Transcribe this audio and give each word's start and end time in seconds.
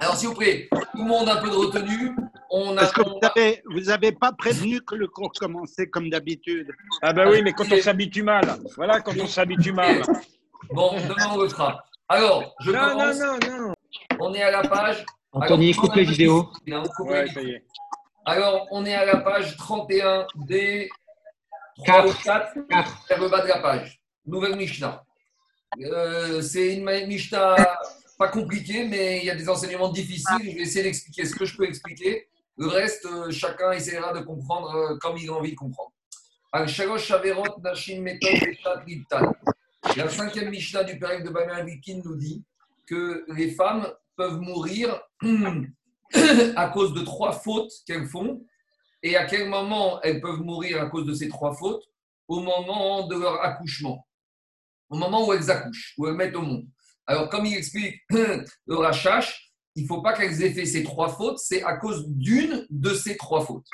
Alors, 0.00 0.16
s'il 0.16 0.28
vous 0.28 0.34
plaît, 0.34 0.68
tout 0.70 1.02
le 1.02 1.04
monde 1.04 1.28
a 1.28 1.34
un 1.34 1.42
peu 1.42 1.48
de 1.50 1.54
retenue. 1.54 2.14
On 2.50 2.74
Parce 2.74 2.92
que 2.92 3.00
vous 3.72 3.80
n'avez 3.86 4.12
pas 4.12 4.32
prévenu 4.32 4.80
que 4.82 4.94
le 4.94 5.08
cours 5.08 5.32
commençait 5.32 5.86
comme 5.88 6.10
d'habitude. 6.10 6.70
Ah 7.00 7.12
ben 7.12 7.30
oui, 7.30 7.40
mais 7.42 7.52
quand 7.52 7.70
on 7.72 7.80
s'habitue 7.80 8.22
mal. 8.22 8.42
Voilà, 8.76 9.00
quand 9.00 9.18
on 9.18 9.26
s'habitue 9.26 9.72
mal. 9.72 10.02
Bon, 10.70 10.92
demain 10.96 11.30
on 11.32 11.38
le 11.42 11.48
fera. 11.48 11.82
Alors, 12.08 12.54
je 12.60 12.70
Non, 12.72 12.90
commence. 12.90 13.18
non, 13.18 13.38
non, 13.48 13.68
non. 13.68 13.74
On 14.20 14.34
est 14.34 14.42
à 14.42 14.50
la 14.50 14.62
page. 14.68 15.04
Anthony, 15.32 15.70
Alors, 15.72 15.80
coupe 15.82 15.94
les 15.96 16.04
vidéos. 16.04 16.50
Non, 16.66 16.82
coupe 16.94 17.08
Ouais, 17.08 17.24
les 17.24 17.30
ça 17.32 17.40
y 17.40 17.50
est. 17.52 17.64
Alors, 18.26 18.66
on 18.70 18.84
est 18.84 18.94
à 18.94 19.06
la 19.06 19.16
page 19.16 19.56
31 19.56 20.26
des 20.46 20.90
3 21.86 22.02
Quatre. 22.02 22.08
ou 22.08 22.22
4 22.22 22.68
Quatre. 22.68 23.04
vers 23.08 23.20
le 23.20 23.28
bas 23.28 23.40
de 23.42 23.48
la 23.48 23.58
page. 23.60 23.98
Nouvelle 24.26 24.56
Mishnah. 24.56 25.02
Euh, 25.80 26.42
c'est 26.42 26.74
une 26.74 26.84
Mishnah 27.06 27.56
pas 28.22 28.28
compliquée, 28.28 28.86
mais 28.86 29.18
il 29.18 29.24
y 29.24 29.30
a 29.30 29.34
des 29.34 29.48
enseignements 29.48 29.88
difficiles. 29.88 30.38
Je 30.42 30.54
vais 30.56 30.62
essayer 30.62 30.84
d'expliquer 30.84 31.24
ce 31.24 31.34
que 31.34 31.44
je 31.44 31.56
peux 31.56 31.64
expliquer. 31.64 32.28
Le 32.56 32.68
reste, 32.68 33.04
euh, 33.06 33.32
chacun 33.32 33.72
essaiera 33.72 34.12
de 34.12 34.20
comprendre 34.20 34.72
euh, 34.76 34.96
comme 34.98 35.16
il 35.16 35.28
a 35.28 35.32
envie 35.32 35.50
de 35.50 35.56
comprendre. 35.56 35.90
La 36.52 36.68
cinquième 40.08 40.50
Mishnah 40.50 40.84
du 40.84 41.00
Pérec 41.00 41.24
de 41.24 41.30
Bamel 41.30 41.66
Vikin 41.66 42.00
nous 42.04 42.14
dit 42.14 42.44
que 42.86 43.24
les 43.34 43.50
femmes 43.50 43.88
peuvent 44.14 44.38
mourir 44.38 45.00
à 46.56 46.68
cause 46.68 46.94
de 46.94 47.00
trois 47.00 47.32
fautes 47.32 47.72
qu'elles 47.88 48.06
font. 48.06 48.40
Et 49.02 49.16
à 49.16 49.24
quel 49.24 49.48
moment 49.48 50.00
elles 50.02 50.20
peuvent 50.20 50.42
mourir 50.42 50.80
à 50.80 50.86
cause 50.86 51.06
de 51.06 51.14
ces 51.14 51.28
trois 51.28 51.54
fautes? 51.56 51.82
Au 52.28 52.38
moment 52.38 53.08
de 53.08 53.18
leur 53.18 53.42
accouchement. 53.42 54.06
Au 54.90 54.96
moment 54.96 55.26
où 55.26 55.32
elles 55.32 55.50
accouchent, 55.50 55.94
où 55.98 56.06
elles 56.06 56.14
mettent 56.14 56.36
au 56.36 56.42
monde. 56.42 56.68
Alors, 57.06 57.28
comme 57.28 57.46
il 57.46 57.56
explique 57.56 57.96
le 58.10 58.76
Rachash, 58.76 59.52
il 59.74 59.84
ne 59.84 59.88
faut 59.88 60.02
pas 60.02 60.12
qu'elles 60.12 60.42
aient 60.42 60.52
fait 60.52 60.66
ces 60.66 60.82
trois 60.82 61.08
fautes, 61.08 61.38
c'est 61.38 61.62
à 61.62 61.76
cause 61.76 62.06
d'une 62.08 62.66
de 62.70 62.94
ces 62.94 63.16
trois 63.16 63.44
fautes. 63.44 63.66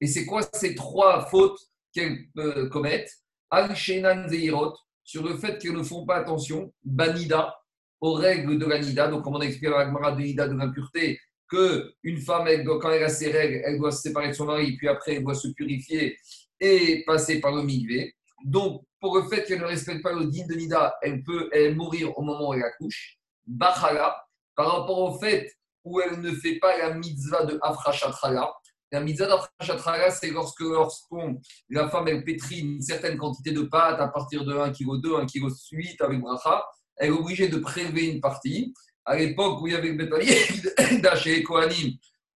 Et 0.00 0.06
c'est 0.06 0.26
quoi 0.26 0.42
ces 0.52 0.74
trois 0.74 1.26
fautes 1.26 1.58
qu'elles 1.92 2.26
euh, 2.38 2.68
commettent? 2.68 3.12
Al-Shenan 3.50 4.28
Zeirot, 4.28 4.74
sur 5.04 5.22
le 5.22 5.36
fait 5.36 5.58
qu'elles 5.58 5.72
ne 5.76 5.82
font 5.82 6.04
pas 6.04 6.16
attention, 6.16 6.72
Banida, 6.82 7.54
aux 8.00 8.14
règles 8.14 8.58
de 8.58 8.66
la 8.66 8.78
Nida. 8.80 9.08
Donc, 9.08 9.22
comme 9.22 9.36
on 9.36 9.40
a 9.40 9.44
expliqué 9.44 9.70
dans 9.70 9.78
la 9.78 10.10
de 10.10 10.20
Nida 10.20 10.48
de 10.48 10.54
l'impureté, 10.54 11.20
qu'une 11.48 12.18
femme, 12.20 12.46
elle 12.48 12.64
doit- 12.64 12.80
quand 12.80 12.90
elle 12.90 13.04
a 13.04 13.08
ses 13.08 13.30
règles, 13.30 13.62
elle 13.64 13.78
doit 13.78 13.92
se 13.92 14.02
séparer 14.02 14.28
de 14.28 14.32
son 14.32 14.46
mari, 14.46 14.76
puis 14.76 14.88
après, 14.88 15.14
elle 15.14 15.22
doit 15.22 15.34
se 15.34 15.48
purifier 15.48 16.16
et 16.60 17.04
passer 17.06 17.40
par 17.40 17.54
le 17.54 17.62
migvé. 17.62 18.14
Donc, 18.44 18.82
pour 19.04 19.18
le 19.18 19.28
fait 19.28 19.44
qu'elle 19.44 19.60
ne 19.60 19.66
respecte 19.66 20.02
pas 20.02 20.14
le 20.14 20.24
din 20.24 20.46
de 20.46 20.54
Nida, 20.54 20.96
elle 21.02 21.22
peut 21.22 21.50
elle, 21.52 21.76
mourir 21.76 22.16
au 22.18 22.22
moment 22.22 22.48
où 22.48 22.54
elle 22.54 22.62
accouche. 22.62 23.18
Bachala, 23.46 24.16
par 24.56 24.78
rapport 24.78 24.98
au 24.98 25.18
fait 25.18 25.52
où 25.84 26.00
elle 26.00 26.22
ne 26.22 26.30
fait 26.30 26.58
pas 26.58 26.78
la 26.78 26.94
mitzvah 26.94 27.44
de 27.44 27.58
Afrashatrala. 27.60 28.50
La 28.92 29.00
mitzvah 29.00 29.26
d'Afrashatrala, 29.26 30.10
c'est 30.10 30.30
lorsque 30.30 30.62
lorsqu'on, 30.62 31.38
la 31.68 31.90
femme, 31.90 32.08
elle 32.08 32.24
pétrit 32.24 32.60
une 32.60 32.80
certaine 32.80 33.18
quantité 33.18 33.52
de 33.52 33.60
pâte 33.60 34.00
à 34.00 34.08
partir 34.08 34.42
de 34.42 34.54
1 34.54 34.72
kg 34.72 34.98
2, 35.02 35.16
1 35.16 35.26
kg 35.26 35.48
8 35.72 36.00
avec 36.00 36.20
bracha, 36.20 36.64
elle 36.96 37.10
est 37.10 37.12
obligée 37.12 37.48
de 37.48 37.58
prélever 37.58 38.06
une 38.06 38.22
partie. 38.22 38.72
À 39.04 39.16
l'époque 39.16 39.60
où 39.60 39.66
il 39.66 39.74
y 39.74 39.76
avait 39.76 39.92
le 39.92 41.16
chez 41.16 41.42
Kohanim, 41.42 41.92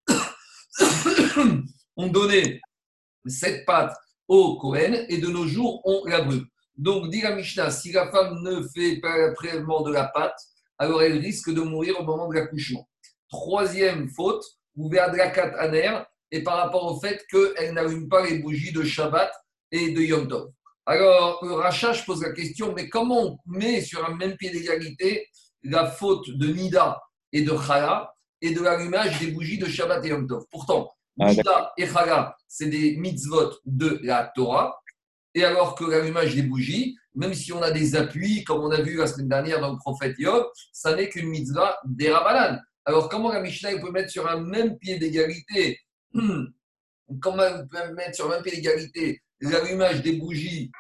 on 1.97 2.09
donnait 2.09 2.61
cette 3.25 3.65
pâte 3.65 3.97
au 4.27 4.59
Kohen 4.59 5.07
et 5.09 5.19
de 5.19 5.29
nos 5.29 5.47
jours, 5.47 5.81
on 5.85 6.05
la 6.07 6.23
brûle. 6.23 6.45
Donc, 6.77 7.11
dit 7.11 7.23
la 7.23 7.35
Mishnah, 7.35 7.71
si 7.71 7.93
la 7.93 8.11
femme 8.11 8.43
ne 8.43 8.63
fait 8.75 8.97
pas 9.01 9.17
le 9.17 9.33
prélèvement 9.33 9.83
de 9.83 9.93
la 9.93 10.05
pâte, 10.05 10.39
alors 10.79 11.03
elle 11.03 11.19
risque 11.19 11.51
de 11.53 11.63
mourir 11.63 12.01
au 12.01 12.05
moment 12.05 12.29
de 12.29 12.35
l'accouchement. 12.35 12.87
Troisième 13.31 14.09
faute, 14.11 14.45
ouvert 14.77 15.11
de 15.11 15.17
la 15.17 15.31
aner, 15.59 15.99
et 16.31 16.43
par 16.43 16.59
rapport 16.59 16.85
au 16.85 17.01
fait 17.01 17.25
qu'elle 17.31 17.73
n'allume 17.73 18.09
pas 18.09 18.27
les 18.27 18.39
bougies 18.39 18.73
de 18.73 18.83
Shabbat 18.83 19.33
et 19.73 19.93
de 19.93 20.01
Yom 20.01 20.29
Tov. 20.29 20.51
Alors, 20.85 21.41
Rachach 21.41 22.05
pose 22.05 22.23
la 22.23 22.33
question, 22.33 22.73
mais 22.75 22.89
comment 22.89 23.23
on 23.23 23.39
met 23.47 23.81
sur 23.81 24.09
un 24.09 24.15
même 24.15 24.37
pied 24.37 24.51
d'égalité 24.51 25.27
la 25.63 25.87
faute 25.87 26.31
de 26.31 26.47
Nida 26.49 27.01
et 27.33 27.43
de 27.43 27.57
Chala 27.57 28.13
et 28.41 28.51
de 28.51 28.63
l'allumage 28.63 29.19
des 29.19 29.29
bougies 29.29 29.59
de 29.59 29.67
Shabbat 29.67 30.05
et 30.05 30.09
Yom 30.09 30.29
Tov? 30.29 30.45
Pourtant, 30.51 30.93
Ah, 31.19 31.33
Nida 31.33 31.73
et 31.79 31.87
Chala, 31.87 32.37
c'est 32.47 32.67
des 32.67 32.97
mitzvot 32.97 33.55
de 33.65 33.99
la 34.03 34.31
Torah, 34.35 34.79
et 35.37 35.45
alors 35.45 35.75
que 35.75 35.85
l'allumage 35.85 36.35
des 36.35 36.43
bougies, 36.43 36.97
même 37.15 37.35
si 37.35 37.53
on 37.53 37.61
a 37.61 37.71
des 37.71 37.95
appuis, 37.95 38.43
comme 38.43 38.63
on 38.63 38.71
a 38.71 38.81
vu 38.81 38.97
la 38.97 39.07
semaine 39.07 39.29
dernière 39.29 39.61
dans 39.61 39.71
le 39.71 39.77
prophète 39.77 40.17
Yov, 40.19 40.47
ça 40.73 40.97
n'est 40.97 41.11
qu'une 41.11 41.29
mitzvah 41.29 41.79
des 41.85 42.11
Rabbanan. 42.11 42.59
Alors, 42.87 43.11
comment 43.11 43.31
la 43.31 43.41
Mishnah 43.41 43.79
peut 43.79 43.91
mettre 43.91 44.11
sur 44.11 44.27
un 44.27 44.41
même 44.41 44.79
pied 44.79 44.99
d'égalité 44.99 45.79
Comment 47.21 47.43
elle 47.43 47.69
peut 47.69 47.95
mettre 47.95 48.15
sur 48.15 48.27
un 48.27 48.31
même 48.31 48.43
pied 48.43 48.57
d'égalité 48.57 49.21
l'allumage 49.41 50.01
des 50.01 50.15
bougies 50.15 50.73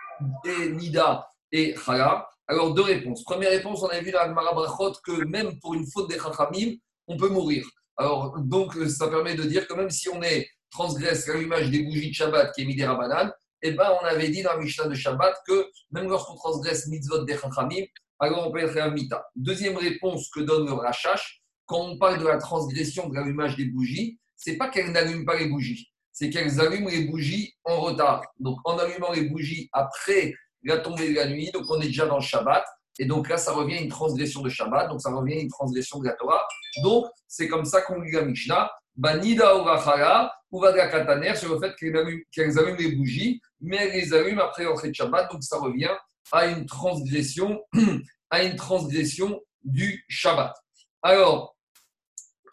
et 0.46 0.70
Nida 0.70 1.28
et 1.52 1.74
Chala 1.76 2.26
Alors, 2.48 2.72
deux 2.72 2.82
réponses. 2.82 3.24
Première 3.24 3.50
réponse, 3.50 3.82
on 3.82 3.88
a 3.88 4.00
vu 4.00 4.10
dans 4.10 4.20
la 4.20 4.28
Gemara 4.28 4.54
Brachot 4.54 4.94
que 5.04 5.22
même 5.26 5.60
pour 5.60 5.74
une 5.74 5.86
faute 5.86 6.08
des 6.08 6.18
Chachamim, 6.18 6.76
on 7.06 7.18
peut 7.18 7.28
mourir. 7.28 7.66
Alors, 7.98 8.38
donc, 8.40 8.74
ça 8.88 9.08
permet 9.08 9.34
de 9.34 9.42
dire 9.42 9.68
que 9.68 9.74
même 9.74 9.90
si 9.90 10.08
on 10.08 10.22
est 10.22 10.48
transgresse 10.70 11.26
l'allumage 11.26 11.70
des 11.70 11.82
bougies 11.82 12.08
de 12.08 12.14
Shabbat 12.14 12.54
qui 12.54 12.62
est 12.62 12.64
mis 12.64 12.74
des 12.74 12.86
Rabbanan, 12.86 13.30
eh 13.68 13.72
ben, 13.72 13.96
on 14.00 14.04
avait 14.04 14.28
dit 14.28 14.42
dans 14.42 14.52
la 14.52 14.58
Mishnah 14.58 14.88
de 14.88 14.94
Shabbat 14.94 15.34
que 15.46 15.68
même 15.90 16.08
lorsqu'on 16.08 16.34
transgresse 16.36 16.86
mitzvot 16.88 17.24
des 17.24 17.36
Chachamim, 17.36 17.84
alors 18.18 18.46
on 18.46 18.52
peut 18.52 18.60
être 18.60 18.76
un 18.78 18.90
mita. 18.90 19.26
Deuxième 19.34 19.76
réponse 19.76 20.30
que 20.30 20.40
donne 20.40 20.66
le 20.66 20.72
Rachash, 20.72 21.42
quand 21.66 21.80
on 21.80 21.98
parle 21.98 22.18
de 22.18 22.26
la 22.26 22.38
transgression 22.38 23.08
de 23.08 23.14
l'allumage 23.14 23.56
des 23.56 23.66
bougies, 23.66 24.18
c'est 24.36 24.56
pas 24.56 24.68
qu'elles 24.68 24.92
n'allument 24.92 25.24
pas 25.24 25.36
les 25.36 25.48
bougies, 25.48 25.90
c'est 26.12 26.30
qu'elles 26.30 26.60
allument 26.60 26.88
les 26.88 27.06
bougies 27.06 27.54
en 27.64 27.80
retard. 27.80 28.22
Donc 28.38 28.58
en 28.64 28.78
allumant 28.78 29.12
les 29.12 29.22
bougies 29.22 29.68
après 29.72 30.34
la 30.62 30.78
tombée 30.78 31.10
de 31.10 31.14
la 31.14 31.26
nuit, 31.26 31.50
donc 31.52 31.64
on 31.68 31.80
est 31.80 31.86
déjà 31.86 32.06
dans 32.06 32.16
le 32.16 32.22
Shabbat, 32.22 32.64
et 32.98 33.04
donc 33.04 33.28
là 33.28 33.36
ça 33.36 33.52
revient 33.52 33.76
à 33.76 33.80
une 33.80 33.88
transgression 33.88 34.42
de 34.42 34.48
Shabbat, 34.48 34.88
donc 34.88 35.00
ça 35.00 35.10
revient 35.10 35.34
à 35.34 35.40
une 35.40 35.48
transgression 35.48 35.98
de 35.98 36.06
la 36.06 36.14
Torah. 36.14 36.42
Donc 36.82 37.06
c'est 37.26 37.48
comme 37.48 37.64
ça 37.64 37.82
qu'on 37.82 38.00
lit 38.00 38.12
la 38.12 38.22
Mishnah, 38.22 38.70
Banida 38.96 39.56
ou 39.56 39.62
Rachala, 39.62 40.32
ou 40.50 40.60
Vadra 40.60 40.88
Kataner, 40.88 41.34
sur 41.34 41.52
le 41.52 41.60
fait 41.60 41.74
qu'elles 41.76 41.96
allument, 41.96 42.22
qu'elles 42.32 42.58
allument 42.58 42.78
les 42.78 42.92
bougies, 42.92 43.40
mais 43.60 43.76
elles 43.76 43.92
les 43.92 44.14
allument 44.14 44.44
après 44.44 44.64
l'entrée 44.64 44.88
de 44.88 44.94
Shabbat, 44.94 45.30
donc 45.30 45.42
ça 45.42 45.58
revient 45.58 45.94
à 46.32 46.46
une 46.46 46.66
transgression, 46.66 47.62
à 48.30 48.42
une 48.42 48.56
transgression 48.56 49.40
du 49.62 50.04
Shabbat. 50.08 50.54
Alors, 51.02 51.56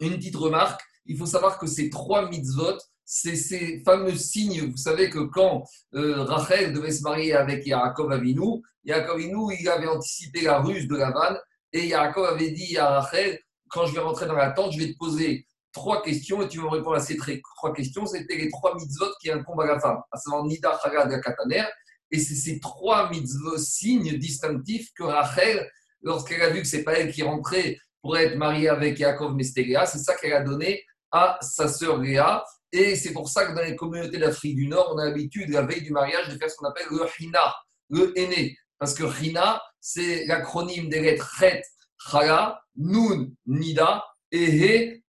une 0.00 0.16
petite 0.16 0.36
remarque, 0.36 0.80
il 1.06 1.16
faut 1.16 1.26
savoir 1.26 1.58
que 1.58 1.66
ces 1.66 1.90
trois 1.90 2.28
mitzvot, 2.28 2.78
c'est 3.04 3.36
ces 3.36 3.82
fameux 3.84 4.16
signes. 4.16 4.70
Vous 4.70 4.76
savez 4.76 5.10
que 5.10 5.20
quand 5.20 5.64
euh, 5.94 6.22
Rachel 6.24 6.72
devait 6.72 6.90
se 6.90 7.02
marier 7.02 7.34
avec 7.34 7.66
Yaakov 7.66 8.12
Avinu, 8.12 8.62
Yaakov 8.84 9.16
Avinu, 9.16 9.54
il 9.58 9.68
avait 9.68 9.86
anticipé 9.86 10.42
la 10.42 10.60
ruse 10.60 10.88
de 10.88 10.96
Lavan, 10.96 11.36
et 11.72 11.86
Yaakov 11.88 12.26
avait 12.26 12.50
dit 12.50 12.76
à 12.78 13.00
Rachel, 13.00 13.38
quand 13.68 13.86
je 13.86 13.94
vais 13.94 14.00
rentrer 14.00 14.26
dans 14.26 14.36
la 14.36 14.50
tente, 14.50 14.72
je 14.72 14.78
vais 14.78 14.92
te 14.92 14.98
poser 14.98 15.46
trois 15.74 16.02
questions 16.02 16.40
et 16.40 16.48
tu 16.48 16.58
vas 16.58 16.64
me 16.64 16.70
répondre 16.70 16.96
à 16.96 17.00
ces 17.00 17.18
trois 17.18 17.74
questions. 17.74 18.06
C'était 18.06 18.36
les 18.36 18.48
trois 18.48 18.74
mitzvot 18.76 19.10
qui 19.20 19.30
incombent 19.30 19.60
à 19.60 19.66
la 19.66 19.80
femme, 19.80 19.98
à 20.10 20.16
savoir 20.16 20.44
Nida, 20.44 20.78
Chagad 20.82 21.12
et 21.12 21.20
Kataner. 21.20 21.64
Et 22.10 22.18
c'est 22.18 22.34
ces 22.34 22.60
trois 22.60 23.10
mitzvot, 23.10 23.58
signes 23.58 24.16
distinctifs 24.18 24.90
que 24.96 25.02
Rachel, 25.02 25.68
lorsqu'elle 26.02 26.42
a 26.42 26.50
vu 26.50 26.62
que 26.62 26.66
c'est 26.66 26.84
pas 26.84 26.94
elle 26.94 27.12
qui 27.12 27.22
rentrait 27.22 27.76
pour 28.00 28.16
être 28.16 28.36
mariée 28.36 28.68
avec 28.68 28.98
Yaakov 28.98 29.34
Mestéléa, 29.34 29.84
c'est 29.84 29.98
ça 29.98 30.14
qu'elle 30.14 30.32
a 30.32 30.42
donné 30.42 30.84
à 31.10 31.38
sa 31.42 31.68
sœur 31.68 31.98
Léa. 31.98 32.44
Et 32.72 32.96
c'est 32.96 33.12
pour 33.12 33.28
ça 33.28 33.46
que 33.46 33.54
dans 33.54 33.62
les 33.62 33.76
communautés 33.76 34.18
d'Afrique 34.18 34.56
du 34.56 34.66
Nord, 34.66 34.92
on 34.94 34.98
a 34.98 35.06
l'habitude, 35.06 35.50
la 35.50 35.62
veille 35.62 35.82
du 35.82 35.92
mariage, 35.92 36.28
de 36.28 36.38
faire 36.38 36.50
ce 36.50 36.56
qu'on 36.56 36.68
appelle 36.68 36.86
le 36.90 37.06
Hina, 37.20 37.54
le 37.90 38.18
aîné. 38.18 38.56
Parce 38.78 38.94
que 38.94 39.04
Hina, 39.22 39.62
c'est 39.80 40.26
l'acronyme 40.26 40.88
des 40.88 41.00
lettres 41.00 41.36
Chet, 41.38 41.62
Chala, 42.10 42.60
Nun, 42.76 43.30
Nida, 43.46 44.04
et. 44.34 45.02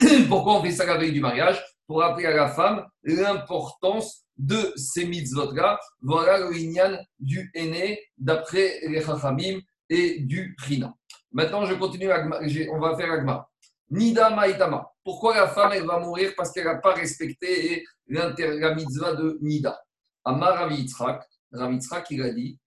Pourquoi 0.28 0.58
on 0.58 0.62
fait 0.62 0.72
ça 0.72 0.84
la 0.86 0.96
veille 0.96 1.12
du 1.12 1.20
mariage? 1.20 1.62
Pour 1.86 2.00
rappeler 2.00 2.26
à 2.26 2.34
la 2.34 2.48
femme 2.48 2.84
l'importance 3.02 4.24
de 4.36 4.72
ces 4.76 5.06
mitzvot-là. 5.06 5.78
Voilà 6.00 6.38
le 6.38 6.50
lignan 6.50 6.98
du 7.18 7.50
aîné 7.54 8.00
d'après 8.18 8.80
les 8.88 9.00
Chachamim 9.02 9.60
et 9.88 10.20
du 10.20 10.56
Hina. 10.68 10.94
Maintenant, 11.32 11.64
je 11.66 11.74
continue, 11.74 12.08
on 12.70 12.78
va 12.80 12.96
faire 12.96 13.12
Agma. 13.12 13.46
Nida 13.90 14.30
Maïtama. 14.30 14.88
Pourquoi 15.04 15.36
la 15.36 15.48
femme, 15.48 15.72
elle 15.74 15.86
va 15.86 15.98
mourir? 15.98 16.32
Parce 16.36 16.52
qu'elle 16.52 16.64
n'a 16.64 16.76
pas 16.76 16.94
respecté 16.94 17.84
la 18.08 18.74
mitzvah 18.74 19.14
de 19.14 19.38
Nida. 19.42 19.78
Amar 20.24 20.54
Rav 20.54 20.72
Yitzhak, 20.72 21.22
il 22.10 22.22
a 22.22 22.30
dit 22.30 22.58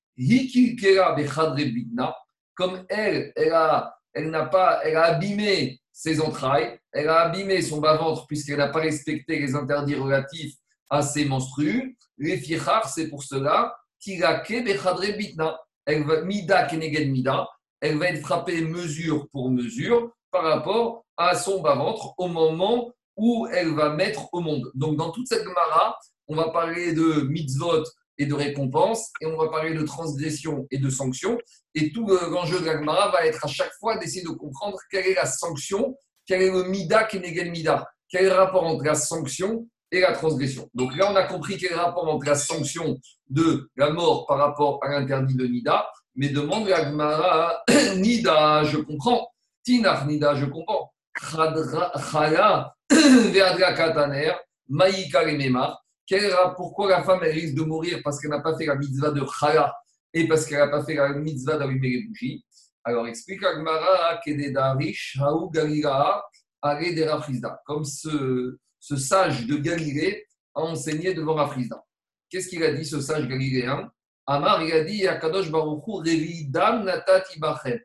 bechadre 1.16 1.56
bidna. 1.56 2.16
Comme 2.54 2.86
elle, 2.90 3.31
elle 3.36 3.54
a, 3.54 3.96
elle 4.18 4.31
n'a 4.31 4.46
pas, 4.46 4.81
elle 4.84 4.98
a 4.98 5.04
abîmé 5.04 5.80
ses 5.92 6.19
entrailles, 6.22 6.80
elle 6.92 7.08
a 7.08 7.22
abîmé 7.22 7.62
son 7.62 7.80
bas-ventre 7.80 8.25
puisqu'elle 8.25 8.58
n'a 8.58 8.69
pas 8.69 8.80
respecté 8.80 9.40
les 9.40 9.56
interdits 9.56 9.96
relatifs 9.96 10.56
à 10.90 11.04
ses 11.04 11.25
menstrues. 11.25 11.96
Les 12.18 12.38
fichar, 12.38 12.90
c'est 12.90 13.10
pour 13.10 13.24
cela 13.24 13.75
qu'il 14.00 14.24
a 14.24 14.40
ke 14.40 14.64
bechadre 14.64 15.18
bidna. 15.18 15.60
Elle 15.86 16.04
va 16.04 16.22
mida 16.22 16.64
keneged 16.64 17.12
mida. 17.12 17.48
elle 17.80 17.98
va 17.98 18.08
être 18.08 18.22
frappée 18.22 18.62
mesure 18.62 19.28
pour 19.31 19.52
mesure 19.52 20.12
par 20.31 20.44
rapport 20.44 21.06
à 21.16 21.36
son 21.36 21.62
bas-ventre 21.62 22.14
au 22.18 22.28
moment 22.28 22.92
où 23.16 23.48
elle 23.52 23.74
va 23.75 23.90
mettre 23.90 24.34
au 24.34 24.40
monde. 24.42 24.72
Donc, 24.74 24.98
dans 24.98 25.12
toute 25.12 25.28
cette 25.28 25.44
Gemara, 25.44 25.98
on 26.28 26.36
va 26.36 26.50
parler 26.50 26.94
de 26.94 27.22
mitzvot 27.30 27.84
et 28.18 28.25
de 28.25 28.34
récompense, 28.34 29.12
et 29.22 29.25
on 29.25 29.38
va 29.38 29.50
parler 29.50 29.74
de 29.74 29.84
transgression 29.84 30.68
et 30.72 30.78
de 30.78 30.90
sanction. 30.90 31.38
Et 31.75 31.92
tout 31.92 32.08
l'enjeu 32.08 32.60
de 32.60 32.66
la 32.66 32.78
Gemara 32.78 33.12
va 33.12 33.25
être 33.25 33.44
à 33.46 33.48
chaque 33.48 33.74
fois 33.80 33.98
d'essayer 33.98 34.24
de 34.24 34.30
comprendre 34.30 34.78
quelle 34.92 35.08
est 35.08 35.16
la 35.16 35.25
sanction, 35.25 35.96
quel 36.25 36.42
est 36.42 36.52
le 36.52 36.64
mida 36.64 37.04
qui 37.04 37.18
est 37.18 37.50
mida, 37.50 37.88
quel 38.10 38.25
est 38.25 38.30
le 38.30 38.36
rapport 38.36 38.64
entre 38.64 38.84
la 38.84 38.96
sanction 38.96 39.68
et 39.92 40.02
la 40.02 40.14
transgression? 40.14 40.69
Donc 40.74 40.96
là, 40.96 41.12
on 41.12 41.16
a 41.16 41.24
compris 41.24 41.58
quel 41.58 41.72
est 41.72 41.75
le 41.75 41.80
rapport 41.80 42.08
entre 42.08 42.25
la 42.25 42.36
sanction 42.36 42.98
de 43.30 43.69
la 43.75 43.92
mort 43.92 44.25
par 44.25 44.40
rapport 44.40 44.80
à 44.84 44.90
l'interdit 44.90 45.36
de 45.36 45.46
Nida, 45.46 45.88
mais 46.16 46.30
demande 46.30 46.68
la 46.68 46.90
Gemara, 46.90 47.64
Nida, 47.96 48.64
je 48.64 48.78
comprends. 48.78 49.30
Tinach 49.64 50.06
Nida, 50.08 50.36
je 50.36 50.46
comprends. 50.46 50.92
Chala, 51.19 52.74
Kataner, 53.75 54.34
Maïka. 54.69 55.24
Pourquoi 56.56 56.89
la 56.89 57.04
femme 57.04 57.19
risque 57.19 57.56
de 57.56 57.63
mourir 57.63 58.00
parce 58.04 58.19
qu'elle 58.19 58.31
n'a 58.31 58.42
pas 58.42 58.57
fait 58.57 58.65
la 58.65 58.75
mitzvah 58.75 59.12
de 59.12 59.24
Chala 59.39 59.75
et 60.13 60.27
parce 60.27 60.45
qu'elle 60.45 60.59
n'a 60.59 60.69
pas 60.69 60.83
fait 60.83 60.95
la 60.95 61.13
mitzvah 61.13 61.57
d'allumer 61.57 61.89
les 61.89 62.04
bougies? 62.04 62.45
Alors 62.83 63.07
explique 63.07 63.44
Agmara 63.44 64.19
Kededarish, 64.24 65.19
Haou 65.21 65.50
Galila, 65.50 66.24
Are 66.62 66.80
de 66.80 67.65
Comme 67.65 67.83
ce, 67.83 68.57
sage 68.80 69.45
de 69.45 69.57
Galilée 69.57 70.25
a 70.56 70.62
enseigné 70.62 71.13
devant 71.13 71.36
Rafrizda. 71.36 71.83
Qu'est-ce 72.30 72.48
qu'il 72.48 72.63
a 72.63 72.74
dit, 72.74 72.86
ce 72.86 73.00
sage 73.01 73.27
galiléen? 73.27 73.89
Amar, 74.25 74.62
il 74.63 74.74
a 74.74 74.83
dit 74.83 75.07
Akadosh 75.07 75.51
Baruchou, 75.51 75.98
Revidam 75.98 76.83
Natati 76.83 77.39
Bachem. 77.39 77.80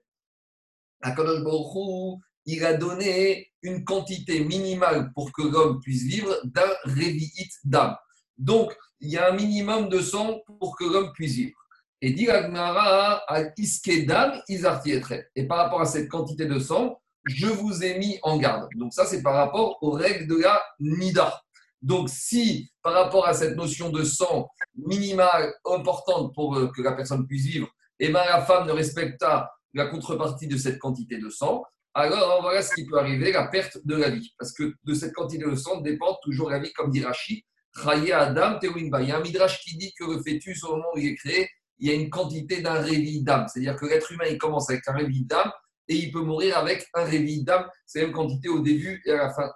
Akadosh 1.01 1.43
Baruchou, 1.45 2.21
il 2.47 2.65
a 2.65 2.75
donné 2.75 3.53
une 3.63 3.85
quantité 3.85 4.45
minimale 4.45 5.13
pour 5.15 5.33
que 5.33 5.43
l'homme 5.43 5.81
puisse 5.81 6.05
vivre 6.05 6.41
d'un 6.45 6.73
Revi'it 6.85 7.53
d'âme. 7.65 7.97
Donc, 8.39 8.77
il 9.01 9.11
y 9.11 9.19
a 9.19 9.31
un 9.31 9.35
minimum 9.35 9.89
de 9.89 10.01
sang 10.01 10.41
pour 10.59 10.77
que 10.77 10.85
l'homme 10.85 11.13
puisse 11.13 11.35
vivre. 11.35 11.59
Et 12.01 12.13
dit 12.13 12.29
à 12.29 13.53
Iskedam. 13.57 14.43
Et 14.49 15.47
par 15.47 15.59
rapport 15.59 15.81
à 15.81 15.85
cette 15.85 16.09
quantité 16.09 16.47
de 16.47 16.59
sang, 16.59 17.01
je 17.25 17.47
vous 17.47 17.85
ai 17.85 17.99
mis 17.99 18.19
en 18.23 18.39
garde. 18.39 18.69
Donc, 18.77 18.93
ça, 18.93 19.07
c'est 19.07 19.23
par 19.23 19.35
rapport 19.35 19.79
aux 19.83 19.93
règles 19.93 20.27
de 20.27 20.37
la 20.43 20.61
Nida. 20.81 21.41
Donc, 21.81 22.09
si 22.09 22.71
par 22.83 22.93
rapport 22.93 23.27
à 23.27 23.35
cette 23.35 23.57
notion 23.57 23.91
de 23.91 24.05
sang 24.05 24.49
minimale 24.77 25.53
importante 25.65 26.35
pour 26.35 26.57
euh, 26.57 26.71
que 26.75 26.83
la 26.83 26.93
personne 26.93 27.27
puisse 27.27 27.47
vivre, 27.47 27.69
et 27.99 28.07
eh 28.07 28.09
ben, 28.09 28.25
la 28.25 28.43
femme 28.43 28.67
ne 28.67 28.73
respecte 28.73 29.21
pas 29.21 29.53
la 29.75 29.87
contrepartie 29.87 30.49
de 30.49 30.57
cette 30.57 30.79
quantité 30.79 31.19
de 31.19 31.29
sang, 31.29 31.63
alors 31.95 32.41
voilà 32.41 32.63
ce 32.63 32.75
qui 32.75 32.87
peut 32.87 32.99
arriver, 32.99 33.33
la 33.33 33.49
perte 33.49 33.79
de 33.85 33.97
la 33.97 34.11
vie. 34.11 34.33
Parce 34.39 34.53
que 34.53 34.75
de 34.83 34.95
cette 34.95 35.13
quantité 35.13 35.45
de 35.45 35.55
sang 35.55 35.81
dépend 35.81 36.17
toujours 36.23 36.51
la 36.51 36.59
vie, 36.59 36.73
comme 36.73 36.91
dit 36.91 37.05
Rachid, 37.05 37.43
Adam, 37.85 38.59
Il 38.63 39.09
y 39.09 39.13
a 39.13 39.17
un 39.17 39.21
midrash 39.21 39.61
qui 39.61 39.77
dit 39.77 39.93
que 39.99 40.05
le 40.05 40.23
fœtus, 40.23 40.63
au 40.65 40.77
moment 40.77 40.89
où 40.95 40.99
il 40.99 41.09
est 41.09 41.15
créé, 41.17 41.49
il 41.79 41.89
y 41.89 41.91
a 41.91 41.95
une 41.95 42.11
quantité 42.11 42.61
d'un 42.61 42.81
révi 42.81 43.23
d'âme. 43.23 43.47
C'est-à-dire 43.49 43.77
que 43.77 43.87
l'être 43.87 44.11
humain, 44.13 44.27
il 44.31 44.39
commence 44.39 44.71
avec 44.71 44.87
un 44.89 44.93
révi 44.93 45.25
d'âme 45.25 45.51
et 45.89 45.97
il 45.97 46.13
peut 46.13 46.23
mourir 46.23 46.59
avec 46.59 46.87
un 46.95 47.05
révi 47.05 47.43
d'âme. 47.43 47.67
C'est 47.87 48.01
la 48.01 48.07
même 48.07 48.15
quantité 48.15 48.49
au 48.49 48.61
début 48.61 49.03
et 49.05 49.11
à 49.13 49.17
la 49.17 49.33
fin. 49.33 49.51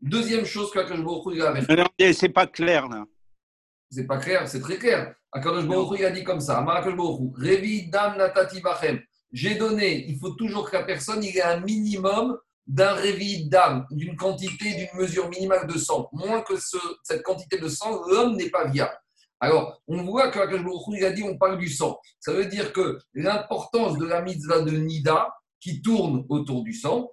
Deuxième 0.00 0.44
chose 0.44 0.70
que 0.72 0.84
je 0.84 1.00
vous 1.00 1.14
retrouve 1.14 1.40
avec. 1.40 1.64
C'est 2.14 2.28
pas 2.30 2.46
clair, 2.46 2.88
là. 2.88 3.04
C'est 3.90 4.06
pas 4.06 4.18
clair, 4.18 4.48
c'est 4.48 4.60
très 4.60 4.78
clair. 4.78 5.14
Akadosh 5.30 5.66
Baruch 5.66 5.98
il 5.98 6.04
a 6.06 6.10
dit 6.10 6.24
comme 6.24 6.40
ça. 6.40 6.64
Revi 6.64 7.90
dam 7.90 8.16
natati 8.16 8.60
bachem. 8.60 9.00
J'ai 9.32 9.54
donné, 9.54 10.06
il 10.08 10.18
faut 10.18 10.30
toujours 10.30 10.70
que 10.70 10.76
la 10.76 10.82
personne 10.82 11.22
il 11.22 11.36
ait 11.36 11.42
un 11.42 11.60
minimum 11.60 12.38
d'un 12.66 12.94
réveil 12.94 13.48
d'âme, 13.48 13.86
d'une 13.90 14.16
quantité, 14.16 14.74
d'une 14.74 15.00
mesure 15.00 15.28
minimale 15.28 15.66
de 15.66 15.78
sang. 15.78 16.08
Moins 16.12 16.42
que 16.42 16.56
ce, 16.56 16.78
cette 17.02 17.22
quantité 17.22 17.58
de 17.58 17.68
sang, 17.68 18.02
l'homme 18.06 18.36
n'est 18.36 18.50
pas 18.50 18.68
viable. 18.68 18.96
Alors, 19.40 19.82
on 19.88 20.04
voit 20.04 20.30
que 20.30 20.38
il 20.96 21.04
a 21.04 21.10
dit 21.10 21.24
on 21.24 21.36
parle 21.36 21.58
du 21.58 21.68
sang. 21.68 21.98
Ça 22.20 22.32
veut 22.32 22.46
dire 22.46 22.72
que 22.72 23.00
l'importance 23.14 23.98
de 23.98 24.06
la 24.06 24.22
mitzvah 24.22 24.60
de 24.60 24.70
Nida, 24.70 25.28
qui 25.60 25.82
tourne 25.82 26.24
autour 26.28 26.62
du 26.62 26.72
sang, 26.72 27.10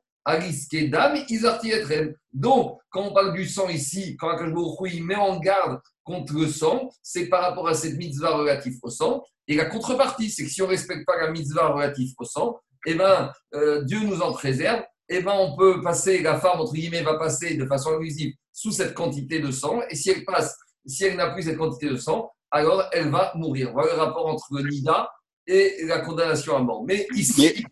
donc, 2.34 2.80
quand 2.90 3.02
on 3.02 3.14
parle 3.14 3.34
du 3.34 3.48
sang 3.48 3.70
ici, 3.70 4.16
quand 4.18 4.38
il 4.86 5.04
met 5.04 5.16
en 5.16 5.40
garde 5.40 5.80
contre 6.04 6.34
le 6.34 6.48
sang, 6.48 6.90
c'est 7.02 7.28
par 7.28 7.42
rapport 7.42 7.68
à 7.68 7.74
cette 7.74 7.98
mitzvah 7.98 8.36
relative 8.38 8.78
au 8.82 8.90
sang. 8.90 9.24
Et 9.48 9.56
la 9.56 9.66
contrepartie, 9.66 10.30
c'est 10.30 10.44
que 10.44 10.50
si 10.50 10.62
on 10.62 10.66
ne 10.66 10.72
respecte 10.72 11.06
pas 11.06 11.18
la 11.18 11.32
mitzvah 11.32 11.70
relative 11.70 12.14
au 12.18 12.26
sang, 12.26 12.60
eh 12.86 12.96
ben, 12.96 13.32
euh, 13.56 13.82
Dieu 13.84 14.00
nous 14.02 14.22
en 14.22 14.34
préserve. 14.34 14.84
Eh 15.10 15.22
ben, 15.22 15.34
on 15.34 15.56
peut 15.58 15.82
passer, 15.82 16.22
la 16.22 16.40
femme, 16.40 16.60
entre 16.60 16.74
guillemets, 16.74 17.02
va 17.02 17.18
passer 17.18 17.56
de 17.56 17.66
façon 17.66 17.92
invisible 17.94 18.36
sous 18.54 18.72
cette 18.72 18.94
quantité 18.94 19.40
de 19.40 19.52
sang. 19.52 19.82
Et 19.90 19.96
si 19.96 20.12
elle 20.12 20.24
passe, 20.24 20.56
si 20.86 21.06
elle 21.06 21.18
n'a 21.18 21.32
plus 21.32 21.44
cette 21.44 21.58
quantité 21.58 21.90
de 21.90 21.96
sang, 21.96 22.32
alors 22.52 22.84
elle 22.92 23.10
va 23.10 23.34
mourir. 23.36 23.72
Voilà 23.74 23.94
le 23.94 24.00
rapport 24.00 24.28
entre 24.28 24.48
le 24.52 24.70
nida 24.70 25.10
et 25.48 25.86
la 25.86 26.00
condamnation 26.00 26.56
à 26.56 26.62
mort. 26.62 26.84
Mais 26.86 27.08
ici, 27.16 27.66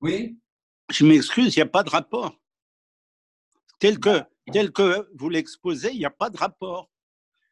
oui? 0.00 0.38
je 0.90 1.04
m'excuse, 1.04 1.54
il 1.56 1.58
n'y 1.58 1.62
a 1.62 1.66
pas 1.66 1.82
de 1.82 1.90
rapport. 1.90 2.34
Tel 3.78 3.98
que, 3.98 4.22
tel 4.52 4.72
que 4.72 5.08
vous 5.14 5.28
l'exposez, 5.28 5.90
il 5.92 5.98
n'y 5.98 6.04
a 6.04 6.10
pas 6.10 6.30
de 6.30 6.36
rapport. 6.36 6.88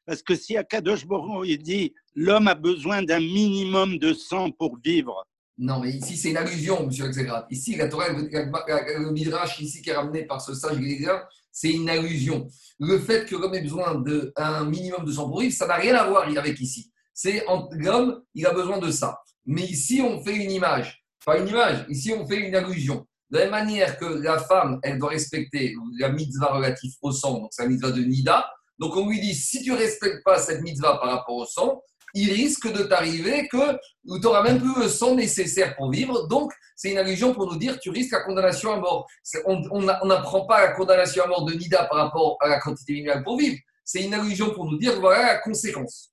Parce 0.07 0.23
que 0.23 0.35
si 0.35 0.57
Akadosh 0.57 1.07
Boron 1.07 1.45
il 1.45 1.63
dit 1.63 1.95
l'homme 2.15 2.49
a 2.49 2.55
besoin 2.55 3.03
d'un 3.03 3.21
minimum 3.21 3.99
de 3.99 4.13
sang 4.13 4.51
pour 4.51 4.79
vivre. 4.79 5.27
Non, 5.63 5.79
mais 5.79 5.91
ici 5.91 6.17
c'est 6.17 6.31
une 6.31 6.39
allusion, 6.39 6.87
monsieur 6.87 7.05
Exegrat. 7.05 7.47
Ici, 7.51 7.77
la 7.77 7.87
Torah, 7.87 8.09
le 8.09 9.11
Midrash 9.13 9.61
ici 9.61 9.83
qui 9.83 9.91
est 9.91 9.95
ramené 9.95 10.25
par 10.25 10.41
ce 10.41 10.55
sage 10.55 10.79
grégorien, 10.79 11.23
c'est 11.53 11.71
une 11.71 11.91
allusion. 11.91 12.49
Le 12.79 12.99
fait 12.99 13.27
que 13.27 13.37
l'homme 13.37 13.55
ait 13.55 13.61
besoin 13.61 13.95
d'un 13.95 14.65
minimum 14.65 15.05
de 15.05 15.13
sang 15.13 15.29
pour 15.29 15.41
vivre, 15.41 15.55
ça 15.55 15.67
n'a 15.67 15.75
rien 15.75 15.95
à 15.97 16.09
voir 16.09 16.27
avec 16.27 16.59
ici. 16.61 16.91
C'est 17.13 17.45
l'homme, 17.73 18.23
il 18.35 18.47
a 18.47 18.55
besoin 18.55 18.79
de 18.79 18.91
ça. 18.91 19.19
Mais 19.45 19.65
ici, 19.65 20.01
on 20.01 20.25
fait 20.25 20.35
une 20.35 20.51
image. 20.51 21.05
Pas 21.27 21.37
une 21.37 21.49
image, 21.49 21.85
ici 21.91 22.15
on 22.15 22.27
fait 22.27 22.39
une 22.39 22.55
allusion. 22.55 23.07
De 23.29 23.37
la 23.37 23.45
même 23.45 23.51
manière 23.51 23.99
que 23.99 24.07
la 24.07 24.39
femme, 24.39 24.81
elle 24.83 24.99
doit 24.99 25.11
respecter 25.11 25.75
la 25.99 26.09
mitzvah 26.09 26.55
relative 26.55 26.95
au 27.03 27.13
sang, 27.13 27.35
donc 27.35 27.51
c'est 27.51 27.65
la 27.65 27.69
mitzvah 27.69 27.91
de 27.91 28.01
Nida. 28.01 28.51
Donc 28.79 28.97
on 28.97 29.07
lui 29.07 29.21
dit, 29.21 29.35
si 29.35 29.63
tu 29.63 29.73
respectes 29.73 30.25
pas 30.25 30.39
cette 30.39 30.63
mitzvah 30.63 30.97
par 30.97 31.11
rapport 31.11 31.37
au 31.37 31.45
sang, 31.45 31.83
il 32.15 32.33
risque 32.33 32.73
de 32.73 32.83
t'arriver 32.85 33.49
que 33.49 33.73
tu 33.73 34.21
n'auras 34.23 34.43
même 34.43 34.61
plus 34.61 34.83
le 34.83 34.89
sang 34.89 35.15
nécessaire 35.15 35.77
pour 35.77 35.91
vivre. 35.91 36.27
Donc, 36.29 36.53
c'est 36.77 36.91
une 36.91 36.99
allusion 36.99 37.35
pour 37.35 37.47
nous 37.51 37.59
dire 37.59 37.79
tu 37.79 37.91
risques 37.91 38.13
la 38.13 38.23
condamnation 38.23 38.73
à 38.73 38.77
mort. 38.79 39.07
On 39.45 40.07
n'apprend 40.07 40.47
pas 40.47 40.61
la 40.61 40.73
condamnation 40.73 41.25
à 41.25 41.27
mort 41.27 41.45
de 41.45 41.55
Nida 41.55 41.85
par 41.85 41.99
rapport 41.99 42.37
à 42.41 42.49
la 42.49 42.61
quantité 42.61 42.95
minimale 42.95 43.23
pour 43.23 43.39
vivre. 43.39 43.57
C'est 43.85 44.03
une 44.03 44.15
allusion 44.15 44.55
pour 44.55 44.65
nous 44.71 44.79
dire 44.79 44.99
voilà 45.01 45.23
la 45.23 45.39
conséquence. 45.39 46.13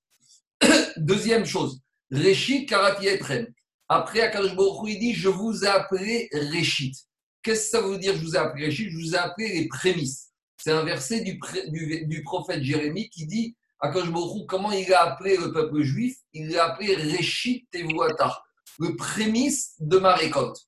Deuxième 0.96 1.44
chose, 1.44 1.80
Réchit 2.10 2.66
Karati 2.66 3.08
Après, 3.88 4.20
Akadosh 4.20 4.56
Baruch 4.56 4.90
il 4.90 4.98
dit 4.98 5.14
Je 5.14 5.28
vous 5.28 5.64
ai 5.64 5.68
appelé 5.68 6.28
Réchit. 6.32 6.92
Qu'est-ce 7.42 7.70
que 7.70 7.78
ça 7.78 7.80
veut 7.80 7.98
dire 7.98 8.14
Je 8.14 8.24
vous 8.24 8.34
ai 8.34 8.38
appelé 8.38 8.70
Je 8.70 8.90
vous 8.90 9.14
ai 9.14 9.18
appelé 9.18 9.48
les 9.48 9.68
prémices. 9.68 10.28
C'est 10.58 10.72
un 10.72 10.84
verset 10.84 11.20
du, 11.20 11.38
prophète 12.24 12.62
Jérémie 12.62 13.08
qui 13.10 13.26
dit 13.26 13.56
à 13.80 13.92
comment 14.48 14.72
il 14.72 14.92
a 14.92 15.02
appelé 15.12 15.36
le 15.36 15.52
peuple 15.52 15.82
juif? 15.82 16.16
Il 16.32 16.50
l'a 16.50 16.72
appelé 16.72 16.94
Réchit 16.94 17.68
Tevuata, 17.70 18.42
le 18.78 18.96
prémisse 18.96 19.74
de 19.78 19.98
ma 19.98 20.14
récolte. 20.14 20.58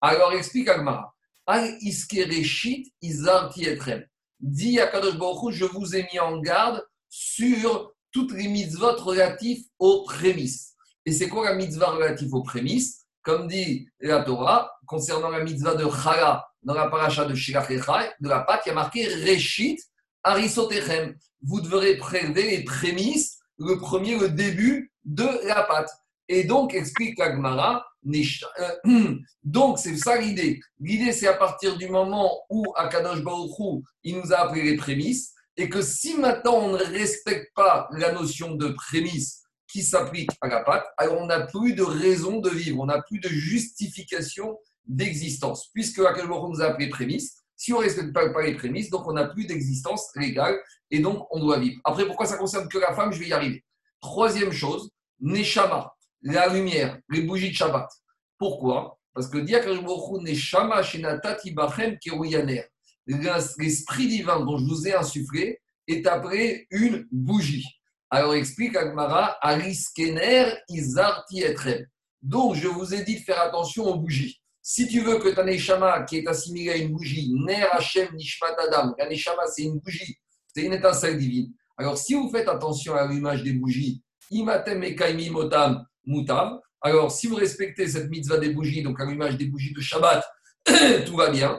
Alors 0.00 0.32
explique 0.32 0.68
Agmara. 0.68 1.14
Al 1.46 1.76
iske 1.80 2.24
Réchit 2.28 2.92
Izar 3.00 3.52
Tietrem. 3.52 4.04
Dit 4.40 4.78
à 4.78 4.86
Baruch 4.86 5.54
je 5.54 5.64
vous 5.64 5.96
ai 5.96 6.06
mis 6.12 6.20
en 6.20 6.38
garde 6.38 6.86
sur 7.08 7.92
toutes 8.12 8.32
les 8.32 8.48
mitzvot 8.48 8.96
relatives 8.96 9.64
aux 9.78 10.04
prémices. 10.04 10.74
Et 11.04 11.12
c'est 11.12 11.28
quoi 11.28 11.44
la 11.44 11.54
mitzvah 11.54 11.90
relative 11.90 12.34
aux 12.34 12.42
prémices? 12.42 13.06
Comme 13.22 13.48
dit 13.48 13.88
la 14.00 14.22
Torah, 14.22 14.70
concernant 14.86 15.30
la 15.30 15.42
mitzvah 15.42 15.74
de 15.74 15.84
Chala, 15.90 16.46
dans 16.62 16.74
la 16.74 16.88
paracha 16.88 17.24
de 17.24 17.34
Shilach 17.34 17.68
de 17.68 18.28
la 18.28 18.40
pâte, 18.40 18.62
il 18.66 18.68
y 18.68 18.72
a 18.72 18.74
marqué 18.74 19.06
Reshit 19.06 19.80
Arisotechem. 20.24 21.16
Vous 21.42 21.60
devrez 21.60 21.96
prélever 21.96 22.50
les 22.50 22.64
prémices, 22.64 23.38
le 23.58 23.78
premier, 23.78 24.18
le 24.18 24.28
début 24.28 24.92
de 25.04 25.28
la 25.46 25.62
pâte. 25.62 25.90
Et 26.28 26.44
donc, 26.44 26.74
explique 26.74 27.18
Agmara, 27.20 27.84
euh, 28.06 28.74
donc 29.44 29.78
c'est 29.78 29.96
ça 29.96 30.18
l'idée. 30.18 30.60
L'idée, 30.80 31.12
c'est 31.12 31.26
à 31.26 31.34
partir 31.34 31.76
du 31.76 31.88
moment 31.88 32.30
où 32.50 32.64
Akadosh 32.76 33.22
Baruch 33.22 33.82
il 34.04 34.18
nous 34.18 34.32
a 34.32 34.38
appris 34.38 34.62
les 34.62 34.76
prémices, 34.76 35.34
et 35.56 35.68
que 35.68 35.82
si 35.82 36.16
maintenant 36.16 36.54
on 36.54 36.72
ne 36.72 36.76
respecte 36.76 37.52
pas 37.54 37.88
la 37.92 38.12
notion 38.12 38.54
de 38.54 38.68
prémices 38.68 39.42
qui 39.66 39.82
s'applique 39.82 40.30
à 40.40 40.48
la 40.48 40.60
pâte, 40.60 40.86
alors 40.96 41.20
on 41.20 41.26
n'a 41.26 41.46
plus 41.46 41.74
de 41.74 41.82
raison 41.82 42.40
de 42.40 42.50
vivre, 42.50 42.80
on 42.80 42.86
n'a 42.86 43.02
plus 43.02 43.18
de 43.18 43.28
justification 43.28 44.58
d'existence, 44.86 45.68
puisque 45.74 45.98
la 45.98 46.14
nous 46.24 46.62
a 46.62 46.66
appelé 46.66 46.88
prémisse. 46.88 47.42
Si 47.58 47.72
on 47.72 47.78
ne 47.78 47.82
respecte 47.82 48.12
pas, 48.12 48.42
les 48.42 48.54
prémices, 48.54 48.88
donc 48.88 49.06
on 49.08 49.12
n'a 49.12 49.26
plus 49.26 49.44
d'existence 49.44 50.10
légale 50.14 50.56
et 50.92 51.00
donc 51.00 51.26
on 51.32 51.40
doit 51.40 51.58
vivre. 51.58 51.80
Après, 51.84 52.06
pourquoi 52.06 52.24
ça 52.24 52.36
concerne 52.36 52.68
que 52.68 52.78
la 52.78 52.94
femme? 52.94 53.12
Je 53.12 53.18
vais 53.18 53.26
y 53.28 53.32
arriver. 53.32 53.64
Troisième 54.00 54.52
chose, 54.52 54.90
Neshama, 55.20 55.92
la 56.22 56.46
lumière, 56.46 56.98
les 57.10 57.22
bougies 57.22 57.50
de 57.50 57.54
Shabbat. 57.54 57.90
Pourquoi? 58.38 59.00
Parce 59.12 59.28
que 59.28 59.38
Neshama 59.38 60.84
Shenatati 60.84 61.50
Bachem 61.50 61.98
Kerouyaner. 61.98 62.62
L'esprit 63.06 64.06
divin 64.06 64.44
dont 64.44 64.56
je 64.56 64.64
vous 64.64 64.86
ai 64.86 64.94
insufflé 64.94 65.60
est 65.88 66.06
après 66.06 66.68
une 66.70 67.08
bougie. 67.10 67.66
Alors 68.08 68.34
explique 68.34 68.76
Agmara, 68.76 69.36
Ariskener 69.40 70.52
Izarti 70.68 71.42
Etrem. 71.42 71.84
Donc 72.22 72.54
je 72.54 72.68
vous 72.68 72.94
ai 72.94 73.02
dit 73.02 73.18
de 73.18 73.24
faire 73.24 73.40
attention 73.40 73.86
aux 73.86 73.96
bougies. 73.96 74.40
Si 74.70 74.86
tu 74.86 75.00
veux 75.00 75.18
que 75.18 75.30
ta 75.30 75.44
Neshama, 75.44 76.02
qui 76.02 76.18
est 76.18 76.28
assimilée 76.28 76.72
à 76.72 76.76
une 76.76 76.92
bougie, 76.92 77.32
Ner 77.32 77.64
Hashem 77.72 78.14
Nishmat 78.14 78.54
Adam, 78.58 78.94
la 78.98 79.08
Neshama 79.08 79.46
c'est 79.46 79.62
une 79.62 79.78
bougie, 79.78 80.18
c'est 80.54 80.62
une 80.62 80.74
étincelle 80.74 81.16
divine. 81.16 81.54
Alors 81.78 81.96
si 81.96 82.12
vous 82.12 82.28
faites 82.28 82.50
attention 82.50 82.94
à 82.94 83.06
l'image 83.06 83.42
des 83.42 83.54
bougies, 83.54 84.02
Imatem 84.30 84.82
Ekaimi 84.84 85.30
Motam 85.30 85.86
Mutam, 86.04 86.60
alors 86.82 87.10
si 87.10 87.28
vous 87.28 87.36
respectez 87.36 87.88
cette 87.88 88.10
mitzvah 88.10 88.36
des 88.36 88.50
bougies, 88.50 88.82
donc 88.82 89.00
à 89.00 89.06
l'image 89.06 89.38
des 89.38 89.46
bougies 89.46 89.72
de 89.72 89.80
Shabbat, 89.80 90.22
tout 91.06 91.16
va 91.16 91.30
bien. 91.30 91.58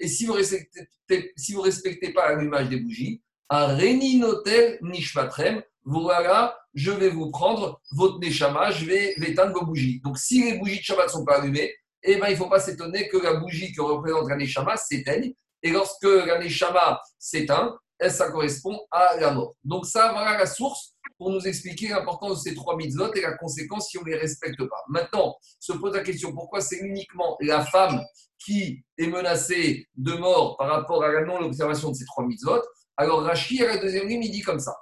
Et 0.00 0.08
si 0.08 0.24
vous 0.24 0.32
respectez, 0.32 1.32
si 1.36 1.54
respectez 1.58 2.14
pas 2.14 2.34
l'image 2.36 2.70
des 2.70 2.80
bougies, 2.80 3.20
un 3.50 3.76
Notel 4.16 4.78
Nishmatrem, 4.80 5.62
voilà, 5.84 6.56
je 6.72 6.90
vais 6.90 7.10
vous 7.10 7.30
prendre 7.30 7.82
votre 7.90 8.18
Neshama, 8.18 8.70
je 8.70 8.86
vais 8.86 9.14
éteindre 9.26 9.52
vos 9.52 9.66
bougies. 9.66 10.00
Donc 10.02 10.16
si 10.16 10.42
les 10.42 10.56
bougies 10.56 10.78
de 10.78 10.84
Shabbat 10.84 11.08
ne 11.08 11.12
sont 11.12 11.24
pas 11.26 11.42
allumées, 11.42 11.70
eh 12.02 12.16
ben, 12.16 12.28
il 12.28 12.32
ne 12.32 12.36
faut 12.36 12.48
pas 12.48 12.60
s'étonner 12.60 13.08
que 13.08 13.16
la 13.16 13.34
bougie 13.34 13.72
que 13.72 13.80
représente 13.80 14.28
la 14.28 14.36
Neshama 14.36 14.76
s'éteigne. 14.76 15.32
Et 15.62 15.70
lorsque 15.70 16.04
la 16.04 16.38
Neshama 16.38 17.00
s'éteint, 17.18 17.78
ça 18.08 18.30
correspond 18.30 18.80
à 18.90 19.16
la 19.20 19.30
mort. 19.30 19.54
Donc 19.62 19.86
ça, 19.86 20.12
voilà 20.12 20.36
la 20.36 20.46
source 20.46 20.94
pour 21.18 21.30
nous 21.30 21.46
expliquer 21.46 21.88
l'importance 21.88 22.42
de 22.42 22.50
ces 22.50 22.54
trois 22.56 22.76
mitzvot 22.76 23.14
et 23.14 23.20
la 23.20 23.36
conséquence 23.36 23.88
si 23.88 23.98
on 23.98 24.02
ne 24.02 24.08
les 24.10 24.16
respecte 24.16 24.58
pas. 24.58 24.82
Maintenant, 24.88 25.36
se 25.60 25.72
pose 25.72 25.94
la 25.94 26.02
question, 26.02 26.32
pourquoi 26.32 26.60
c'est 26.60 26.78
uniquement 26.78 27.36
la 27.40 27.64
femme 27.64 28.02
qui 28.44 28.82
est 28.98 29.06
menacée 29.06 29.86
de 29.94 30.14
mort 30.14 30.56
par 30.56 30.68
rapport 30.68 31.04
à 31.04 31.12
la 31.12 31.24
non-observation 31.24 31.90
de 31.90 31.94
ces 31.94 32.06
trois 32.06 32.26
mitzvot? 32.26 32.62
Alors 32.96 33.22
Rashi, 33.22 33.62
à 33.62 33.68
la 33.68 33.76
deuxième 33.78 34.08
ligne, 34.08 34.24
il 34.24 34.32
dit 34.32 34.42
comme 34.42 34.58
ça. 34.58 34.74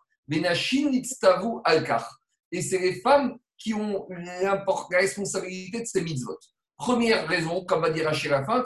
Et 2.53 2.63
c'est 2.63 2.79
les 2.79 3.01
femmes 3.01 3.37
qui 3.59 3.75
ont 3.75 4.07
la 4.09 4.65
responsabilité 4.91 5.81
de 5.81 5.87
ces 5.87 6.01
mitzvot. 6.01 6.39
Première 6.81 7.29
raison, 7.29 7.63
comme 7.67 7.83
va 7.83 7.91
dire 7.91 8.07
Rashi 8.07 8.29
à 8.29 8.41
la 8.41 8.45
fin, 8.47 8.65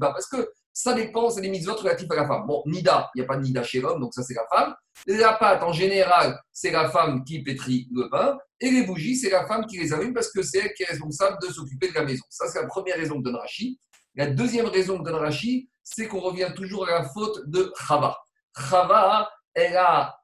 parce 0.00 0.26
que 0.26 0.50
ça 0.72 0.94
dépend, 0.94 1.30
c'est 1.30 1.40
des 1.40 1.48
mitzvot 1.48 1.76
relatifs 1.76 2.10
à 2.10 2.16
la 2.16 2.26
femme. 2.26 2.44
Bon, 2.44 2.64
Nida, 2.66 3.08
il 3.14 3.20
n'y 3.20 3.24
a 3.24 3.28
pas 3.28 3.36
de 3.36 3.42
Nida 3.42 3.62
chez 3.62 3.80
l'homme, 3.80 4.00
donc 4.00 4.12
ça 4.12 4.24
c'est 4.24 4.34
la 4.34 4.44
femme. 4.50 4.74
La 5.06 5.34
pâte, 5.34 5.62
en 5.62 5.72
général, 5.72 6.40
c'est 6.52 6.72
la 6.72 6.90
femme 6.90 7.22
qui 7.22 7.40
pétrit 7.44 7.86
le 7.92 8.10
pain. 8.10 8.36
Et 8.58 8.72
les 8.72 8.82
bougies, 8.82 9.14
c'est 9.14 9.30
la 9.30 9.46
femme 9.46 9.64
qui 9.66 9.78
les 9.78 9.92
allume 9.92 10.12
parce 10.12 10.32
que 10.32 10.42
c'est 10.42 10.58
elle 10.58 10.74
qui 10.74 10.82
est 10.82 10.86
responsable 10.86 11.36
de 11.40 11.46
s'occuper 11.52 11.88
de 11.88 11.94
la 11.94 12.02
maison. 12.02 12.24
Ça, 12.30 12.48
c'est 12.48 12.60
la 12.60 12.66
première 12.66 12.96
raison 12.96 13.18
que 13.18 13.22
donne 13.22 13.36
Rashi. 13.36 13.78
La 14.16 14.26
deuxième 14.26 14.66
raison 14.66 14.98
que 14.98 15.04
donne 15.04 15.20
Rashi, 15.20 15.70
c'est 15.84 16.08
qu'on 16.08 16.18
revient 16.18 16.52
toujours 16.56 16.88
à 16.88 16.90
la 16.90 17.08
faute 17.10 17.48
de 17.48 17.72
Chava. 17.86 18.18
Chava, 18.68 19.30
elle 19.54 19.76
a, 19.76 20.18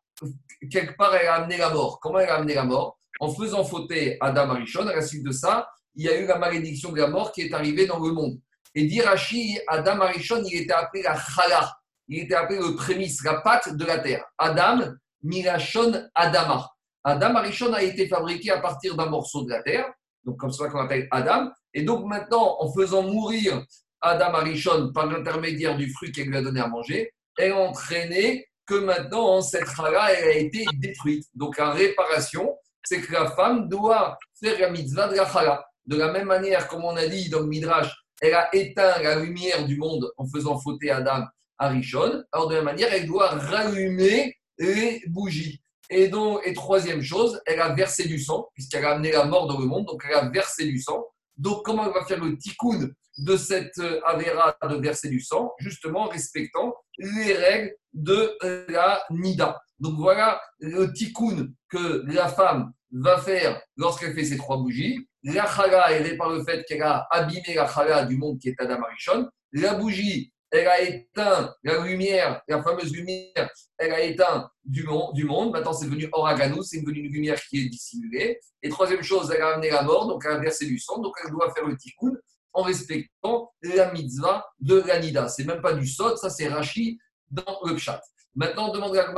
quelque 0.73 0.97
part, 0.97 1.14
elle 1.14 1.28
a 1.28 1.35
amené 1.35 1.57
la 1.57 1.71
mort. 1.71 2.00
Comment 2.00 2.19
elle 2.19 2.31
a 2.31 2.35
amené 2.35 2.54
la 2.54 2.64
mort? 2.64 2.99
En 3.21 3.33
faisant 3.33 3.62
fauter 3.62 4.16
Adam 4.21 4.50
Arishon, 4.50 4.88
à 4.88 4.97
la 4.97 5.02
suite 5.02 5.23
de 5.23 5.31
ça, 5.31 5.69
il 5.94 6.04
y 6.04 6.08
a 6.08 6.18
eu 6.18 6.26
la 6.26 6.38
malédiction 6.38 6.92
de 6.92 6.98
la 6.98 7.08
mort 7.08 7.32
qui 7.32 7.42
est 7.42 7.52
arrivée 7.52 7.86
dans 7.86 7.98
le 7.98 8.12
monde. 8.12 8.38
Et 8.74 8.84
d'Irachi, 8.84 9.58
Adam 9.68 10.00
Arishon, 10.00 10.42
il 10.44 10.62
était 10.62 10.72
appelé 10.72 11.02
la 11.02 11.16
chala. 11.16 11.72
Il 12.08 12.20
était 12.20 12.34
appelé 12.34 12.58
le 12.58 12.74
prémisse, 12.74 13.22
la 13.24 13.40
pâte 13.40 13.74
de 13.74 13.84
la 13.84 13.98
terre. 13.98 14.24
Adam, 14.38 14.80
Mirachon, 15.22 16.08
Adama. 16.14 16.70
Adam 17.04 17.36
Arishon 17.36 17.72
a 17.72 17.82
été 17.82 18.08
fabriqué 18.08 18.50
à 18.50 18.60
partir 18.60 18.96
d'un 18.96 19.06
morceau 19.06 19.42
de 19.44 19.50
la 19.50 19.62
terre, 19.62 19.86
donc 20.24 20.38
comme 20.38 20.50
ça 20.50 20.68
qu'on 20.68 20.80
appelle 20.80 21.06
Adam. 21.10 21.50
Et 21.72 21.82
donc 21.82 22.06
maintenant, 22.06 22.56
en 22.60 22.72
faisant 22.72 23.02
mourir 23.02 23.62
Adam 24.00 24.34
Arishon 24.34 24.92
par 24.92 25.06
l'intermédiaire 25.06 25.76
du 25.76 25.90
fruit 25.92 26.12
qu'elle 26.12 26.28
lui 26.28 26.36
a 26.36 26.42
donné 26.42 26.60
à 26.60 26.66
manger, 26.66 27.12
elle 27.38 27.52
a 27.52 27.58
entraîné 27.58 28.46
que 28.66 28.74
maintenant, 28.74 29.42
cette 29.42 29.68
chala, 29.68 30.12
elle 30.12 30.28
a 30.28 30.36
été 30.36 30.64
détruite. 30.74 31.26
Donc 31.34 31.58
la 31.58 31.70
réparation, 31.70 32.56
c'est 32.82 33.00
que 33.00 33.12
la 33.12 33.30
femme 33.30 33.68
doit 33.68 34.18
faire 34.40 34.58
la 34.58 34.70
mitzvah 34.70 35.08
de 35.08 35.16
la 35.16 35.30
chala. 35.30 35.64
De 35.87 35.97
la 35.97 36.12
même 36.12 36.26
manière, 36.26 36.69
comme 36.69 36.85
on 36.85 36.97
a 36.97 37.07
dit 37.07 37.29
dans 37.29 37.41
le 37.41 37.47
Midrash, 37.47 37.93
elle 38.21 38.35
a 38.35 38.55
éteint 38.55 39.03
la 39.03 39.17
lumière 39.17 39.67
du 39.67 39.76
monde 39.76 40.11
en 40.17 40.26
faisant 40.26 40.59
fauter 40.59 40.91
Adam 40.91 41.25
à 41.59 41.69
Rishon. 41.69 42.25
Alors, 42.33 42.49
de 42.49 42.55
la 42.55 42.62
même 42.62 42.75
manière, 42.75 42.93
elle 42.93 43.07
doit 43.07 43.29
rallumer 43.29 44.37
les 44.59 45.03
bougies. 45.09 45.61
Et 45.91 46.09
donc, 46.09 46.41
et 46.45 46.55
troisième 46.55 47.03
chose, 47.03 47.41
elle 47.47 47.61
a 47.61 47.75
versé 47.75 48.09
du 48.09 48.19
sang, 48.19 48.49
puisqu'elle 48.55 48.85
a 48.85 48.93
amené 48.93 49.12
la 49.12 49.25
mort 49.25 49.47
dans 49.47 49.59
le 49.59 49.67
monde, 49.67 49.87
donc 49.87 50.03
elle 50.09 50.14
a 50.14 50.29
versé 50.31 50.64
du 50.64 50.81
sang. 50.81 51.05
Donc, 51.37 51.64
comment 51.64 51.87
elle 51.87 51.93
va 51.93 52.05
faire 52.07 52.23
le 52.23 52.38
tikkun 52.38 52.88
de 53.19 53.37
cette 53.37 53.79
euh, 53.79 54.00
avéra 54.05 54.57
de 54.62 54.76
verser 54.76 55.09
du 55.09 55.21
sang? 55.21 55.53
Justement, 55.59 56.03
en 56.05 56.09
respectant 56.09 56.75
les 56.99 57.35
règles 57.35 57.75
de 57.93 58.37
la 58.69 59.05
Nida. 59.11 59.61
Donc, 59.81 59.97
voilà 59.97 60.41
le 60.59 60.93
tikkun 60.93 61.49
que 61.69 62.05
la 62.07 62.29
femme 62.29 62.73
va 62.93 63.19
faire 63.19 63.61
lorsqu'elle 63.76 64.14
fait 64.14 64.25
ces 64.25 64.38
trois 64.38 64.57
bougies. 64.57 65.07
La 65.25 65.47
chala, 65.47 65.90
elle 65.90 66.07
est 66.07 66.16
par 66.16 66.31
le 66.31 66.45
fait 66.45 66.64
qu'elle 66.64 66.83
a 66.83 67.07
abîmé 67.11 67.54
la 67.54 67.66
chala 67.66 68.04
du 68.04 68.16
monde 68.16 68.38
qui 68.38 68.50
est 68.50 68.61
Adam 68.61 68.83
Arishon. 68.83 69.28
La 69.52 69.75
bougie, 69.75 70.33
elle 70.50 70.69
a 70.69 70.81
éteint 70.83 71.54
la 71.64 71.85
lumière, 71.85 72.43
la 72.47 72.62
fameuse 72.62 72.93
lumière, 72.93 73.50
elle 73.78 73.93
a 73.93 74.00
éteint 74.02 74.49
du 74.64 74.85
monde. 74.85 75.52
Maintenant, 75.52 75.73
c'est 75.73 75.87
devenu 75.87 76.09
Oraganou, 76.12 76.62
c'est 76.62 76.81
devenu 76.81 77.00
une 77.00 77.12
lumière 77.12 77.40
qui 77.40 77.59
est 77.59 77.69
dissimulée. 77.69 78.38
Et 78.62 78.69
troisième 78.69 79.02
chose, 79.02 79.33
elle 79.35 79.43
a 79.43 79.54
amené 79.54 79.71
la 79.71 79.83
mort, 79.83 80.07
donc 80.07 80.23
elle 80.26 80.33
a 80.33 80.38
versé 80.38 80.66
du 80.66 80.78
sang, 80.78 81.00
donc 81.00 81.14
elle 81.25 81.31
doit 81.31 81.52
faire 81.54 81.66
le 81.66 81.76
tikkun 81.76 82.12
en 82.52 82.62
respectant 82.62 83.52
la 83.62 83.93
mitzvah 83.93 84.47
de 84.61 84.81
l'anida. 84.81 85.28
C'est 85.28 85.45
même 85.45 85.61
pas 85.61 85.73
du 85.73 85.87
sot, 85.87 86.16
ça 86.16 86.31
c'est 86.31 86.49
Rashi 86.49 86.99
dans 87.31 87.59
le 87.64 87.76
chat. 87.76 88.00
Maintenant, 88.37 88.71
on 88.71 88.73
demande 88.73 88.97
à 88.97 89.12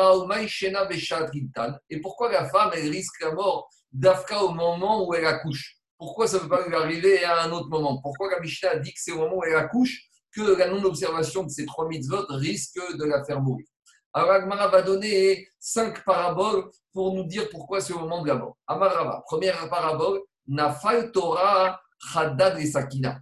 Et 1.90 2.00
pourquoi 2.00 2.32
la 2.32 2.48
femme, 2.48 2.70
elle 2.74 2.90
risque 2.90 3.20
la 3.20 3.32
mort 3.32 3.68
d'Afka 3.92 4.42
au 4.42 4.52
moment 4.52 5.06
où 5.06 5.14
elle 5.14 5.26
accouche? 5.26 5.75
Pourquoi 5.98 6.26
ça 6.26 6.36
ne 6.36 6.42
peut 6.42 6.48
pas 6.48 6.66
lui 6.66 6.74
arriver 6.74 7.24
à 7.24 7.42
un 7.44 7.52
autre 7.52 7.68
moment? 7.68 8.00
Pourquoi 8.02 8.30
la 8.30 8.40
Mishnah 8.40 8.76
dit 8.76 8.92
que 8.92 9.00
c'est 9.00 9.12
au 9.12 9.18
moment 9.18 9.36
où 9.36 9.44
elle 9.44 9.56
accouche 9.56 10.08
que 10.30 10.56
la 10.58 10.68
non-observation 10.68 11.44
de 11.44 11.48
ces 11.48 11.64
trois 11.64 11.88
mitzvot 11.88 12.26
risque 12.28 12.80
de 12.96 13.04
la 13.04 13.24
faire 13.24 13.40
mourir? 13.40 13.66
Alors, 14.12 14.30
Agmara 14.30 14.68
va 14.68 14.82
donner 14.82 15.48
cinq 15.58 16.04
paraboles 16.04 16.70
pour 16.92 17.14
nous 17.14 17.24
dire 17.24 17.48
pourquoi 17.50 17.80
c'est 17.80 17.92
au 17.92 18.00
moment 18.00 18.22
de 18.22 18.28
la 18.28 18.36
mort. 18.36 18.56
Amarava, 18.66 19.22
première 19.26 19.68
parabole, 19.68 20.20
Nafal 20.46 21.12
Torah 21.12 21.80
Haddad 22.14 22.58
et 22.58 22.66
Sakina. 22.66 23.20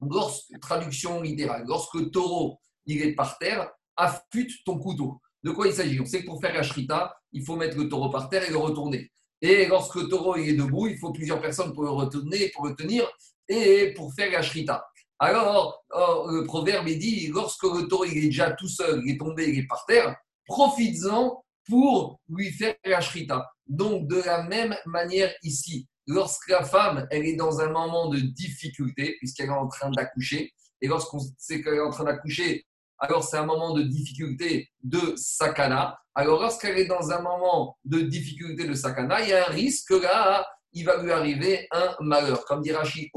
Lorsque, 0.00 0.58
traduction 0.60 1.20
littérale, 1.20 1.64
lorsque 1.66 1.94
le 1.94 2.10
taureau 2.10 2.58
il 2.86 3.02
est 3.02 3.14
par 3.14 3.38
terre, 3.38 3.70
affûte 3.96 4.52
ton 4.64 4.78
couteau. 4.78 5.20
De 5.42 5.50
quoi 5.50 5.66
il 5.66 5.74
s'agit? 5.74 6.00
On 6.00 6.06
sait 6.06 6.20
que 6.20 6.26
pour 6.26 6.40
faire 6.40 6.54
la 6.54 6.62
shrita, 6.62 7.16
il 7.32 7.44
faut 7.44 7.56
mettre 7.56 7.76
le 7.76 7.88
taureau 7.88 8.10
par 8.10 8.28
terre 8.28 8.44
et 8.44 8.50
le 8.50 8.58
retourner. 8.58 9.10
Et 9.42 9.66
lorsque 9.66 9.96
le 9.96 10.08
taureau 10.08 10.36
est 10.36 10.54
debout, 10.54 10.88
il 10.88 10.98
faut 10.98 11.12
plusieurs 11.12 11.40
personnes 11.40 11.72
pour 11.72 11.82
le 11.84 11.90
retourner, 11.90 12.50
pour 12.54 12.66
le 12.66 12.74
tenir 12.74 13.10
et 13.48 13.92
pour 13.94 14.12
faire 14.14 14.30
la 14.30 14.42
shrita. 14.42 14.84
Alors, 15.18 15.84
oh, 15.94 16.28
le 16.30 16.44
proverbe 16.44 16.86
dit 16.86 17.28
lorsque 17.28 17.64
le 17.64 17.86
taureau 17.86 18.04
est 18.04 18.14
déjà 18.14 18.52
tout 18.52 18.68
seul, 18.68 19.02
il 19.04 19.14
est 19.14 19.18
tombé, 19.18 19.48
il 19.48 19.58
est 19.60 19.66
par 19.66 19.84
terre, 19.86 20.14
profites-en 20.46 21.42
pour 21.66 22.20
lui 22.28 22.50
faire 22.50 22.74
la 22.84 23.00
shrita. 23.00 23.50
Donc, 23.66 24.08
de 24.08 24.22
la 24.22 24.42
même 24.44 24.76
manière 24.86 25.32
ici, 25.42 25.88
lorsque 26.06 26.48
la 26.48 26.64
femme, 26.64 27.06
elle 27.10 27.26
est 27.26 27.36
dans 27.36 27.60
un 27.60 27.70
moment 27.70 28.08
de 28.08 28.18
difficulté, 28.18 29.16
puisqu'elle 29.18 29.46
est 29.46 29.52
en 29.52 29.68
train 29.68 29.90
d'accoucher, 29.90 30.52
et 30.80 30.86
lorsqu'on 30.86 31.18
sait 31.38 31.62
qu'elle 31.62 31.74
est 31.74 31.80
en 31.80 31.90
train 31.90 32.04
d'accoucher, 32.04 32.64
alors 32.98 33.24
c'est 33.24 33.36
un 33.36 33.44
moment 33.44 33.72
de 33.74 33.82
difficulté 33.82 34.70
de 34.82 35.14
sakana. 35.16 35.98
Alors 36.14 36.40
lorsqu'elle 36.40 36.78
est 36.78 36.86
dans 36.86 37.10
un 37.10 37.20
moment 37.20 37.76
de 37.84 38.00
difficulté 38.00 38.66
de 38.66 38.74
sakana, 38.74 39.22
il 39.22 39.28
y 39.28 39.32
a 39.32 39.48
un 39.48 39.50
risque 39.50 39.88
que 39.88 40.02
là, 40.02 40.46
il 40.72 40.84
va 40.84 41.02
lui 41.02 41.10
arriver 41.10 41.66
un 41.70 41.94
malheur. 42.00 42.44
Comme 42.44 42.62
dit 42.62 42.72
Rashi, 42.72 43.10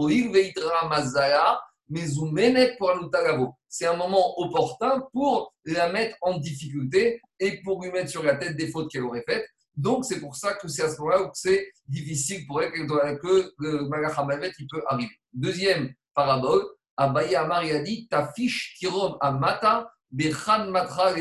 C'est 3.67 3.85
un 3.85 3.95
moment 3.95 4.39
opportun 4.39 5.03
pour 5.13 5.53
la 5.65 5.91
mettre 5.91 6.15
en 6.21 6.37
difficulté 6.37 7.21
et 7.39 7.61
pour 7.61 7.83
lui 7.83 7.91
mettre 7.91 8.09
sur 8.09 8.23
la 8.23 8.35
tête 8.35 8.55
des 8.55 8.69
fautes 8.69 8.89
qu'elle 8.91 9.03
aurait 9.03 9.23
faites. 9.27 9.45
Donc, 9.75 10.05
c'est 10.05 10.19
pour 10.19 10.35
ça 10.35 10.53
que 10.55 10.67
c'est 10.67 10.83
à 10.83 10.89
ce 10.89 10.97
moment-là 10.99 11.23
où 11.23 11.29
c'est 11.33 11.69
difficile 11.87 12.45
pour 12.47 12.61
elle 12.61 12.71
que 12.71 13.53
le 13.59 13.87
Malach 13.87 14.53
il 14.59 14.67
peut 14.67 14.83
arriver. 14.87 15.11
Deuxième 15.33 15.93
parabole, 16.13 16.65
Abaye 16.99 17.35
Amar 17.35 17.63
a 17.63 17.79
dit 17.79 18.09
Tafish 18.09 18.75
tirom 18.77 19.15
amata 19.21 19.89
bechan 20.11 20.69
matra 20.69 21.13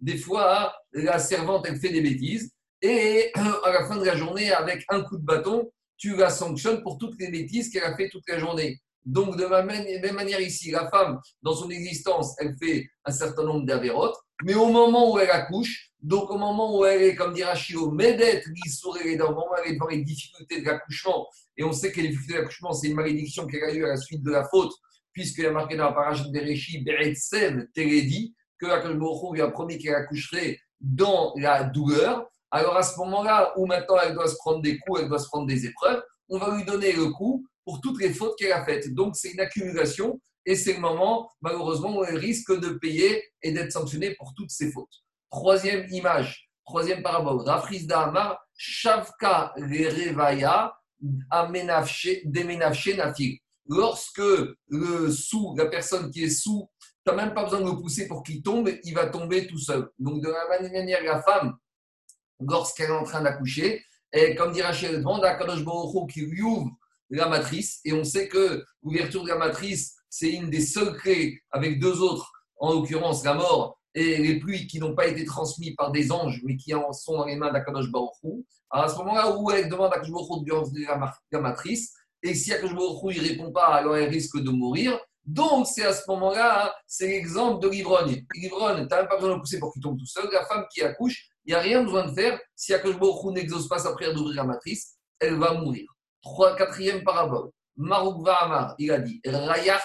Des 0.00 0.16
fois, 0.16 0.72
la 0.92 1.18
servante, 1.18 1.66
elle 1.68 1.80
fait 1.80 1.88
des 1.88 2.00
bêtises 2.00 2.52
et 2.80 3.32
à 3.34 3.72
la 3.72 3.88
fin 3.88 3.96
de 3.96 4.04
la 4.04 4.16
journée, 4.16 4.52
avec 4.52 4.84
un 4.88 5.02
coup 5.02 5.16
de 5.16 5.24
bâton, 5.24 5.72
tu 5.96 6.14
la 6.14 6.30
sanctionnes 6.30 6.82
pour 6.84 6.98
toutes 6.98 7.18
les 7.18 7.32
bêtises 7.32 7.68
qu'elle 7.68 7.82
a 7.82 7.96
fait 7.96 8.08
toute 8.08 8.28
la 8.28 8.38
journée. 8.38 8.80
Donc, 9.04 9.36
de 9.36 9.44
la 9.44 9.64
même, 9.64 10.14
manière 10.14 10.40
ici, 10.40 10.70
la 10.70 10.88
femme, 10.88 11.18
dans 11.42 11.54
son 11.54 11.68
existence, 11.70 12.36
elle 12.38 12.54
fait 12.56 12.88
un 13.04 13.10
certain 13.10 13.42
nombre 13.42 13.66
d'avérotes, 13.66 14.16
mais 14.44 14.54
au 14.54 14.66
moment 14.66 15.12
où 15.12 15.18
elle 15.18 15.30
accouche, 15.30 15.90
donc 16.00 16.30
au 16.30 16.38
moment 16.38 16.78
où 16.78 16.84
elle 16.84 17.02
est, 17.02 17.14
comme 17.16 17.32
dit 17.32 17.42
Rachio, 17.42 17.90
Medet, 17.90 18.44
l'Issouré, 18.46 19.16
dans 19.16 19.30
le 19.30 19.34
moment 19.34 19.48
où 19.50 19.60
elle 19.60 19.72
est 19.72 19.74
devant 19.74 19.88
les 19.88 20.04
difficultés 20.04 20.60
de 20.60 20.66
l'accouchement, 20.66 21.26
et 21.56 21.64
on 21.64 21.72
sait 21.72 21.90
que 21.90 22.00
les 22.00 22.08
difficultés 22.10 22.34
de 22.34 22.38
l'accouchement, 22.38 22.72
c'est 22.72 22.86
une 22.86 22.94
malédiction 22.94 23.48
qu'elle 23.48 23.64
a 23.64 23.74
eue 23.74 23.84
à 23.84 23.88
la 23.88 23.96
suite 23.96 24.22
de 24.22 24.30
la 24.30 24.44
faute, 24.44 24.72
puisqu'il 25.18 25.46
a 25.46 25.50
marqué 25.50 25.76
dans 25.76 25.86
la 25.86 25.92
parachute 25.92 26.30
des 26.30 26.38
Réchis, 26.38 26.84
Beretsev, 26.84 27.66
Télédi, 27.74 28.36
que 28.56 28.66
la 28.66 28.80
lui 28.86 29.40
a 29.40 29.50
promis 29.50 29.76
qu'elle 29.76 29.96
accoucherait 29.96 30.60
dans 30.80 31.32
la 31.36 31.64
douleur. 31.64 32.24
Alors 32.52 32.76
à 32.76 32.84
ce 32.84 32.96
moment-là, 32.98 33.52
où 33.56 33.66
maintenant 33.66 33.96
elle 34.04 34.14
doit 34.14 34.28
se 34.28 34.36
prendre 34.36 34.62
des 34.62 34.78
coups, 34.78 35.00
elle 35.00 35.08
doit 35.08 35.18
se 35.18 35.26
prendre 35.26 35.48
des 35.48 35.66
épreuves, 35.66 36.00
on 36.28 36.38
va 36.38 36.56
lui 36.56 36.64
donner 36.64 36.92
le 36.92 37.06
coup 37.10 37.44
pour 37.64 37.80
toutes 37.80 38.00
les 38.00 38.14
fautes 38.14 38.38
qu'elle 38.38 38.52
a 38.52 38.64
faites. 38.64 38.94
Donc 38.94 39.16
c'est 39.16 39.32
une 39.32 39.40
accumulation 39.40 40.20
et 40.46 40.54
c'est 40.54 40.74
le 40.74 40.80
moment, 40.80 41.28
malheureusement, 41.40 41.98
où 41.98 42.04
elle 42.04 42.16
risque 42.16 42.56
de 42.58 42.70
payer 42.78 43.22
et 43.42 43.50
d'être 43.50 43.72
sanctionnée 43.72 44.14
pour 44.14 44.34
toutes 44.36 44.50
ses 44.50 44.70
fautes. 44.70 45.02
Troisième 45.30 45.88
image, 45.90 46.48
troisième 46.64 47.02
parabole. 47.02 47.40
Rafris 47.40 47.86
Dahama, 47.86 48.38
Shavka 48.56 49.52
Revaya, 49.56 50.72
Demenafshe 51.00 52.96
Nafil. 52.96 53.38
Lorsque 53.68 54.22
le 54.68 55.10
sous, 55.10 55.54
la 55.56 55.66
personne 55.66 56.10
qui 56.10 56.24
est 56.24 56.30
sous, 56.30 56.68
tu 57.06 57.12
n'as 57.12 57.16
même 57.16 57.34
pas 57.34 57.44
besoin 57.44 57.60
de 57.60 57.66
le 57.66 57.76
pousser 57.76 58.08
pour 58.08 58.22
qu'il 58.22 58.42
tombe, 58.42 58.70
il 58.82 58.94
va 58.94 59.06
tomber 59.06 59.46
tout 59.46 59.58
seul. 59.58 59.90
Donc 59.98 60.22
de 60.22 60.28
la 60.28 60.60
même 60.60 60.72
manière, 60.72 61.02
la 61.04 61.22
femme, 61.22 61.56
lorsqu'elle 62.40 62.90
est 62.90 62.94
en 62.94 63.04
train 63.04 63.22
d'accoucher, 63.22 63.84
et 64.12 64.34
comme 64.34 64.52
dit 64.52 64.62
Rachel, 64.62 64.98
demande 64.98 65.24
à 65.24 65.34
Kadosh 65.34 65.64
qui 66.10 66.22
lui 66.22 66.40
ouvre 66.40 66.70
la 67.10 67.28
matrice. 67.28 67.80
Et 67.84 67.92
on 67.92 68.04
sait 68.04 68.28
que 68.28 68.64
l'ouverture 68.82 69.22
de 69.22 69.28
la 69.28 69.36
matrice, 69.36 69.96
c'est 70.08 70.30
une 70.30 70.48
des 70.48 70.60
seules 70.60 70.96
clés 70.96 71.40
avec 71.50 71.78
deux 71.78 72.00
autres, 72.00 72.32
en 72.58 72.72
l'occurrence 72.72 73.24
la 73.24 73.34
mort 73.34 73.78
et 73.94 74.18
les 74.18 74.38
pluies 74.38 74.66
qui 74.66 74.78
n'ont 74.78 74.94
pas 74.94 75.06
été 75.06 75.24
transmises 75.24 75.74
par 75.76 75.90
des 75.90 76.12
anges, 76.12 76.40
mais 76.44 76.56
qui 76.56 76.72
sont 76.92 77.16
dans 77.16 77.24
les 77.24 77.36
mains 77.36 77.52
d'Akadosh 77.52 77.90
Baruch 77.90 78.44
à 78.70 78.88
ce 78.88 78.96
moment-là 78.98 79.36
où 79.36 79.50
elle 79.50 79.68
demande 79.68 79.92
à 79.92 79.96
Akadosh 79.96 80.28
Baruch 80.28 80.46
de 80.46 80.52
ouvrir 80.52 81.12
la 81.32 81.40
matrice, 81.40 81.94
et 82.22 82.34
si 82.34 82.52
Akadosh 82.52 82.74
Baruch 82.74 83.16
ne 83.16 83.28
répond 83.28 83.52
pas, 83.52 83.66
alors 83.66 83.96
elle 83.96 84.10
risque 84.10 84.38
de 84.38 84.50
mourir. 84.50 84.98
Donc, 85.24 85.66
c'est 85.66 85.84
à 85.84 85.92
ce 85.92 86.02
moment-là, 86.08 86.74
c'est 86.86 87.06
l'exemple 87.06 87.62
de 87.62 87.68
l'ivrogne. 87.68 88.24
L'ivrogne, 88.34 88.86
tu 88.86 88.88
n'as 88.88 89.00
même 89.00 89.08
pas 89.08 89.16
besoin 89.16 89.36
de 89.36 89.40
pousser 89.40 89.58
pour 89.58 89.72
qu'il 89.72 89.82
tombe 89.82 89.98
tout 89.98 90.06
seul. 90.06 90.28
La 90.32 90.46
femme 90.46 90.64
qui 90.72 90.82
accouche, 90.82 91.28
il 91.44 91.50
n'y 91.50 91.54
a 91.54 91.60
rien 91.60 91.82
besoin 91.82 92.06
de 92.06 92.14
faire. 92.14 92.40
Si 92.56 92.72
Baruch 92.72 93.24
n'exauce 93.34 93.68
pas 93.68 93.78
sa 93.78 93.92
prière 93.92 94.14
d'ouvrir 94.14 94.36
la 94.36 94.44
matrice, 94.44 94.96
elle 95.20 95.38
va 95.38 95.52
mourir. 95.52 95.86
Trois, 96.22 96.56
quatrième 96.56 97.04
parabole. 97.04 97.50
Marouk 97.76 98.26
Amar, 98.28 98.74
il 98.78 98.90
a 98.90 98.98
dit 98.98 99.20
Raya 99.24 99.78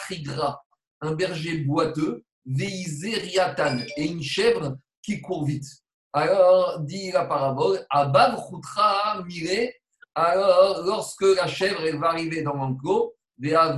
un 1.02 1.12
berger 1.14 1.58
boiteux, 1.60 2.24
Veizé 2.46 3.16
Riatan, 3.16 3.80
et 3.98 4.06
une 4.06 4.24
chèvre 4.24 4.78
qui 5.02 5.22
court 5.22 5.46
vite. 5.46 5.66
Alors, 6.12 6.80
dit 6.80 7.12
la 7.12 7.26
parabole 7.26 7.86
Abad 7.90 8.36
Khutra 8.36 9.24
Mire, 9.24 9.72
alors 10.16 10.84
lorsque 10.86 11.24
la 11.24 11.48
chèvre 11.48 11.82
va 11.98 12.10
arriver 12.10 12.42
dans 12.42 12.54
l'enclos, 12.54 13.16
là 13.40 13.76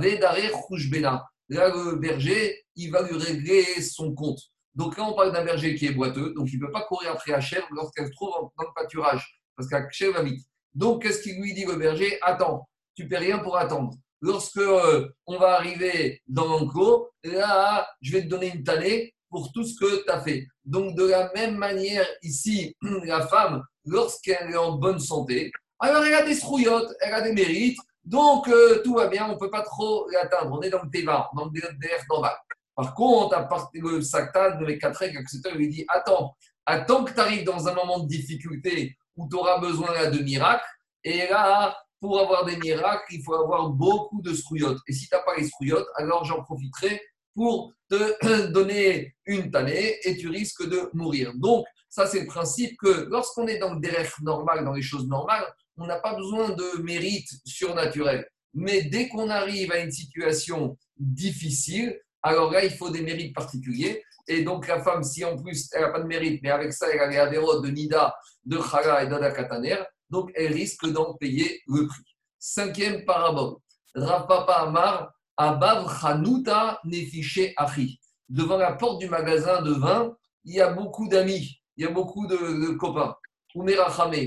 le 1.48 1.96
berger, 1.96 2.64
il 2.76 2.90
va 2.90 3.02
lui 3.02 3.16
régler 3.16 3.64
son 3.82 4.14
compte. 4.14 4.40
Donc 4.74 4.98
là, 4.98 5.04
on 5.04 5.14
parle 5.14 5.32
d'un 5.32 5.44
berger 5.44 5.74
qui 5.74 5.86
est 5.86 5.92
boiteux, 5.92 6.34
donc 6.34 6.52
il 6.52 6.60
ne 6.60 6.66
peut 6.66 6.72
pas 6.72 6.82
courir 6.82 7.12
après 7.12 7.32
la 7.32 7.40
chèvre 7.40 7.66
lorsqu'elle 7.70 8.08
se 8.08 8.12
trouve 8.12 8.30
dans 8.30 8.64
le 8.64 8.74
pâturage, 8.74 9.40
parce 9.56 9.68
que 9.68 9.74
la 9.74 9.90
chèvre 9.90 10.14
va 10.14 10.22
vite. 10.22 10.46
Donc, 10.74 11.02
qu'est-ce 11.02 11.22
qu'il 11.22 11.40
lui 11.40 11.54
dit 11.54 11.64
le 11.64 11.76
berger? 11.76 12.18
Attends, 12.20 12.68
tu 12.94 13.04
ne 13.04 13.08
paies 13.08 13.16
rien 13.16 13.38
pour 13.38 13.56
attendre. 13.56 13.94
Lorsque 14.20 14.58
euh, 14.58 15.08
on 15.26 15.38
va 15.38 15.54
arriver 15.54 16.20
dans 16.26 16.46
l'enclos, 16.46 17.08
là, 17.24 17.88
je 18.02 18.12
vais 18.12 18.22
te 18.22 18.28
donner 18.28 18.48
une 18.48 18.62
tannée 18.62 19.14
pour 19.30 19.50
tout 19.52 19.64
ce 19.64 19.78
que 19.80 20.04
tu 20.04 20.10
as 20.10 20.20
fait. 20.20 20.46
Donc, 20.66 20.94
de 20.94 21.04
la 21.04 21.32
même 21.34 21.56
manière, 21.56 22.06
ici, 22.22 22.76
la 22.82 23.26
femme, 23.26 23.62
lorsqu'elle 23.86 24.50
est 24.50 24.56
en 24.56 24.72
bonne 24.72 24.98
santé, 24.98 25.50
alors 25.78 26.04
elle 26.04 26.14
a 26.14 26.22
des 26.22 26.34
strouillottes, 26.34 26.94
elle 27.00 27.14
a 27.14 27.20
des 27.20 27.32
mérites, 27.32 27.78
donc 28.04 28.48
euh, 28.48 28.82
tout 28.84 28.94
va 28.94 29.08
bien, 29.08 29.26
on 29.28 29.34
ne 29.34 29.38
peut 29.38 29.50
pas 29.50 29.62
trop 29.62 30.08
l'atteindre. 30.10 30.56
On 30.56 30.62
est 30.62 30.70
dans 30.70 30.82
le 30.82 30.90
Téva, 30.90 31.28
dans 31.34 31.46
le 31.46 31.50
DR 31.50 32.04
normal. 32.08 32.34
Par 32.74 32.94
contre, 32.94 33.36
à 33.36 33.42
partir 33.42 33.82
de 33.82 34.00
Saktan, 34.00 34.58
de 34.60 34.64
mes 34.64 34.78
quatre 34.78 34.98
règles, 34.98 35.18
etc., 35.18 35.40
il 35.52 35.58
lui 35.58 35.68
dit 35.68 35.84
Attends, 35.88 36.36
attends 36.66 37.04
que 37.04 37.12
tu 37.12 37.20
arrives 37.20 37.44
dans 37.44 37.66
un 37.66 37.74
moment 37.74 37.98
de 38.00 38.06
difficulté 38.06 38.96
où 39.16 39.28
tu 39.28 39.36
auras 39.36 39.58
besoin 39.58 40.10
de 40.10 40.22
miracles. 40.22 40.64
Et 41.02 41.26
là, 41.28 41.76
pour 42.00 42.20
avoir 42.20 42.44
des 42.44 42.56
miracles, 42.56 43.06
il 43.10 43.22
faut 43.24 43.34
avoir 43.34 43.70
beaucoup 43.70 44.20
de 44.22 44.34
strouillottes. 44.34 44.78
Et 44.86 44.92
si 44.92 45.08
tu 45.08 45.14
n'as 45.14 45.22
pas 45.22 45.36
les 45.36 45.44
strouillottes, 45.44 45.88
alors 45.96 46.24
j'en 46.24 46.42
profiterai 46.42 47.00
pour 47.34 47.72
te 47.88 48.46
donner 48.52 49.16
une 49.24 49.50
tannée 49.50 49.96
et 50.06 50.16
tu 50.16 50.28
risques 50.28 50.68
de 50.68 50.90
mourir. 50.94 51.32
Donc, 51.34 51.64
ça, 51.88 52.06
c'est 52.06 52.20
le 52.20 52.26
principe 52.26 52.76
que 52.78 53.06
lorsqu'on 53.10 53.46
est 53.46 53.58
dans 53.58 53.74
le 53.74 53.80
derrière 53.80 54.10
normal, 54.20 54.64
dans 54.64 54.74
les 54.74 54.82
choses 54.82 55.08
normales, 55.08 55.46
on 55.76 55.86
n'a 55.86 56.00
pas 56.00 56.14
besoin 56.14 56.50
de 56.50 56.82
mérite 56.82 57.28
surnaturel. 57.44 58.26
Mais 58.54 58.82
dès 58.82 59.08
qu'on 59.08 59.28
arrive 59.28 59.72
à 59.72 59.78
une 59.78 59.90
situation 59.90 60.76
difficile, 60.96 61.98
alors 62.22 62.50
là, 62.50 62.64
il 62.64 62.70
faut 62.70 62.90
des 62.90 63.02
mérites 63.02 63.34
particuliers. 63.34 64.02
Et 64.28 64.42
donc, 64.42 64.66
la 64.66 64.82
femme, 64.82 65.04
si 65.04 65.24
en 65.24 65.36
plus 65.36 65.68
elle 65.72 65.82
n'a 65.82 65.90
pas 65.90 66.00
de 66.00 66.06
mérite, 66.06 66.40
mais 66.42 66.50
avec 66.50 66.72
ça, 66.72 66.86
elle 66.92 67.00
a 67.00 67.06
les 67.06 67.18
adhérotes 67.18 67.64
de 67.64 67.70
Nida, 67.70 68.14
de 68.44 68.58
Khala 68.58 69.04
et 69.04 69.08
d'Adakataner, 69.08 69.76
donc 70.10 70.30
elle 70.34 70.52
risque 70.52 70.86
d'en 70.90 71.14
payer 71.14 71.60
le 71.68 71.86
prix. 71.86 72.02
Cinquième 72.38 73.04
parabole. 73.04 73.56
Rav 73.94 74.26
Papa 74.26 74.54
Amar, 74.54 75.12
Abav 75.36 76.00
Chanuta 76.00 76.80
Nefiché 76.84 77.54
Achi. 77.56 78.00
Devant 78.28 78.56
la 78.56 78.72
porte 78.72 79.00
du 79.00 79.08
magasin 79.08 79.62
de 79.62 79.72
vin, 79.72 80.16
il 80.44 80.54
y 80.54 80.60
a 80.60 80.72
beaucoup 80.72 81.08
d'amis, 81.08 81.60
il 81.76 81.84
y 81.84 81.86
a 81.86 81.90
beaucoup 81.90 82.26
de, 82.26 82.70
copains. 82.76 83.14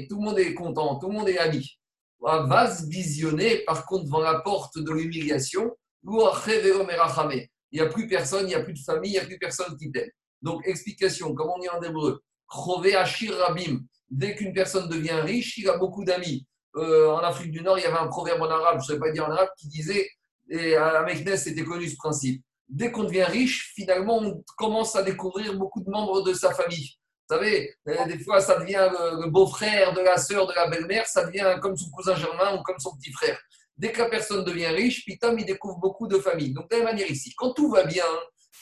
Tout 0.08 0.16
le 0.16 0.22
monde 0.22 0.40
est 0.40 0.54
content, 0.54 0.98
tout 1.00 1.08
le 1.08 1.14
monde 1.14 1.30
est 1.30 1.38
ami. 1.38 1.80
Vas 2.22 2.82
visionner, 2.88 3.60
par 3.60 3.86
contre, 3.86 4.06
devant 4.06 4.20
la 4.20 4.40
porte 4.40 4.78
de 4.78 4.92
l'humiliation, 4.92 5.72
il 6.04 7.48
n'y 7.74 7.80
a 7.80 7.86
plus 7.88 8.08
personne, 8.08 8.46
il 8.46 8.50
n'y 8.50 8.56
a 8.56 8.62
plus 8.62 8.74
de 8.74 8.80
famille, 8.80 9.12
il 9.12 9.14
n'y 9.14 9.20
a 9.20 9.26
plus 9.26 9.38
personne 9.38 9.78
qui 9.78 9.92
t'aime. 9.92 10.10
Donc, 10.42 10.62
explication, 10.66 11.34
comme 11.34 11.50
on 11.50 11.60
dit 11.60 11.70
en 11.70 11.82
hébreu, 11.82 12.22
Rabim, 12.50 13.82
dès 14.10 14.36
qu'une 14.36 14.54
personne 14.54 14.90
devient 14.90 15.22
riche, 15.22 15.58
il 15.58 15.70
a 15.70 15.78
beaucoup 15.78 16.04
d'amis. 16.04 16.46
Euh, 16.76 17.12
en 17.12 17.20
Afrique 17.20 17.52
du 17.52 17.62
Nord, 17.62 17.78
il 17.78 17.84
y 17.84 17.86
avait 17.86 17.98
un 17.98 18.08
proverbe 18.08 18.42
en 18.42 18.50
arabe, 18.50 18.80
je 18.82 18.92
ne 18.92 18.96
sais 18.96 19.00
pas 19.00 19.12
dire 19.12 19.28
en 19.28 19.32
arabe, 19.32 19.50
qui 19.58 19.68
disait, 19.68 20.10
et 20.50 20.76
à 20.76 21.04
Meknes, 21.04 21.38
c'était 21.38 21.64
connu 21.64 21.88
ce 21.88 21.96
principe. 21.96 22.44
Dès 22.68 22.92
qu'on 22.92 23.04
devient 23.04 23.24
riche, 23.24 23.74
finalement, 23.76 24.20
on 24.20 24.44
commence 24.58 24.96
à 24.96 25.04
découvrir 25.04 25.58
beaucoup 25.58 25.82
de 25.82 25.90
membres 25.90 26.22
de 26.22 26.34
sa 26.34 26.54
famille. 26.54 26.99
Vous 27.30 27.36
savez, 27.36 27.76
euh, 27.88 28.06
des 28.08 28.18
fois, 28.18 28.42
ça 28.42 28.60
devient 28.60 28.90
le, 28.92 29.30
beau-frère 29.30 29.94
de 29.94 30.02
la 30.02 30.18
sœur 30.18 30.48
de 30.48 30.54
la 30.54 30.68
belle-mère, 30.68 31.06
ça 31.06 31.26
devient 31.26 31.58
comme 31.62 31.78
son 31.78 31.92
cousin 31.92 32.16
germain 32.16 32.58
ou 32.58 32.64
comme 32.64 32.80
son 32.80 32.96
petit 32.96 33.12
frère. 33.12 33.38
Dès 33.78 33.92
que 33.92 34.00
la 34.00 34.10
personne 34.10 34.44
devient 34.44 34.68
riche, 34.68 35.06
Pitom, 35.06 35.38
il 35.38 35.46
découvre 35.46 35.78
beaucoup 35.78 36.08
de 36.08 36.18
familles. 36.18 36.54
Donc, 36.54 36.70
de 36.72 36.76
la 36.76 36.84
même 36.84 36.94
manière 36.94 37.12
ici, 37.12 37.32
quand 37.38 37.54
tout 37.54 37.70
va 37.70 37.84
bien, 37.84 38.04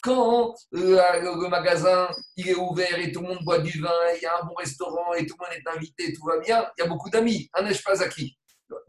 quand 0.04 0.54
euh, 0.76 1.00
le 1.22 1.48
magasin 1.48 2.10
il 2.36 2.50
est 2.50 2.56
ouvert 2.56 3.00
et 3.00 3.12
tout 3.12 3.22
le 3.22 3.30
monde 3.30 3.44
boit 3.46 3.60
du 3.60 3.80
vin, 3.80 3.90
il 4.18 4.22
y 4.22 4.26
a 4.26 4.38
un 4.38 4.46
bon 4.46 4.54
restaurant 4.56 5.14
et 5.14 5.26
tout 5.26 5.36
le 5.40 5.46
monde 5.46 5.56
est 5.56 5.78
invité, 5.78 6.14
tout 6.14 6.26
va 6.26 6.38
bien, 6.40 6.68
il 6.78 6.82
y 6.82 6.86
a 6.86 6.90
beaucoup 6.90 7.10
d'amis, 7.10 7.50
un 7.54 7.64
n'est 7.64 7.74
pas 7.74 8.04
acquis. 8.04 8.38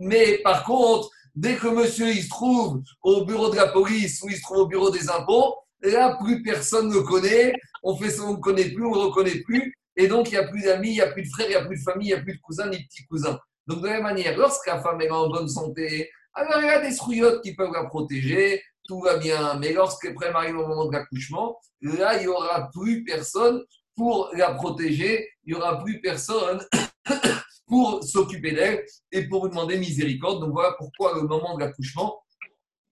Mais 0.00 0.38
par 0.38 0.64
contre, 0.64 1.08
dès 1.36 1.56
que 1.56 1.68
monsieur 1.68 2.08
il 2.10 2.24
se 2.24 2.28
trouve 2.28 2.82
au 3.02 3.24
bureau 3.24 3.48
de 3.48 3.56
la 3.56 3.68
police 3.68 4.20
ou 4.22 4.28
il 4.28 4.36
se 4.36 4.42
trouve 4.42 4.58
au 4.58 4.66
bureau 4.66 4.90
des 4.90 5.08
impôts, 5.08 5.56
là, 5.82 6.16
plus 6.22 6.42
personne 6.42 6.88
ne 6.88 7.00
connaît, 7.00 7.54
on 7.82 7.96
fait 7.96 8.10
ça, 8.10 8.22
on 8.24 8.34
ne 8.34 8.40
connaît 8.40 8.70
plus, 8.70 8.84
on 8.84 8.94
ne 8.94 8.98
reconnaît 9.06 9.40
plus, 9.42 9.74
et 9.96 10.08
donc 10.08 10.28
il 10.28 10.32
n'y 10.32 10.38
a 10.38 10.46
plus 10.46 10.62
d'amis, 10.62 10.90
il 10.90 10.94
n'y 10.94 11.00
a 11.00 11.10
plus 11.10 11.22
de 11.22 11.28
frères, 11.28 11.46
il 11.46 11.50
n'y 11.50 11.56
a 11.56 11.64
plus 11.64 11.76
de 11.76 11.82
famille, 11.82 12.08
il 12.08 12.14
n'y 12.14 12.20
a 12.20 12.22
plus 12.22 12.34
de 12.34 12.40
cousins 12.40 12.68
ni 12.68 12.78
de 12.78 12.84
petits 12.84 13.06
cousins. 13.06 13.38
Donc 13.66 13.82
de 13.82 13.86
la 13.86 13.94
même 13.94 14.02
manière, 14.04 14.36
lorsque 14.36 14.66
la 14.66 14.80
femme 14.80 15.00
est 15.00 15.10
en 15.10 15.28
bonne 15.28 15.48
santé, 15.48 16.10
alors 16.34 16.60
il 16.60 16.66
y 16.66 16.70
a 16.70 16.80
des 16.80 16.92
strouillottes 16.92 17.42
qui 17.42 17.54
peuvent 17.54 17.72
la 17.72 17.84
protéger, 17.84 18.62
tout 18.86 19.00
va 19.00 19.18
bien. 19.18 19.58
Mais 19.58 19.72
lorsque 19.72 20.12
près 20.14 20.28
arrive 20.28 20.56
au 20.56 20.66
moment 20.66 20.86
de 20.86 20.92
l'accouchement, 20.92 21.58
là, 21.82 22.16
il 22.16 22.22
n'y 22.22 22.26
aura 22.28 22.70
plus 22.72 23.04
personne 23.04 23.62
pour 23.94 24.30
la 24.34 24.54
protéger, 24.54 25.28
il 25.44 25.52
n'y 25.52 25.60
aura 25.60 25.82
plus 25.82 26.00
personne 26.00 26.64
pour 27.66 28.02
s'occuper 28.02 28.52
d'elle 28.52 28.84
et 29.12 29.28
pour 29.28 29.42
vous 29.42 29.48
demander 29.48 29.78
miséricorde. 29.78 30.40
Donc 30.40 30.52
voilà 30.52 30.74
pourquoi 30.78 31.14
le 31.16 31.22
moment 31.22 31.56
de 31.56 31.60
l'accouchement 31.60 32.22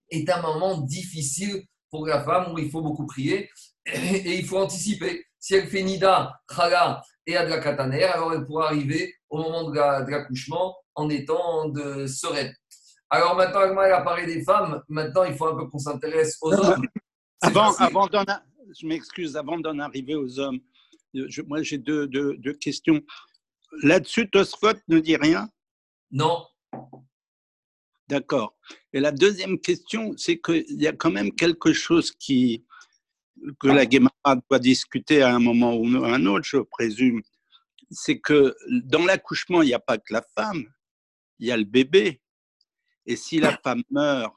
est 0.09 0.29
un 0.29 0.41
moment 0.41 0.77
difficile 0.81 1.63
pour 1.89 2.05
la 2.07 2.23
femme 2.23 2.53
où 2.53 2.59
il 2.59 2.69
faut 2.69 2.81
beaucoup 2.81 3.05
prier 3.05 3.49
et 3.85 4.37
il 4.39 4.45
faut 4.45 4.57
anticiper. 4.57 5.25
Si 5.39 5.55
elle 5.55 5.67
fait 5.67 5.83
Nida, 5.83 6.39
Khala 6.47 7.01
et 7.25 7.37
Adlakataner, 7.37 8.03
alors 8.03 8.33
elle 8.33 8.45
pourra 8.45 8.67
arriver 8.67 9.13
au 9.29 9.37
moment 9.37 9.69
de 9.69 9.75
l'accouchement 9.75 10.75
en 10.95 11.09
étant 11.09 11.69
de 11.69 12.07
sereine. 12.07 12.53
Alors 13.09 13.35
maintenant, 13.35 13.81
elle 13.81 13.93
a 13.93 14.01
parlé 14.01 14.25
des 14.25 14.43
femmes. 14.43 14.81
Maintenant, 14.89 15.23
il 15.23 15.35
faut 15.35 15.47
un 15.47 15.55
peu 15.55 15.67
qu'on 15.67 15.79
s'intéresse 15.79 16.37
aux 16.41 16.53
hommes. 16.53 16.85
Avant, 17.41 17.73
avant 17.75 18.09
je 18.09 18.85
m'excuse, 18.85 19.37
avant 19.37 19.59
d'en 19.59 19.79
arriver 19.79 20.15
aux 20.15 20.39
hommes, 20.39 20.59
moi 21.47 21.61
j'ai 21.61 21.77
deux, 21.77 22.07
deux, 22.07 22.53
questions. 22.53 23.01
Là-dessus, 23.83 24.29
Tosfot 24.29 24.73
ne 24.87 24.99
dit 24.99 25.15
rien? 25.15 25.49
Non. 26.11 26.45
D'accord. 28.07 28.55
Et 28.93 28.99
la 28.99 29.11
deuxième 29.11 29.59
question, 29.59 30.13
c'est 30.17 30.39
qu'il 30.39 30.65
y 30.81 30.87
a 30.87 30.93
quand 30.93 31.11
même 31.11 31.33
quelque 31.33 31.73
chose 31.73 32.11
qui, 32.11 32.65
que 33.59 33.67
la 33.67 33.85
Guémara 33.85 34.35
doit 34.49 34.59
discuter 34.59 35.21
à 35.21 35.35
un 35.35 35.39
moment 35.39 35.75
ou 35.75 35.85
à 36.03 36.13
un 36.15 36.25
autre, 36.25 36.45
je 36.45 36.57
présume. 36.57 37.21
C'est 37.89 38.19
que 38.19 38.55
dans 38.69 39.05
l'accouchement, 39.05 39.61
il 39.61 39.67
n'y 39.67 39.73
a 39.73 39.79
pas 39.79 39.97
que 39.97 40.13
la 40.13 40.23
femme, 40.35 40.63
il 41.39 41.47
y 41.47 41.51
a 41.51 41.57
le 41.57 41.65
bébé. 41.65 42.21
Et 43.05 43.15
si 43.15 43.39
la 43.39 43.57
femme 43.63 43.83
meurt, 43.91 44.33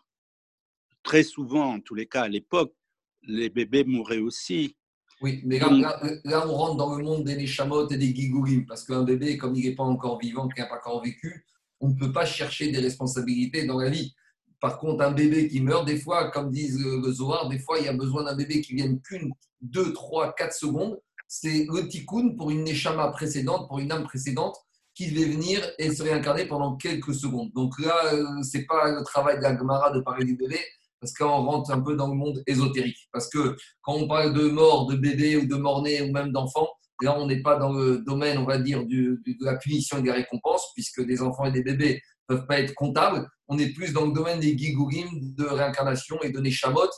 très 1.03 1.23
souvent, 1.23 1.75
en 1.75 1.81
tous 1.81 1.95
les 1.95 2.07
cas 2.07 2.23
à 2.23 2.29
l'époque, 2.29 2.75
les 3.23 3.51
bébés 3.51 3.85
mouraient 3.85 4.19
aussi. 4.19 4.77
Oui, 5.21 5.43
mais 5.45 5.59
là, 5.59 5.69
là- 5.71 6.01
là, 6.25 6.49
on 6.49 6.55
rentre 6.55 6.77
dans 6.77 6.97
le 6.97 7.05
monde 7.05 7.25
des 7.25 7.37
Neshamot 7.37 7.89
et 7.91 7.99
des 7.99 8.15
Gigourim, 8.15 8.65
parce 8.67 8.85
qu'un 8.85 9.03
bébé, 9.03 9.37
comme 9.37 9.55
il 9.55 9.69
n'est 9.69 9.75
pas 9.75 9.83
encore 9.85 10.19
vivant, 10.19 10.49
qui 10.49 10.61
n'a 10.61 10.67
pas 10.67 10.79
encore 10.79 11.03
vécu, 11.03 11.45
on 11.81 11.89
ne 11.89 11.95
peut 11.95 12.13
pas 12.13 12.27
chercher 12.27 12.71
des 12.71 12.79
responsabilités 12.79 13.67
dans 13.67 13.79
la 13.79 13.91
vie. 13.91 14.15
Par 14.61 14.79
contre, 14.79 15.03
un 15.03 15.13
bébé 15.13 15.49
qui 15.49 15.61
meurt, 15.61 15.87
des 15.87 15.99
fois, 15.99 16.31
comme 16.31 16.51
disent 16.51 16.79
le 16.79 17.01
le 17.01 17.13
Zohar, 17.13 17.49
des 17.49 17.59
fois, 17.59 17.79
il 17.79 17.87
y 17.87 17.89
a 17.89 17.95
besoin 17.95 18.25
d'un 18.25 18.37
bébé 18.37 18.61
qui 18.61 18.75
vienne 18.75 19.01
qu'une, 19.01 19.33
deux, 19.61 19.93
trois, 19.93 20.35
quatre 20.35 20.55
secondes. 20.55 20.99
C'est 21.27 21.67
le 21.73 21.89
tikkun 21.89 22.35
pour 22.37 22.51
une 22.51 22.65
Neshama 22.65 23.09
précédente, 23.09 23.69
pour 23.69 23.79
une 23.79 23.91
âme 23.93 24.05
précédente, 24.05 24.57
qui 24.95 25.11
devait 25.11 25.31
venir 25.31 25.67
et 25.79 25.95
se 25.95 26.03
réincarner 26.03 26.47
pendant 26.47 26.77
quelques 26.77 27.15
secondes. 27.15 27.51
Donc 27.55 27.79
là, 27.81 28.13
euh, 28.13 28.43
c'est 28.43 28.67
pas 28.67 28.91
le 28.91 29.03
travail 29.03 29.39
de 29.39 29.43
la 29.43 29.53
de 29.53 30.01
parler 30.01 30.25
du 30.27 30.37
bébé, 30.37 30.59
parce 31.01 31.15
qu'on 31.15 31.45
rentre 31.45 31.71
un 31.71 31.81
peu 31.81 31.97
dans 31.97 32.09
le 32.09 32.15
monde 32.15 32.43
ésotérique. 32.47 33.09
Parce 33.13 33.29
que 33.29 33.57
quand 33.81 33.95
on 33.95 34.09
parle 34.09 34.35
de 34.35 34.49
mort 34.49 34.87
de 34.87 34.97
bébé 34.97 35.37
ou 35.37 35.47
de 35.47 35.55
mort-né 35.55 36.03
ou 36.03 36.13
même 36.13 36.33
d'enfant, 36.33 36.69
là, 37.03 37.19
on 37.19 37.27
n'est 37.27 37.43
pas 37.43 37.57
dans 37.57 37.73
le 37.73 37.99
domaine, 37.99 38.39
on 38.39 38.45
va 38.45 38.59
dire, 38.59 38.85
de 38.85 39.21
la 39.41 39.57
punition 39.57 39.99
et 39.99 40.03
des 40.03 40.13
récompenses, 40.13 40.73
puisque 40.75 41.05
des 41.05 41.23
enfants 41.23 41.45
et 41.45 41.53
des 41.53 41.63
bébés 41.63 42.01
ne 42.29 42.37
peuvent 42.37 42.47
pas 42.47 42.61
être 42.61 42.75
comptables. 42.75 43.29
On 43.49 43.59
est 43.59 43.73
plus 43.73 43.93
dans 43.93 44.07
le 44.07 44.13
domaine 44.13 44.41
des 44.41 44.57
gigourim, 44.57 45.09
de 45.13 45.45
réincarnation 45.45 46.21
et 46.23 46.31
de 46.31 46.41
neshamot, 46.41 46.91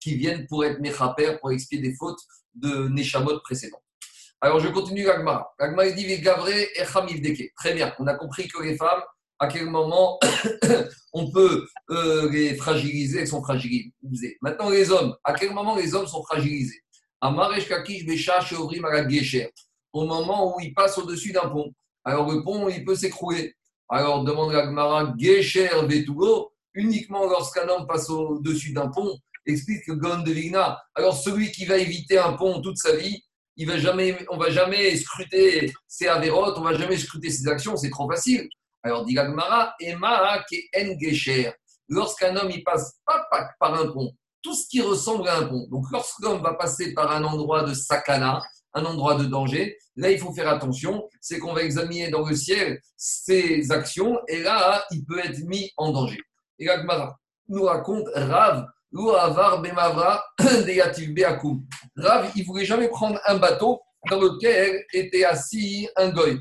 qui 0.00 0.14
viennent 0.14 0.46
pour 0.46 0.64
être 0.64 0.80
mechaper, 0.80 1.36
pour 1.40 1.52
expier 1.52 1.80
des 1.80 1.94
fautes 1.94 2.20
de 2.54 2.88
neshamot 2.88 3.40
précédentes. 3.40 3.82
Alors, 4.40 4.60
je 4.60 4.68
continue 4.68 5.04
l'agmara. 5.04 5.52
L'agmara 5.58 5.90
dit 5.90 6.06
Vegavre 6.06 6.48
et 6.48 6.68
Hamivdeke. 6.94 7.52
Très 7.56 7.74
bien, 7.74 7.92
on 7.98 8.06
a 8.06 8.14
compris 8.14 8.48
que 8.48 8.62
les 8.62 8.76
femmes, 8.76 9.00
à 9.38 9.48
quel 9.48 9.66
moment 9.66 10.18
on 11.12 11.30
peut 11.30 11.66
euh, 11.90 12.30
les 12.30 12.54
fragiliser, 12.54 13.20
elles 13.20 13.28
sont 13.28 13.42
fragilisées. 13.42 14.38
Maintenant, 14.42 14.70
les 14.70 14.90
hommes, 14.90 15.14
à 15.24 15.32
quel 15.32 15.52
moment 15.52 15.76
les 15.76 15.94
hommes 15.94 16.06
sont 16.06 16.22
fragilisés? 16.22 16.82
Au 17.20 17.30
moment 20.04 20.54
où 20.54 20.60
ils 20.60 20.74
passent 20.74 20.98
au-dessus 20.98 21.32
d'un 21.32 21.48
pont. 21.48 21.72
Alors, 22.04 22.30
le 22.30 22.42
pont, 22.42 22.68
il 22.68 22.84
peut 22.84 22.94
s'écrouler. 22.94 23.54
Alors, 23.88 24.24
demande 24.24 24.52
la 24.52 24.64
Gemara 24.64 25.14
Gesher 25.18 25.70
uniquement 26.74 27.26
lorsqu'un 27.26 27.68
homme 27.68 27.86
passe 27.86 28.10
au-dessus 28.10 28.72
d'un 28.72 28.88
pont, 28.88 29.16
explique 29.46 29.84
que 29.86 29.92
Gon 29.92 30.22
de 30.22 30.32
Vigna. 30.32 30.78
Alors, 30.94 31.16
celui 31.16 31.50
qui 31.50 31.64
va 31.64 31.78
éviter 31.78 32.18
un 32.18 32.34
pont 32.34 32.60
toute 32.60 32.76
sa 32.76 32.94
vie, 32.96 33.22
il 33.56 33.66
va 33.66 33.78
jamais, 33.78 34.18
on 34.28 34.36
va 34.36 34.50
jamais 34.50 34.94
scruter 34.96 35.72
ses 35.86 36.08
avérotes, 36.08 36.58
on 36.58 36.62
va 36.62 36.74
jamais 36.74 36.98
scruter 36.98 37.30
ses 37.30 37.48
actions, 37.48 37.76
c'est 37.76 37.90
trop 37.90 38.10
facile. 38.10 38.48
Alors, 38.82 39.04
dit 39.04 39.14
la 39.14 39.24
Gemara, 39.26 39.74
Emma 39.80 40.44
ke 40.50 40.56
en 40.76 40.98
Gesher. 41.00 41.52
Lorsqu'un 41.88 42.36
homme, 42.36 42.50
il 42.50 42.62
passe 42.62 42.98
pas, 43.06 43.26
pas 43.30 43.48
par 43.58 43.74
un 43.74 43.86
pont, 43.90 44.12
tout 44.46 44.54
ce 44.54 44.68
qui 44.68 44.80
ressemble 44.80 45.26
à 45.26 45.38
un 45.38 45.46
pont. 45.46 45.66
Donc, 45.72 45.86
lorsqu'un 45.90 46.36
va 46.38 46.54
passer 46.54 46.94
par 46.94 47.10
un 47.10 47.24
endroit 47.24 47.64
de 47.64 47.74
sakana, 47.74 48.40
un 48.74 48.84
endroit 48.84 49.16
de 49.16 49.24
danger, 49.24 49.76
là, 49.96 50.08
il 50.08 50.20
faut 50.20 50.32
faire 50.32 50.48
attention. 50.48 51.08
C'est 51.20 51.40
qu'on 51.40 51.52
va 51.52 51.64
examiner 51.64 52.10
dans 52.10 52.24
le 52.24 52.36
ciel 52.36 52.80
ses 52.96 53.72
actions 53.72 54.20
et 54.28 54.40
là, 54.40 54.84
il 54.92 55.04
peut 55.04 55.18
être 55.18 55.40
mis 55.40 55.72
en 55.76 55.90
danger. 55.90 56.20
Et 56.60 56.66
la 56.66 56.80
Gemara 56.80 57.18
nous 57.48 57.64
raconte 57.64 58.06
Rav, 58.14 58.66
Avar 59.18 59.62
Bemavra, 59.62 60.24
Deyativ 60.64 61.12
Beakum. 61.12 61.66
Rav, 61.96 62.30
il 62.36 62.46
voulait 62.46 62.64
jamais 62.64 62.88
prendre 62.88 63.18
un 63.26 63.38
bateau 63.38 63.80
dans 64.08 64.20
lequel 64.20 64.84
était 64.92 65.24
assis 65.24 65.88
un 65.96 66.10
goy. 66.10 66.38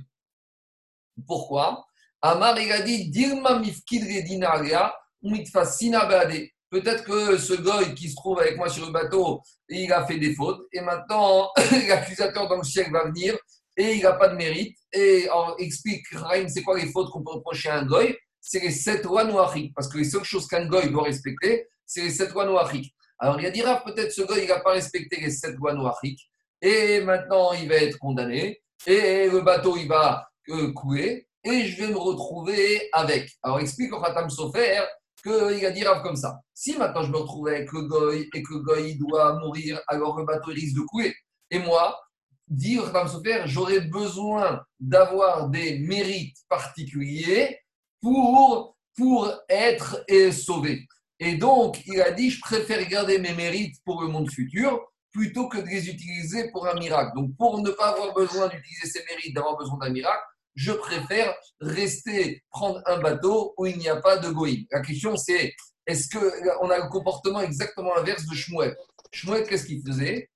Pourquoi? 1.26 1.84
Amar, 2.22 2.60
il 2.60 2.72
a 2.72 2.82
dit 2.82 3.10
Dilma 3.10 3.58
mifkid 3.58 4.04
redinaria, 4.04 4.94
mitfasina 5.24 6.06
bade. 6.06 6.52
Peut-être 6.70 7.04
que 7.04 7.38
ce 7.38 7.54
goy 7.54 7.94
qui 7.94 8.10
se 8.10 8.16
trouve 8.16 8.40
avec 8.40 8.58
moi 8.58 8.70
sur 8.70 8.86
le 8.86 8.92
bateau, 8.92 9.42
il 9.70 9.92
a 9.94 10.06
fait 10.06 10.18
des 10.18 10.34
fautes. 10.34 10.66
Et 10.74 10.82
maintenant, 10.82 11.50
l'accusateur 11.88 12.48
dans 12.48 12.58
le 12.58 12.64
ciel 12.64 12.92
va 12.92 13.06
venir 13.06 13.38
et 13.78 13.94
il 13.96 14.02
n'a 14.02 14.14
pas 14.14 14.30
de 14.30 14.36
mérite. 14.36 14.78
Et 14.94 15.26
alors, 15.26 15.56
explique, 15.60 16.06
Raïm, 16.14 16.48
c'est 16.48 16.64
quoi 16.64 16.78
les 16.78 16.92
fautes 16.92 17.12
qu'on 17.12 17.24
peut 17.24 17.34
reprocher 17.34 17.70
à 17.70 17.80
un 17.80 17.86
goy? 17.86 18.18
C'est 18.42 18.60
les 18.60 18.72
sept 18.72 19.04
lois 19.04 19.24
noachiques. 19.24 19.74
Parce 19.76 19.88
que 19.88 19.98
les 19.98 20.06
seules 20.06 20.24
choses 20.24 20.48
qu'un 20.48 20.68
goy 20.68 20.90
doit 20.90 21.04
respecter, 21.04 21.68
c'est 21.86 22.02
les 22.02 22.10
sept 22.10 22.32
lois 22.32 22.46
noachiques. 22.46 22.94
Alors, 23.20 23.40
il 23.40 23.46
a 23.46 23.52
dit, 23.52 23.62
Rav, 23.62 23.84
peut-être 23.84 24.12
ce 24.12 24.22
goy, 24.22 24.44
il 24.44 24.48
n'a 24.48 24.60
pas 24.60 24.72
respecté 24.72 25.20
les 25.20 25.32
sept 25.32 25.56
lois 25.56 25.74
noachiques. 25.74 26.30
Et 26.62 27.02
maintenant, 27.02 27.54
il 27.54 27.68
va 27.70 27.76
être 27.76 27.98
condamné. 28.00 28.62
Et 28.88 29.30
le 29.30 29.42
bateau, 29.42 29.78
il 29.78 29.88
va 29.88 30.28
euh, 30.50 30.72
couler. 30.74 31.28
Et 31.44 31.66
je 31.66 31.84
vais 31.84 31.92
me 31.92 31.98
retrouver 31.98 32.90
avec. 32.92 33.30
Alors, 33.44 33.60
explique 33.60 33.94
au 33.94 34.02
Khatam 34.02 34.30
Sofer 34.30 34.82
qu'il 35.26 35.66
a 35.66 35.72
dit 35.72 35.84
Rav 35.84 36.04
comme 36.04 36.16
ça. 36.16 36.40
Si 36.54 36.78
maintenant 36.78 37.04
je 37.04 37.12
me 37.12 37.18
retrouve 37.18 37.48
avec 37.48 37.72
le 37.72 37.82
goy 37.82 38.30
et 38.34 38.44
que 38.44 38.54
le 38.54 38.60
goy 38.60 38.96
doit 38.96 39.40
mourir, 39.40 39.82
alors 39.88 40.18
le 40.18 40.26
bateau 40.26 40.52
risque 40.52 40.76
de 40.76 40.82
couler. 40.82 41.14
Et 41.52 41.60
moi, 41.60 42.00
dit 42.48 42.78
Khatam 42.78 43.08
Sofer, 43.08 43.44
j'aurais 43.46 43.82
besoin 43.82 44.64
d'avoir 44.80 45.50
des 45.50 45.80
mérites 45.80 46.38
particuliers 46.48 47.60
pour, 48.02 48.78
pour 48.96 49.32
être 49.50 50.04
euh, 50.12 50.32
sauvé. 50.32 50.86
Et 51.20 51.38
donc, 51.38 51.82
il 51.86 52.02
a 52.02 52.12
dit, 52.12 52.30
je 52.30 52.42
préfère 52.42 52.86
garder 52.88 53.20
mes 53.20 53.34
mérites 53.34 53.78
pour 53.86 54.02
le 54.02 54.10
monde 54.10 54.30
futur 54.30 54.80
plutôt 55.12 55.48
que 55.48 55.58
de 55.58 55.68
les 55.68 55.90
utiliser 55.90 56.52
pour 56.52 56.68
un 56.68 56.78
miracle. 56.78 57.16
Donc, 57.16 57.36
pour 57.38 57.62
ne 57.62 57.72
pas 57.72 57.94
avoir 57.94 58.14
besoin 58.14 58.48
d'utiliser 58.48 58.88
ces 58.88 59.04
mérites, 59.10 59.34
d'avoir 59.34 59.56
besoin 59.58 59.78
d'un 59.78 59.90
miracle, 59.90 60.24
je 60.56 60.72
préfère 60.72 61.34
rester, 61.60 62.44
prendre 62.50 62.82
un 62.86 63.00
bateau 63.00 63.54
où 63.58 63.66
il 63.66 63.78
n'y 63.78 63.90
a 63.90 63.98
pas 63.98 64.18
de 64.18 64.30
goïm. 64.30 64.66
La 64.72 64.82
question, 64.82 65.16
c'est 65.18 65.54
est-ce 65.86 66.10
qu'on 66.10 66.70
a 66.70 66.78
le 66.80 66.90
comportement 66.90 67.42
exactement 67.42 67.96
inverse 67.98 68.26
de 68.26 68.34
Shmuel? 68.34 68.76
Shmuel, 69.12 69.46
qu'est-ce 69.48 69.66
qu'il 69.66 69.82
faisait? 69.86 70.30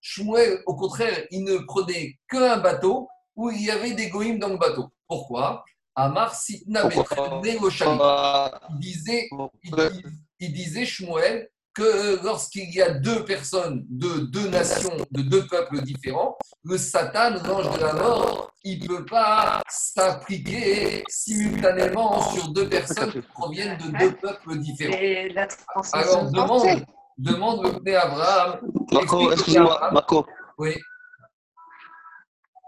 Shmuel, 0.00 0.62
au 0.66 0.74
contraire, 0.74 1.26
il 1.30 1.44
ne 1.44 1.58
prenait 1.58 2.18
qu'un 2.28 2.58
bateau 2.58 3.08
où 3.36 3.50
il 3.50 3.62
y 3.62 3.70
avait 3.70 3.92
des 3.94 4.10
goïms 4.10 4.38
dans 4.38 4.48
le 4.48 4.58
bateau. 4.58 4.90
Pourquoi? 5.08 5.64
Amar 5.96 6.34
sitna 6.34 6.88
il 8.70 8.78
disait, 8.80 9.28
il, 9.62 9.70
dis- 9.70 10.02
il 10.40 10.52
disait 10.52 10.84
Shmuel 10.84 11.48
que 11.74 12.22
lorsqu'il 12.24 12.72
y 12.72 12.80
a 12.80 12.90
deux 12.90 13.24
personnes 13.24 13.84
de 13.90 14.20
deux 14.26 14.48
nations, 14.48 14.96
de 15.10 15.22
deux 15.22 15.46
peuples 15.46 15.82
différents, 15.82 16.38
le 16.62 16.78
Satan, 16.78 17.30
l'ange 17.44 17.76
de 17.76 17.80
la 17.80 17.92
mort, 17.94 18.52
il 18.62 18.80
ne 18.82 18.86
peut 18.86 19.04
pas 19.04 19.60
s'appliquer 19.68 21.02
simultanément 21.08 22.22
sur 22.32 22.48
deux 22.50 22.68
personnes 22.68 23.10
qui 23.10 23.20
proviennent 23.22 23.76
de 23.78 23.98
deux 23.98 24.14
peuples 24.16 24.58
différents. 24.58 24.96
Alors 25.92 26.30
demande, 26.30 26.86
demande 27.18 27.66
le 27.66 27.80
père 27.80 28.06
Abraham. 28.06 28.60
Marco, 28.92 29.32
excuse-moi, 29.32 29.90
Marco. 29.92 30.26
Oui. 30.58 30.74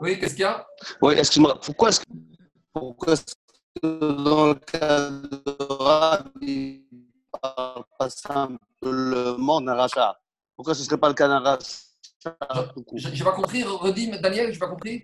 Oui, 0.00 0.18
qu'est-ce 0.18 0.34
qu'il 0.34 0.42
y 0.42 0.44
a? 0.44 0.66
Oui, 1.00 1.14
excuse-moi. 1.16 1.58
Pourquoi 1.60 1.88
est-ce 1.88 2.00
que, 2.00 2.06
pourquoi 2.72 3.12
est-ce 3.14 3.34
que 3.80 4.24
dans 4.24 4.46
le 4.48 4.54
cas 4.54 5.10
de 5.10 6.82
pas 7.40 8.10
simplement 8.10 9.60
d'un 9.60 9.74
rachat 9.74 10.18
Pourquoi 10.54 10.74
ce 10.74 10.80
ne 10.80 10.84
serait 10.86 10.98
pas 10.98 11.08
le 11.08 11.14
cas 11.14 11.28
d'un 11.28 11.40
rachat 11.40 11.64
tout 12.74 12.82
court? 12.82 12.98
Je 12.98 13.08
n'ai 13.08 13.18
pas 13.24 13.32
compris, 13.32 13.62
redis, 13.62 14.10
Daniel, 14.20 14.46
je 14.48 14.52
n'ai 14.52 14.58
pas 14.58 14.68
compris. 14.68 15.00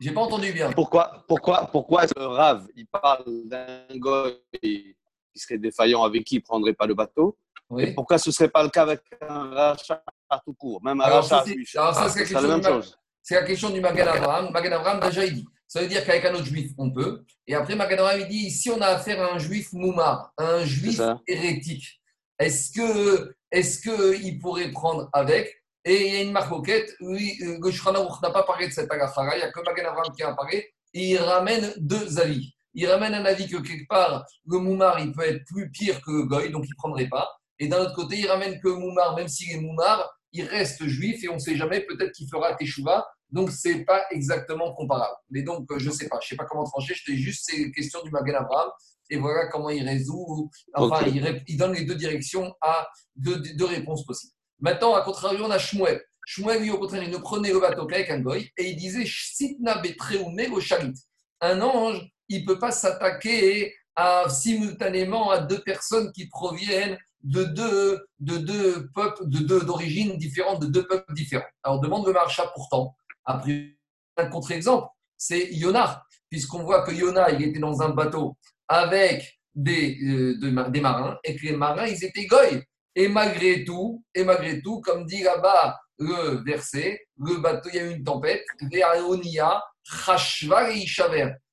J'ai 0.00 0.10
pas 0.12 0.20
entendu 0.22 0.52
bien. 0.52 0.72
Pourquoi, 0.72 1.24
pourquoi, 1.28 1.66
pourquoi 1.66 2.04
est-ce 2.04 2.14
que 2.14 2.20
Rav, 2.20 2.66
il 2.74 2.86
parle 2.86 3.24
d'un 3.44 3.86
goy 3.96 4.36
qui 4.52 4.96
serait 5.36 5.58
défaillant 5.58 6.02
avec 6.02 6.24
qui 6.24 6.36
il 6.36 6.38
ne 6.38 6.42
prendrait 6.44 6.74
pas 6.74 6.86
le 6.86 6.94
bateau? 6.94 7.38
Et 7.78 7.94
pourquoi 7.94 8.18
ce 8.18 8.28
ne 8.28 8.34
serait 8.34 8.48
pas 8.50 8.62
le 8.62 8.68
cas 8.68 8.82
avec 8.82 9.00
un 9.22 9.48
rachat 9.54 10.02
tout 10.44 10.54
court? 10.54 10.82
Même 10.82 11.00
un 11.00 11.04
Alors, 11.04 11.22
rachat 11.22 11.38
ça, 11.38 11.44
c'est- 11.46 11.54
juif. 11.54 11.76
alors, 11.76 11.94
ça, 11.94 12.02
Ah, 12.04 12.08
c'est 12.08 12.32
la 12.34 12.40
même 12.42 12.62
chose. 12.62 12.98
C'est 13.22 13.34
la 13.36 13.44
question 13.44 13.70
du 13.70 13.80
Magan 13.80 14.08
Abraham. 14.08 14.50
Magan 14.50 14.72
Abraham, 14.72 15.00
déjà, 15.00 15.24
il 15.24 15.34
dit. 15.34 15.46
Ça 15.72 15.80
veut 15.80 15.88
dire 15.88 16.04
qu'avec 16.04 16.22
un 16.26 16.34
autre 16.34 16.44
juif, 16.44 16.72
on 16.76 16.90
peut. 16.90 17.24
Et 17.46 17.54
après, 17.54 17.74
Magan 17.74 17.94
Abraham, 17.94 18.20
il 18.20 18.28
dit 18.28 18.50
si 18.50 18.68
on 18.68 18.78
a 18.82 18.88
affaire 18.88 19.22
à 19.22 19.32
un 19.32 19.38
juif 19.38 19.72
moumar, 19.72 20.30
un 20.36 20.66
juif 20.66 21.00
hérétique, 21.26 21.98
est-ce 22.38 22.72
que 22.72 23.34
est-ce 23.50 23.80
qu'il 23.80 24.38
pourrait 24.38 24.70
prendre 24.70 25.08
avec? 25.14 25.50
Et 25.86 26.08
il 26.08 26.12
y 26.12 26.16
a 26.18 26.20
une 26.24 26.32
marque 26.32 26.52
auquette, 26.52 26.94
oui, 27.00 27.38
euh, 27.40 27.58
le 27.58 27.96
Aruch 27.96 28.20
n'a 28.22 28.30
pas 28.30 28.42
parlé 28.42 28.68
de 28.68 28.72
cette 28.74 28.92
agaphara, 28.92 29.34
il 29.34 29.38
n'y 29.38 29.44
a 29.44 29.50
que 29.50 29.60
Magan 29.60 29.88
Abraham 29.88 30.12
qui 30.14 30.22
a 30.22 30.34
parlé, 30.34 30.58
et 30.92 31.12
il 31.12 31.16
ramène 31.16 31.72
deux 31.78 32.18
avis. 32.18 32.52
Il 32.74 32.86
ramène 32.86 33.14
un 33.14 33.24
avis 33.24 33.48
que 33.48 33.56
quelque 33.56 33.88
part, 33.88 34.26
le 34.46 34.58
moumar, 34.58 35.00
il 35.00 35.10
peut 35.12 35.26
être 35.26 35.42
plus 35.46 35.70
pire 35.70 36.02
que 36.02 36.10
le 36.10 36.24
goy, 36.24 36.50
donc 36.50 36.64
il 36.66 36.72
ne 36.72 36.76
prendrait 36.76 37.08
pas. 37.08 37.26
Et 37.58 37.66
d'un 37.66 37.80
autre 37.80 37.94
côté, 37.94 38.16
il 38.18 38.26
ramène 38.26 38.60
que 38.60 38.68
le 38.68 38.76
moumar, 38.76 39.16
même 39.16 39.28
s'il 39.28 39.50
est 39.50 39.60
moumar, 39.60 40.06
il 40.32 40.44
reste 40.44 40.84
juif 40.86 41.24
et 41.24 41.30
on 41.30 41.36
ne 41.36 41.38
sait 41.38 41.56
jamais, 41.56 41.80
peut-être 41.80 42.12
qu'il 42.12 42.28
fera 42.28 42.54
teshuva 42.56 43.06
Donc, 43.32 43.50
ce 43.50 43.68
n'est 43.68 43.84
pas 43.84 44.04
exactement 44.10 44.72
comparable. 44.74 45.16
Mais 45.30 45.42
donc, 45.42 45.70
euh, 45.70 45.78
je 45.78 45.88
ne 45.88 45.94
sais 45.94 46.08
pas. 46.08 46.18
Je 46.20 46.26
ne 46.26 46.28
sais 46.30 46.36
pas 46.36 46.44
comment 46.44 46.64
trancher. 46.64 46.94
Je 46.94 47.12
dis 47.12 47.18
juste, 47.20 47.48
c'est 47.48 47.56
une 47.56 47.72
question 47.72 48.02
du 48.02 48.10
Magen 48.10 48.36
Abraham. 48.36 48.70
Et 49.10 49.16
voilà 49.16 49.48
comment 49.48 49.70
il 49.70 49.86
résout. 49.86 50.50
Enfin, 50.74 51.04
il, 51.06 51.56
donne 51.56 51.72
les 51.72 51.84
deux 51.84 51.94
directions 51.94 52.54
à 52.60 52.88
deux, 53.16 53.38
deux 53.38 53.64
réponses 53.64 54.06
possibles. 54.06 54.32
Maintenant, 54.60 54.94
à 54.94 55.02
contrario, 55.02 55.44
on 55.44 55.50
a 55.50 55.58
Shmuel. 55.58 56.00
Shmuel, 56.24 56.62
lui, 56.62 56.70
au 56.70 56.78
contraire, 56.78 57.02
il 57.02 57.10
ne 57.10 57.18
prenait 57.18 57.52
le 57.52 57.60
bateau 57.60 57.86
qu'avec 57.86 58.10
un 58.10 58.20
goy 58.20 58.50
et 58.56 58.70
il 58.70 58.76
disait 58.76 59.04
Sitna 59.06 59.78
betreume 59.78 60.38
chalit. 60.60 60.94
Un 61.40 61.60
ange, 61.60 62.08
il 62.28 62.42
ne 62.42 62.46
peut 62.46 62.58
pas 62.58 62.70
s'attaquer 62.70 63.74
à, 63.96 64.28
simultanément 64.28 65.30
à 65.30 65.40
deux 65.40 65.60
personnes 65.60 66.12
qui 66.12 66.28
proviennent 66.28 66.96
de 67.22 67.44
deux, 67.44 68.06
de 68.20 68.36
deux 68.38 68.88
peuples, 68.94 69.28
de 69.28 69.38
deux 69.38 69.60
d'origines 69.60 70.16
différentes, 70.16 70.60
de 70.62 70.66
deux 70.66 70.86
peuples 70.86 71.12
différents. 71.14 71.44
Alors, 71.62 71.80
demande 71.80 72.06
le 72.06 72.12
marcha 72.12 72.50
pourtant. 72.54 72.96
Après, 73.24 73.76
un 74.16 74.26
contre-exemple, 74.26 74.88
c'est 75.16 75.48
Yonah, 75.52 76.02
puisqu'on 76.30 76.64
voit 76.64 76.82
que 76.82 76.92
Yonah, 76.92 77.30
il 77.30 77.42
était 77.42 77.60
dans 77.60 77.80
un 77.82 77.90
bateau 77.90 78.36
avec 78.68 79.38
des, 79.54 79.98
euh, 80.02 80.70
des 80.70 80.80
marins 80.80 81.18
et 81.24 81.36
que 81.36 81.46
les 81.46 81.56
marins, 81.56 81.86
ils 81.86 82.04
étaient 82.04 82.26
goy. 82.26 82.62
Et 82.94 83.08
malgré 83.08 83.64
tout, 83.64 84.04
et 84.14 84.24
malgré 84.24 84.60
tout, 84.60 84.80
comme 84.80 85.06
dit 85.06 85.22
là-bas 85.22 85.78
le 85.98 86.42
verset, 86.44 87.06
le 87.18 87.36
bateau, 87.40 87.70
il 87.72 87.76
y 87.76 87.78
a 87.78 87.84
eu 87.84 87.94
une 87.96 88.04
tempête. 88.04 88.44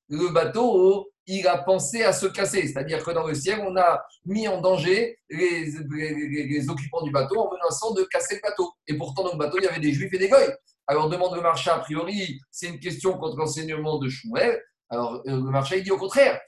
Le 0.10 0.34
bateau, 0.34 1.12
il 1.28 1.48
a 1.48 1.60
pensé 1.60 2.04
à 2.04 2.12
se 2.12 2.26
casser, 2.26 2.68
c'est-à-dire 2.68 3.04
que 3.04 3.12
dans 3.12 3.28
le 3.28 3.36
ciel, 3.36 3.64
on 3.66 3.78
a 3.78 4.02
mis 4.26 4.48
en 4.48 4.60
danger 4.60 5.20
les 5.30 6.70
occupants 6.70 7.04
du 7.04 7.12
bateau 7.12 7.40
en 7.40 7.52
menaçant 7.54 7.94
de 7.94 8.04
casser 8.04 8.36
le 8.36 8.42
bateau. 8.42 8.72
Et 8.88 8.98
pourtant, 8.98 9.24
dans 9.24 9.34
le 9.34 9.38
bateau, 9.38 9.58
il 9.60 9.66
y 9.66 9.68
avait 9.68 9.80
des 9.80 9.94
juifs 9.94 10.14
et 10.14 10.18
des 10.18 10.30
goy. 10.30 10.48
Alors, 10.90 11.08
demande 11.08 11.36
le 11.36 11.42
marché, 11.42 11.70
a 11.70 11.78
priori, 11.78 12.42
c'est 12.50 12.68
une 12.68 12.80
question 12.80 13.16
contre 13.16 13.38
l'enseignement 13.38 14.00
de 14.00 14.10
Shmuel. 14.10 14.60
Alors, 14.90 15.22
euh, 15.28 15.36
le 15.36 15.52
marché, 15.52 15.78
il 15.78 15.84
dit 15.84 15.92
au 15.92 16.00
contraire. 16.00 16.40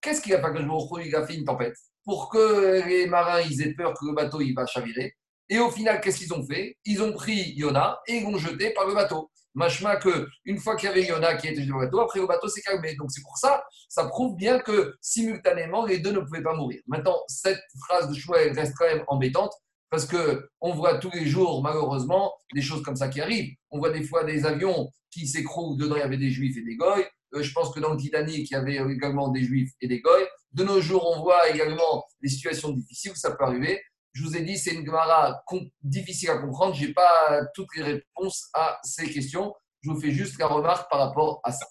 Qu'est-ce 0.00 0.20
qu'il 0.20 0.34
a 0.34 0.40
pas 0.40 0.50
que 0.50 0.58
je 0.58 0.64
me 0.64 1.06
Il 1.06 1.14
a 1.14 1.24
fait 1.24 1.36
une 1.36 1.44
tempête? 1.44 1.76
Pour 2.04 2.28
que 2.28 2.84
les 2.88 3.06
marins 3.06 3.38
aient 3.38 3.74
peur 3.74 3.94
que 3.94 4.04
le 4.04 4.12
bateau 4.12 4.40
il 4.40 4.52
va 4.52 4.66
chavirer. 4.66 5.14
Et 5.48 5.60
au 5.60 5.70
final, 5.70 6.00
qu'est-ce 6.00 6.18
qu'ils 6.18 6.34
ont 6.34 6.44
fait? 6.44 6.76
Ils 6.84 7.04
ont 7.04 7.12
pris 7.12 7.52
Yona 7.54 8.00
et 8.08 8.16
ils 8.16 8.24
l'ont 8.24 8.36
jeté 8.36 8.70
par 8.70 8.84
le 8.88 8.94
bateau. 8.94 9.30
Machma 9.54 9.94
que 9.94 10.26
une 10.44 10.58
fois 10.58 10.74
qu'il 10.74 10.88
y 10.88 10.92
avait 10.92 11.04
Yona 11.04 11.36
qui 11.36 11.46
était 11.46 11.60
jeté 11.60 11.70
dans 11.70 11.78
le 11.78 11.86
bateau, 11.86 12.00
après 12.00 12.18
le 12.18 12.26
bateau 12.26 12.48
s'est 12.48 12.62
calmé. 12.62 12.96
Donc 12.96 13.12
c'est 13.12 13.22
pour 13.22 13.38
ça, 13.38 13.62
ça 13.88 14.06
prouve 14.06 14.34
bien 14.34 14.58
que 14.58 14.96
simultanément 15.00 15.86
les 15.86 16.00
deux 16.00 16.10
ne 16.10 16.18
pouvaient 16.18 16.42
pas 16.42 16.56
mourir. 16.56 16.80
Maintenant, 16.88 17.16
cette 17.28 17.62
phrase 17.86 18.08
de 18.08 18.14
Shmuel 18.14 18.58
reste 18.58 18.74
quand 18.76 18.86
même 18.86 19.04
embêtante 19.06 19.52
parce 19.94 20.06
que 20.06 20.48
on 20.60 20.74
voit 20.74 20.98
tous 20.98 21.12
les 21.12 21.24
jours 21.24 21.62
malheureusement 21.62 22.34
des 22.52 22.62
choses 22.62 22.82
comme 22.82 22.96
ça 22.96 23.06
qui 23.06 23.20
arrivent. 23.20 23.54
On 23.70 23.78
voit 23.78 23.90
des 23.90 24.02
fois 24.02 24.24
des 24.24 24.44
avions 24.44 24.90
qui 25.12 25.28
s'écroulent, 25.28 25.76
dedans 25.78 25.94
il 25.94 26.00
y 26.00 26.02
avait 26.02 26.16
des 26.16 26.30
juifs 26.30 26.56
et 26.56 26.62
des 26.62 26.74
goy. 26.74 27.06
Euh, 27.34 27.42
je 27.44 27.52
pense 27.52 27.72
que 27.72 27.78
dans 27.78 27.92
le 27.92 27.96
Titanic, 27.96 28.50
il 28.50 28.54
y 28.54 28.56
avait 28.56 28.74
également 28.92 29.28
des 29.28 29.44
juifs 29.44 29.70
et 29.80 29.86
des 29.86 30.00
goy. 30.00 30.26
De 30.50 30.64
nos 30.64 30.80
jours, 30.80 31.08
on 31.16 31.22
voit 31.22 31.48
également 31.48 32.04
des 32.20 32.28
situations 32.28 32.70
difficiles 32.70 33.12
où 33.12 33.14
ça 33.14 33.36
peut 33.36 33.44
arriver. 33.44 33.80
Je 34.14 34.24
vous 34.24 34.36
ai 34.36 34.42
dit, 34.42 34.58
c'est 34.58 34.74
une 34.74 34.84
Gemara 34.84 35.40
difficile 35.80 36.30
à 36.30 36.38
comprendre. 36.38 36.74
Je 36.74 36.86
n'ai 36.86 36.92
pas 36.92 37.46
toutes 37.54 37.76
les 37.76 37.84
réponses 37.84 38.48
à 38.52 38.80
ces 38.82 39.08
questions. 39.08 39.54
Je 39.80 39.90
vous 39.90 40.00
fais 40.00 40.10
juste 40.10 40.40
la 40.40 40.48
remarque 40.48 40.90
par 40.90 40.98
rapport 40.98 41.40
à 41.44 41.52
ça. 41.52 41.66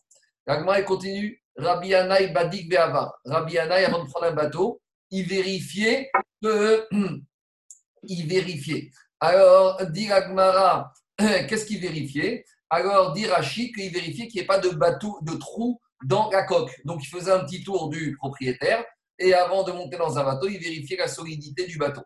La 0.47 0.59
Gemara 0.59 0.81
continue. 0.83 1.43
Rabbi 1.57 1.89
Yanaï 1.89 2.31
Badik 2.31 2.69
Be'ava. 2.69 3.13
Rabbi 3.25 3.55
Yanaï, 3.55 3.83
avant 3.83 4.01
de 4.01 4.09
prendre 4.09 4.27
un 4.27 4.33
bateau, 4.33 4.81
il 5.11 5.27
vérifiait 5.27 6.09
que. 6.41 6.87
Il 8.03 8.27
vérifiait. 8.27 8.91
Alors, 9.19 9.85
dit 9.87 10.07
la 10.07 10.27
Gemara, 10.27 10.93
qu'est-ce 11.17 11.65
qu'il 11.65 11.79
vérifiait? 11.79 12.45
Alors, 12.69 13.13
dit 13.13 13.25
Rachid 13.25 13.73
qu'il 13.73 13.91
vérifiait 13.91 14.27
qu'il 14.27 14.39
n'y 14.39 14.43
ait 14.43 14.47
pas 14.47 14.59
de 14.59 14.69
bateau, 14.69 15.19
de 15.21 15.33
trou 15.33 15.79
dans 16.05 16.29
la 16.29 16.43
coque. 16.43 16.71
Donc, 16.85 17.03
il 17.03 17.07
faisait 17.07 17.31
un 17.31 17.39
petit 17.45 17.63
tour 17.63 17.89
du 17.89 18.15
propriétaire 18.17 18.83
et 19.19 19.33
avant 19.33 19.63
de 19.63 19.71
monter 19.71 19.97
dans 19.97 20.17
un 20.17 20.23
bateau, 20.23 20.47
il 20.47 20.59
vérifiait 20.59 20.97
la 20.97 21.07
solidité 21.07 21.65
du 21.65 21.77
bateau. 21.77 22.01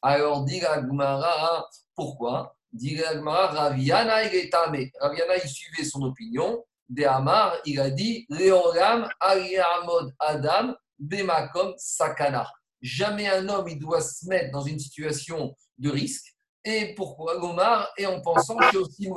Alors, 0.00 0.44
dit 0.44 0.60
la 0.60 0.80
Gemara, 0.80 1.68
pourquoi? 1.94 2.56
Dit 2.72 2.96
la 2.96 3.14
Gemara, 3.14 3.48
Raviana, 3.48 4.24
il 4.24 4.34
est. 4.34 4.50
Raviana, 4.54 5.36
il 5.42 5.48
suivait 5.48 5.84
son 5.84 6.02
opinion. 6.02 6.64
De 6.88 7.04
Amar, 7.04 7.56
il 7.64 7.80
a 7.80 7.90
dit 7.90 8.26
Léolam, 8.28 9.08
Ariamod 9.18 10.12
Adam, 10.18 10.74
Bemakom, 10.98 11.72
Sakana. 11.76 12.46
Jamais 12.82 13.28
un 13.28 13.48
homme, 13.48 13.68
il 13.68 13.78
doit 13.78 14.00
se 14.00 14.26
mettre 14.26 14.50
dans 14.50 14.62
une 14.62 14.78
situation 14.78 15.54
de 15.78 15.90
risque. 15.90 16.34
Et 16.64 16.94
pourquoi? 16.94 17.38
Gomar 17.38 17.90
Et 17.96 18.06
en 18.06 18.20
pensant 18.20 18.56
que 18.56 18.76
aussi. 18.76 19.08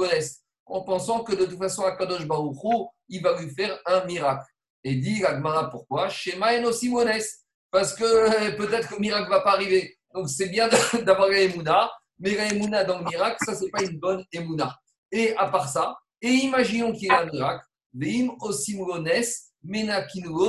En 0.67 0.81
pensant 0.81 1.23
que 1.23 1.35
de 1.35 1.45
toute 1.45 1.59
façon, 1.59 1.83
Akadosh 1.83 2.25
Baruch 2.25 2.57
Hu, 2.63 2.85
il 3.09 3.21
va 3.21 3.39
lui 3.39 3.49
faire 3.53 3.79
un 3.85 4.03
miracle. 4.05 4.45
Et 4.83 4.95
dit 4.95 5.19
la 5.19 5.35
Gemara, 5.35 5.69
pourquoi? 5.69 6.09
Shema 6.09 6.59
aussi. 6.61 6.91
Parce 7.71 7.93
que 7.93 8.03
euh, 8.03 8.55
peut-être 8.55 8.87
que 8.87 8.95
le 8.95 9.01
miracle 9.01 9.25
ne 9.25 9.29
va 9.29 9.41
pas 9.41 9.53
arriver. 9.53 9.97
Donc 10.13 10.29
c'est 10.29 10.47
bien 10.47 10.69
d'avoir 11.05 11.27
la 11.27 11.41
Emouna, 11.41 11.91
mais 12.19 12.35
la 12.35 12.47
Emouna 12.47 12.83
dans 12.83 12.99
le 12.99 13.05
miracle, 13.05 13.37
ça, 13.45 13.53
c'est 13.53 13.69
pas 13.69 13.83
une 13.83 13.99
bonne 13.99 14.23
Emouna. 14.31 14.75
Et 15.11 15.35
à 15.35 15.47
part 15.47 15.67
ça, 15.67 15.97
et 16.21 16.29
imaginons 16.29 16.93
qu'il 16.93 17.03
y 17.03 17.07
ait 17.07 17.13
un 17.13 17.25
miracle, 17.25 17.65
Veim 17.93 18.35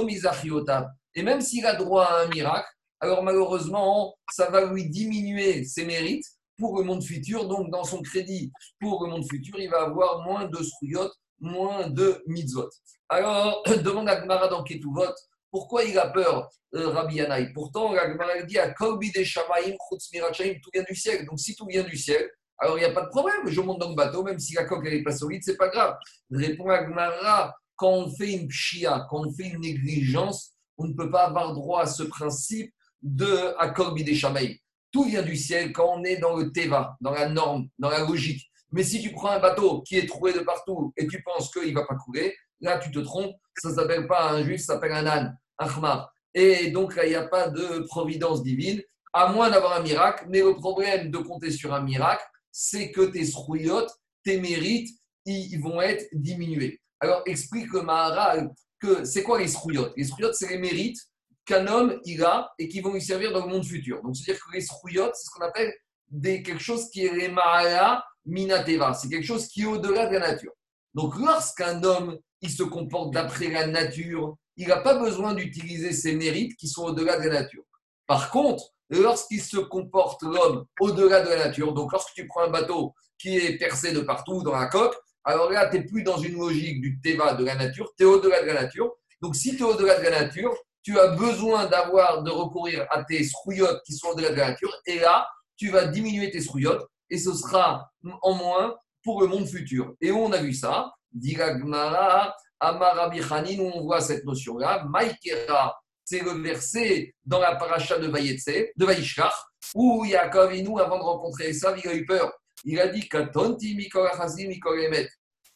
Mizachiotav. 0.05 0.89
Et 1.15 1.23
même 1.23 1.41
s'il 1.41 1.65
a 1.67 1.75
droit 1.75 2.05
à 2.05 2.23
un 2.23 2.29
miracle, 2.29 2.69
alors 3.01 3.23
malheureusement, 3.23 4.17
ça 4.31 4.51
va 4.51 4.65
lui 4.65 4.89
diminuer 4.89 5.65
ses 5.65 5.85
mérites 5.85 6.27
pour 6.59 6.79
le 6.79 6.85
monde 6.85 7.03
futur. 7.03 7.47
Donc, 7.47 7.71
dans 7.71 7.85
son 7.85 8.03
crédit 8.03 8.53
pour 8.81 9.05
le 9.05 9.11
monde 9.11 9.25
futur, 9.29 9.59
il 9.59 9.71
va 9.71 9.83
avoir 9.83 10.25
moins 10.25 10.47
de 10.47 10.63
sruyot, 10.63 11.11
moins 11.41 11.89
de 11.91 12.23
mitzvot. 12.27 12.71
Alors, 13.09 13.63
demande 13.85 14.09
à 14.09 14.21
Gmara 14.21 14.49
dans 14.49 14.63
Ketuvot, 14.63 15.15
pourquoi 15.51 15.85
il 15.85 15.99
a 15.99 16.09
peur, 16.09 16.49
euh, 16.75 16.89
Rabbi 16.89 17.17
Yanaï 17.17 17.53
Pourtant, 17.53 17.93
la 17.93 18.11
Gemara 18.11 18.43
dit 18.43 18.59
à 18.59 18.71
Kolbi 18.73 19.13
de 19.13 19.23
Shamaim, 19.23 19.77
tout 19.91 20.71
vient 20.73 20.85
du 20.89 20.95
ciel. 20.95 21.25
Donc, 21.27 21.39
si 21.39 21.55
tout 21.55 21.67
vient 21.67 21.85
du 21.85 21.97
ciel, 21.97 22.29
alors 22.59 22.79
il 22.79 22.81
n'y 22.81 22.87
a 22.87 22.93
pas 22.93 23.03
de 23.03 23.09
problème. 23.09 23.47
Je 23.47 23.61
monte 23.61 23.81
dans 23.81 23.91
le 23.91 23.95
bateau, 23.95 24.23
même 24.23 24.39
si 24.39 24.55
la 24.55 24.65
coque 24.65 24.85
n'est 24.85 25.03
pas 25.03 25.13
solide, 25.13 25.43
c'est 25.45 25.57
pas 25.57 25.69
grave. 25.69 25.97
Répond 26.31 26.69
à 26.71 26.83
Gemara, 26.85 27.55
quand 27.77 27.91
on 27.91 28.11
fait 28.11 28.33
une 28.33 28.49
pshia, 28.49 29.07
quand 29.11 29.27
on 29.27 29.33
fait 29.33 29.49
une 29.49 29.61
négligence, 29.61 30.53
on 30.79 30.87
ne 30.87 30.95
peut 30.95 31.11
pas 31.11 31.27
avoir 31.27 31.53
droit 31.55 31.83
à 31.83 31.87
ce 31.87 32.03
principe 32.03 32.73
de 33.07 33.55
Akolbi 33.59 34.03
des 34.03 34.15
Shamaim. 34.15 34.55
Tout 34.91 35.05
vient 35.05 35.23
du 35.23 35.37
ciel 35.37 35.73
quand 35.73 35.97
on 35.97 36.05
est 36.05 36.17
dans 36.17 36.37
le 36.37 36.51
Teva, 36.51 36.97
dans 37.01 37.13
la 37.13 37.29
norme, 37.29 37.69
dans 37.79 37.89
la 37.89 38.01
logique. 38.01 38.51
Mais 38.73 38.83
si 38.83 39.01
tu 39.01 39.13
prends 39.13 39.31
un 39.31 39.39
bateau 39.39 39.83
qui 39.83 39.97
est 39.97 40.07
troué 40.07 40.33
de 40.33 40.41
partout 40.41 40.93
et 40.97 41.07
tu 41.07 41.23
penses 41.23 41.51
qu'il 41.53 41.73
ne 41.73 41.79
va 41.79 41.87
pas 41.87 41.95
couler, 41.95 42.35
là 42.61 42.79
tu 42.79 42.91
te 42.91 42.99
trompes. 42.99 43.37
Ça 43.59 43.71
ne 43.71 43.75
s'appelle 43.75 44.07
pas 44.07 44.31
un 44.31 44.43
juif, 44.43 44.61
ça 44.61 44.75
s'appelle 44.75 44.93
un 44.93 45.07
âne, 45.07 45.39
un 45.59 45.69
khmar. 45.69 46.13
Et 46.35 46.71
donc 46.71 46.97
là, 46.97 47.07
il 47.07 47.11
n'y 47.11 47.15
a 47.15 47.27
pas 47.27 47.49
de 47.49 47.87
providence 47.87 48.43
divine, 48.43 48.83
à 49.13 49.33
moins 49.33 49.49
d'avoir 49.49 49.79
un 49.79 49.83
miracle. 49.83 50.27
Mais 50.29 50.41
le 50.41 50.55
problème 50.57 51.11
de 51.11 51.19
compter 51.19 51.51
sur 51.51 51.73
un 51.73 51.81
miracle, 51.81 52.25
c'est 52.51 52.91
que 52.91 53.03
tes 53.03 53.25
srouillottes, 53.25 53.95
tes 54.25 54.41
mérites, 54.41 54.91
ils 55.25 55.59
vont 55.59 55.81
être 55.81 56.07
diminués. 56.13 56.81
Alors 57.01 57.23
explique 57.25 57.73
le 57.73 57.83
Maharal 57.83 58.51
que 58.81 59.05
c'est 59.05 59.23
quoi 59.23 59.39
les 59.39 59.49
srouillottes? 59.49 59.95
Les 59.97 60.05
srouillottes, 60.05 60.35
c'est 60.35 60.51
les 60.51 60.59
mérites 60.59 60.99
qu'un 61.47 61.67
homme 61.67 61.99
il 62.05 62.23
a 62.25 62.53
et 62.59 62.69
qui 62.69 62.81
vont 62.81 62.93
lui 62.93 63.01
servir 63.01 63.33
dans 63.33 63.47
le 63.47 63.51
monde 63.51 63.65
futur. 63.65 64.03
Donc 64.03 64.17
c'est-à-dire 64.17 64.43
que 64.45 64.53
les 64.53 64.61
srouillottes, 64.61 65.15
c'est 65.15 65.27
ce 65.27 65.31
qu'on 65.31 65.45
appelle 65.45 65.73
des, 66.11 66.43
quelque 66.43 66.63
chose 66.63 66.91
qui 66.91 67.05
est 67.07 67.15
les 67.15 67.29
Mahala 67.29 68.05
Minateva. 68.27 68.93
C'est 68.95 69.09
quelque 69.09 69.25
chose 69.25 69.49
qui 69.49 69.63
est 69.63 69.67
au-delà 69.67 70.07
de 70.07 70.15
la 70.15 70.33
nature. 70.33 70.53
Donc 70.95 71.17
lorsqu'un 71.19 71.83
homme 71.83 72.19
il 72.43 72.51
se 72.51 72.63
comporte 72.63 73.13
d'après 73.13 73.49
la 73.49 73.67
nature, 73.67 74.37
il 74.57 74.69
n'a 74.69 74.79
pas 74.79 74.99
besoin 74.99 75.35
d'utiliser 75.35 75.93
ses 75.93 76.15
mérites 76.15 76.57
qui 76.57 76.69
sont 76.69 76.85
au-delà 76.85 77.19
de 77.19 77.29
la 77.29 77.43
nature. 77.43 77.63
Par 78.07 78.31
contre, 78.31 78.73
lorsqu'il 78.91 79.43
se 79.43 79.57
comporte 79.57 80.23
l'homme 80.23 80.67
au-delà 80.81 81.23
de 81.23 81.29
la 81.31 81.47
nature, 81.47 81.73
donc 81.73 81.93
lorsque 81.93 82.15
tu 82.15 82.27
prends 82.27 82.43
un 82.43 82.51
bateau 82.51 82.95
qui 83.19 83.37
est 83.37 83.57
percé 83.59 83.93
de 83.93 84.01
partout 84.01 84.43
dans 84.43 84.53
la 84.53 84.67
coque, 84.67 84.97
alors 85.25 85.51
là, 85.51 85.69
tu 85.69 85.79
n'es 85.79 85.85
plus 85.85 86.03
dans 86.03 86.19
une 86.19 86.39
logique 86.39 86.81
du 86.81 87.01
teva 87.01 87.35
de 87.35 87.45
la 87.45 87.57
nature, 87.57 87.93
tu 87.97 88.05
es 88.05 88.07
au-delà 88.07 88.43
de 88.43 88.47
la 88.47 88.63
nature. 88.63 88.93
Donc 89.21 89.35
si 89.35 89.57
tu 89.57 89.63
es 89.63 89.67
au-delà 89.67 89.99
de 89.99 90.05
la 90.05 90.23
nature, 90.23 90.55
tu 90.87 91.01
as 91.01 91.09
besoin 91.09 91.67
d'avoir, 91.67 92.23
de 92.23 92.31
recourir 92.31 92.87
à 92.91 93.03
tes 93.03 93.25
srouillottes 93.25 93.83
qui 93.85 93.93
sont 93.93 94.15
de 94.15 94.23
la 94.23 94.31
nature, 94.31 94.73
et 94.87 95.01
là, 95.01 95.29
tu 95.57 95.69
vas 95.69 95.87
diminuer 95.87 96.31
tes 96.31 96.41
srouillottes, 96.41 96.87
et 97.11 97.19
ce 97.19 97.35
sera 97.35 97.91
en 98.23 98.35
moins 98.35 98.77
pour 99.03 99.21
le 99.21 99.27
monde 99.27 99.49
futur. 99.49 99.95
Et 100.01 100.13
on 100.13 100.31
a 100.31 100.41
vu 100.41 100.53
ça 100.53 100.93
Diragmara, 101.11 102.33
Amarabi 102.61 103.21
Hanin, 103.21 103.59
où 103.59 103.73
on 103.75 103.83
voit 103.83 104.01
cette 104.01 104.25
notion-là, 104.25 104.85
Maïkera, 104.89 105.77
c'est 106.05 106.21
le 106.21 106.41
verset 106.41 107.13
dans 107.25 107.41
la 107.41 107.57
paracha 107.57 107.99
de 107.99 108.07
Vayetse, 108.07 108.71
de 108.77 108.87
Vaishkar, 108.87 109.35
où 109.75 110.05
Yaakov 110.05 110.55
Inu, 110.55 110.79
avant 110.79 110.99
de 110.99 111.03
rencontrer 111.03 111.49
Esav, 111.49 111.81
il 111.83 111.89
a 111.89 111.95
eu 111.97 112.07
peur. 112.07 112.33
Il 112.65 112.79
a 112.79 112.87
dit 112.87 113.09
Katonti 113.09 113.75
Mikol 113.75 114.07
Achazim 114.07 114.47
Mikol 114.47 114.79
Emet. 114.83 115.09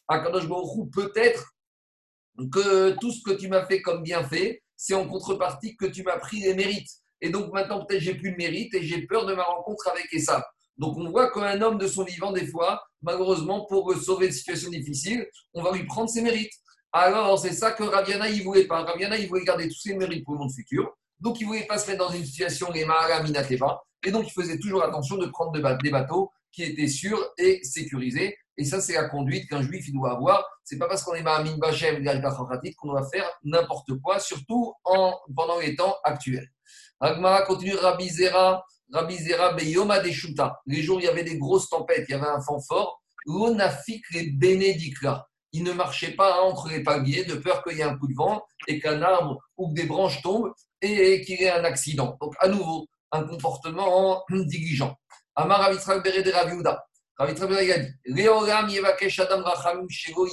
Akadosh 0.09 0.49
peut-être 0.93 1.53
que 2.51 2.97
tout 2.99 3.13
ce 3.13 3.23
que 3.23 3.31
tu 3.31 3.47
m'as 3.47 3.65
fait 3.65 3.81
comme 3.81 4.03
bienfait, 4.03 4.61
c'est 4.81 4.95
en 4.95 5.07
contrepartie 5.07 5.77
que 5.77 5.85
tu 5.85 6.01
m'as 6.01 6.17
pris 6.17 6.39
les 6.39 6.55
mérites. 6.55 6.89
Et 7.21 7.29
donc 7.29 7.53
maintenant, 7.53 7.85
peut-être 7.85 8.01
j'ai 8.01 8.15
plus 8.15 8.31
de 8.31 8.37
mérite 8.37 8.73
et 8.73 8.81
j'ai 8.81 9.05
peur 9.05 9.27
de 9.27 9.35
ma 9.35 9.43
rencontre 9.43 9.87
avec 9.87 10.11
Esav. 10.11 10.41
Donc 10.75 10.97
on 10.97 11.07
voit 11.11 11.31
qu'un 11.31 11.61
homme 11.61 11.77
de 11.77 11.85
son 11.85 12.03
vivant, 12.03 12.31
des 12.31 12.47
fois, 12.47 12.81
malheureusement, 13.03 13.67
pour 13.67 13.95
sauver 13.95 14.25
une 14.25 14.31
situation 14.31 14.71
difficile, 14.71 15.27
on 15.53 15.61
va 15.61 15.71
lui 15.71 15.85
prendre 15.85 16.09
ses 16.09 16.23
mérites. 16.23 16.53
Alors 16.91 17.37
c'est 17.37 17.53
ça 17.53 17.73
que 17.73 17.83
Raviana, 17.83 18.27
il 18.27 18.43
voulait 18.43 18.65
pas. 18.65 18.81
Raviana, 18.83 19.17
il 19.19 19.29
voulait 19.29 19.43
garder 19.43 19.67
tous 19.67 19.81
ses 19.81 19.93
mérites 19.93 20.25
pour 20.25 20.33
le 20.33 20.39
monde 20.39 20.51
futur. 20.51 20.91
Donc 21.19 21.39
il 21.39 21.45
voulait 21.45 21.67
pas 21.67 21.77
se 21.77 21.87
mettre 21.87 22.03
dans 22.03 22.11
une 22.11 22.25
situation 22.25 22.71
les 22.71 22.83
Minateva. 22.83 23.83
Et 24.03 24.09
donc 24.09 24.25
il 24.27 24.33
faisait 24.33 24.57
toujours 24.57 24.83
attention 24.83 25.15
de 25.17 25.27
prendre 25.27 25.51
des 25.51 25.91
bateaux 25.91 26.31
qui 26.51 26.63
étaient 26.63 26.87
sûrs 26.87 27.23
et 27.37 27.63
sécurisés. 27.63 28.35
Et 28.57 28.65
ça, 28.65 28.81
c'est 28.81 28.93
la 28.93 29.09
conduite 29.09 29.49
qu'un 29.49 29.61
juif 29.61 29.87
il 29.87 29.93
doit 29.93 30.11
avoir. 30.11 30.45
C'est 30.63 30.77
pas 30.77 30.87
parce 30.87 31.03
qu'on 31.03 31.13
est 31.13 31.23
Mahamin 31.23 31.57
Bachem 31.57 32.03
qu'on 32.77 32.87
doit 32.89 33.09
faire 33.09 33.29
n'importe 33.43 33.99
quoi, 34.01 34.19
surtout 34.19 34.73
en, 34.83 35.17
pendant 35.35 35.59
les 35.59 35.75
temps 35.75 35.95
actuels. 36.03 36.49
Agmara 36.99 37.43
continue 37.43 37.75
Rabbi 37.75 38.09
Zera, 38.09 38.63
Rabbi 38.91 39.17
Zera 39.17 39.53
Beyoma 39.53 39.99
Deshuta. 39.99 40.59
Les 40.67 40.83
jours, 40.83 40.99
il 40.99 41.05
y 41.05 41.09
avait 41.09 41.23
des 41.23 41.37
grosses 41.37 41.69
tempêtes, 41.69 42.05
il 42.07 42.11
y 42.11 42.15
avait 42.15 42.27
un 42.27 42.39
vent 42.39 42.59
fort. 42.61 43.01
L'onafik 43.25 44.03
les 44.11 44.31
bénédicla. 44.31 45.27
Il 45.53 45.63
ne 45.63 45.73
marchait 45.73 46.11
pas 46.11 46.41
entre 46.43 46.69
les 46.69 46.81
palmiers 46.81 47.25
de 47.25 47.35
peur 47.35 47.63
qu'il 47.63 47.77
y 47.77 47.81
ait 47.81 47.83
un 47.83 47.97
coup 47.97 48.07
de 48.07 48.15
vent 48.15 48.43
et 48.67 48.79
qu'un 48.79 49.01
arbre 49.01 49.39
ou 49.57 49.69
que 49.69 49.73
des 49.73 49.85
branches 49.85 50.21
tombent 50.21 50.53
et 50.81 51.21
qu'il 51.21 51.39
y 51.39 51.43
ait 51.43 51.51
un 51.51 51.63
accident. 51.63 52.17
Donc, 52.21 52.35
à 52.39 52.47
nouveau, 52.47 52.87
un 53.11 53.23
comportement 53.23 54.23
diligent. 54.29 54.95
Amar 55.35 55.59
Ravitral 55.59 56.01
Bere 56.01 56.23
de 56.23 56.31
Raviuda. 56.31 56.83
Yevakesh 58.69 59.19
Adam 59.19 59.43
Shego 59.89 60.27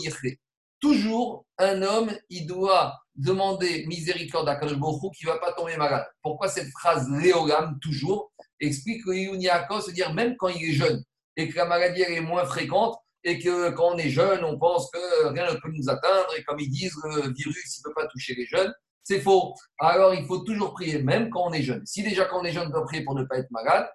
Toujours, 0.81 1.45
un 1.59 1.83
homme, 1.83 2.11
il 2.31 2.47
doit 2.47 2.95
demander 3.15 3.85
miséricorde 3.87 4.49
à 4.49 4.55
Kadosh 4.55 4.79
qui 5.17 5.27
ne 5.27 5.33
va 5.33 5.39
pas 5.39 5.53
tomber 5.53 5.77
malade. 5.77 6.07
Pourquoi 6.23 6.49
cette 6.49 6.71
phrase 6.71 7.09
Léogam, 7.11 7.79
toujours, 7.83 8.33
explique 8.61 9.05
que 9.05 9.11
Yuniako, 9.11 9.81
c'est-à-dire 9.81 10.15
même 10.15 10.37
quand 10.39 10.49
il 10.49 10.71
est 10.71 10.73
jeune 10.73 11.03
et 11.37 11.49
que 11.49 11.57
la 11.57 11.67
maladie 11.67 12.03
est 12.03 12.21
moins 12.21 12.45
fréquente 12.45 12.97
et 13.25 13.39
que 13.39 13.71
quand 13.71 13.95
on 13.95 13.99
est 13.99 14.09
jeune, 14.09 14.45
on 14.45 14.59
pense 14.59 14.91
que 14.91 15.27
rien 15.27 15.53
ne 15.53 15.59
peut 15.59 15.71
nous 15.73 15.91
atteindre 15.91 16.29
et 16.39 16.45
comme 16.45 16.61
ils 16.61 16.71
disent, 16.71 16.95
le 17.05 17.33
virus 17.35 17.81
ne 17.81 17.91
peut 17.91 17.95
pas 17.95 18.07
toucher 18.07 18.35
les 18.35 18.47
jeunes. 18.47 18.73
C'est 19.03 19.21
faux. 19.21 19.55
Alors, 19.79 20.15
il 20.15 20.25
faut 20.27 20.39
toujours 20.39 20.75
prier, 20.75 21.03
même 21.03 21.29
quand 21.31 21.49
on 21.49 21.53
est 21.53 21.63
jeune. 21.63 21.85
Si 21.87 22.03
déjà, 22.03 22.27
quand 22.27 22.41
on 22.41 22.45
est 22.45 22.53
jeune, 22.53 22.69
on 22.69 22.71
doit 22.71 22.85
prier 22.85 23.05
pour 23.05 23.15
ne 23.15 23.25
pas 23.25 23.39
être 23.39 23.51
malade, 23.51 23.91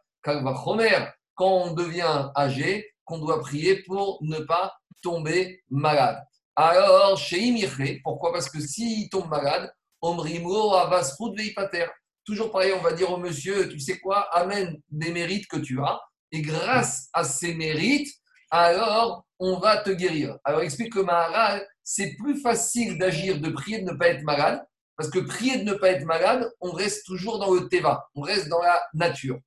quand 1.35 1.51
on 1.51 1.73
devient 1.73 2.29
âgé, 2.35 2.91
qu'on 3.05 3.19
doit 3.19 3.41
prier 3.41 3.83
pour 3.83 4.19
ne 4.21 4.39
pas 4.39 4.73
tomber 5.01 5.63
malade. 5.69 6.23
Alors, 6.55 7.17
chez 7.17 7.39
Imiré, 7.39 7.99
pourquoi? 8.03 8.31
Parce 8.31 8.49
que 8.49 8.59
s'il 8.59 9.09
tombe 9.09 9.29
malade, 9.29 9.71
Omrimro 10.01 10.73
Avasrud 10.75 11.37
Veipater. 11.37 11.87
Toujours 12.25 12.51
pareil, 12.51 12.73
on 12.73 12.81
va 12.81 12.93
dire 12.93 13.11
au 13.11 13.17
monsieur, 13.17 13.67
tu 13.69 13.79
sais 13.79 13.99
quoi, 13.99 14.21
amène 14.35 14.79
des 14.89 15.11
mérites 15.11 15.47
que 15.47 15.57
tu 15.57 15.79
as, 15.81 15.99
et 16.31 16.41
grâce 16.41 17.09
à 17.13 17.23
ces 17.23 17.53
mérites, 17.53 18.09
alors 18.49 19.25
on 19.39 19.57
va 19.57 19.77
te 19.77 19.89
guérir. 19.89 20.37
Alors 20.43 20.61
explique 20.61 20.93
que 20.93 20.99
Maharal, 20.99 21.67
c'est 21.83 22.15
plus 22.15 22.39
facile 22.39 22.97
d'agir, 22.97 23.39
de 23.39 23.49
prier 23.49 23.79
de 23.79 23.91
ne 23.91 23.97
pas 23.97 24.09
être 24.09 24.23
malade, 24.23 24.63
parce 24.95 25.09
que 25.09 25.19
prier 25.19 25.57
de 25.57 25.63
ne 25.63 25.73
pas 25.73 25.89
être 25.89 26.05
malade, 26.05 26.49
on 26.61 26.71
reste 26.71 27.05
toujours 27.05 27.39
dans 27.39 27.53
le 27.53 27.67
teva, 27.67 28.07
on 28.15 28.21
reste 28.21 28.47
dans 28.47 28.61
la 28.61 28.81
nature. 28.93 29.39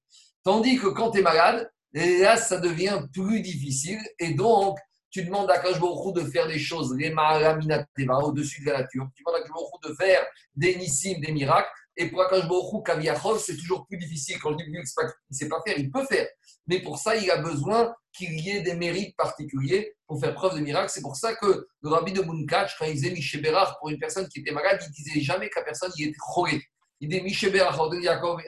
Tandis 0.42 0.76
que 0.76 0.88
quand 0.88 1.12
tu 1.12 1.20
es 1.20 1.22
malade, 1.22 1.70
là, 2.18 2.36
ça 2.36 2.58
devient 2.58 3.00
plus 3.12 3.40
difficile, 3.40 4.00
et 4.18 4.34
donc 4.34 4.78
tu 5.10 5.24
demandes 5.24 5.50
à 5.50 5.58
Kajborou 5.58 6.12
de 6.12 6.24
faire 6.24 6.46
des 6.46 6.58
choses, 6.58 6.94
les 6.94 7.10
au-dessus 7.10 8.62
de 8.62 8.70
la 8.70 8.80
nature. 8.80 9.08
Tu 9.14 9.22
demandes 9.22 9.40
à 9.40 9.42
Kajborou 9.42 9.78
de 9.82 9.94
faire 9.94 10.26
des 10.54 10.76
nissim, 10.76 11.20
des 11.20 11.32
miracles. 11.32 11.70
Et 11.96 12.10
pour 12.10 12.20
Akashborou, 12.20 12.82
Kaviachov, 12.82 13.40
c'est 13.40 13.56
toujours 13.56 13.86
plus 13.86 13.96
difficile. 13.96 14.38
Quand 14.38 14.52
je 14.52 14.56
dis 14.56 14.64
qu'il 14.64 14.78
ne 14.78 14.84
sait 15.30 15.48
pas 15.48 15.62
faire, 15.66 15.78
il 15.78 15.90
peut 15.90 16.04
faire. 16.04 16.28
Mais 16.66 16.82
pour 16.82 16.98
ça, 16.98 17.16
il 17.16 17.30
a 17.30 17.38
besoin 17.38 17.94
qu'il 18.12 18.38
y 18.38 18.50
ait 18.50 18.60
des 18.60 18.74
mérites 18.74 19.16
particuliers 19.16 19.94
pour 20.06 20.20
faire 20.20 20.34
preuve 20.34 20.56
de 20.56 20.60
miracles. 20.60 20.90
C'est 20.90 21.00
pour 21.00 21.16
ça 21.16 21.34
que 21.34 21.66
le 21.80 21.88
rabbi 21.88 22.12
de 22.12 22.20
Munkach, 22.20 22.76
quand 22.78 22.84
il 22.84 22.94
disait 22.94 23.10
Miché 23.10 23.40
pour 23.78 23.88
une 23.88 23.98
personne 23.98 24.28
qui 24.28 24.40
était 24.40 24.52
malade, 24.52 24.78
il 24.86 24.92
disait 24.92 25.20
jamais 25.20 25.48
que 25.48 25.58
la 25.58 25.64
personne 25.64 25.90
y 25.96 26.04
était 26.04 26.16
choré. 26.18 26.62
Il 27.00 27.08
disait 27.08 27.22
Miché 27.22 27.50
Berach, 27.50 27.78
Yaakov, 28.02 28.42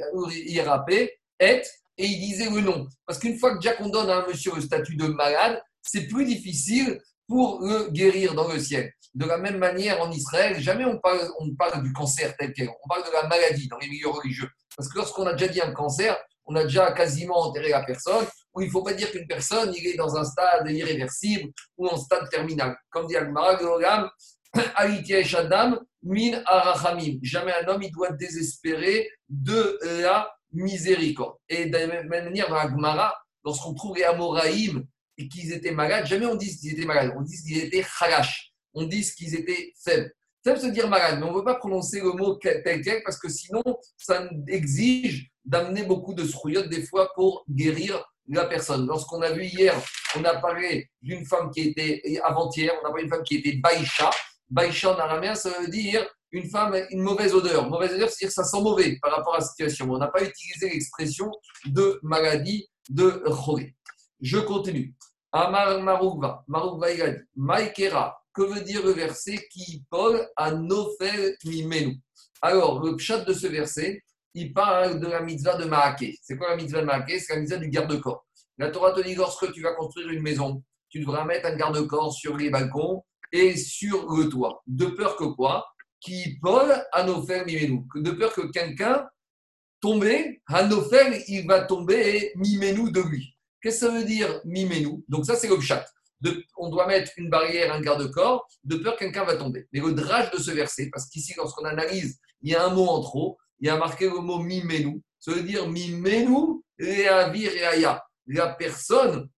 et 1.41 1.63
et 1.99 2.07
il 2.07 2.21
disait 2.21 2.49
le 2.49 2.61
nom. 2.61 2.89
Parce 3.07 3.19
qu'une 3.19 3.39
fois 3.39 3.57
que 3.57 3.63
Jack 3.63 3.79
on 3.81 3.89
donne 3.89 4.09
à 4.09 4.19
un 4.19 4.27
monsieur 4.27 4.55
le 4.55 4.61
statut 4.61 4.97
de 4.97 5.07
malade, 5.09 5.61
c'est 5.83 6.07
plus 6.07 6.25
difficile 6.25 7.01
pour 7.27 7.61
le 7.61 7.91
guérir 7.91 8.35
dans 8.35 8.49
le 8.49 8.59
ciel. 8.59 8.93
De 9.15 9.27
la 9.27 9.37
même 9.37 9.59
manière, 9.59 10.01
en 10.01 10.11
Israël, 10.11 10.61
jamais 10.61 10.85
on 10.85 10.99
parle, 10.99 11.29
parle 11.59 11.83
du 11.83 11.93
cancer 11.93 12.35
tel 12.37 12.53
quel. 12.53 12.69
On 12.69 12.89
parle 12.89 13.05
de 13.05 13.13
la 13.13 13.27
maladie 13.27 13.69
dans 13.69 13.79
les 13.79 13.89
milieux 13.89 14.09
religieux. 14.09 14.49
Parce 14.77 14.89
que 14.89 14.99
lorsqu'on 14.99 15.27
a 15.27 15.33
déjà 15.33 15.53
dit 15.53 15.61
un 15.61 15.73
cancer, 15.73 16.17
on 16.47 16.55
a 16.55 16.63
déjà 16.63 16.93
quasiment 16.93 17.39
enterré 17.39 17.71
la 17.71 17.83
personne, 17.83 18.25
il 18.61 18.67
ne 18.67 18.71
faut 18.71 18.83
pas 18.83 18.95
dire 18.95 19.11
qu'une 19.11 19.27
personne 19.27 19.73
il 19.77 19.87
est 19.87 19.97
dans 19.97 20.17
un 20.17 20.25
stade 20.25 20.69
irréversible 20.69 21.51
ou 21.77 21.87
en 21.89 21.97
stade 21.97 22.29
terminal. 22.31 22.77
Comme 22.91 23.07
dit 23.07 23.17
Al-Marag, 23.17 23.61
Adam, 24.75 25.79
min 26.03 26.43
arachamim. 26.47 27.19
Jamais 27.23 27.53
un 27.53 27.69
homme 27.69 27.83
il 27.83 27.93
doit 27.93 28.13
désespérer 28.13 29.09
de 29.29 29.79
la 30.03 30.31
miséricorde. 30.53 31.37
Et 31.49 31.67
de 31.67 31.77
la 31.77 31.87
même 31.87 32.09
manière, 32.09 32.49
dans 32.49 32.81
la 32.81 33.15
lorsqu'on 33.45 33.75
trouve 33.75 33.97
les 33.97 34.05
Amoraïm 34.05 34.85
et 35.17 35.29
qu'ils 35.29 35.53
étaient 35.53 35.73
malades, 35.73 36.07
jamais 36.07 36.27
on 36.27 36.35
dit 36.35 36.57
qu'ils 36.57 36.73
étaient 36.73 36.85
malades, 36.85 37.13
on 37.17 37.23
dit 37.23 37.37
qu'ils 37.43 37.59
étaient 37.59 37.85
halash, 38.01 38.53
on 38.75 38.85
dit 38.85 39.03
qu'ils 39.17 39.35
étaient 39.35 39.73
faibles. 39.83 40.13
Faible 40.45 40.61
se 40.61 40.67
dire 40.67 40.89
malade, 40.89 41.19
mais 41.19 41.27
on 41.27 41.33
ne 41.33 41.39
veut 41.39 41.45
pas 41.45 41.57
prononcer 41.57 42.01
le 42.01 42.13
mot 42.13 42.35
tel 42.37 42.63
parce 43.05 43.19
que 43.19 43.29
sinon, 43.29 43.63
ça 43.97 44.29
exige 44.47 45.31
d'amener 45.45 45.83
beaucoup 45.83 46.15
de 46.15 46.25
srouillottes 46.25 46.69
des 46.69 46.87
fois 46.87 47.13
pour 47.15 47.45
guérir 47.51 48.05
la 48.29 48.45
personne. 48.45 48.87
Lorsqu'on 48.87 49.21
a 49.23 49.33
vu 49.33 49.45
hier, 49.45 49.75
on 50.17 50.25
a 50.25 50.37
parlé 50.37 50.89
d'une 51.03 51.25
femme 51.25 51.51
qui 51.51 51.61
était, 51.69 52.21
avant-hier, 52.23 52.73
on 52.83 52.87
a 52.87 52.91
parlé 52.91 53.05
d'une 53.05 53.11
femme 53.11 53.25
qui 53.25 53.37
était 53.37 53.57
Baïcha. 53.57 54.11
Baïcha 54.49 54.95
en 54.95 54.99
araméen, 54.99 55.35
ça 55.35 55.51
veut 55.61 55.69
dire 55.69 56.09
une 56.33 56.49
femme, 56.49 56.75
une 56.91 57.03
mauvaise 57.03 57.35
odeur. 57.35 57.69
Mauvaise 57.69 57.93
odeur, 57.95 58.09
c'est-à-dire 58.09 58.29
que 58.29 58.35
ça 58.35 58.45
sent 58.45 58.61
mauvais 58.61 58.99
par 59.01 59.17
rapport 59.17 59.35
à 59.35 59.39
la 59.39 59.45
situation. 59.45 59.91
On 59.91 59.99
n'a 59.99 60.09
pas 60.09 60.23
utilisé 60.23 60.71
l'expression 60.71 61.31
de 61.67 61.99
maladie 62.03 62.69
de 62.89 63.23
Choré. 63.27 63.75
Je 64.21 64.39
continue. 64.39 64.95
Amar 65.33 65.81
Maroukva, 65.83 66.45
Maroukva 66.49 66.93
il 66.93 67.03
a 67.03 67.11
dit, 67.11 67.21
Maïkera, 67.37 68.19
que 68.33 68.43
veut 68.43 68.63
dire 68.63 68.85
le 68.85 68.93
verset 68.93 69.39
qui 69.51 69.85
Paul 69.91 70.27
a 70.37 70.53
Nofel 70.53 71.37
Mimenu 71.45 72.01
Alors, 72.41 72.83
le 72.83 72.97
chat 72.97 73.19
de 73.19 73.33
ce 73.33 73.47
verset, 73.47 74.03
il 74.35 74.53
parle 74.53 75.01
de 75.01 75.07
la 75.07 75.21
mitzvah 75.21 75.57
de 75.57 75.65
Maaké. 75.65 76.17
C'est 76.23 76.37
quoi 76.37 76.51
la 76.51 76.57
mitzvah 76.57 76.81
de 76.81 76.87
Maaké 76.87 77.19
C'est 77.19 77.35
la 77.35 77.41
mitzvah 77.41 77.59
du 77.59 77.69
garde-corps. 77.69 78.25
La 78.57 78.71
Torah 78.71 78.93
te 78.93 79.01
dit 79.01 79.15
lorsque 79.15 79.53
tu 79.53 79.63
vas 79.63 79.75
construire 79.75 80.09
une 80.09 80.23
maison, 80.23 80.63
tu 80.89 81.01
devras 81.01 81.25
mettre 81.25 81.47
un 81.47 81.57
garde-corps 81.57 82.13
sur 82.13 82.37
les 82.37 82.51
balcons 82.51 83.05
et 83.33 83.57
sur 83.57 84.11
le 84.13 84.29
toit. 84.29 84.63
De 84.67 84.87
peur 84.87 85.17
que 85.17 85.25
quoi? 85.25 85.67
Qui 86.01 86.39
Paul 86.41 86.73
a 86.93 87.05
Nofel 87.05 87.45
Mimenu. 87.47 87.85
De 87.97 88.11
peur 88.13 88.33
que 88.33 88.51
quelqu'un 88.53 89.09
tomber, 89.81 90.43
Hanofel, 90.47 91.23
il 91.29 91.47
va 91.47 91.63
tomber 91.63 92.17
et 92.17 92.33
Mimenu 92.37 92.91
de 92.91 93.01
lui. 93.01 93.37
Qu'est-ce 93.61 93.81
que 93.81 93.87
ça 93.87 93.93
veut 93.93 94.05
dire 94.05 94.41
Mimenu 94.45 95.05
Donc 95.09 95.27
ça, 95.27 95.37
c'est 95.37 95.49
le 95.49 95.61
chat. 95.61 95.85
on 96.57 96.69
doit 96.69 96.87
mettre 96.87 97.13
une 97.17 97.31
barrière, 97.31 97.73
un 97.73 97.81
garde-corps, 97.81 98.47
de 98.65 98.77
peur 98.77 98.95
que 98.95 99.01
quelqu'un 99.01 99.25
va 99.25 99.37
tomber. 99.37 99.67
Mais 99.73 99.81
le 99.81 99.93
drage 99.93 100.31
de 100.31 100.39
ce 100.39 100.51
verset, 100.51 100.91
parce 100.93 101.09
qu'ici, 101.09 101.35
lorsqu'on 101.37 101.65
analyse, 101.65 102.19
il 102.43 102.53
y 102.53 102.55
a 102.55 102.67
un 102.67 102.71
mot 102.75 102.87
en 102.87 103.01
trop, 103.01 103.39
il 103.61 103.67
y 103.67 103.71
a 103.71 103.77
marqué 103.77 104.07
le 104.07 104.19
mot 104.19 104.39
Mimenu. 104.39 105.01
Ça 105.19 105.33
veut 105.33 105.43
dire 105.43 105.69
Mimenu, 105.69 106.63
Reavi, 106.79 107.49
Reaya. 107.49 108.03
La 108.27 108.49
personne 108.49 109.29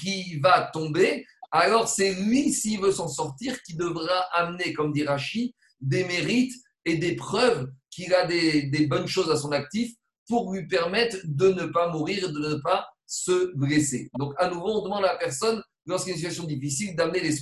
qui 0.00 0.38
va 0.40 0.70
tomber, 0.72 1.26
alors 1.50 1.88
c'est 1.88 2.14
lui, 2.14 2.52
s'il 2.52 2.80
veut 2.80 2.92
s'en 2.92 3.08
sortir, 3.08 3.60
qui 3.62 3.74
devra 3.74 4.20
amener, 4.32 4.72
comme 4.72 4.92
dit 4.92 5.04
Rachi, 5.04 5.54
des 5.80 6.04
mérites 6.04 6.54
et 6.84 6.96
des 6.96 7.16
preuves 7.16 7.70
qu'il 7.90 8.14
a 8.14 8.26
des, 8.26 8.86
bonnes 8.86 9.06
choses 9.06 9.30
à 9.30 9.36
son 9.36 9.52
actif 9.52 9.92
pour 10.28 10.52
lui 10.52 10.66
permettre 10.66 11.16
de 11.24 11.48
ne 11.48 11.66
pas 11.66 11.88
mourir, 11.88 12.32
de 12.32 12.38
ne 12.38 12.54
pas 12.56 12.86
se 13.06 13.56
blesser. 13.56 14.10
Donc, 14.18 14.34
à 14.38 14.48
nouveau, 14.50 14.80
on 14.80 14.84
demande 14.84 15.04
à 15.04 15.12
la 15.12 15.18
personne, 15.18 15.62
lorsqu'il 15.86 16.10
y 16.10 16.12
a 16.12 16.16
une 16.16 16.20
situation 16.20 16.44
difficile, 16.44 16.94
d'amener 16.94 17.20
les. 17.20 17.38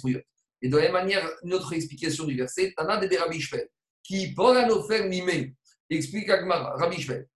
Et 0.62 0.68
de 0.68 0.76
la 0.76 0.84
même 0.84 0.92
manière, 0.92 1.28
une 1.42 1.52
autre 1.54 1.72
explication 1.72 2.24
du 2.24 2.36
verset, 2.36 2.72
Tana 2.76 2.96
de 2.98 3.16
Rabbi 3.16 3.40
Shvel, 3.40 3.68
qui, 4.02 4.32
pour 4.32 4.52
la 4.52 4.66
mimé, 5.06 5.54
explique 5.90 6.30
à 6.30 6.38
Rabbi 6.76 7.00
Shvel, 7.00 7.26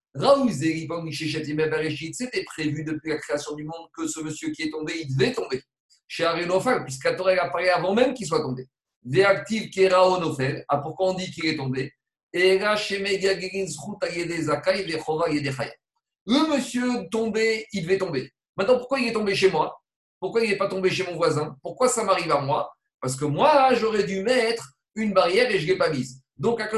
c'était 2.13 2.45
prévu 2.45 2.85
depuis 2.85 3.11
la 3.11 3.19
création 3.19 3.55
du 3.55 3.65
monde 3.65 3.89
que 3.97 4.07
ce 4.09 4.21
monsieur 4.21 4.51
qui 4.51 4.63
est 4.63 4.71
tombé, 4.71 4.95
il 5.03 5.17
devait 5.17 5.33
tomber. 5.33 5.63
Chez 6.09 6.25
Arénophel, 6.25 6.83
puisqu'à 6.85 7.15
Torah 7.15 7.33
apparaît 7.33 7.69
avant 7.69 7.95
même 7.95 8.15
qu'il 8.15 8.27
soit 8.27 8.43
tombé. 8.43 8.67
Véactive 9.05 9.71
Kera 9.71 10.09
Onofel, 10.09 10.65
ah, 10.69 10.79
pourquoi 10.79 11.11
on 11.11 11.15
dit 11.15 11.31
qu'il 11.31 11.47
est 11.47 11.57
tombé? 11.57 11.93
Le 16.27 16.55
monsieur 16.55 17.09
tombé, 17.11 17.67
il 17.73 17.83
devait 17.83 17.99
tomber. 17.99 18.31
Maintenant, 18.57 18.79
pourquoi 18.79 19.01
il 19.01 19.09
est 19.09 19.13
tombé 19.13 19.35
chez 19.35 19.51
moi? 19.51 19.81
Pourquoi 20.21 20.45
il 20.45 20.51
n'est 20.51 20.59
pas 20.59 20.69
tombé 20.69 20.91
chez 20.91 21.05
mon 21.05 21.17
voisin? 21.17 21.57
Pourquoi 21.63 21.89
ça 21.89 22.05
m'arrive 22.05 22.31
à 22.31 22.41
moi? 22.41 22.71
Parce 23.01 23.17
que 23.17 23.25
moi, 23.25 23.75
j'aurais 23.75 24.05
dû 24.05 24.23
mettre 24.23 24.75
une 24.95 25.15
barrière 25.15 25.51
et 25.51 25.59
je 25.59 25.67
ne 25.67 25.73
l'ai 25.73 25.79
pas 25.79 25.91
mise. 25.91 26.21
Donc, 26.37 26.61
à 26.61 26.69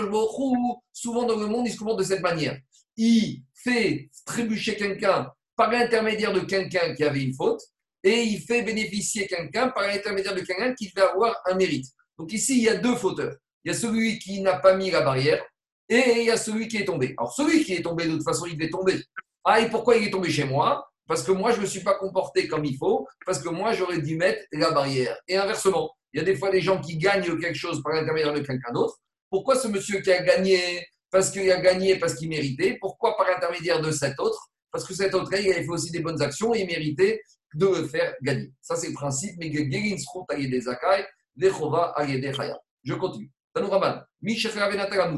souvent 0.92 1.24
dans 1.24 1.36
le 1.36 1.46
monde, 1.46 1.66
il 1.66 1.72
se 1.72 1.78
comporte 1.78 1.98
de 1.98 2.04
cette 2.04 2.22
manière. 2.22 2.58
Il 2.96 3.42
fait 3.54 4.10
trébucher 4.24 4.76
quelqu'un 4.76 5.30
par 5.56 5.70
l'intermédiaire 5.70 6.32
de 6.32 6.40
quelqu'un 6.40 6.94
qui 6.94 7.04
avait 7.04 7.22
une 7.22 7.34
faute 7.34 7.60
et 8.02 8.22
il 8.22 8.40
fait 8.40 8.62
bénéficier 8.62 9.26
quelqu'un 9.26 9.68
par 9.68 9.86
l'intermédiaire 9.86 10.34
de 10.34 10.40
quelqu'un 10.40 10.74
qui 10.74 10.90
devait 10.90 11.08
avoir 11.08 11.36
un 11.46 11.54
mérite. 11.54 11.86
Donc 12.18 12.32
ici, 12.32 12.58
il 12.58 12.64
y 12.64 12.68
a 12.68 12.76
deux 12.76 12.96
fauteurs. 12.96 13.36
Il 13.64 13.72
y 13.72 13.74
a 13.74 13.78
celui 13.78 14.18
qui 14.18 14.40
n'a 14.40 14.58
pas 14.58 14.74
mis 14.74 14.90
la 14.90 15.02
barrière 15.02 15.44
et 15.88 16.20
il 16.20 16.24
y 16.24 16.30
a 16.30 16.36
celui 16.36 16.68
qui 16.68 16.78
est 16.78 16.84
tombé. 16.84 17.14
Alors 17.18 17.32
celui 17.32 17.64
qui 17.64 17.74
est 17.74 17.82
tombé, 17.82 18.06
de 18.06 18.12
toute 18.12 18.24
façon, 18.24 18.46
il 18.46 18.56
devait 18.56 18.70
tomber. 18.70 19.02
Ah, 19.44 19.60
et 19.60 19.68
pourquoi 19.68 19.96
il 19.96 20.06
est 20.06 20.10
tombé 20.10 20.30
chez 20.30 20.44
moi? 20.44 20.88
Parce 21.08 21.22
que 21.22 21.32
moi, 21.32 21.50
je 21.52 21.56
ne 21.56 21.62
me 21.62 21.66
suis 21.66 21.80
pas 21.80 21.94
comporté 21.94 22.46
comme 22.48 22.64
il 22.64 22.76
faut, 22.76 23.06
parce 23.26 23.40
que 23.40 23.48
moi, 23.48 23.72
j'aurais 23.72 24.00
dû 24.00 24.16
mettre 24.16 24.40
la 24.52 24.70
barrière. 24.70 25.16
Et 25.28 25.36
inversement, 25.36 25.90
il 26.12 26.18
y 26.18 26.20
a 26.20 26.24
des 26.24 26.36
fois 26.36 26.50
des 26.50 26.60
gens 26.60 26.80
qui 26.80 26.96
gagnent 26.96 27.38
quelque 27.38 27.58
chose 27.58 27.82
par 27.82 27.92
l'intermédiaire 27.92 28.32
de 28.32 28.40
quelqu'un 28.40 28.72
d'autre. 28.72 28.98
Pourquoi 29.28 29.56
ce 29.56 29.68
monsieur 29.68 30.00
qui 30.00 30.12
a 30.12 30.22
gagné 30.22 30.86
parce 31.10 31.30
qu'il 31.30 31.50
a 31.50 31.60
gagné, 31.60 31.98
parce 31.98 32.14
qu'il 32.14 32.28
méritait? 32.28 32.78
Pourquoi 32.80 33.16
par 33.16 33.26
l'intermédiaire 33.26 33.80
de 33.80 33.90
cet 33.90 34.18
autre? 34.18 34.48
Parce 34.70 34.86
que 34.86 34.94
cet 34.94 35.14
autre, 35.14 35.30
il 35.34 35.52
avait 35.52 35.62
fait 35.62 35.68
aussi 35.68 35.90
des 35.90 36.00
bonnes 36.00 36.22
actions 36.22 36.54
et 36.54 36.60
il 36.60 36.66
méritait 36.66 37.20
de 37.54 37.66
le 37.66 37.86
faire 37.86 38.14
gagner. 38.22 38.50
Ça, 38.62 38.76
c'est 38.76 38.88
le 38.88 38.94
principe. 38.94 39.36
Mais 39.38 39.50
des 39.50 40.60
Zakai, 40.60 41.04
Je 41.36 42.94
continue. 42.94 43.30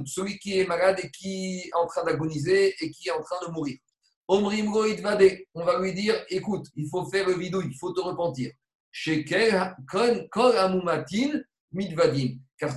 Celui 0.06 0.38
qui 0.38 0.58
est 0.58 0.66
malade 0.66 0.98
et 1.02 1.10
qui 1.10 1.60
est 1.60 1.70
en 1.74 1.86
train 1.86 2.04
d'agoniser 2.04 2.74
et 2.80 2.90
qui 2.90 3.08
est 3.08 3.12
en 3.12 3.22
train 3.22 3.46
de 3.46 3.52
mourir. 3.52 3.76
On 4.26 4.40
va 4.40 5.78
lui 5.80 5.92
dire 5.92 6.14
écoute, 6.28 6.66
il 6.76 6.88
faut 6.88 7.04
faire 7.06 7.28
le 7.28 7.34
vidou, 7.34 7.62
il 7.62 7.76
faut 7.78 7.92
te 7.92 8.00
repentir. 8.00 8.50
Chez 8.90 9.24
car 9.24 9.76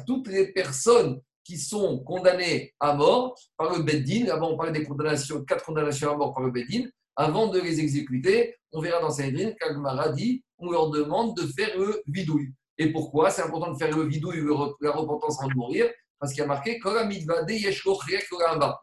toutes 0.06 0.28
les 0.28 0.52
personnes 0.52 1.22
qui 1.44 1.58
sont 1.58 2.04
condamnées 2.04 2.74
à 2.80 2.94
mort 2.94 3.40
par 3.56 3.76
le 3.76 3.84
Beddin, 3.84 4.28
avant 4.30 4.52
on 4.52 4.58
parlait 4.58 4.78
des 4.78 4.84
condamnations, 4.84 5.46
quatre 5.46 5.64
condamnations 5.64 6.12
à 6.12 6.18
mort 6.18 6.34
par 6.34 6.44
le 6.44 6.52
Beddin, 6.52 6.90
avant 7.16 7.48
de 7.48 7.60
les 7.60 7.80
exécuter, 7.80 8.56
on 8.74 8.82
verra 8.82 9.00
dans 9.00 9.10
Saint-Edrine 9.10 9.56
qu'Agmara 9.60 10.10
dit 10.10 10.44
on 10.58 10.72
leur 10.72 10.90
demande 10.90 11.36
de 11.38 11.44
faire 11.44 11.78
le 11.78 12.04
vidouille. 12.08 12.52
Et 12.78 12.92
pourquoi? 12.92 13.30
C'est 13.30 13.42
important 13.42 13.72
de 13.72 13.78
faire 13.78 13.96
le 13.96 14.04
vidouille, 14.04 14.44
la 14.82 14.92
repentance 14.92 15.40
avant 15.40 15.50
de 15.50 15.56
mourir, 15.56 15.90
parce 16.20 16.34
qu'il 16.34 16.42
y 16.42 16.44
a 16.44 16.48
marqué 16.48 16.80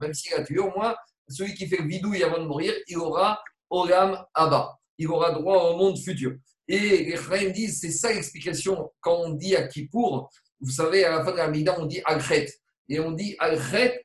même 0.01 0.15
s'il 0.15 0.35
a 0.35 0.43
tué, 0.43 0.59
au 0.59 0.71
moins 0.71 0.95
celui 1.29 1.55
qui 1.55 1.67
fait 1.67 1.79
le 1.79 1.89
vidouille 1.89 2.23
avant 2.23 2.39
de 2.39 2.47
mourir, 2.47 2.75
il 2.87 2.99
aura 2.99 3.41
Olam 3.71 4.23
Abba. 4.35 4.79
Il 4.99 5.09
aura 5.09 5.33
droit 5.33 5.71
au 5.71 5.77
monde 5.77 5.99
futur. 5.99 6.33
Et 6.69 7.05
les 7.05 7.17
frères 7.17 7.51
disent 7.53 7.81
c'est 7.81 7.91
ça 7.91 8.13
l'explication 8.13 8.91
quand 9.01 9.17
on 9.17 9.31
dit 9.31 9.57
à 9.57 9.67
Kippour, 9.67 10.31
vous 10.61 10.71
savez, 10.71 11.05
à 11.05 11.11
la 11.11 11.25
fin 11.25 11.33
de 11.33 11.37
la 11.37 11.49
Mida, 11.49 11.75
on 11.79 11.87
dit 11.87 12.01
Alchet. 12.05 12.47
Et 12.89 13.01
on 13.01 13.13
dit 13.13 13.35
Alchet, 13.39 14.03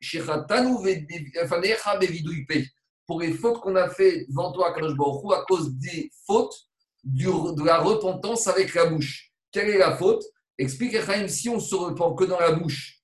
pour 3.05 3.21
les 3.21 3.33
fautes 3.33 3.59
qu'on 3.61 3.75
a 3.75 3.89
fait 3.89 4.25
devant 4.29 4.51
toi, 4.51 4.69
à 4.69 5.45
cause 5.45 5.73
des 5.75 6.11
fautes 6.25 6.55
de 7.03 7.65
la 7.65 7.79
repentance 7.79 8.47
avec 8.47 8.73
la 8.73 8.87
bouche. 8.87 9.28
Quelle 9.51 9.69
est 9.69 9.77
la 9.77 9.95
faute? 9.95 10.23
Explique 10.57 10.95
si 11.27 11.49
on 11.49 11.59
se 11.59 11.75
repent 11.75 12.15
que 12.15 12.25
dans 12.25 12.39
la 12.39 12.51
bouche, 12.51 12.99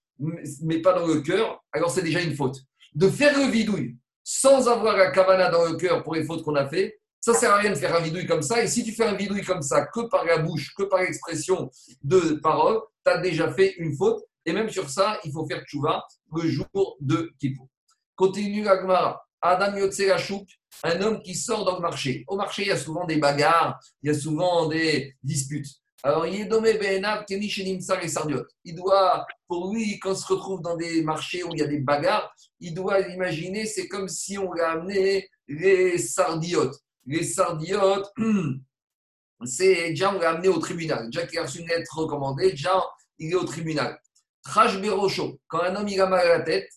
mais 0.61 0.79
pas 0.79 0.93
dans 0.93 1.07
le 1.07 1.21
cœur, 1.21 1.63
alors 1.71 1.89
c'est 1.89 2.01
déjà 2.01 2.21
une 2.21 2.35
faute. 2.35 2.57
De 2.93 3.09
faire 3.09 3.37
le 3.37 3.45
vidouille 3.51 3.97
sans 4.23 4.67
avoir 4.67 4.97
la 4.97 5.11
kavana 5.11 5.49
dans 5.49 5.65
le 5.65 5.75
cœur 5.75 6.03
pour 6.03 6.15
les 6.15 6.25
fautes 6.25 6.43
qu'on 6.43 6.55
a 6.55 6.67
fait, 6.67 6.99
ça 7.19 7.31
ne 7.31 7.37
sert 7.37 7.51
à 7.51 7.57
rien 7.57 7.71
de 7.71 7.75
faire 7.75 7.95
un 7.95 8.01
vidouille 8.01 8.27
comme 8.27 8.41
ça. 8.41 8.63
Et 8.63 8.67
si 8.67 8.83
tu 8.83 8.91
fais 8.91 9.05
un 9.05 9.15
vidouille 9.15 9.43
comme 9.43 9.61
ça 9.61 9.87
que 9.87 10.01
par 10.09 10.25
la 10.25 10.37
bouche, 10.37 10.73
que 10.75 10.83
par 10.83 11.01
l'expression 11.01 11.71
de 12.03 12.39
parole, 12.41 12.81
tu 13.05 13.11
as 13.11 13.17
déjà 13.17 13.51
fait 13.51 13.75
une 13.77 13.95
faute. 13.95 14.23
Et 14.45 14.53
même 14.53 14.69
sur 14.69 14.89
ça, 14.89 15.19
il 15.23 15.31
faut 15.31 15.45
faire 15.47 15.63
tchouva 15.65 16.03
le 16.35 16.47
jour 16.47 16.97
de 16.99 17.31
Kippour. 17.39 17.67
Continue 18.15 18.63
la 18.63 19.21
Adam 19.41 19.75
Yotzelachouk, 19.75 20.47
un 20.83 21.01
homme 21.01 21.21
qui 21.21 21.35
sort 21.35 21.65
dans 21.65 21.75
le 21.75 21.81
marché. 21.81 22.23
Au 22.27 22.35
marché, 22.35 22.63
il 22.63 22.67
y 22.67 22.71
a 22.71 22.77
souvent 22.77 23.05
des 23.05 23.17
bagarres, 23.17 23.79
il 24.01 24.07
y 24.07 24.15
a 24.15 24.17
souvent 24.17 24.67
des 24.67 25.15
disputes. 25.23 25.67
Alors, 26.05 26.27
il 26.27 26.39
est 26.39 26.45
dommé 26.45 26.75
Benav, 26.75 27.25
Keni 27.25 27.49
Shenimsar 27.49 28.03
et 28.03 28.07
Sardiot. 28.07 28.45
Il 28.63 28.75
doit, 28.75 29.25
pour 29.47 29.73
lui, 29.73 29.97
quand 29.97 30.13
il 30.13 30.17
se 30.17 30.27
retrouve 30.31 30.61
dans 30.61 30.77
des 30.77 31.01
marchés 31.01 31.43
où 31.43 31.49
il 31.53 31.57
y 31.57 31.63
a 31.63 31.67
des 31.67 31.79
bagarres, 31.79 32.31
il 32.59 32.75
doit 32.75 32.99
imaginer, 32.99 33.65
c'est 33.65 33.87
comme 33.87 34.07
si 34.07 34.37
on 34.37 34.53
l'a 34.53 34.73
amené 34.73 35.27
les 35.47 35.97
sardiotes. 35.97 36.75
Les 37.07 37.23
sardiotes, 37.23 38.13
c'est 39.45 39.89
déjà 39.89 40.13
on 40.13 40.19
l'a 40.19 40.29
amené 40.29 40.47
au 40.47 40.59
tribunal. 40.59 41.09
Déjà 41.09 41.25
qu'il 41.25 41.39
a 41.39 41.41
reçu 41.41 41.61
une 41.61 41.67
lettre 41.69 41.97
recommandée, 41.97 42.51
déjà 42.51 42.83
il 43.17 43.31
est 43.31 43.35
au 43.35 43.43
tribunal. 43.43 43.99
Trash 44.43 44.79
Berocho, 44.79 45.39
quand 45.47 45.61
un 45.61 45.75
homme 45.75 45.87
il 45.87 45.99
a 45.99 46.05
mal 46.05 46.19
à 46.19 46.37
la 46.37 46.43
tête, 46.43 46.69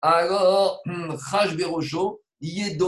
alors, 0.00 0.80
Chaj 1.30 1.58
Berocho, 1.58 2.22
il 2.40 2.78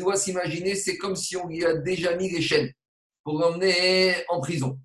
doit 0.00 0.16
s'imaginer, 0.16 0.74
c'est 0.74 0.98
comme 0.98 1.14
si 1.14 1.36
on 1.36 1.46
lui 1.46 1.64
a 1.64 1.74
déjà 1.76 2.16
mis 2.16 2.28
les 2.30 2.42
chaînes 2.42 2.72
pour 3.28 3.38
l'emmener 3.38 4.14
en 4.30 4.40
prison. 4.40 4.78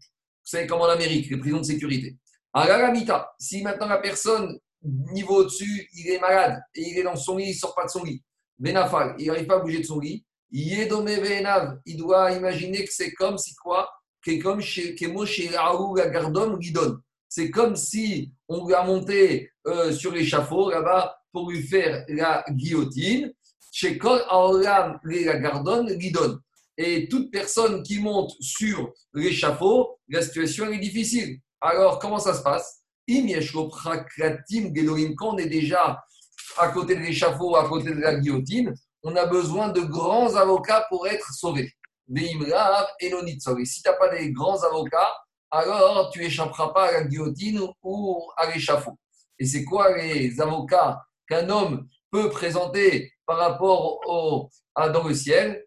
Savez, 0.44 0.68
comme 0.68 0.82
en 0.82 0.90
Amérique, 0.90 1.30
les 1.30 1.38
prisons 1.38 1.60
de 1.60 1.64
sécurité. 1.64 2.18
Mita, 2.92 3.34
si 3.40 3.64
maintenant 3.64 3.88
la 3.88 4.00
personne, 4.00 4.60
niveau 4.82 5.36
au-dessus, 5.36 5.88
il 5.94 6.10
est 6.10 6.20
malade 6.20 6.62
et 6.76 6.82
il 6.82 6.98
est 6.98 7.04
dans 7.04 7.16
son 7.16 7.38
lit, 7.38 7.46
il 7.46 7.54
ne 7.54 7.56
sort 7.56 7.74
pas 7.74 7.86
de 7.86 7.90
son 7.90 8.04
lit, 8.04 8.22
Benafal, 8.60 9.16
il 9.18 9.28
n'arrive 9.28 9.46
pas 9.46 9.56
à 9.56 9.60
bouger 9.60 9.80
de 9.80 9.86
son 9.86 9.98
lit, 9.98 10.26
il 10.52 10.86
doit 11.98 12.34
imaginer 12.34 12.84
que 12.84 12.92
c'est 12.92 13.14
comme 13.14 13.38
si 13.38 13.56
quoi? 13.56 13.90
Que 14.22 14.42
comme 14.42 14.60
chez 14.60 14.94
Gardon 15.48 16.58
Guidon. 16.58 16.98
C'est 17.30 17.50
comme 17.50 17.78
si 17.78 18.34
on 18.50 18.68
lui 18.68 18.74
a 18.74 18.84
monté 18.84 19.52
euh, 19.68 19.94
sur 19.94 20.12
l'échafaud 20.12 20.70
là-bas 20.70 21.16
pour 21.32 21.50
lui 21.50 21.64
faire 21.64 22.04
la 22.10 22.44
guillotine. 22.50 23.32
Chez 23.72 23.98
Kol 23.98 24.22
Aolam, 24.28 25.00
la 25.06 25.40
Gardon, 25.40 25.86
Guidon. 25.86 26.40
Et 26.78 27.08
toute 27.08 27.32
personne 27.32 27.84
qui 27.84 28.00
monte 28.00 28.32
sur 28.40 28.92
l'échafaud, 29.14 30.00
la 30.10 30.22
situation 30.22 30.72
est 30.72 30.80
difficile. 30.80 31.40
Alors, 31.62 32.00
comment 32.00 32.20
ça 32.20 32.34
se 32.34 32.42
passe? 32.42 32.82
Quand 33.08 35.34
on 35.34 35.38
est 35.38 35.48
déjà 35.48 36.04
à 36.58 36.68
côté 36.70 36.96
de 36.96 37.02
l'échafaud, 37.02 37.56
à 37.56 37.68
côté 37.68 37.92
de 37.92 38.00
la 38.00 38.16
guillotine, 38.16 38.74
on 39.04 39.16
a 39.16 39.26
besoin 39.26 39.70
de 39.70 39.82
grands 39.82 40.36
avocats 40.36 40.86
pour 40.90 41.08
être 41.08 41.32
sauvé. 41.34 41.72
Et 42.16 43.66
si 43.66 43.82
tu 43.82 43.90
n'as 43.90 43.94
pas 43.94 44.10
des 44.10 44.32
grands 44.32 44.62
avocats, 44.64 45.12
alors 45.52 46.10
tu 46.12 46.24
échapperas 46.24 46.70
pas 46.70 46.88
à 46.88 46.92
la 46.92 47.04
guillotine 47.04 47.62
ou 47.84 48.22
à 48.36 48.52
l'échafaud. 48.52 48.98
Et 49.40 49.46
c'est 49.46 49.64
quoi 49.64 49.96
les 49.96 50.42
avocats 50.42 51.02
qu'un 51.28 51.50
homme 51.50 51.88
peut 52.12 52.30
présenter 52.30 53.13
par 53.26 53.38
rapport 53.38 54.00
au, 54.08 54.50
à, 54.76 54.90
dans 54.90 55.08
le 55.08 55.14
ciel 55.14 55.66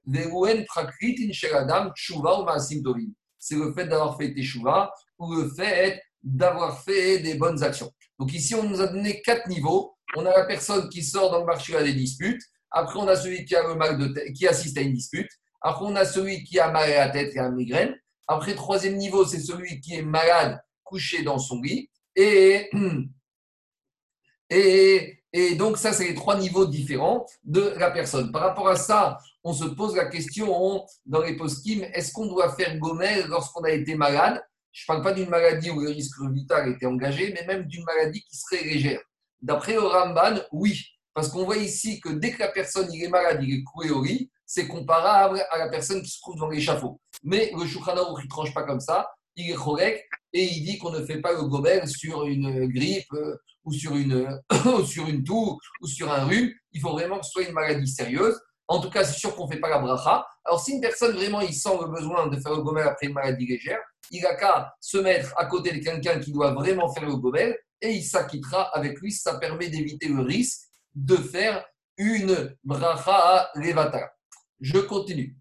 C'est 3.38 3.56
le 3.56 3.72
fait 3.72 3.86
d'avoir 3.86 4.16
fait 4.16 4.34
teshuva 4.34 4.92
ou 5.18 5.34
le 5.34 5.48
fait 5.48 6.00
d'avoir 6.22 6.82
fait 6.82 7.20
des 7.20 7.34
bonnes 7.34 7.62
actions. 7.62 7.90
Donc 8.18 8.32
ici, 8.32 8.54
on 8.54 8.64
nous 8.64 8.80
a 8.80 8.88
donné 8.88 9.20
quatre 9.22 9.48
niveaux. 9.48 9.96
On 10.16 10.24
a 10.26 10.30
la 10.30 10.44
personne 10.44 10.88
qui 10.88 11.02
sort 11.02 11.30
dans 11.30 11.40
le 11.40 11.46
marché 11.46 11.76
à 11.76 11.82
des 11.82 11.94
disputes. 11.94 12.42
Après, 12.70 12.98
on 12.98 13.06
a 13.06 13.16
celui 13.16 13.44
qui 13.44 13.54
a 13.54 13.66
le 13.66 13.74
mal 13.74 13.98
de 13.98 14.08
tête, 14.08 14.32
qui 14.32 14.46
assiste 14.46 14.76
à 14.78 14.80
une 14.80 14.92
dispute. 14.92 15.30
Après, 15.60 15.84
on 15.84 15.96
a 15.96 16.04
celui 16.04 16.44
qui 16.44 16.58
a 16.58 16.70
mal 16.70 16.90
à 16.90 17.06
la 17.06 17.10
tête 17.10 17.34
et 17.34 17.38
a 17.38 17.46
une 17.46 17.54
migraine. 17.54 17.94
Après, 18.28 18.54
troisième 18.54 18.96
niveau, 18.96 19.24
c'est 19.24 19.40
celui 19.40 19.80
qui 19.80 19.94
est 19.94 20.02
malade, 20.02 20.60
couché 20.82 21.22
dans 21.22 21.38
son 21.38 21.60
lit. 21.60 21.90
Et, 22.16 22.68
et, 24.50 25.22
et 25.36 25.54
donc, 25.54 25.76
ça, 25.76 25.92
c'est 25.92 26.08
les 26.08 26.14
trois 26.14 26.38
niveaux 26.38 26.64
différents 26.64 27.26
de 27.44 27.74
la 27.78 27.90
personne. 27.90 28.32
Par 28.32 28.40
rapport 28.40 28.68
à 28.68 28.76
ça, 28.76 29.18
on 29.44 29.52
se 29.52 29.66
pose 29.66 29.94
la 29.94 30.06
question 30.06 30.82
dans 31.04 31.20
les 31.20 31.36
post-kim 31.36 31.84
est-ce 31.92 32.10
qu'on 32.10 32.24
doit 32.24 32.54
faire 32.56 32.78
gommer 32.78 33.22
lorsqu'on 33.28 33.62
a 33.64 33.70
été 33.70 33.96
malade? 33.96 34.42
Je 34.72 34.84
ne 34.84 34.86
parle 34.86 35.02
pas 35.02 35.12
d'une 35.12 35.28
maladie 35.28 35.70
où 35.70 35.80
le 35.80 35.90
risque 35.90 36.18
vital 36.32 36.70
était 36.70 36.86
engagé, 36.86 37.34
mais 37.34 37.44
même 37.46 37.66
d'une 37.66 37.84
maladie 37.84 38.22
qui 38.22 38.34
serait 38.34 38.64
légère. 38.64 39.00
D'après 39.42 39.74
le 39.74 39.80
Ramban, 39.80 40.40
oui. 40.52 40.82
Parce 41.12 41.28
qu'on 41.28 41.44
voit 41.44 41.58
ici 41.58 42.00
que 42.00 42.08
dès 42.08 42.32
que 42.32 42.38
la 42.38 42.48
personne 42.48 42.90
est 42.94 43.08
malade, 43.08 43.40
il 43.42 43.58
est 43.58 43.62
coué 43.62 43.90
au 43.90 44.02
lit, 44.02 44.30
c'est 44.46 44.66
comparable 44.66 45.44
à 45.50 45.58
la 45.58 45.68
personne 45.68 46.00
qui 46.00 46.08
se 46.08 46.20
trouve 46.20 46.36
dans 46.36 46.48
l'échafaud. 46.48 46.98
Mais 47.22 47.52
le 47.54 47.66
Shulchan 47.66 47.94
il 47.94 48.24
ne 48.24 48.28
tranche 48.30 48.54
pas 48.54 48.62
comme 48.62 48.80
ça, 48.80 49.10
il 49.36 49.50
est 49.50 49.54
correct 49.54 50.02
et 50.32 50.44
il 50.44 50.64
dit 50.64 50.78
qu'on 50.78 50.92
ne 50.92 51.04
fait 51.04 51.20
pas 51.20 51.32
le 51.32 51.42
gobel 51.42 51.86
sur 51.86 52.24
une 52.24 52.66
grippe 52.68 53.12
euh, 53.12 53.36
ou 53.66 53.72
sur 53.72 53.94
une, 53.96 54.40
sur 54.86 55.06
une 55.08 55.22
toux 55.22 55.58
ou 55.82 55.86
sur 55.86 56.10
un 56.10 56.24
rhume. 56.24 56.50
Il 56.72 56.80
faut 56.80 56.92
vraiment 56.92 57.18
que 57.18 57.26
ce 57.26 57.32
soit 57.32 57.42
une 57.42 57.52
maladie 57.52 57.88
sérieuse. 57.88 58.40
En 58.68 58.80
tout 58.80 58.90
cas, 58.90 59.04
c'est 59.04 59.18
sûr 59.18 59.34
qu'on 59.36 59.46
ne 59.46 59.52
fait 59.52 59.60
pas 59.60 59.68
la 59.68 59.78
bracha. 59.78 60.26
Alors, 60.44 60.60
si 60.60 60.72
une 60.72 60.80
personne 60.80 61.14
vraiment 61.14 61.40
il 61.40 61.54
sent 61.54 61.76
le 61.80 61.88
besoin 61.88 62.26
de 62.28 62.40
faire 62.40 62.52
le 62.52 62.62
gobel 62.62 62.86
après 62.88 63.06
une 63.06 63.12
maladie 63.12 63.46
légère, 63.46 63.80
il 64.10 64.22
n'a 64.22 64.34
qu'à 64.34 64.72
se 64.80 64.98
mettre 64.98 65.34
à 65.36 65.46
côté 65.46 65.72
de 65.72 65.84
quelqu'un 65.84 66.18
qui 66.18 66.32
doit 66.32 66.52
vraiment 66.52 66.92
faire 66.92 67.04
le 67.04 67.16
gobel 67.16 67.56
et 67.80 67.90
il 67.90 68.02
s'acquittera 68.02 68.62
avec 68.76 68.98
lui. 69.00 69.12
Ça 69.12 69.38
permet 69.38 69.68
d'éviter 69.68 70.08
le 70.08 70.22
risque 70.22 70.62
de 70.94 71.16
faire 71.16 71.64
une 71.98 72.56
bracha 72.64 73.12
à 73.14 73.50
levata. 73.54 74.12
Je 74.60 74.78
continue. 74.78 75.36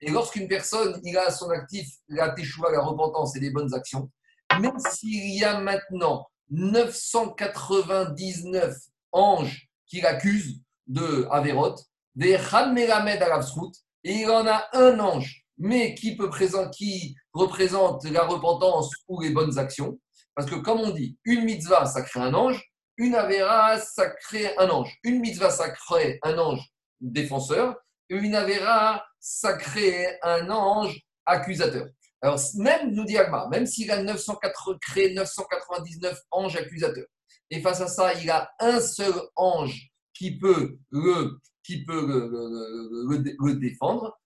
Et 0.00 0.10
lorsqu'une 0.10 0.48
personne 0.48 1.00
a 1.16 1.26
à 1.26 1.30
son 1.30 1.50
actif 1.50 1.88
la 2.08 2.30
teshuva, 2.30 2.70
la 2.70 2.80
repentance 2.80 3.36
et 3.36 3.40
les 3.40 3.50
bonnes 3.50 3.74
actions, 3.74 4.10
même 4.60 4.78
s'il 4.78 5.36
y 5.36 5.44
a 5.44 5.60
maintenant 5.60 6.26
999 6.50 8.76
anges 9.12 9.68
qui 9.86 10.00
l'accusent 10.00 10.62
de 10.86 11.28
Averot, 11.30 11.74
des 12.14 12.38
Melamed 12.72 13.22
et 14.04 14.12
il 14.12 14.30
en 14.30 14.46
a 14.46 14.64
un 14.72 14.98
ange, 15.00 15.44
mais 15.58 15.94
qui, 15.94 16.16
peut 16.16 16.30
qui 16.72 17.14
représente 17.32 18.04
la 18.04 18.24
repentance 18.24 18.90
ou 19.08 19.20
les 19.20 19.30
bonnes 19.30 19.58
actions. 19.58 19.98
Parce 20.34 20.48
que, 20.48 20.56
comme 20.56 20.80
on 20.80 20.90
dit, 20.90 21.18
une 21.24 21.44
mitzvah, 21.44 21.86
ça 21.86 22.02
crée 22.02 22.20
un 22.20 22.34
ange, 22.34 22.62
une 22.96 23.14
Avera, 23.14 23.78
ça 23.78 24.10
crée 24.10 24.56
un 24.56 24.68
ange. 24.68 24.98
Une 25.02 25.20
mitzvah, 25.20 25.50
ça 25.50 25.70
crée 25.70 26.18
un 26.22 26.38
ange 26.38 26.60
défenseur, 27.00 27.76
une 28.08 28.34
Avera, 28.34 29.04
ça 29.28 29.52
crée 29.52 30.18
un 30.22 30.48
ange 30.48 30.98
accusateur. 31.26 31.86
Alors, 32.22 32.40
même, 32.56 32.94
nous 32.94 33.04
dit 33.04 33.18
Agma, 33.18 33.46
même 33.50 33.66
s'il 33.66 33.90
a 33.90 34.02
904, 34.02 34.78
créé 34.80 35.12
999 35.12 36.18
anges 36.30 36.56
accusateurs, 36.56 37.06
et 37.50 37.60
face 37.60 37.82
à 37.82 37.88
ça, 37.88 38.14
il 38.14 38.30
a 38.30 38.50
un 38.58 38.80
seul 38.80 39.12
ange 39.36 39.90
qui 40.14 40.38
peut 40.38 40.78
le, 40.90 41.38
qui 41.62 41.84
peut 41.84 42.06
le, 42.06 43.54
défendre, 43.54 44.18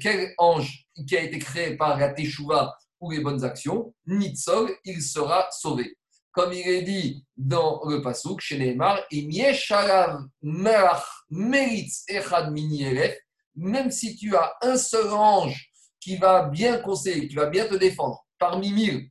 quel 0.00 0.34
ange 0.36 0.86
qui 1.06 1.16
a 1.16 1.22
été 1.22 1.38
créé 1.38 1.76
par 1.76 1.98
la 1.98 2.10
Teshuvah 2.10 2.76
ou 3.00 3.10
les 3.10 3.20
bonnes 3.20 3.44
actions, 3.44 3.94
Nitzol, 4.06 4.70
il 4.84 5.00
sera 5.02 5.48
sauvé. 5.50 5.96
Comme 6.32 6.52
il 6.52 6.68
est 6.68 6.82
dit 6.82 7.24
dans 7.36 7.80
le 7.86 8.02
Pasuk, 8.02 8.40
chez 8.40 8.58
Neymar, 8.58 9.00
même 13.58 13.90
si 13.90 14.16
tu 14.16 14.36
as 14.36 14.54
un 14.62 14.76
seul 14.76 15.10
ange 15.10 15.70
qui 16.00 16.16
va 16.16 16.44
bien 16.44 16.78
conseiller, 16.78 17.28
qui 17.28 17.34
va 17.34 17.46
bien 17.46 17.66
te 17.66 17.74
défendre, 17.74 18.24
parmi 18.38 18.72
mille, 18.72 19.10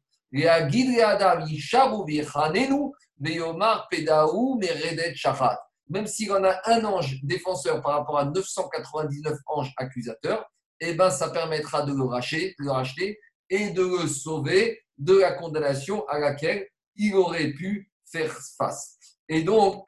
même 5.90 6.08
s'il 6.08 6.32
en 6.32 6.44
a 6.44 6.60
un 6.66 6.84
ange 6.86 7.20
défenseur 7.24 7.82
par 7.82 7.94
rapport 7.94 8.18
à 8.20 8.26
999 8.26 9.38
anges 9.48 9.74
accusateurs, 9.78 10.46
eh 10.80 10.94
ben, 10.94 11.10
ça 11.10 11.30
permettra 11.30 11.84
de 11.84 11.94
le, 11.94 12.04
racheter, 12.04 12.56
de 12.60 12.66
le 12.66 12.72
racheter 12.72 13.20
et 13.50 13.72
de 13.72 13.82
le 13.82 14.08
sauver 14.08 14.82
de 14.98 15.18
la 15.18 15.34
condamnation 15.34 16.06
à 16.08 16.20
laquelle 16.20 16.68
il 16.96 17.16
aurait 17.16 17.52
pu 17.52 17.92
faire 18.12 18.38
face. 18.58 18.98
Et 19.30 19.44
donc, 19.44 19.86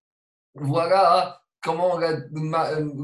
voilà 0.54 1.40
comment 1.68 2.00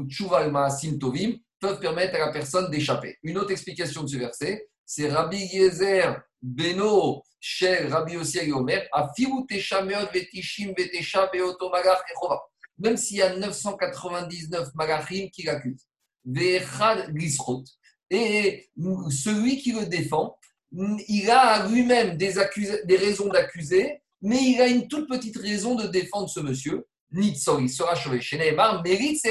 Tchouva 0.09 0.47
et 0.47 0.49
Maasim 0.49 0.97
Tovim 0.97 1.35
peuvent 1.59 1.79
permettre 1.79 2.15
à 2.15 2.25
la 2.25 2.31
personne 2.31 2.71
d'échapper. 2.71 3.15
Une 3.21 3.37
autre 3.37 3.51
explication 3.51 4.01
de 4.01 4.07
ce 4.07 4.17
verset, 4.17 4.67
c'est 4.83 5.07
Rabbi 5.07 5.37
Yezer 5.37 6.19
Beno 6.41 7.21
Shel 7.39 7.93
Rabbi 7.93 8.17
Ossiel 8.17 8.51
Omer, 8.53 8.87
Vetishim 10.11 10.73
Vetesha 10.75 11.29
Beoto 11.31 11.71
Même 12.79 12.97
s'il 12.97 13.17
y 13.17 13.21
a 13.21 13.35
999 13.35 14.69
Magachim 14.73 15.27
qui 15.31 15.43
l'accusent. 15.43 15.87
Et 18.09 18.67
celui 19.11 19.59
qui 19.59 19.73
le 19.73 19.85
défend, 19.85 20.39
il 20.71 21.29
a 21.29 21.67
lui-même 21.67 22.17
des 22.17 22.97
raisons 22.97 23.27
d'accuser, 23.27 24.01
mais 24.23 24.41
il 24.41 24.59
a 24.59 24.67
une 24.67 24.87
toute 24.87 25.07
petite 25.07 25.37
raison 25.37 25.75
de 25.75 25.85
défendre 25.85 26.29
ce 26.29 26.39
monsieur. 26.39 26.83
Nitzor, 27.15 27.61
il 27.61 27.69
sera 27.69 27.95
sauvé. 27.95 28.21
Chez 28.21 28.37
Neymar, 28.37 28.83
mérite 28.83 29.21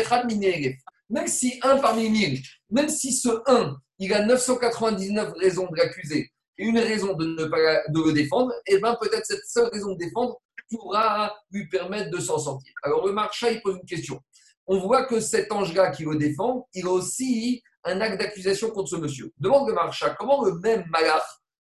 Même 1.10 1.26
si 1.26 1.58
un 1.62 1.78
parmi 1.78 2.08
mille, 2.10 2.40
même 2.70 2.88
si 2.88 3.12
ce 3.12 3.28
un, 3.46 3.76
il 3.98 4.12
a 4.12 4.24
999 4.24 5.32
raisons 5.36 5.68
de 5.70 5.76
l'accuser 5.76 6.32
et 6.58 6.64
une 6.64 6.78
raison 6.78 7.14
de 7.14 7.26
ne 7.26 7.44
pas 7.46 7.82
de 7.88 8.02
le 8.02 8.12
défendre, 8.12 8.52
et 8.66 8.74
eh 8.74 8.78
bien 8.80 8.96
peut-être 9.00 9.26
cette 9.26 9.44
seule 9.46 9.68
raison 9.72 9.92
de 9.92 9.98
défendre 9.98 10.40
pourra 10.70 11.34
lui 11.50 11.68
permettre 11.68 12.10
de 12.10 12.20
s'en 12.20 12.38
sortir. 12.38 12.72
Alors 12.82 13.06
le 13.06 13.12
marchand, 13.12 13.48
il 13.50 13.60
pose 13.60 13.76
une 13.76 13.86
question. 13.86 14.20
On 14.66 14.78
voit 14.78 15.04
que 15.04 15.20
cet 15.20 15.52
ange-là 15.52 15.90
qui 15.90 16.04
le 16.04 16.16
défend, 16.16 16.68
il 16.74 16.86
a 16.86 16.90
aussi 16.90 17.62
un 17.84 18.00
acte 18.00 18.18
d'accusation 18.18 18.70
contre 18.70 18.88
ce 18.88 18.96
monsieur. 18.96 19.32
Demande 19.38 19.68
le 19.68 19.74
marcha, 19.74 20.10
comment 20.18 20.44
le 20.44 20.54
même 20.60 20.84
malach 20.90 21.22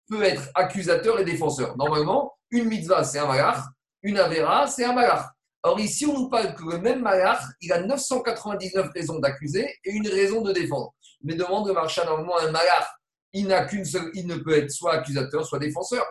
peut 0.09 0.23
être 0.23 0.49
accusateur 0.55 1.19
et 1.19 1.25
défenseur? 1.25 1.77
Normalement, 1.77 2.33
une 2.49 2.65
mitzvah, 2.65 3.03
c'est 3.03 3.19
un 3.19 3.27
malach, 3.27 3.63
une 4.01 4.17
avera, 4.17 4.67
c'est 4.67 4.85
un 4.85 4.93
malach. 4.93 5.25
Or 5.63 5.79
ici, 5.79 6.05
on 6.05 6.13
nous 6.13 6.29
parle 6.29 6.55
que 6.55 6.63
le 6.63 6.77
même 6.79 7.01
malach, 7.01 7.41
il 7.61 7.71
a 7.73 7.81
999 7.81 8.89
raisons 8.93 9.19
d'accuser 9.19 9.67
et 9.83 9.91
une 9.91 10.07
raison 10.07 10.41
de 10.41 10.53
défendre. 10.53 10.93
Mais 11.23 11.35
demande 11.35 11.67
le 11.67 11.73
marcha, 11.73 12.05
normalement, 12.05 12.37
un 12.39 12.51
malach, 12.51 12.87
il 13.33 13.47
n'a 13.47 13.65
qu'une 13.65 13.85
seule, 13.85 14.09
il 14.13 14.27
ne 14.27 14.35
peut 14.35 14.57
être 14.57 14.71
soit 14.71 14.93
accusateur, 14.93 15.45
soit 15.45 15.59
défenseur. 15.59 16.05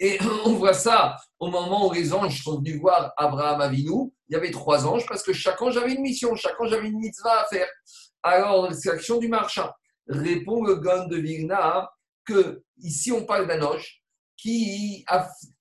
Et 0.00 0.18
on 0.46 0.54
voit 0.54 0.74
ça 0.74 1.16
au 1.38 1.48
moment 1.48 1.88
où 1.88 1.92
les 1.92 2.12
anges 2.12 2.42
sont 2.42 2.58
venus 2.58 2.80
voir 2.80 3.12
Abraham 3.16 3.60
Avinu. 3.60 4.12
Il 4.28 4.32
y 4.32 4.36
avait 4.36 4.50
trois 4.50 4.86
anges 4.86 5.06
parce 5.06 5.22
que 5.22 5.32
chaque 5.32 5.60
ange 5.60 5.76
avait 5.76 5.94
une 5.94 6.02
mission, 6.02 6.34
chaque 6.34 6.58
ange 6.60 6.72
avait 6.72 6.88
une 6.88 6.98
mitzvah 6.98 7.42
à 7.42 7.46
faire. 7.46 7.68
Alors, 8.22 8.72
c'est 8.72 8.90
l'action 8.90 9.18
du 9.18 9.28
marchand. 9.28 9.70
Répond 10.08 10.64
le 10.64 10.76
Gon 10.76 11.06
de 11.08 11.16
Vigna 11.16 11.90
que 12.24 12.62
ici 12.78 13.12
on 13.12 13.24
parle 13.24 13.46
d'un 13.46 13.62
ange 13.62 14.02
qui, 14.36 15.04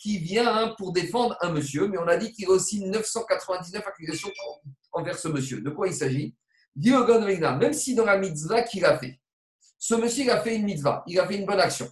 vient 0.04 0.74
pour 0.78 0.92
défendre 0.92 1.38
un 1.42 1.52
monsieur, 1.52 1.88
mais 1.88 1.98
on 1.98 2.08
a 2.08 2.18
dit 2.18 2.32
qu'il 2.34 2.46
y 2.46 2.48
a 2.48 2.52
aussi 2.52 2.82
999 2.82 3.86
accusations 3.86 4.32
envers 4.92 5.18
ce 5.18 5.28
monsieur. 5.28 5.62
De 5.62 5.70
quoi 5.70 5.88
il 5.88 5.94
s'agit? 5.94 6.36
Même 6.76 7.74
si 7.74 7.96
dans 7.96 8.06
la 8.06 8.18
mitzvah 8.18 8.64
qu'il 8.64 8.84
a 8.86 8.98
fait, 8.98 9.20
ce 9.78 9.96
monsieur 9.96 10.32
a 10.32 10.42
fait 10.42 10.56
une 10.56 10.64
mitzvah, 10.64 11.04
il 11.08 11.20
a 11.20 11.28
fait 11.28 11.38
une 11.38 11.46
bonne 11.46 11.60
action. 11.60 11.90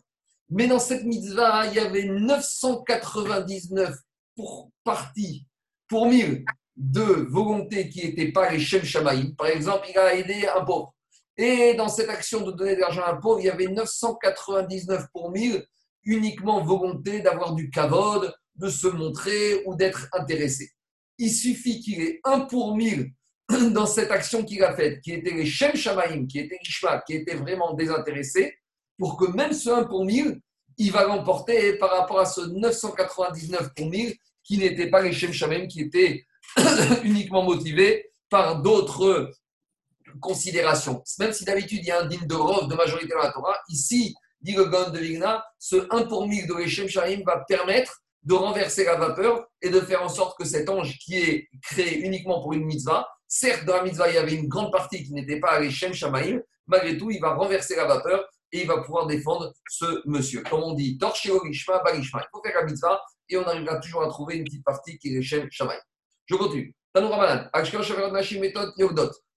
Mais 0.49 0.67
dans 0.67 0.79
cette 0.79 1.03
mitzvah, 1.03 1.67
il 1.67 1.75
y 1.75 1.79
avait 1.79 2.05
999 2.05 3.95
pour 4.35 4.71
parties, 4.83 5.47
pour 5.87 6.07
mille, 6.07 6.43
de 6.75 7.01
volontés 7.01 7.89
qui 7.89 8.05
n'étaient 8.05 8.31
pas 8.31 8.49
les 8.49 8.59
Shem 8.59 8.83
Shamaïm. 8.83 9.35
Par 9.35 9.47
exemple, 9.47 9.87
il 9.89 9.97
a 9.97 10.15
aidé 10.15 10.47
un 10.47 10.63
pauvre. 10.63 10.93
Et 11.37 11.73
dans 11.75 11.89
cette 11.89 12.09
action 12.09 12.41
de 12.41 12.51
donner 12.51 12.75
de 12.75 12.81
l'argent 12.81 13.03
à 13.03 13.11
un 13.11 13.17
pauvre, 13.17 13.39
il 13.39 13.45
y 13.45 13.49
avait 13.49 13.67
999 13.67 15.07
pour 15.13 15.31
1000 15.31 15.65
uniquement 16.03 16.63
volonté 16.63 17.21
d'avoir 17.21 17.53
du 17.53 17.69
kavod, 17.69 18.33
de 18.55 18.69
se 18.69 18.87
montrer 18.87 19.63
ou 19.65 19.75
d'être 19.75 20.07
intéressé. 20.13 20.71
Il 21.17 21.31
suffit 21.31 21.79
qu'il 21.79 22.01
ait 22.01 22.19
un 22.23 22.41
pour 22.41 22.75
1000 22.75 23.11
dans 23.71 23.85
cette 23.85 24.11
action 24.11 24.43
qu'il 24.43 24.63
a 24.63 24.75
faite, 24.75 25.01
qui 25.01 25.13
était 25.13 25.33
les 25.33 25.45
Shem 25.45 25.75
Shamaïm, 25.75 26.27
qui 26.27 26.39
était 26.39 26.57
l'Ishma, 26.63 27.01
qui 27.05 27.13
était 27.13 27.35
vraiment 27.35 27.73
désintéressé, 27.73 28.55
pour 28.97 29.17
que 29.17 29.25
même 29.31 29.53
ce 29.53 29.69
1 29.69 29.83
pour 29.85 30.05
1000, 30.05 30.39
il 30.77 30.91
va 30.91 31.05
l'emporter 31.05 31.73
par 31.73 31.91
rapport 31.91 32.19
à 32.19 32.25
ce 32.25 32.41
999 32.41 33.73
pour 33.75 33.89
1000 33.89 34.15
qui 34.43 34.57
n'était 34.57 34.89
pas 34.89 35.01
les 35.01 35.13
Shem 35.13 35.31
Shamaïm, 35.31 35.67
qui 35.67 35.81
était 35.81 36.25
uniquement 37.03 37.43
motivé 37.43 38.11
par 38.29 38.61
d'autres 38.61 39.31
considérations. 40.19 41.03
Même 41.19 41.33
si 41.33 41.45
d'habitude 41.45 41.79
il 41.81 41.87
y 41.87 41.91
a 41.91 42.01
un 42.01 42.05
digne 42.05 42.25
de 42.25 42.35
rov 42.35 42.67
de 42.67 42.75
majorité 42.75 43.13
dans 43.13 43.21
la 43.21 43.31
Torah, 43.31 43.57
ici, 43.69 44.15
dit 44.41 44.53
le 44.53 44.65
Gon 44.65 44.89
de 44.89 44.99
Vigna, 44.99 45.43
ce 45.59 45.87
1 45.89 46.03
pour 46.07 46.27
1000 46.27 46.47
de 46.47 46.65
Shem 46.67 46.87
Shamaïm 46.87 47.23
va 47.23 47.43
permettre 47.47 48.01
de 48.23 48.33
renverser 48.33 48.83
la 48.83 48.95
vapeur 48.95 49.47
et 49.61 49.69
de 49.69 49.79
faire 49.81 50.03
en 50.03 50.09
sorte 50.09 50.37
que 50.37 50.45
cet 50.45 50.69
ange 50.69 50.97
qui 50.99 51.17
est 51.17 51.49
créé 51.63 51.99
uniquement 51.99 52.41
pour 52.41 52.53
une 52.53 52.65
mitzvah, 52.65 53.07
certes 53.27 53.65
dans 53.65 53.77
la 53.77 53.83
mitzvah 53.83 54.09
il 54.09 54.15
y 54.15 54.17
avait 54.17 54.35
une 54.35 54.47
grande 54.47 54.71
partie 54.71 55.03
qui 55.03 55.13
n'était 55.13 55.39
pas 55.39 55.59
les 55.59 55.71
Shem 55.71 55.93
Shamaïm, 55.93 56.41
malgré 56.67 56.97
tout 56.97 57.09
il 57.09 57.19
va 57.19 57.33
renverser 57.33 57.75
la 57.75 57.85
vapeur 57.85 58.27
et 58.51 58.61
il 58.61 58.67
va 58.67 58.81
pouvoir 58.83 59.07
défendre 59.07 59.53
ce 59.69 60.01
monsieur. 60.05 60.43
Comme 60.43 60.63
on 60.63 60.73
dit, 60.73 60.97
Torsheo 60.97 61.39
Rishma, 61.39 61.79
Barishma. 61.83 62.21
Il 62.21 62.27
faut 62.31 62.43
faire 62.43 62.55
la 62.55 62.65
mitzvah 62.65 63.01
et 63.29 63.37
on 63.37 63.43
arrivera 63.43 63.79
toujours 63.79 64.03
à 64.03 64.09
trouver 64.09 64.35
une 64.35 64.43
petite 64.43 64.63
partie 64.63 64.97
qui 64.97 65.09
est 65.09 65.15
les 65.15 65.23
Shem 65.23 65.47
Shamaïm. 65.49 65.79
Je 66.25 66.35
continue. 66.35 66.75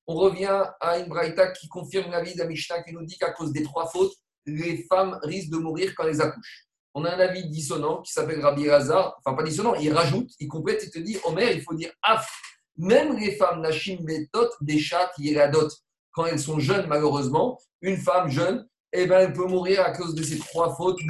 On 0.06 0.14
revient 0.14 0.64
à 0.80 0.98
une 0.98 1.06
braïta 1.06 1.52
qui 1.52 1.68
confirme 1.68 2.10
la 2.10 2.22
vie 2.22 2.34
d'Amishna 2.34 2.82
qui 2.82 2.92
nous 2.92 3.04
dit 3.04 3.16
qu'à 3.16 3.30
cause 3.30 3.52
des 3.52 3.62
trois 3.62 3.88
fautes, 3.88 4.12
les 4.46 4.84
femmes 4.84 5.18
risquent 5.22 5.50
de 5.50 5.58
mourir 5.58 5.94
quand 5.96 6.04
elles 6.04 6.20
accouchent. 6.20 6.66
On 6.94 7.04
a 7.04 7.10
un 7.10 7.18
avis 7.18 7.48
dissonant 7.48 8.02
qui 8.02 8.12
s'appelle 8.12 8.40
Rabbi 8.40 8.66
Lazar, 8.66 9.16
enfin 9.18 9.36
pas 9.36 9.42
dissonant, 9.42 9.74
il 9.74 9.92
rajoute, 9.92 10.30
il 10.38 10.48
complète, 10.48 10.84
il 10.84 10.90
te 10.90 10.98
dit 10.98 11.18
Omer, 11.24 11.50
il 11.50 11.62
faut 11.62 11.74
dire 11.74 11.90
Af. 12.02 12.30
Même 12.76 13.18
les 13.18 13.36
femmes 13.36 13.60
Nashim 13.60 13.98
Betot, 14.00 14.50
des 14.60 14.78
chats, 14.78 15.10
Yeradot, 15.18 15.68
quand 16.12 16.26
elles 16.26 16.40
sont 16.40 16.60
jeunes, 16.60 16.86
malheureusement, 16.86 17.58
une 17.80 17.96
femme 17.96 18.28
jeune, 18.28 18.66
eh 18.92 19.06
ben, 19.06 19.20
elle 19.20 19.32
peut 19.32 19.46
mourir 19.46 19.82
à 19.82 19.90
cause 19.90 20.14
de 20.14 20.22
ces 20.22 20.38
trois 20.38 20.74
fautes. 20.76 21.00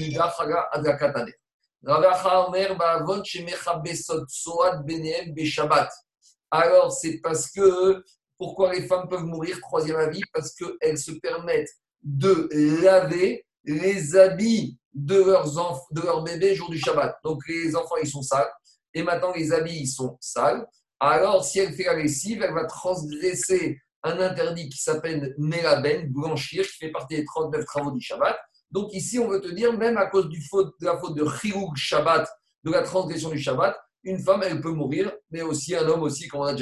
Alors, 6.50 6.92
c'est 6.92 7.18
parce 7.18 7.50
que, 7.50 8.04
pourquoi 8.38 8.72
les 8.72 8.86
femmes 8.86 9.08
peuvent 9.08 9.24
mourir, 9.24 9.60
troisième 9.60 9.96
avis, 9.96 10.22
parce 10.32 10.54
qu'elles 10.54 10.98
se 10.98 11.12
permettent 11.12 11.72
de 12.04 12.48
laver 12.82 13.44
les 13.64 14.16
habits 14.16 14.78
de 14.92 15.16
leurs, 15.16 15.58
enfants, 15.58 15.86
de 15.90 16.02
leurs 16.02 16.22
bébés 16.22 16.54
jour 16.54 16.70
du 16.70 16.78
Shabbat. 16.78 17.16
Donc, 17.24 17.40
les 17.48 17.74
enfants, 17.74 17.96
ils 18.00 18.08
sont 18.08 18.22
sales, 18.22 18.50
et 18.92 19.02
maintenant, 19.02 19.32
les 19.34 19.52
habits, 19.52 19.80
ils 19.80 19.88
sont 19.88 20.16
sales. 20.20 20.64
Alors, 21.00 21.44
si 21.44 21.58
elle 21.58 21.74
fait 21.74 21.84
la 21.84 21.96
lessive, 21.96 22.42
elle 22.42 22.54
va 22.54 22.64
transgresser 22.66 23.78
un 24.04 24.20
interdit 24.20 24.68
qui 24.68 24.78
s'appelle 24.78 25.34
Melaben, 25.38 26.12
blanchir, 26.12 26.64
qui 26.64 26.76
fait 26.76 26.92
partie 26.92 27.16
des 27.16 27.24
39 27.24 27.64
travaux 27.64 27.90
du 27.90 28.00
Shabbat. 28.00 28.36
Donc 28.70 28.92
ici, 28.92 29.18
on 29.18 29.28
veut 29.28 29.40
te 29.40 29.48
dire, 29.48 29.72
même 29.76 29.96
à 29.96 30.06
cause 30.06 30.28
du 30.28 30.42
faute, 30.42 30.74
de 30.80 30.86
la 30.86 30.98
faute 30.98 31.16
de 31.16 31.24
Chirug 31.24 31.74
Shabbat, 31.74 32.28
de 32.64 32.70
la 32.70 32.82
transgression 32.82 33.30
du 33.30 33.38
Shabbat, 33.38 33.76
une 34.02 34.18
femme, 34.18 34.42
elle 34.44 34.60
peut 34.60 34.72
mourir, 34.72 35.12
mais 35.30 35.42
aussi 35.42 35.74
un 35.74 35.86
homme 35.88 36.02
aussi, 36.02 36.28
comme 36.28 36.40
on 36.40 36.44
a 36.44 36.54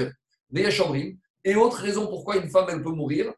déjà 0.51 0.93
vu. 0.93 1.19
Et 1.45 1.57
autre 1.57 1.79
raison 1.79 2.07
pourquoi 2.07 2.37
une 2.37 2.49
femme, 2.49 2.67
elle 2.69 2.83
peut 2.83 2.93
mourir, 2.93 3.33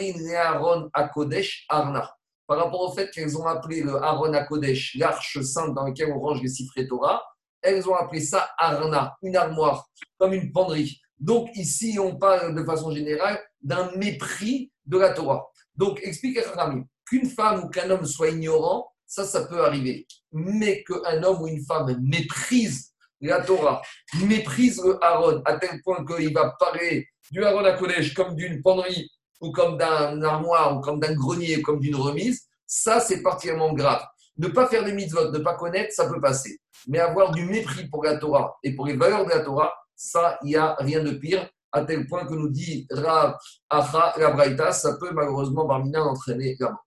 Et 0.00 0.34
Aaron 0.34 0.90
Akodesh 0.92 1.64
Arna. 1.68 2.12
Par 2.46 2.58
rapport 2.58 2.80
au 2.80 2.92
fait 2.94 3.10
qu'elles 3.10 3.36
ont 3.36 3.46
appelé 3.46 3.82
le 3.82 3.96
Aaron 3.96 4.32
Akodesh, 4.32 4.94
l'arche 4.96 5.40
sainte 5.40 5.74
dans 5.74 5.84
laquelle 5.84 6.12
on 6.12 6.20
range 6.20 6.42
les 6.42 6.48
siffrés 6.48 6.86
Torah, 6.86 7.22
elles 7.60 7.88
ont 7.88 7.94
appelé 7.94 8.20
ça 8.20 8.48
Arna, 8.56 9.16
une 9.22 9.36
armoire, 9.36 9.88
comme 10.18 10.32
une 10.32 10.52
penderie. 10.52 11.00
Donc 11.18 11.48
ici, 11.56 11.98
on 11.98 12.16
parle 12.16 12.54
de 12.54 12.64
façon 12.64 12.92
générale 12.92 13.40
d'un 13.60 13.90
mépris 13.96 14.70
de 14.84 14.98
la 14.98 15.12
Torah. 15.12 15.44
Donc 15.74 16.00
explique 16.02 16.38
à 16.38 16.70
qu'une 17.04 17.28
femme 17.28 17.64
ou 17.64 17.68
qu'un 17.68 17.90
homme 17.90 18.06
soit 18.06 18.28
ignorant, 18.28 18.88
ça, 19.06 19.24
ça 19.24 19.44
peut 19.46 19.64
arriver. 19.64 20.06
Mais 20.32 20.84
qu'un 20.84 21.22
homme 21.22 21.42
ou 21.42 21.48
une 21.48 21.64
femme 21.64 21.96
méprise 22.00 22.92
la 23.20 23.40
Torah, 23.40 23.82
méprise 24.20 24.80
le 24.84 25.02
Aaron 25.02 25.42
à 25.44 25.58
tel 25.58 25.80
point 25.82 26.04
qu'il 26.04 26.32
va 26.32 26.54
parler 26.60 27.08
du 27.30 27.42
Aaron 27.44 27.64
à 27.64 27.72
collège 27.72 28.14
comme 28.14 28.34
d'une 28.36 28.62
penderie 28.62 29.10
ou 29.40 29.50
comme 29.52 29.76
d'un 29.76 30.22
armoire 30.22 30.76
ou 30.76 30.80
comme 30.80 31.00
d'un 31.00 31.14
grenier 31.14 31.58
ou 31.58 31.62
comme 31.62 31.80
d'une 31.80 31.96
remise, 31.96 32.46
ça 32.66 33.00
c'est 33.00 33.22
particulièrement 33.22 33.72
grave. 33.72 34.04
Ne 34.38 34.48
pas 34.48 34.66
faire 34.66 34.84
des 34.84 34.92
mitzvot, 34.92 35.30
ne 35.30 35.38
pas 35.38 35.54
connaître, 35.54 35.92
ça 35.92 36.08
peut 36.08 36.20
passer. 36.20 36.58
Mais 36.88 36.98
avoir 36.98 37.32
du 37.32 37.44
mépris 37.44 37.88
pour 37.88 38.04
la 38.04 38.18
Torah 38.18 38.54
et 38.62 38.74
pour 38.74 38.86
les 38.86 38.96
valeurs 38.96 39.24
de 39.24 39.30
la 39.30 39.40
Torah, 39.40 39.72
ça, 39.94 40.38
il 40.42 40.48
n'y 40.48 40.56
a 40.56 40.74
rien 40.78 41.02
de 41.02 41.12
pire, 41.12 41.48
à 41.72 41.84
tel 41.84 42.06
point 42.06 42.26
que 42.26 42.34
nous 42.34 42.50
dit 42.50 42.86
Rav 42.90 43.36
Acha, 43.70 44.14
la 44.18 44.30
Braïta, 44.30 44.72
ça 44.72 44.96
peut 44.98 45.10
malheureusement 45.12 45.66
Barmina 45.66 46.04
entraîner 46.04 46.56
la 46.60 46.70
mort. 46.70 46.86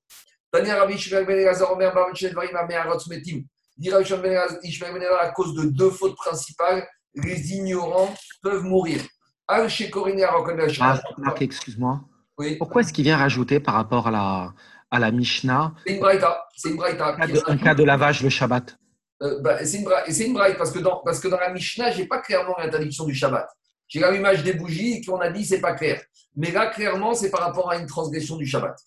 Tania 0.52 0.80
Rabbi 0.80 0.98
Shmuel 0.98 1.26
Ben 1.26 1.40
Elazar 1.40 1.72
Omer 1.72 1.94
Baruch 1.94 2.16
Shedvarim 2.16 2.56
Amearot 2.56 3.00
Smetim. 3.00 3.44
Dit 3.78 3.92
Rabbi 3.92 4.06
Shmuel 4.06 4.94
Ben 4.94 5.04
à 5.20 5.30
cause 5.32 5.54
de 5.56 5.64
deux 5.66 5.92
fautes 5.92 6.16
principales, 6.16 6.88
les 7.16 7.54
ignorants 7.54 8.14
peuvent 8.42 8.64
mourir. 8.64 9.02
Al 9.48 9.68
Shekorini 9.68 10.24
Ah, 10.24 11.02
Marc, 11.18 11.42
excuse-moi. 11.42 12.02
Oui. 12.40 12.56
Pourquoi 12.56 12.82
est-ce 12.82 12.94
qu'il 12.94 13.04
vient 13.04 13.18
rajouter 13.18 13.60
par 13.60 13.76
rapport 13.76 14.08
à 14.08 14.12
la, 14.12 14.54
à 14.92 14.98
la 15.00 15.12
Mishnah 15.12 15.74
C'est 15.86 15.94
une 15.94 16.00
braïta. 16.00 16.46
C'est 16.56 16.70
une 16.70 16.78
braïta. 16.78 17.16
en 17.48 17.58
cas 17.58 17.76
de, 17.76 17.84
lavage 17.84 18.24
le 18.24 18.30
Shabbat 18.30 18.78
Euh, 19.22 19.40
bah, 19.42 19.64
c'est 19.66 19.78
une, 19.78 19.84
bra- 19.84 20.04
c'est 20.10 20.26
une 20.26 20.34
braïta 20.34 20.58
parce 20.58 20.72
que 20.72 20.80
dans, 20.80 21.02
parce 21.04 21.20
que 21.20 21.28
dans 21.28 21.40
la 21.40 21.52
Mishnah, 21.52 21.92
j'ai 21.92 22.06
pas 22.08 22.20
clairement 22.22 22.56
l'interdiction 22.58 23.04
du 23.06 23.14
Shabbat. 23.14 23.48
J'ai 23.90 24.00
l'image 24.12 24.44
des 24.44 24.54
bougies 24.54 24.94
et 24.94 25.02
qu'on 25.04 25.20
a 25.20 25.30
dit 25.30 25.44
c'est 25.46 25.60
pas 25.62 25.74
clair. 25.74 26.02
Mais 26.38 26.52
là, 26.52 26.68
clairement, 26.68 27.14
c'est 27.14 27.30
par 27.30 27.42
rapport 27.42 27.70
à 27.72 27.76
une 27.78 27.88
transgression 27.88 28.38
du 28.38 28.46
Shabbat. 28.46 28.78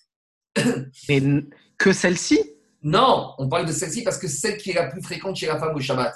Mais 1.09 1.17
n- 1.19 1.49
que 1.77 1.93
celle-ci? 1.93 2.41
Non, 2.83 3.35
on 3.39 3.49
parle 3.49 3.67
de 3.67 3.73
celle-ci 3.73 4.03
parce 4.03 4.17
que 4.19 4.27
c'est 4.29 4.39
celle 4.49 4.57
qui 4.57 4.71
est 4.71 4.75
la 4.75 4.87
plus 4.89 5.03
fréquente 5.03 5.37
chez 5.37 5.47
la 5.47 5.59
femme 5.59 5.75
au 5.75 5.81
Shabbat. 5.81 6.15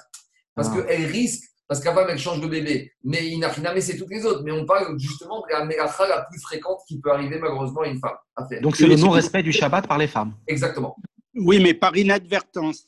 Parce 0.54 0.68
Ah. 0.72 0.82
qu'elle 0.82 1.04
risque, 1.06 1.44
parce 1.68 1.80
que 1.80 1.86
la 1.86 1.94
femme, 1.94 2.06
elle 2.10 2.18
change 2.18 2.40
de 2.40 2.46
bébé. 2.46 2.92
Mais 3.02 3.26
Inachiname, 3.26 3.80
c'est 3.80 3.96
toutes 3.96 4.10
les 4.10 4.24
autres. 4.24 4.42
Mais 4.44 4.52
on 4.52 4.64
parle 4.64 4.98
justement 4.98 5.40
de 5.40 5.52
la 5.52 5.64
mélacha 5.64 6.06
la 6.06 6.22
plus 6.22 6.40
fréquente 6.40 6.80
qui 6.86 7.00
peut 7.00 7.10
arriver 7.10 7.38
malheureusement 7.38 7.80
à 7.80 7.86
une 7.88 7.98
femme 7.98 8.16
à 8.36 8.46
faire. 8.46 8.60
Donc 8.60 8.76
c'est 8.76 8.86
le 8.86 8.96
non-respect 8.96 9.42
du 9.42 9.52
Shabbat 9.52 9.86
par 9.86 9.98
les 9.98 10.06
femmes. 10.06 10.34
Exactement. 10.46 10.96
Oui, 11.34 11.60
mais 11.62 11.74
par 11.74 11.96
inadvertance. 11.96 12.84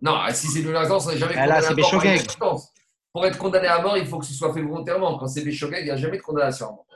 Non, 0.00 0.18
si 0.32 0.46
c'est 0.48 0.62
de 0.62 0.70
l'instance, 0.70 1.06
on 1.06 1.10
n'est 1.12 1.18
jamais 1.18 1.34
Ah, 1.36 1.46
là, 1.46 1.60
condamné 1.60 1.62
c'est 1.62 1.66
à 1.66 1.76
mort 1.76 1.90
par 1.90 2.00
Béchogeg. 2.00 2.14
inadvertance. 2.14 2.72
Pour 3.12 3.26
être 3.26 3.38
condamné 3.38 3.66
à 3.68 3.80
mort, 3.82 3.96
il 3.98 4.06
faut 4.06 4.18
que 4.18 4.26
ce 4.26 4.34
soit 4.34 4.52
fait 4.52 4.62
volontairement. 4.62 5.18
Quand 5.18 5.26
c'est 5.26 5.42
Béchogeg, 5.42 5.80
il 5.80 5.84
n'y 5.86 5.90
a 5.90 5.96
jamais 5.96 6.18
de 6.18 6.22
condamnation 6.22 6.66
à 6.66 6.70
mort. 6.72 6.86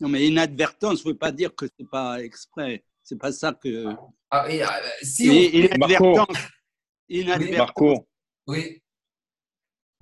Non, 0.00 0.08
mais 0.08 0.24
inadvertance 0.26 1.04
ne 1.04 1.10
veut 1.10 1.16
pas 1.18 1.32
dire 1.32 1.54
que 1.54 1.66
c'est 1.76 1.88
pas 1.90 2.22
exprès. 2.22 2.84
C'est 3.02 3.18
pas 3.18 3.32
ça 3.32 3.52
que. 3.52 3.86
Ah, 4.30 4.46
et, 4.50 4.62
euh, 4.62 4.66
si 5.02 5.28
on... 5.28 5.58
Inadvertance. 5.58 6.36
Inadvertance. 7.08 7.58
Marco, 7.58 8.08
Oui, 8.46 8.82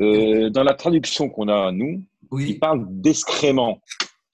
euh, 0.01 0.51
dans 0.51 0.63
la 0.63 0.75
traduction 0.75 1.29
qu'on 1.29 1.49
a, 1.49 1.73
nous, 1.73 2.05
il 2.23 2.29
oui. 2.31 2.55
parle 2.59 2.87
d'excrément. 2.89 3.81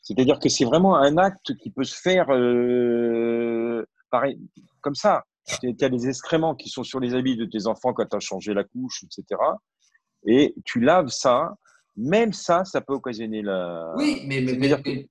C'est-à-dire 0.01 0.39
que 0.41 0.49
c'est 0.49 0.65
vraiment 0.65 0.97
un 0.97 1.17
acte 1.17 1.57
qui 1.57 1.71
peut 1.71 1.85
se 1.85 1.95
faire 1.95 2.27
euh, 2.31 3.87
pareil, 4.11 4.39
comme 4.81 4.95
ça. 4.95 5.25
Tu 5.61 5.75
as 5.81 5.89
des 5.89 6.09
excréments 6.09 6.55
qui 6.55 6.69
sont 6.69 6.85
sur 6.85 7.01
les 7.01 7.15
habits 7.15 7.37
de 7.37 7.45
tes 7.45 7.67
enfants 7.67 7.93
quand 7.93 8.07
tu 8.07 8.17
as 8.17 8.21
changé 8.21 8.55
la 8.55 8.65
couche, 8.65 9.05
etc. 9.05 9.41
Et 10.27 10.55
tu 10.65 10.81
laves 10.81 11.09
ça. 11.09 11.55
Même 11.97 12.33
ça, 12.33 12.65
ça 12.65 12.81
peut 12.81 12.95
occasionner 12.95 13.43
la. 13.43 13.93
Oui, 13.97 14.23
mais, 14.27 14.47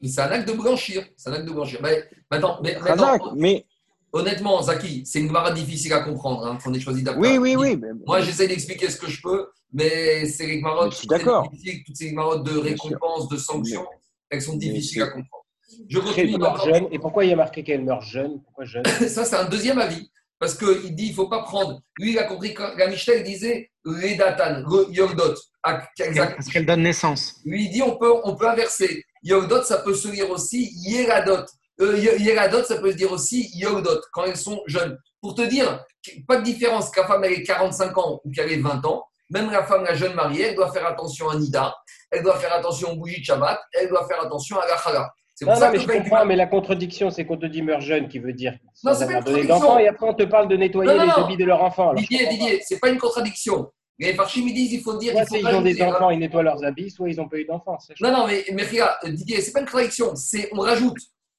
c'est 0.04 0.22
un 0.22 0.32
acte 0.32 0.48
de 0.48 0.54
blanchir. 0.54 1.04
C'est 1.16 1.30
un 1.30 1.34
acte 1.34 1.48
de 1.48 1.54
blanchir. 1.54 1.80
Mais, 1.84 2.10
maintenant, 2.32 2.60
mais, 2.64 2.80
maintenant, 2.80 3.34
mais 3.36 3.68
honnêtement, 4.14 4.62
Zaki, 4.62 5.04
c'est 5.06 5.20
une 5.20 5.32
mara 5.32 5.52
difficile 5.52 5.94
à 5.94 6.02
comprendre 6.02 6.46
hein, 6.46 6.58
qu'on 6.64 6.74
ait 6.74 6.80
choisi 6.80 7.04
d'apprendre. 7.04 7.28
oui, 7.28 7.38
oui, 7.38 7.56
oui. 7.56 7.78
mais- 7.78 7.90
Moi, 8.06 8.22
j'essaie 8.22 8.48
d'expliquer 8.48 8.90
ce 8.90 8.98
que 8.98 9.08
je 9.10 9.22
peux, 9.22 9.48
mais 9.74 10.26
c'est 10.26 10.48
les 10.48 10.56
Mais 10.58 10.62
marottes 10.62 10.92
je 10.94 10.98
suis 10.98 11.08
d'accord. 11.08 11.50
Toutes 11.86 11.96
ces 11.96 12.12
marottes 12.12 12.44
de 12.44 12.58
récompense, 12.58 13.28
de 13.30 13.38
sanctions, 13.38 13.86
elles 14.30 14.42
sont 14.42 14.58
difficiles 14.58 15.04
à 15.04 15.08
comprendre. 15.08 15.46
Je 15.90 16.00
continue 16.00 16.38
jeune. 16.66 16.88
Et 16.92 17.00
pourquoi 17.00 17.26
il 17.26 17.30
y 17.30 17.34
a 17.34 17.38
marqué 17.38 17.64
qu'elle 17.64 17.84
meurt 17.84 18.04
jeune? 18.04 18.42
Pourquoi 18.44 18.66
jeune? 18.66 18.84
Ça, 19.08 19.26
c'est 19.26 19.36
un 19.36 19.46
deuxième 19.46 19.80
avis. 19.80 20.10
Parce 20.40 20.56
qu'il 20.56 20.96
dit 20.96 21.06
il 21.06 21.10
ne 21.12 21.16
faut 21.16 21.28
pas 21.28 21.44
prendre. 21.44 21.82
Lui, 22.00 22.14
il 22.14 22.20
a 22.20 22.24
compris 22.24 22.54
que 22.56 22.64
la 22.64 22.90
il 22.92 23.24
disait 23.24 23.70
Redatan, 23.86 24.64
Yogdot. 24.90 25.36
Ah, 25.62 25.84
exact. 26.00 26.36
Parce 26.36 26.48
qu'elle 26.50 26.66
donne 26.66 26.82
naissance. 26.82 27.36
Lui, 27.46 27.66
il 27.66 27.70
dit 27.70 27.84
on 27.84 27.96
peut, 27.96 28.12
on 28.24 28.36
peut 28.36 28.50
inverser. 28.50 29.06
Yogdot, 29.22 29.62
ça 29.62 29.78
peut 29.78 29.94
se 29.94 30.08
lire 30.08 30.32
aussi 30.32 30.72
Yeradot. 30.88 31.46
Euh, 31.82 31.98
Ye- 31.98 32.22
Yeradot, 32.22 32.64
ça 32.64 32.78
peut 32.78 32.92
se 32.92 32.98
dire 32.98 33.12
aussi 33.12 33.50
Yogdot, 33.56 34.02
quand 34.14 34.24
elles 34.26 34.38
sont 34.38 34.62
jeunes. 34.68 34.98
Pour 35.22 35.36
te 35.36 35.42
dire, 35.42 35.84
pas 36.28 36.38
de 36.38 36.44
différence 36.44 36.96
la 36.96 37.06
femme 37.06 37.24
elle 37.24 37.34
ait 37.34 37.44
45 37.44 37.98
ans 37.98 38.22
ou 38.24 38.32
qu'elle 38.32 38.52
ait 38.52 38.58
20 38.58 38.86
ans. 38.86 39.04
Même 39.30 39.50
la 39.50 39.64
femme, 39.64 39.84
la 39.84 39.94
jeune 39.94 40.14
mariée, 40.14 40.48
elle 40.48 40.56
doit 40.56 40.72
faire 40.72 40.86
attention 40.86 41.30
à 41.30 41.36
Nida, 41.38 41.74
elle 42.12 42.22
doit 42.22 42.36
faire 42.38 42.54
attention 42.54 42.92
aux 42.92 42.96
bougies 42.98 43.22
de 43.22 43.26
Shabbat, 43.26 43.60
elle 43.74 43.88
doit 43.88 44.06
faire 44.06 44.22
attention 44.22 44.60
à 44.60 44.68
la 44.68 44.78
Chala. 44.78 45.10
C'est 45.34 45.46
pour 45.46 45.54
non, 45.54 45.60
ça 45.60 45.72
mais 45.72 45.78
que 45.78 45.84
je 45.84 45.88
paye 45.88 46.02
du 46.02 46.10
comprends, 46.10 46.26
mais 46.26 46.36
la 46.36 46.48
contradiction, 46.48 47.10
c'est 47.10 47.26
qu'on 47.26 47.38
te 47.38 47.46
dit 47.46 47.62
meurt 47.62 47.82
jeune, 47.82 48.10
qui 48.10 48.20
veut 48.20 48.34
dire 48.34 48.54
Non, 48.84 48.94
c'est 48.94 49.06
pas 49.06 49.14
une 49.14 49.24
contradiction. 49.24 49.80
et 49.80 49.88
après 49.88 50.08
on 50.08 50.14
te 50.14 50.24
parle 50.24 50.50
de 50.50 50.58
nettoyer 50.58 50.94
Non, 50.94 51.04
les 51.04 51.10
habits 51.12 51.38
de 51.38 51.46
leur 51.46 51.64
enfant. 51.64 51.92
Alors, 51.92 51.98
je 52.04 52.08
Didier. 52.08 52.28
Didier, 52.28 52.62
c'est 52.64 52.80
pas 52.80 52.90
une 52.90 52.98
contradiction. 53.00 53.72
Les 53.98 54.14
Farchim, 54.14 54.42
ils 54.48 54.54
disent 54.54 54.74
il 54.74 54.82
faut 54.82 54.98
dire 54.98 55.14
Soit 55.14 55.22
il 55.38 55.44
faut 55.44 55.50
ils 55.50 55.56
ont 55.56 55.62
des 55.62 55.82
enfants, 55.82 56.10
ils 56.10 56.20
nettoient 56.20 56.44
leurs 56.44 56.64
habits, 56.64 56.92
soit 56.92 57.10
ils 57.10 57.16
n'ont 57.18 57.30
pas 57.30 57.38
eu 57.38 57.46
d'enfants. 57.46 57.78
je 57.98 58.04
Non, 58.04 58.12
non, 58.12 58.28
mais, 58.28 58.44
mais 58.52 58.64
regarde, 58.64 58.98
Didier, 59.06 59.40
c'est 59.42 59.52
pas 59.54 59.60
une 59.60 59.66
contradiction. 59.66 60.14
C'est, 60.16 60.50
on 60.52 60.60
rajoute. 60.60 60.98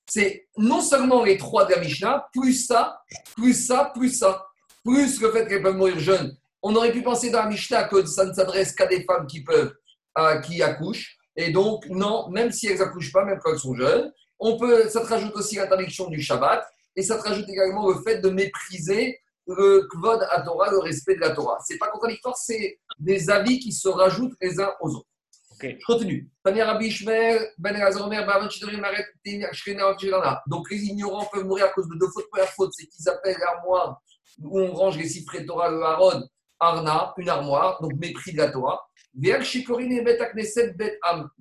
C'est 0.09 0.49
non 0.57 0.81
seulement 0.81 1.25
les 1.25 1.37
trois 1.37 1.65
de 1.65 1.73
la 1.73 1.81
Mishnah, 1.81 2.29
plus 2.33 2.55
ça, 2.55 3.03
plus 3.37 3.55
ça, 3.55 3.93
plus 3.95 4.11
ça, 4.11 4.47
plus 4.85 5.21
le 5.21 5.31
fait 5.31 5.47
qu'elles 5.47 5.63
peuvent 5.63 5.77
mourir 5.77 5.99
jeunes. 5.99 6.37
On 6.63 6.75
aurait 6.77 6.93
pu 6.93 7.03
penser 7.03 7.31
dans 7.31 7.41
la 7.41 7.49
Mishnah 7.49 7.85
que 7.85 8.05
ça 8.07 8.25
ne 8.25 8.33
s'adresse 8.33 8.75
qu'à 8.75 8.87
des 8.87 9.05
femmes 9.05 9.27
qui 9.27 9.43
peuvent, 9.43 9.75
euh, 10.19 10.41
qui 10.41 10.63
accouchent. 10.63 11.19
Et 11.37 11.51
donc, 11.51 11.87
non, 11.89 12.29
même 12.31 12.53
si 12.53 12.67
elles 12.67 12.83
accouchent 12.83 13.13
pas, 13.13 13.25
même 13.25 13.39
quand 13.43 13.53
elles 13.53 13.59
sont 13.59 13.75
jeunes, 13.75 14.13
on 14.39 14.59
peut, 14.59 14.89
ça 14.89 15.01
te 15.01 15.07
rajoute 15.07 15.35
aussi 15.35 15.57
l'interdiction 15.57 16.09
du 16.09 16.21
Shabbat. 16.21 16.65
Et 16.95 17.03
ça 17.03 17.17
te 17.17 17.23
rajoute 17.23 17.49
également 17.49 17.89
le 17.89 18.03
fait 18.03 18.19
de 18.19 18.29
mépriser 18.29 19.19
le 19.47 19.89
kvod 19.89 20.27
à 20.31 20.43
Torah, 20.43 20.71
le 20.71 20.79
respect 20.79 21.15
de 21.15 21.21
la 21.21 21.31
Torah. 21.31 21.59
C'est 21.67 21.79
pas 21.79 21.89
contradictoire, 21.89 22.37
c'est 22.37 22.79
des 22.99 23.31
avis 23.31 23.59
qui 23.59 23.73
se 23.73 23.89
rajoutent 23.89 24.37
les 24.41 24.61
uns 24.61 24.73
aux 24.81 24.97
autres. 24.97 25.09
Ok. 25.63 25.77
Je 25.79 25.85
continue. 25.85 26.29
Ben 26.45 26.57
Shirana. 29.99 30.43
Donc 30.49 30.71
les 30.71 30.85
ignorants 30.85 31.29
peuvent 31.33 31.45
mourir 31.45 31.67
à 31.67 31.69
cause 31.69 31.89
de 31.89 31.99
deux 31.99 32.09
fautes. 32.13 32.29
Première 32.31 32.49
faute, 32.49 32.71
c'est 32.73 32.87
qu'ils 32.87 33.09
appellent 33.09 33.39
l'armoire 33.39 34.01
où 34.41 34.61
on 34.61 34.73
range 34.73 34.99
les 34.99 35.09
siffrés 35.09 35.45
Torah, 35.47 35.71
le 35.71 35.83
Haron, 35.83 36.27
Arna, 36.59 37.13
une 37.19 37.29
armoire, 37.29 37.81
donc 37.81 37.93
mépris 37.95 38.33
de 38.33 38.39
la 38.39 38.51
Torah. 38.51 38.81
De 39.15 39.29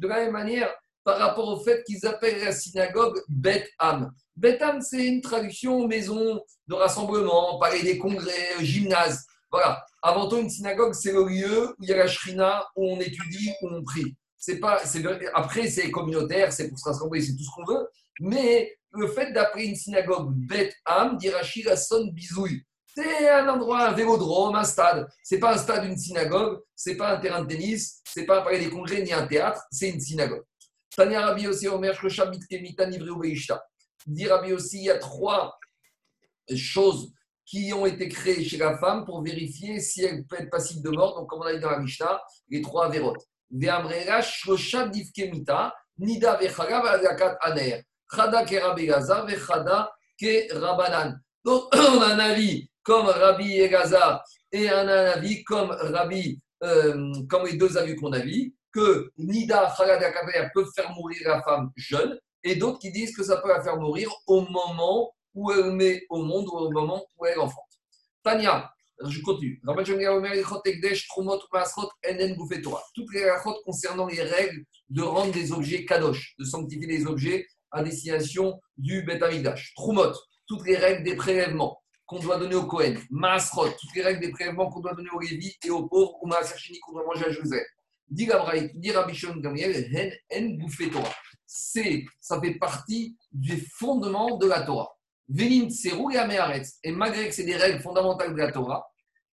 la 0.07 0.15
même 0.15 0.32
manière, 0.32 0.74
par 1.03 1.17
rapport 1.17 1.47
au 1.47 1.63
fait 1.63 1.84
qu'ils 1.84 2.05
appellent 2.05 2.43
la 2.43 2.51
synagogue 2.51 3.19
Bet 3.30 3.67
Am. 3.80 4.11
Bet 4.36 4.61
Am, 4.61 4.82
c'est 4.82 5.05
une 5.05 5.22
traduction 5.22 5.88
maison 5.88 6.43
de 6.67 6.74
rassemblement, 6.74 7.57
palais 7.59 7.82
des 7.82 7.97
congrès, 7.97 8.55
gymnase. 8.59 9.26
Voilà. 9.52 9.84
Avant 10.02 10.28
tout, 10.28 10.38
une 10.38 10.49
synagogue, 10.49 10.93
c'est 10.93 11.12
le 11.12 11.26
lieu 11.26 11.76
où 11.78 11.84
il 11.84 11.89
y 11.89 11.93
a 11.93 11.97
la 11.97 12.08
shrina, 12.08 12.66
où 12.76 12.89
on 12.91 12.99
étudie, 12.99 13.52
où 13.62 13.70
on 13.70 13.84
prie. 13.84 14.16
C'est 14.38 14.60
pas, 14.60 14.80
c'est, 14.86 15.04
après, 15.34 15.68
c'est 15.70 15.91
communautaire, 15.91 16.52
c'est 16.52 16.70
pour 16.70 16.80
se 16.80 16.86
rassembler, 16.89 17.22
c'est 17.22 17.36
tout 17.36 17.43
ce 17.43 17.52
qu'on 17.56 17.66
veut. 17.66 17.88
Mais 18.22 18.76
le 18.91 19.08
fait 19.08 19.32
d'appeler 19.32 19.66
une 19.66 19.76
synagogue 19.76 20.34
Bet 20.34 20.74
Am, 20.86 21.18
d'Irachi, 21.18 21.64
la 21.64 21.76
sonne 21.76 22.12
bisouille. 22.12 22.64
C'est 22.93 23.30
un 23.30 23.47
endroit, 23.47 23.88
un 23.88 23.93
vélodrome, 23.93 24.56
un 24.56 24.64
stade. 24.64 25.08
C'est 25.24 25.39
pas 25.39 25.54
un 25.54 25.58
stade, 25.58 25.86
une 25.86 25.97
synagogue. 25.97 26.62
C'est 26.76 26.95
pas 26.95 27.16
un 27.16 27.20
terrain 27.20 27.41
de 27.43 27.47
tennis. 27.47 28.02
C'est 28.06 28.26
pas 28.26 28.39
un 28.39 28.41
palais 28.41 28.60
des 28.60 28.70
congrès 28.70 29.02
ni 29.02 29.14
un 29.14 29.26
théâtre. 29.28 29.62
C'est 29.72 29.89
une 29.89 30.02
synagogue. 30.02 30.43
Tania 30.95 31.26
Rabbi 31.26 31.47
aussi, 31.47 31.68
Omer, 31.70 31.93
Shoshabit, 31.93 32.41
Kemita, 32.49 32.86
Nivré, 32.88 33.12
Beishta. 33.18 33.64
Dit 34.06 34.28
aussi, 34.52 34.80
il 34.80 34.84
y 34.86 34.89
a 34.89 34.97
trois 34.97 35.58
choses 36.56 37.14
qui 37.46 37.74
ont 37.74 37.86
été 37.86 38.08
créées 38.08 38.44
chez 38.44 38.58
la 38.58 38.78
femme 38.78 39.06
pour 39.06 39.24
vérifier 39.24 39.80
si 39.80 40.04
elle 40.04 40.26
peut 40.26 40.38
être 40.39 40.50
passible 40.50 40.84
de 40.84 40.89
mort. 40.89 41.20
Donc, 41.20 41.30
comme 41.30 41.39
on 41.39 41.46
a 41.46 41.54
dit 41.54 41.60
dans 41.60 41.72
la 41.72 41.80
Mishnah, 41.80 42.22
les 42.50 42.62
trois 42.62 42.89
vérotes. 42.89 43.26
Ve'amrera, 43.52 44.22
Shosha, 44.22 44.88
Divkemita, 44.88 45.74
Nida, 45.98 46.38
Vechara, 46.38 46.82
Vadakat, 46.82 47.38
Aner. 47.42 47.84
Chada, 48.14 48.44
Vechada, 48.44 49.92
Ke, 50.20 50.54
Rabanan. 50.54 51.20
Donc, 51.44 51.64
on 51.74 52.02
a 52.02 52.14
un 52.14 52.20
avis 52.20 52.70
comme 52.84 53.06
Rabbi 53.06 53.60
Egazar 53.60 54.24
et 54.52 54.70
un 54.70 54.88
avis 54.88 55.44
comme 55.44 55.72
Rabbi, 55.72 56.39
euh, 56.64 57.14
comme 57.30 57.46
les 57.46 57.58
deux 57.58 57.78
avis 57.78 57.96
qu'on 57.96 58.12
a 58.14 58.20
vus, 58.20 58.54
que 58.72 59.12
Nida, 59.18 59.74
Khalad 59.78 60.02
peuvent 60.54 60.72
faire 60.76 60.92
mourir 60.92 61.20
la 61.26 61.42
femme 61.44 61.72
jeune, 61.76 62.18
et 62.44 62.56
d'autres 62.56 62.80
qui 62.80 62.92
disent 62.92 63.16
que 63.16 63.24
ça 63.24 63.38
peut 63.38 63.50
la 63.50 63.62
faire 63.62 63.78
mourir 63.78 64.10
au 64.28 64.42
moment 64.42 65.14
où 65.34 65.52
elle 65.52 65.72
met 65.72 66.06
au 66.10 66.24
monde 66.24 66.48
ou 66.48 66.58
au 66.58 66.72
moment 66.72 67.06
où 67.18 67.26
elle 67.26 67.40
enfante. 67.40 67.66
Tania, 68.24 68.72
je 69.04 69.22
continue. 69.22 69.62
Toutes 72.94 73.14
les 73.14 73.30
rachot 73.30 73.56
concernant 73.66 74.08
les 74.08 74.22
règles 74.22 74.64
de 74.90 75.02
rendre 75.02 75.32
des 75.32 75.52
objets 75.52 75.86
kadosh, 75.86 76.36
de 76.38 76.46
sanctifier 76.46 76.88
les 76.88 77.06
objets 77.06 77.48
à 77.72 77.84
destination 77.84 78.60
du 78.78 79.04
Bet 79.04 79.24
Amidash. 79.24 79.74
Trumot, 79.76 80.14
toutes 80.48 80.66
les 80.68 80.76
règles 80.76 81.04
des 81.04 81.16
prélèvements 81.16 81.82
qu'on 82.06 82.20
doit 82.20 82.38
donner 82.38 82.56
au 82.56 82.66
Kohen. 82.66 83.00
Maasrot, 83.10 83.70
toutes 83.70 83.96
les 83.96 84.02
règles 84.02 84.20
des 84.20 84.32
prélèvements 84.32 84.70
qu'on 84.70 84.82
doit 84.82 84.94
donner 84.94 85.10
aux 85.14 85.20
Lévi 85.20 85.56
et 85.64 85.70
aux 85.70 85.88
pauvres, 85.88 86.18
ou 86.22 86.28
Maaserchini 86.28 86.78
qu'on 86.80 86.92
doit 86.92 87.06
manger 87.06 87.26
à 87.26 87.32
Joseph. 87.32 87.66
Dit 88.10 88.30
Rabishon 88.30 89.38
Gamriel, 89.38 89.90
Hen 90.30 90.62
En 90.62 90.90
Torah. 90.92 91.16
C'est, 91.46 92.04
ça 92.20 92.40
fait 92.42 92.56
partie 92.56 93.16
du 93.32 93.66
fondement 93.78 94.36
de 94.38 94.46
la 94.46 94.64
Torah. 94.64 94.90
C'est 95.70 95.94
et 96.84 96.92
malgré 96.92 97.28
que 97.28 97.34
c'est 97.34 97.44
des 97.44 97.56
règles 97.56 97.82
fondamentales 97.82 98.34
de 98.34 98.38
la 98.38 98.52
Torah, 98.52 98.88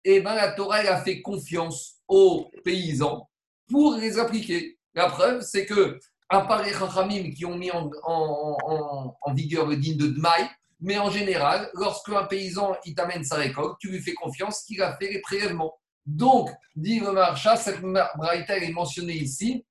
et 0.05 0.17
eh 0.17 0.21
ben 0.21 0.35
la 0.35 0.53
Torah 0.53 0.77
a 0.77 1.03
fait 1.03 1.21
confiance 1.21 1.97
aux 2.07 2.51
paysans 2.65 3.29
pour 3.69 3.97
les 3.97 4.19
appliquer. 4.19 4.79
La 4.95 5.09
preuve, 5.11 5.43
c'est 5.43 5.67
que, 5.67 5.99
à 6.29 6.43
part 6.43 6.63
les 6.63 6.73
Chachamim 6.73 7.31
qui 7.33 7.45
ont 7.45 7.57
mis 7.57 7.71
en, 7.73 9.17
vigueur 9.35 9.67
le 9.67 9.77
digne 9.77 9.97
de 9.97 10.07
Dmaï, 10.07 10.49
mais 10.81 10.99
en 10.99 11.11
général, 11.11 11.69
lorsque 11.75 12.11
un 12.11 12.25
paysan 12.25 12.77
il 12.85 12.95
t'amène 12.95 13.25
sa 13.25 13.37
récolte, 13.37 13.77
tu 13.81 13.91
lui 13.91 14.01
fais 14.01 14.15
confiance 14.15 14.63
qu'il 14.63 14.81
a 14.83 14.97
fait 14.97 15.11
les 15.11 15.21
prélèvements. 15.21 15.75
Donc, 16.07 16.51
dit 16.77 17.01
le 17.01 17.13
marcha, 17.13 17.57
cette 17.57 17.83
braïta 17.83 18.57
est 18.57 18.71
mentionnée 18.71 19.17
ici 19.17 19.67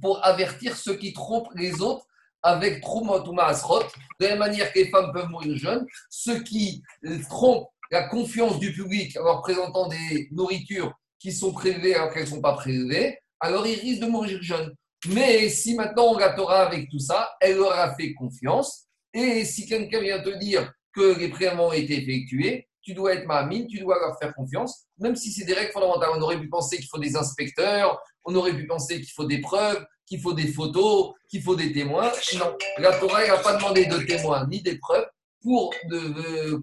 pour 0.00 0.24
avertir 0.24 0.76
ceux 0.76 0.96
qui 0.96 1.12
trompent 1.12 1.52
les 1.54 1.82
autres 1.82 2.06
avec 2.42 2.80
Trumot 2.80 3.26
ou 3.26 3.32
Maasrot, 3.32 3.84
de 4.20 4.26
la 4.26 4.36
manière 4.36 4.72
que 4.72 4.78
les 4.80 4.88
femmes 4.88 5.12
peuvent 5.12 5.28
mourir 5.28 5.56
jeunes, 5.56 5.86
ceux 6.10 6.42
qui 6.42 6.82
trompent 7.28 7.68
la 7.90 8.08
confiance 8.08 8.58
du 8.58 8.72
public 8.72 9.16
en 9.18 9.24
leur 9.24 9.42
présentant 9.42 9.88
des 9.88 10.28
nourritures 10.32 10.92
qui 11.18 11.32
sont 11.32 11.52
prélevées 11.52 11.94
alors 11.94 12.12
qu'elles 12.12 12.24
ne 12.24 12.28
sont 12.28 12.40
pas 12.40 12.54
prélevées, 12.54 13.18
alors 13.38 13.66
ils 13.66 13.78
risquent 13.78 14.02
de 14.02 14.06
mourir 14.06 14.42
jeunes. 14.42 14.74
Mais 15.08 15.48
si 15.48 15.74
maintenant 15.74 16.12
on 16.12 16.18
la 16.18 16.30
Torah 16.30 16.66
avec 16.66 16.88
tout 16.88 16.98
ça, 16.98 17.32
elle 17.40 17.56
leur 17.56 17.72
a 17.72 17.94
fait 17.94 18.14
confiance. 18.14 18.86
Et 19.12 19.44
si 19.44 19.66
quelqu'un 19.66 20.00
vient 20.00 20.20
te 20.20 20.30
dire 20.38 20.72
que 20.94 21.18
les 21.18 21.28
prélèvements 21.28 21.68
ont 21.68 21.72
été 21.72 22.02
effectués, 22.02 22.68
tu 22.80 22.94
dois 22.94 23.14
être 23.14 23.26
mamine, 23.26 23.66
tu 23.66 23.78
dois 23.78 23.98
leur 24.00 24.18
faire 24.18 24.34
confiance, 24.34 24.86
même 24.98 25.14
si 25.14 25.30
c'est 25.30 25.44
des 25.44 25.54
règles 25.54 25.72
fondamentales. 25.72 26.10
On 26.16 26.20
aurait 26.22 26.40
pu 26.40 26.48
penser 26.48 26.76
qu'il 26.76 26.88
faut 26.88 26.98
des 26.98 27.16
inspecteurs, 27.16 28.00
on 28.24 28.34
aurait 28.34 28.54
pu 28.54 28.66
penser 28.66 28.96
qu'il 29.00 29.12
faut 29.12 29.24
des 29.24 29.40
preuves, 29.40 29.84
qu'il 30.06 30.20
faut 30.20 30.32
des 30.32 30.48
photos, 30.48 31.12
qu'il 31.28 31.42
faut 31.42 31.56
des 31.56 31.72
témoins. 31.72 32.12
Non, 32.38 32.56
la 32.78 32.98
Torah 32.98 33.26
n'a 33.26 33.38
pas 33.38 33.56
demandé 33.56 33.86
de 33.86 33.98
témoins 33.98 34.46
ni 34.48 34.62
des 34.62 34.78
preuves 34.78 35.06
pour 35.40 35.74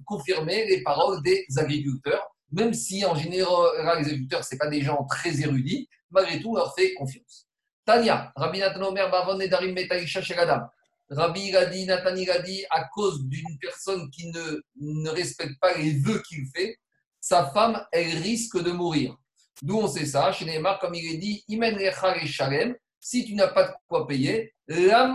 confirmer 0.06 0.66
les 0.66 0.82
paroles 0.84 1.22
des 1.22 1.46
agriculteurs, 1.58 2.26
même 2.52 2.74
si 2.74 3.06
en 3.06 3.16
général 3.16 4.00
les 4.00 4.06
agriculteurs, 4.06 4.44
ce 4.44 4.56
pas 4.56 4.68
des 4.68 4.82
gens 4.82 5.04
très 5.06 5.42
érudits, 5.42 5.90
malgré 6.10 6.40
tout, 6.40 6.52
on 6.52 6.56
leur 6.56 6.74
fait 6.74 6.94
confiance. 6.94 7.48
Tania, 7.86 8.32
Rabbi 8.36 8.62
Omer, 8.64 9.10
Bavon 9.10 9.40
et 9.40 9.48
Darim 9.48 9.74
Metaïcha. 9.74 10.22
Rabbi 11.10 11.50
Gadi, 11.50 11.86
Nathan 11.86 12.16
Gadi, 12.16 12.64
à 12.70 12.84
cause 12.84 13.26
d'une 13.26 13.58
personne 13.60 14.10
qui 14.12 14.28
ne, 14.28 14.62
ne 14.80 15.10
respecte 15.10 15.60
pas 15.60 15.76
les 15.76 15.94
vœux 15.94 16.22
qu'il 16.28 16.46
fait, 16.56 16.78
sa 17.20 17.48
femme, 17.48 17.84
elle 17.92 18.18
risque 18.20 18.62
de 18.62 18.72
mourir. 18.72 19.16
D'où 19.62 19.78
on 19.78 19.88
sait 19.88 20.06
ça 20.06 20.32
Chez 20.32 20.46
Neymar, 20.46 20.80
comme 20.80 20.94
il 20.94 21.14
est 21.14 21.18
dit, 21.18 21.44
Imen 21.48 21.78
et 21.80 22.28
Shalem, 22.28 22.76
si 23.00 23.26
tu 23.26 23.36
n'as 23.36 23.48
pas 23.48 23.64
de 23.64 23.74
quoi 23.88 24.08
payer, 24.08 24.54
alors 24.72 25.14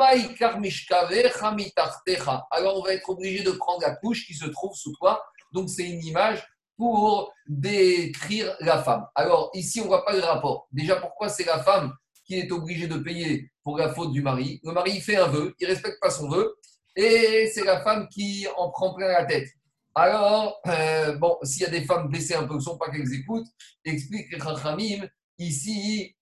on 2.77 2.83
va 2.83 2.95
être 2.95 3.09
obligé 3.09 3.45
de 3.45 3.53
prendre 3.53 3.83
la 3.83 3.95
couche 3.97 4.27
qui 4.27 4.35
se 4.35 4.47
trouve 4.47 4.75
sous 4.75 4.93
toi. 4.97 5.23
Donc 5.53 5.71
c'est 5.71 5.89
une 5.89 6.05
image 6.05 6.45
pour 6.77 7.33
décrire 7.47 8.57
la 8.61 8.83
femme. 8.83 9.07
Alors 9.15 9.51
ici, 9.55 9.81
on 9.81 9.85
ne 9.85 9.89
voit 9.89 10.05
pas 10.05 10.13
le 10.13 10.21
rapport. 10.21 10.67
Déjà, 10.73 10.97
pourquoi 10.97 11.29
c'est 11.29 11.45
la 11.45 11.63
femme 11.63 11.93
qui 12.27 12.39
est 12.39 12.51
obligée 12.51 12.89
de 12.89 12.99
payer 12.99 13.53
pour 13.63 13.79
la 13.79 13.95
faute 13.95 14.13
du 14.13 14.23
mari? 14.23 14.61
Le 14.65 14.73
mari 14.73 15.01
fait 15.01 15.17
un 15.17 15.29
vœu, 15.29 15.55
il 15.61 15.69
ne 15.69 15.73
respecte 15.73 16.01
pas 16.01 16.11
son 16.11 16.29
vœu, 16.29 16.57
et 16.97 17.51
c'est 17.55 17.65
la 17.65 17.81
femme 17.83 18.09
qui 18.09 18.47
en 18.57 18.71
prend 18.71 18.95
plein 18.95 19.09
la 19.09 19.25
tête. 19.25 19.49
Alors, 19.95 20.61
euh, 20.67 21.17
bon, 21.19 21.37
s'il 21.45 21.63
y 21.63 21.67
a 21.67 21.71
des 21.71 21.85
femmes 21.85 22.09
blessées 22.09 22.35
un 22.35 22.45
peu, 22.45 22.55
ne 22.55 22.61
sont 22.61 22.77
pas 22.77 22.91
qu'elles 22.91 23.15
écoutent, 23.15 23.47
explique 23.85 24.35
Rachamim 24.43 25.07
Ici, 25.39 26.15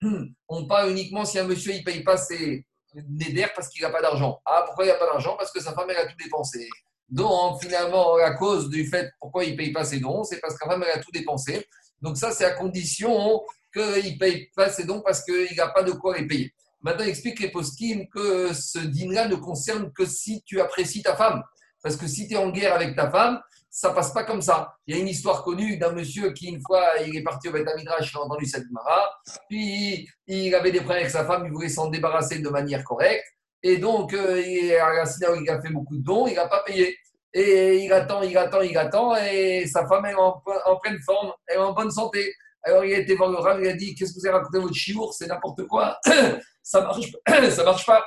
on 0.48 0.66
parle 0.66 0.90
uniquement 0.90 1.24
si 1.24 1.38
un 1.38 1.44
monsieur 1.44 1.74
ne 1.74 1.82
paye 1.82 2.02
pas 2.02 2.16
ses 2.16 2.66
néder 3.08 3.46
parce 3.54 3.68
qu'il 3.68 3.82
n'a 3.82 3.90
pas 3.90 4.02
d'argent. 4.02 4.40
Ah, 4.44 4.62
pourquoi 4.66 4.84
il 4.84 4.88
n'a 4.88 4.94
pas 4.94 5.06
d'argent? 5.06 5.36
Parce 5.36 5.50
que 5.52 5.60
sa 5.60 5.72
femme, 5.72 5.88
elle 5.90 5.96
a 5.96 6.06
tout 6.06 6.16
dépensé. 6.22 6.68
Donc, 7.08 7.62
finalement, 7.62 8.16
la 8.16 8.32
cause 8.32 8.68
du 8.68 8.86
fait 8.86 9.10
pourquoi 9.20 9.44
il 9.44 9.52
ne 9.52 9.56
paye 9.56 9.72
pas 9.72 9.84
ses 9.84 10.00
dons, 10.00 10.24
c'est 10.24 10.40
parce 10.40 10.54
que 10.54 10.60
sa 10.64 10.70
femme, 10.70 10.82
elle 10.82 10.98
a 10.98 11.02
tout 11.02 11.10
dépensé. 11.10 11.66
Donc, 12.00 12.16
ça, 12.16 12.32
c'est 12.32 12.44
à 12.44 12.52
condition 12.52 13.42
qu'il 13.72 14.14
ne 14.14 14.18
paye 14.18 14.50
pas 14.54 14.70
ses 14.70 14.84
dons 14.84 15.02
parce 15.02 15.22
qu'il 15.22 15.56
n'a 15.56 15.68
pas 15.68 15.82
de 15.82 15.92
quoi 15.92 16.16
les 16.16 16.26
payer. 16.26 16.52
Maintenant, 16.80 17.04
explique 17.04 17.38
les 17.40 17.50
post 17.50 17.78
que 18.12 18.52
ce 18.52 18.78
dîner-là 18.78 19.28
ne 19.28 19.36
concerne 19.36 19.92
que 19.92 20.04
si 20.04 20.42
tu 20.42 20.60
apprécies 20.60 21.02
ta 21.02 21.14
femme. 21.14 21.42
Parce 21.82 21.96
que 21.96 22.06
si 22.06 22.28
tu 22.28 22.34
es 22.34 22.36
en 22.36 22.50
guerre 22.50 22.74
avec 22.74 22.96
ta 22.96 23.10
femme, 23.10 23.40
ça 23.74 23.90
passe 23.90 24.12
pas 24.12 24.24
comme 24.24 24.42
ça. 24.42 24.76
Il 24.86 24.94
y 24.94 24.98
a 24.98 25.00
une 25.00 25.08
histoire 25.08 25.42
connue 25.42 25.78
d'un 25.78 25.92
monsieur 25.92 26.32
qui, 26.32 26.48
une 26.48 26.60
fois, 26.60 26.84
il 27.06 27.16
est 27.16 27.22
parti 27.22 27.48
au 27.48 27.52
Beth 27.52 27.66
il 27.78 27.88
a 27.88 28.20
entendu 28.20 28.44
cette 28.44 28.70
Mara, 28.70 29.10
puis 29.48 30.06
il 30.26 30.54
avait 30.54 30.70
des 30.70 30.80
problèmes 30.80 30.98
avec 30.98 31.10
sa 31.10 31.24
femme, 31.24 31.46
il 31.46 31.52
voulait 31.52 31.70
s'en 31.70 31.88
débarrasser 31.88 32.40
de 32.40 32.48
manière 32.50 32.84
correcte, 32.84 33.24
et 33.62 33.78
donc, 33.78 34.12
euh, 34.12 34.78
à 34.78 34.92
la 34.92 35.06
synagogue, 35.06 35.42
il 35.42 35.50
a 35.50 35.62
fait 35.62 35.70
beaucoup 35.70 35.96
de 35.96 36.02
dons, 36.02 36.26
il 36.26 36.34
n'a 36.34 36.48
pas 36.48 36.62
payé. 36.64 36.96
Et 37.32 37.84
il 37.84 37.92
attend, 37.94 38.20
il 38.22 38.36
attend, 38.36 38.60
il 38.60 38.76
attend, 38.76 39.16
et 39.16 39.66
sa 39.66 39.86
femme 39.86 40.04
est 40.04 40.14
en, 40.14 40.42
pleine 40.82 41.00
forme, 41.00 41.32
elle 41.46 41.56
est 41.56 41.60
en 41.60 41.72
bonne 41.72 41.90
santé. 41.90 42.34
Alors 42.64 42.84
il 42.84 42.92
a 42.92 42.98
été 42.98 43.14
voir 43.14 43.30
le 43.30 43.38
Rav, 43.38 43.58
il 43.62 43.68
a 43.68 43.72
dit 43.72 43.94
Qu'est-ce 43.94 44.12
que 44.12 44.20
vous 44.20 44.26
avez 44.26 44.36
raconté 44.36 44.58
votre 44.58 44.74
chiour? 44.74 45.14
C'est 45.14 45.28
n'importe 45.28 45.66
quoi, 45.66 45.98
ça 46.62 46.82
marche, 46.82 47.10
ça 47.50 47.64
marche 47.64 47.86
pas. 47.86 48.04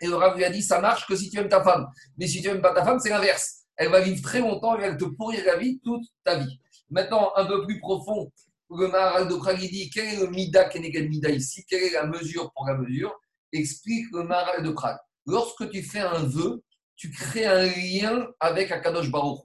Et 0.00 0.06
le 0.06 0.14
Rav 0.14 0.36
lui 0.36 0.44
a 0.44 0.50
dit 0.50 0.62
Ça 0.62 0.78
marche 0.78 1.04
que 1.08 1.16
si 1.16 1.30
tu 1.30 1.38
aimes 1.40 1.48
ta 1.48 1.64
femme. 1.64 1.88
Mais 2.16 2.28
si 2.28 2.40
tu 2.40 2.48
aimes 2.48 2.62
pas 2.62 2.72
ta 2.72 2.84
femme, 2.84 3.00
c'est 3.00 3.10
l'inverse 3.10 3.63
elle 3.76 3.90
va 3.90 4.00
vivre 4.00 4.22
très 4.22 4.40
longtemps 4.40 4.78
et 4.78 4.84
elle 4.84 4.96
te 4.96 5.04
pourrir 5.04 5.44
la 5.46 5.56
vie 5.56 5.80
toute 5.82 6.04
ta 6.24 6.38
vie. 6.38 6.60
Maintenant, 6.90 7.32
un 7.36 7.46
peu 7.46 7.64
plus 7.64 7.80
profond, 7.80 8.30
le 8.70 8.88
Maharal 8.88 9.28
de 9.28 9.34
Prague 9.34 9.58
dit 9.58 9.90
quel 9.90 10.14
est 10.14 10.16
le 10.16 10.28
Mida 10.28 10.64
Keneged 10.64 11.08
Mida 11.08 11.30
ici 11.30 11.64
Quelle 11.68 11.82
est 11.82 11.92
la 11.92 12.06
mesure 12.06 12.52
pour 12.52 12.66
la 12.66 12.76
mesure? 12.76 13.14
Explique 13.52 14.06
le 14.12 14.24
Maharal 14.24 14.62
de 14.62 14.70
Prague. 14.70 14.98
Lorsque 15.26 15.70
tu 15.70 15.82
fais 15.82 16.00
un 16.00 16.24
vœu, 16.24 16.62
tu 16.96 17.10
crées 17.10 17.46
un 17.46 17.66
lien 17.66 18.26
avec 18.40 18.70
Akadosh 18.70 19.10
Baruch 19.10 19.40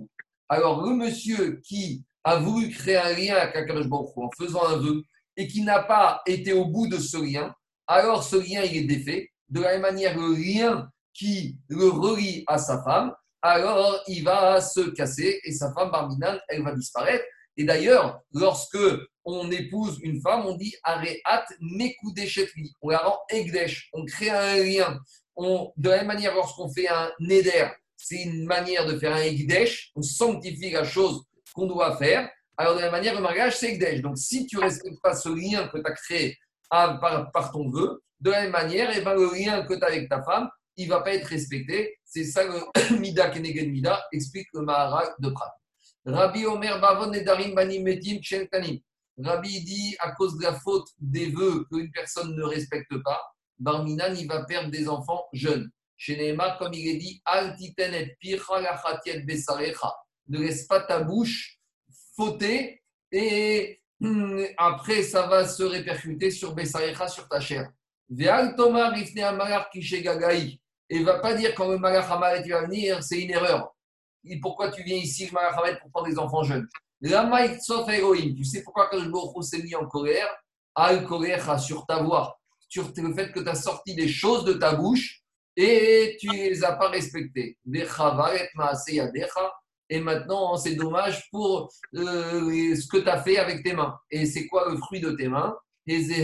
Alors, 0.48 0.86
le 0.86 0.96
monsieur 0.96 1.60
qui 1.64 2.04
a 2.24 2.38
voulu 2.38 2.70
créer 2.70 2.98
un 2.98 3.14
lien 3.14 3.36
avec 3.36 3.56
Akadosh 3.56 3.88
Baruch 3.88 4.18
en 4.18 4.30
faisant 4.38 4.66
un 4.66 4.78
vœu 4.78 5.04
et 5.38 5.48
qui 5.48 5.62
n'a 5.62 5.82
pas 5.84 6.22
été 6.26 6.54
au 6.54 6.66
bout 6.66 6.88
de 6.88 6.98
ce 6.98 7.18
lien, 7.18 7.54
alors 7.88 8.24
ce 8.24 8.36
lien, 8.36 8.62
il 8.64 8.78
est 8.78 8.84
défait. 8.84 9.32
De 9.48 9.62
la 9.62 9.72
même 9.72 9.82
manière, 9.82 10.18
le 10.18 10.36
lien 10.36 10.90
qui 11.14 11.58
le 11.70 11.90
relie 11.90 12.44
à 12.48 12.58
sa 12.58 12.84
femme, 12.84 13.14
alors 13.42 14.04
il 14.08 14.24
va 14.24 14.60
se 14.62 14.90
casser 14.92 15.40
et 15.44 15.52
sa 15.52 15.74
femme 15.74 15.92
Barminan, 15.92 16.38
elle 16.48 16.64
va 16.64 16.74
disparaître. 16.74 17.24
Et 17.58 17.64
d'ailleurs, 17.64 18.22
lorsque 18.34 18.78
on 19.26 19.52
épouse 19.52 20.00
une 20.02 20.22
femme, 20.22 20.46
on 20.46 20.56
dit 20.56 20.76
Areat 20.84 21.46
Mekudeshetli. 21.60 22.74
On 22.82 22.90
la 22.90 23.00
rend 23.00 23.20
Egdesh. 23.30 23.90
On 23.94 24.06
crée 24.06 24.30
un 24.30 24.64
lien. 24.64 25.00
On, 25.36 25.72
de 25.78 25.90
la 25.90 25.98
même 25.98 26.08
manière, 26.08 26.34
lorsqu'on 26.34 26.72
fait 26.72 26.88
un 26.88 27.12
Neder, 27.20 27.68
c'est 27.98 28.24
une 28.24 28.46
manière 28.46 28.86
de 28.86 28.98
faire 28.98 29.14
un 29.14 29.22
Egdesh. 29.22 29.92
On 29.96 30.02
sanctifie 30.02 30.72
la 30.72 30.84
chose 30.84 31.24
qu'on 31.54 31.68
doit 31.68 31.98
faire. 31.98 32.30
Alors, 32.58 32.76
de 32.76 32.80
la 32.80 32.86
même 32.86 32.94
manière, 32.94 33.16
le 33.16 33.22
mariage, 33.22 33.58
c'est 33.58 33.74
Egdesh. 33.74 34.02
Donc, 34.02 34.18
si 34.18 34.46
tu 34.48 34.58
ne 34.58 34.62
respectes 34.62 35.02
pas 35.02 35.16
ce 35.16 35.30
lien 35.30 35.68
que 35.68 35.78
tu 35.78 35.86
as 35.86 35.94
créé 35.94 36.38
par, 36.70 37.52
ton 37.52 37.70
vœu, 37.70 38.02
de 38.20 38.32
la 38.32 38.44
même 38.44 38.52
manière, 38.52 38.90
et 38.90 39.00
eh 39.00 39.02
ben, 39.02 39.16
le 39.16 39.34
lien 39.34 39.64
que 39.64 39.74
tu 39.74 39.84
as 39.84 39.88
avec 39.88 40.10
ta 40.10 40.24
femme, 40.24 40.50
il 40.76 40.86
ne 40.88 40.94
va 40.94 41.02
pas 41.02 41.14
être 41.14 41.26
respecté. 41.26 41.99
C'est 42.10 42.24
ça 42.24 42.44
le 42.44 42.98
Mida 43.00 43.30
Kenegen 43.30 43.72
Mida, 43.72 44.04
explique 44.12 44.48
le 44.54 44.62
Maharal 44.62 45.14
de 45.20 45.30
Prat. 45.30 45.56
Rabbi 46.06 46.44
Omer 46.46 46.82
Bavon 46.82 47.12
Nedarim 47.12 47.54
Banim 47.54 47.84
Metim 47.84 48.20
Kanim. 48.52 48.80
Rabbi 49.20 49.64
dit, 49.64 49.96
à 50.00 50.12
cause 50.14 50.36
de 50.38 50.44
la 50.44 50.54
faute 50.60 50.88
des 50.98 51.30
vœux 51.30 51.66
qu'une 51.72 51.92
personne 51.92 52.36
ne 52.36 52.44
respecte 52.44 52.98
pas, 53.04 53.22
Barminan, 53.60 54.16
il 54.16 54.28
va 54.28 54.44
perdre 54.46 54.72
des 54.72 54.90
enfants 54.90 55.26
jeunes. 55.34 55.70
Chez 55.98 56.16
Nehemar, 56.18 56.58
comme 56.58 56.74
il 56.74 56.88
est 56.88 56.98
dit, 56.98 57.22
Altitenet 57.26 58.18
Pircha 58.20 58.82
Besarecha. 59.26 59.94
Ne 60.30 60.40
laisse 60.40 60.66
pas 60.66 60.80
ta 60.80 61.02
bouche 61.02 61.60
fauter 62.16 62.82
et 63.12 63.82
après 64.58 65.04
ça 65.04 65.28
va 65.28 65.46
se 65.46 65.64
répercuter 65.64 66.32
sur 66.32 66.56
Besarecha, 66.56 67.08
sur 67.08 67.28
ta 67.28 67.40
chair. 67.40 67.70
Veal 68.10 68.56
Tomar 68.56 68.98
Ifne 68.98 69.20
Amalar 69.20 69.70
Kishe 69.70 70.02
Gagaï. 70.02 70.60
Et 70.90 71.00
ne 71.00 71.06
va 71.06 71.20
pas 71.20 71.34
dire 71.36 71.54
quand 71.56 71.68
le 71.68 71.78
Malach 71.78 72.10
Hamalet 72.10 72.48
va 72.50 72.64
venir, 72.64 73.04
c'est 73.04 73.20
une 73.22 73.32
erreur. 73.32 73.76
Pourquoi 74.42 74.70
tu 74.72 74.84
viens 74.84 74.98
ici, 74.98 75.28
je 75.28 75.34
m'arrête 75.34 75.80
pour 75.80 75.92
prendre 75.92 76.08
des 76.08 76.18
enfants 76.18 76.44
jeunes? 76.44 76.68
Tu 77.02 77.10
sais 78.44 78.64
pourquoi 78.64 78.90
quand 78.90 79.00
je 79.00 79.42
s'est 79.42 79.64
mis 79.64 79.76
en 79.76 79.86
colère? 79.86 80.28
Al 80.76 81.06
colère 81.06 81.60
sur 81.60 81.86
ta 81.86 82.02
voix, 82.02 82.40
sur 82.68 82.92
le 82.96 83.14
fait 83.14 83.32
que 83.32 83.40
tu 83.40 83.50
as 83.50 83.56
sorti 83.56 83.96
des 83.96 84.08
choses 84.08 84.46
de 84.46 84.54
ta 84.54 84.76
bouche 84.76 85.24
et 85.56 86.18
tu 86.20 86.28
ne 86.28 86.34
les 86.34 86.64
as 86.64 86.74
pas 86.74 86.90
respectées. 86.90 87.58
Et 89.90 90.00
maintenant, 90.00 90.56
c'est 90.56 90.76
dommage 90.76 91.30
pour 91.32 91.72
euh, 91.96 92.76
ce 92.76 92.88
que 92.88 92.98
tu 92.98 93.10
as 93.10 93.22
fait 93.22 93.38
avec 93.38 93.64
tes 93.64 93.74
mains. 93.74 93.98
Et 94.12 94.26
c'est 94.26 94.48
quoi 94.48 94.70
le 94.70 94.78
fruit 94.78 95.00
de 95.02 95.12
tes 95.12 95.28
mains? 95.28 95.58
Et 95.88 96.04
c'est 96.04 96.22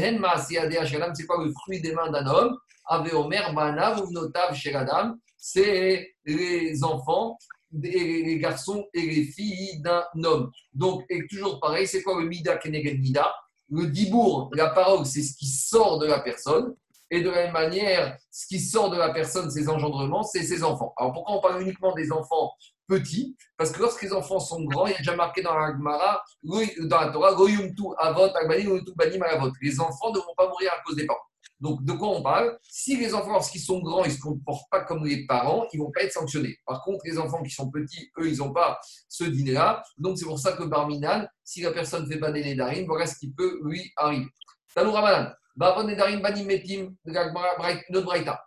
quoi 1.25 1.43
le 1.43 1.51
fruit 1.51 1.81
des 1.81 1.93
mains 1.93 2.11
d'un 2.11 2.27
homme? 2.27 2.57
Aveomer, 2.85 3.53
Banav, 3.53 4.03
Notav, 4.11 4.53
Sheradam, 4.55 5.17
c'est 5.37 6.15
les 6.25 6.83
enfants, 6.83 7.37
les 7.71 8.37
garçons 8.39 8.85
et 8.93 9.01
les 9.01 9.23
filles 9.25 9.81
d'un 9.81 10.03
homme. 10.23 10.51
Donc, 10.73 11.03
et 11.09 11.25
toujours 11.27 11.59
pareil, 11.59 11.87
c'est 11.87 12.01
quoi 12.03 12.19
le 12.21 12.27
Mida 12.27 12.57
Keneged 12.57 12.99
Mida? 12.99 13.33
Le 13.69 13.87
dibour, 13.87 14.49
la 14.53 14.69
parole, 14.69 15.05
c'est 15.05 15.23
ce 15.23 15.35
qui 15.35 15.47
sort 15.47 15.99
de 15.99 16.05
la 16.05 16.19
personne. 16.19 16.75
Et 17.11 17.21
de 17.21 17.29
la 17.29 17.35
même 17.35 17.53
manière, 17.53 18.17
ce 18.31 18.47
qui 18.47 18.59
sort 18.59 18.89
de 18.89 18.97
la 18.97 19.13
personne, 19.13 19.51
ses 19.51 19.69
engendrements, 19.69 20.23
c'est 20.23 20.41
ses 20.41 20.63
enfants. 20.63 20.91
Alors 20.97 21.13
pourquoi 21.13 21.35
on 21.35 21.39
parle 21.39 21.61
uniquement 21.61 21.93
des 21.93 22.11
enfants 22.11 22.51
petits? 22.87 23.37
Parce 23.57 23.71
que 23.71 23.79
lorsque 23.79 24.01
les 24.01 24.11
enfants 24.11 24.39
sont 24.39 24.63
grands, 24.63 24.87
il 24.87 24.93
y 24.93 24.95
a 24.95 24.97
déjà 24.97 25.15
marqué 25.15 25.43
dans 25.43 25.53
la 25.53 25.71
Gemara, 25.71 26.23
dans 26.43 26.99
la 26.99 27.11
Torah. 27.11 27.37
Les 29.61 29.79
enfants 29.79 30.11
ne 30.11 30.17
vont 30.17 30.33
pas 30.35 30.49
mourir 30.49 30.71
à 30.73 30.81
cause 30.83 30.95
des 30.95 31.05
parents. 31.05 31.19
Donc, 31.61 31.83
de 31.85 31.93
quoi 31.93 32.09
on 32.09 32.21
parle? 32.21 32.57
Si 32.61 32.97
les 32.97 33.13
enfants, 33.13 33.31
lorsqu'ils 33.31 33.61
sont 33.61 33.79
grands, 33.79 34.03
ils 34.03 34.11
ne 34.11 34.15
se 34.15 34.19
comportent 34.19 34.69
pas 34.69 34.81
comme 34.83 35.05
les 35.05 35.25
parents, 35.25 35.65
ils 35.71 35.79
ne 35.79 35.85
vont 35.85 35.91
pas 35.91 36.03
être 36.03 36.11
sanctionnés. 36.11 36.57
Par 36.65 36.83
contre, 36.83 36.99
les 37.05 37.17
enfants 37.17 37.41
qui 37.41 37.49
sont 37.49 37.71
petits, 37.71 38.11
eux, 38.19 38.29
ils 38.29 38.39
n'ont 38.39 38.51
pas 38.51 38.79
ce 39.07 39.23
dîner-là. 39.23 39.81
Donc, 39.97 40.17
c'est 40.17 40.25
pour 40.25 40.37
ça 40.37 40.51
que 40.51 40.63
Barminan, 40.63 41.25
si 41.43 41.61
la 41.61 41.71
personne 41.71 42.05
fait 42.11 42.17
baner 42.17 42.43
les 42.43 42.55
darim, 42.55 42.85
voilà 42.85 43.07
ce 43.07 43.17
qui 43.17 43.31
peut 43.31 43.59
lui 43.63 43.91
arriver. 43.95 44.27
Tanou 44.73 44.91
Ramadan, 44.91 45.31
Bavon 45.55 45.87
et 45.87 45.95
darim 45.95 46.19
banim 46.19 46.45
metim, 46.45 46.95
notre 47.05 48.03
Braïta. 48.05 48.43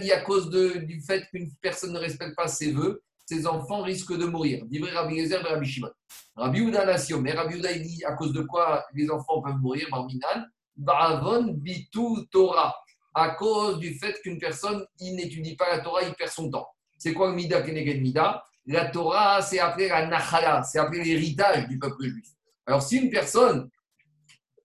Dit 0.00 0.12
à 0.12 0.22
cause 0.22 0.48
du 0.48 1.02
fait 1.06 1.26
qu'une 1.30 1.50
personne 1.60 1.92
ne 1.92 1.98
respecte 1.98 2.34
pas 2.34 2.48
ses 2.48 2.72
vœux, 2.72 3.02
ses 3.26 3.46
enfants 3.46 3.82
risquent 3.82 4.16
de 4.16 4.24
mourir. 4.24 4.64
Divré 4.66 4.92
Rabbi 4.92 5.18
Gezer 5.18 5.44
et 5.44 5.48
Rabbi 5.52 5.66
Shimon. 5.66 5.90
Rabbi 6.34 6.60
Uda 6.60 6.86
Nation, 6.86 7.20
mais 7.20 7.32
Rabbi 7.32 7.56
Uda 7.58 7.74
dit 7.74 8.02
à 8.04 8.12
cause 8.12 8.32
de 8.32 8.40
quoi 8.40 8.86
les 8.94 9.10
enfants 9.10 9.42
peuvent 9.42 9.58
mourir, 9.58 9.86
Barminan 9.90 10.46
Ba'avon 10.76 11.52
bitu 11.52 12.26
Torah, 12.30 12.74
à 13.14 13.30
cause 13.30 13.78
du 13.78 13.94
fait 13.94 14.20
qu'une 14.22 14.38
personne, 14.38 14.84
il 15.00 15.16
n'étudie 15.16 15.56
pas 15.56 15.74
la 15.74 15.80
Torah, 15.80 16.02
il 16.02 16.14
perd 16.14 16.30
son 16.30 16.50
temps. 16.50 16.68
C'est 16.98 17.14
quoi 17.14 17.28
le 17.30 17.34
Mida 17.34 17.62
Keneged 17.62 18.02
Mida 18.02 18.44
La 18.66 18.90
Torah, 18.90 19.40
c'est 19.42 19.58
appelé 19.58 19.88
la 19.88 20.06
Nachala, 20.06 20.62
c'est 20.62 20.78
appelé 20.78 21.02
l'héritage 21.04 21.66
du 21.66 21.78
peuple 21.78 22.04
juif. 22.04 22.28
Alors, 22.66 22.82
si 22.82 22.98
une 22.98 23.10
personne, 23.10 23.70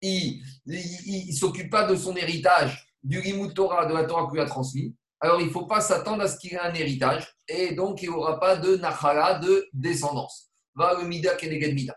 il 0.01 0.41
ne 0.65 1.31
s'occupe 1.33 1.69
pas 1.69 1.85
de 1.85 1.95
son 1.95 2.15
héritage, 2.15 2.87
du 3.03 3.21
Limut 3.21 3.53
Torah, 3.53 3.85
de 3.85 3.93
la 3.93 4.03
Torah 4.03 4.29
qu'il 4.29 4.39
a 4.39 4.45
transmis, 4.45 4.95
alors 5.19 5.39
il 5.39 5.47
ne 5.47 5.51
faut 5.51 5.65
pas 5.65 5.81
s'attendre 5.81 6.23
à 6.23 6.27
ce 6.27 6.37
qu'il 6.37 6.53
ait 6.53 6.59
un 6.59 6.73
héritage, 6.73 7.27
et 7.47 7.73
donc 7.73 8.01
il 8.01 8.09
n'y 8.09 8.15
aura 8.15 8.39
pas 8.39 8.55
de 8.55 8.75
Nachala, 8.77 9.39
de 9.39 9.67
descendance. 9.73 10.49
Va 10.75 10.95
le 10.99 11.07
Mida 11.07 11.35
Keneged 11.35 11.73
Mida. 11.73 11.95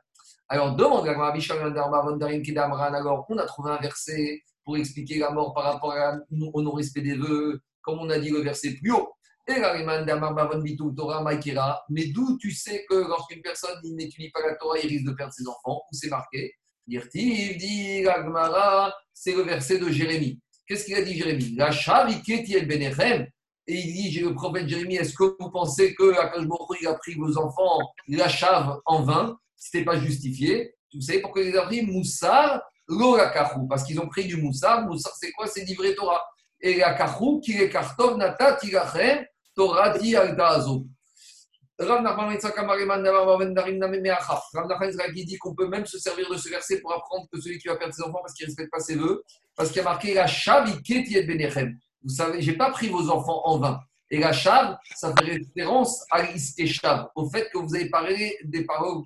Alors, 0.49 0.77
demande 0.77 1.09
à 1.09 1.13
Alors, 2.87 3.27
on 3.29 3.39
a 3.39 3.47
trouvé 3.47 3.71
un 3.71 3.79
verset 3.79 4.43
pour 4.65 4.77
expliquer 4.77 5.19
la 5.19 5.31
mort 5.31 5.55
par 5.55 5.65
rapport 5.65 5.95
au 6.31 6.63
non-respect 6.63 7.03
des 7.03 7.17
vœux, 7.17 7.61
comme 7.83 7.99
on 7.99 8.11
a 8.11 8.19
dit 8.19 8.31
le 8.31 8.41
verset 8.41 8.75
plus 8.75 8.93
haut. 8.93 9.11
Et 9.47 9.55
mais 11.91 12.07
d'où 12.07 12.39
tu 12.39 12.51
sais 12.51 12.87
que 12.89 12.95
lorsqu'une 12.95 13.43
personne 13.43 13.79
n'étudie 13.85 14.31
pas 14.31 14.41
la 14.41 14.55
Torah, 14.57 14.79
il 14.79 14.89
risque 14.89 15.05
de 15.05 15.13
perdre 15.13 15.35
ses 15.35 15.47
enfants? 15.47 15.83
Où 15.91 15.95
c'est 15.95 16.09
marqué? 16.09 16.55
Dit 16.87 18.07
c'est 19.13 19.35
le 19.35 19.43
verset 19.43 19.79
de 19.79 19.91
Jérémie. 19.91 20.41
Qu'est-ce 20.67 20.87
qu'il 20.87 20.95
a 20.95 21.03
dit 21.03 21.15
Jérémie? 21.15 21.55
La 21.57 21.71
et 23.67 23.77
il 23.77 24.11
dit, 24.11 24.21
le 24.21 24.35
prophète 24.35 24.69
Jérémie, 24.69 24.97
est-ce 24.97 25.15
que 25.15 25.37
vous 25.41 25.51
pensez 25.51 25.95
que 25.95 26.15
Akash 26.19 26.45
il 26.81 26.87
a 26.87 26.95
pris 26.95 27.15
vos 27.15 27.39
enfants, 27.39 27.79
la 28.09 28.29
chave 28.29 28.79
en 28.85 29.03
vain? 29.03 29.39
C'était 29.57 29.85
pas 29.85 29.99
justifié. 29.99 30.75
Vous 30.93 31.01
savez 31.01 31.21
pourquoi 31.21 31.43
ils 31.43 31.59
ont 31.59 31.65
pris? 31.65 31.83
Moussar, 31.83 32.63
l'orakahu 32.89 33.67
Parce 33.69 33.85
qu'ils 33.85 34.01
ont 34.01 34.09
pris 34.09 34.27
du 34.27 34.37
Moussar. 34.37 34.87
Moussar, 34.87 35.13
c'est 35.19 35.33
quoi? 35.33 35.47
C'est 35.47 35.65
livré 35.65 35.95
Torah. 35.95 36.23
Et 36.61 36.77
la 36.77 36.95
kahu, 36.95 37.41
qui 37.41 37.61
est 37.61 37.69
kartov, 37.69 38.17
nata, 38.17 38.55
tirachem, 38.55 39.25
Torah, 39.55 39.99
ti 39.99 40.17
altazo. 40.17 40.87
Rav 41.79 42.03
Nachman 42.03 42.39
qui 45.13 45.25
dit 45.25 45.39
qu'on 45.39 45.55
peut 45.57 45.67
même 45.67 45.87
se 45.87 45.99
servir 45.99 46.31
de 46.31 46.37
ce 46.37 46.49
verset 46.49 46.81
pour 46.81 46.93
apprendre 46.93 47.27
que 47.33 47.41
celui 47.41 47.59
qui 47.59 47.67
va 47.67 47.75
perdre 47.77 47.93
ses 47.93 48.03
enfants 48.03 48.21
parce 48.23 48.33
qu'il 48.35 48.47
ne 48.47 48.51
respecte 48.51 48.71
pas 48.71 48.79
ses 48.79 48.95
vœux, 48.95 49.25
parce 49.57 49.71
qu'il 49.71 49.79
y 49.79 49.81
a 49.81 49.85
marqué 49.85 50.15
la 50.15 50.29
shaviket 50.29 51.09
yed 51.09 51.27
benechem. 51.27 51.77
Vous 52.05 52.15
savez, 52.15 52.41
j'ai 52.43 52.57
pas 52.57 52.71
pris 52.71 52.89
vos 52.89 53.11
enfants 53.11 53.43
en 53.45 53.59
vain. 53.59 53.81
Et 54.15 54.19
la 54.19 54.33
chav, 54.33 54.79
ça 54.95 55.12
fait 55.19 55.39
référence 55.39 56.05
à 56.09 56.23
l'iskechav, 56.23 57.09
au 57.17 57.29
fait 57.29 57.51
que 57.53 57.59
vous 57.59 57.75
avez 57.75 57.91
parlé 57.91 58.39
des 58.45 58.65
paroles 58.65 59.03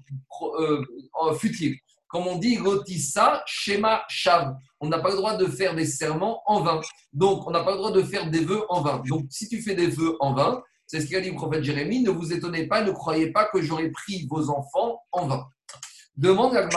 euh, 0.61 0.84
futiles. 1.32 1.78
Comme 2.09 2.26
on 2.26 2.36
dit, 2.36 2.59
Rotissa, 2.59 3.42
schéma 3.46 4.04
chav. 4.11 4.54
On 4.80 4.88
n'a 4.90 4.98
pas 4.98 5.09
le 5.09 5.16
droit 5.16 5.38
de 5.38 5.46
faire 5.46 5.74
des 5.74 5.86
serments 5.86 6.42
en 6.44 6.61
vain. 6.61 6.82
Donc, 7.14 7.46
on 7.46 7.50
n'a 7.50 7.64
pas 7.64 7.70
le 7.70 7.78
droit 7.78 7.90
de 7.90 8.02
faire 8.02 8.30
des 8.30 8.44
vœux 8.44 8.66
en 8.68 8.82
vain. 8.82 9.02
Donc, 9.09 9.24
si 9.30 9.48
tu 9.48 9.62
fais 9.62 9.74
des 9.74 9.86
vœux 9.86 10.14
en 10.20 10.34
vain, 10.34 10.62
c'est 10.86 11.00
ce 11.00 11.06
qu'a 11.06 11.22
dit 11.22 11.30
le 11.30 11.36
prophète 11.36 11.64
Jérémie, 11.64 12.02
ne 12.02 12.11
vous 12.11 12.34
étonnez 12.34 12.66
pas, 12.66 12.82
ne 12.82 12.90
croyez 12.90 13.32
pas 13.32 13.46
que 13.46 13.62
j'aurais 13.62 13.90
pris 13.90 14.26
vos 14.28 14.50
enfants 14.50 15.00
en 15.12 15.26
vain. 15.26 15.48
Demande 16.16 16.54
à 16.54 16.68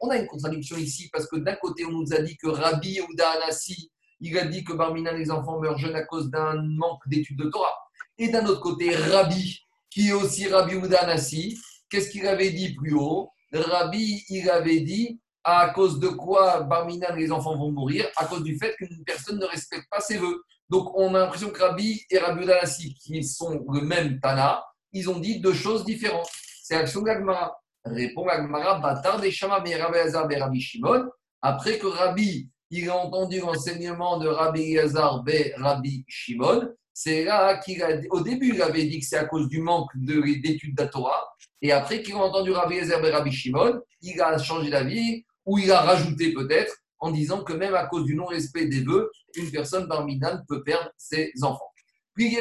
On 0.00 0.08
a 0.08 0.16
une 0.16 0.26
contradiction 0.26 0.76
ici 0.78 1.10
parce 1.12 1.26
que 1.26 1.36
d'un 1.36 1.56
côté, 1.56 1.84
on 1.84 1.90
nous 1.90 2.14
a 2.14 2.22
dit 2.22 2.38
que 2.38 2.48
Rabbi 2.48 3.00
Udanasi 3.10 3.90
il 4.22 4.38
a 4.38 4.46
dit 4.46 4.64
que 4.64 4.72
Barmina, 4.72 5.12
les 5.12 5.30
enfants 5.30 5.58
meurent 5.60 5.78
jeunes 5.78 5.96
à 5.96 6.04
cause 6.04 6.30
d'un 6.30 6.62
manque 6.62 7.06
d'études 7.08 7.38
de 7.38 7.50
Torah. 7.50 7.76
Et 8.18 8.28
d'un 8.28 8.46
autre 8.46 8.60
côté, 8.60 8.94
Rabbi, 8.94 9.60
qui 9.90 10.08
est 10.08 10.12
aussi 10.12 10.46
Rabbi 10.48 10.76
Oudanassi, 10.76 11.58
qu'est-ce 11.90 12.08
qu'il 12.08 12.26
avait 12.26 12.50
dit 12.50 12.74
plus 12.74 12.94
haut? 12.94 13.30
Rabbi, 13.52 14.22
il 14.28 14.48
avait 14.48 14.80
dit 14.80 15.20
à 15.44 15.70
cause 15.70 15.98
de 15.98 16.08
quoi 16.08 16.60
Barmina, 16.60 17.14
les 17.16 17.32
enfants 17.32 17.56
vont 17.56 17.72
mourir? 17.72 18.06
À 18.16 18.26
cause 18.26 18.44
du 18.44 18.56
fait 18.56 18.76
qu'une 18.76 19.02
personne 19.04 19.38
ne 19.40 19.44
respecte 19.44 19.88
pas 19.90 20.00
ses 20.00 20.18
voeux. 20.18 20.42
Donc 20.70 20.96
on 20.96 21.14
a 21.16 21.18
l'impression 21.18 21.50
que 21.50 21.60
Rabbi 21.60 22.00
et 22.08 22.18
Rabbi 22.18 22.44
Oudanassi, 22.44 22.94
qui 22.94 23.24
sont 23.24 23.64
le 23.72 23.80
même 23.80 24.20
Tana, 24.20 24.64
ils 24.92 25.10
ont 25.10 25.18
dit 25.18 25.40
deux 25.40 25.52
choses 25.52 25.84
différentes. 25.84 26.30
C'est 26.62 26.76
l'action 26.76 27.02
d'Agmara. 27.02 27.58
Répond 27.84 28.28
Agmara, 28.28 28.78
Batar 28.78 29.20
des 29.20 29.32
Shama, 29.32 29.56
Rabbi 29.56 29.72
Hazar, 29.74 30.28
Rabbi 30.30 30.60
Shimon. 30.60 31.10
Après 31.40 31.78
que 31.78 31.88
Rabbi 31.88 32.48
il 32.72 32.88
a 32.88 32.96
entendu 32.96 33.38
l'enseignement 33.38 34.18
de 34.18 34.26
Rabbi 34.26 34.62
Yazar 34.62 35.22
be 35.22 35.52
Rabbi 35.56 36.04
Shimon. 36.08 36.70
C'est 36.94 37.24
là 37.24 37.58
qu'il 37.58 37.82
a, 37.82 38.00
au 38.10 38.20
début, 38.20 38.54
il 38.54 38.62
avait 38.62 38.84
dit 38.84 38.98
que 38.98 39.06
c'est 39.06 39.18
à 39.18 39.26
cause 39.26 39.48
du 39.48 39.60
manque 39.60 39.90
d'études 39.94 40.74
de 40.74 40.82
la 40.82 40.88
Torah. 40.88 41.22
Et 41.60 41.70
après 41.70 42.02
qu'il 42.02 42.14
a 42.14 42.18
entendu 42.18 42.50
Rabbi 42.50 42.76
Yazar 42.76 43.02
be 43.02 43.06
Rabbi 43.06 43.30
Shimon, 43.30 43.78
il 44.00 44.20
a 44.20 44.38
changé 44.38 44.70
d'avis 44.70 45.22
ou 45.44 45.58
il 45.58 45.70
a 45.70 45.82
rajouté 45.82 46.32
peut-être 46.32 46.74
en 46.98 47.10
disant 47.10 47.44
que 47.44 47.52
même 47.52 47.74
à 47.74 47.84
cause 47.86 48.06
du 48.06 48.14
non-respect 48.14 48.66
des 48.66 48.80
vœux, 48.80 49.10
une 49.34 49.50
personne 49.50 49.86
parmi 49.86 50.18
peut 50.48 50.62
perdre 50.62 50.90
ses 50.96 51.30
enfants. 51.42 51.70
Puis, 52.14 52.38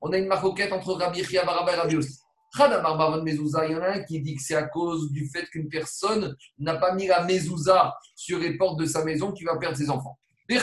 on 0.00 0.12
a 0.12 0.18
une 0.18 0.26
maroquette 0.26 0.72
entre 0.72 0.94
Rabbi 0.94 1.22
Chia 1.22 1.44
et 1.44 1.46
Rabbi 1.46 1.96
aussi. 1.96 2.18
Il 2.54 2.60
y 2.60 3.74
en 3.74 3.82
a 3.82 3.88
un 3.88 4.02
qui 4.04 4.20
dit 4.20 4.34
que 4.36 4.42
c'est 4.42 4.54
à 4.54 4.64
cause 4.64 5.10
du 5.10 5.28
fait 5.28 5.46
qu'une 5.46 5.68
personne 5.68 6.36
n'a 6.58 6.76
pas 6.76 6.94
mis 6.94 7.06
la 7.06 7.24
mezouza 7.24 7.96
sur 8.14 8.38
les 8.38 8.58
portes 8.58 8.78
de 8.78 8.84
sa 8.84 9.04
maison 9.04 9.32
qu'il 9.32 9.46
va 9.46 9.56
perdre 9.56 9.76
ses 9.76 9.88
enfants. 9.88 10.18
Et 10.48 10.58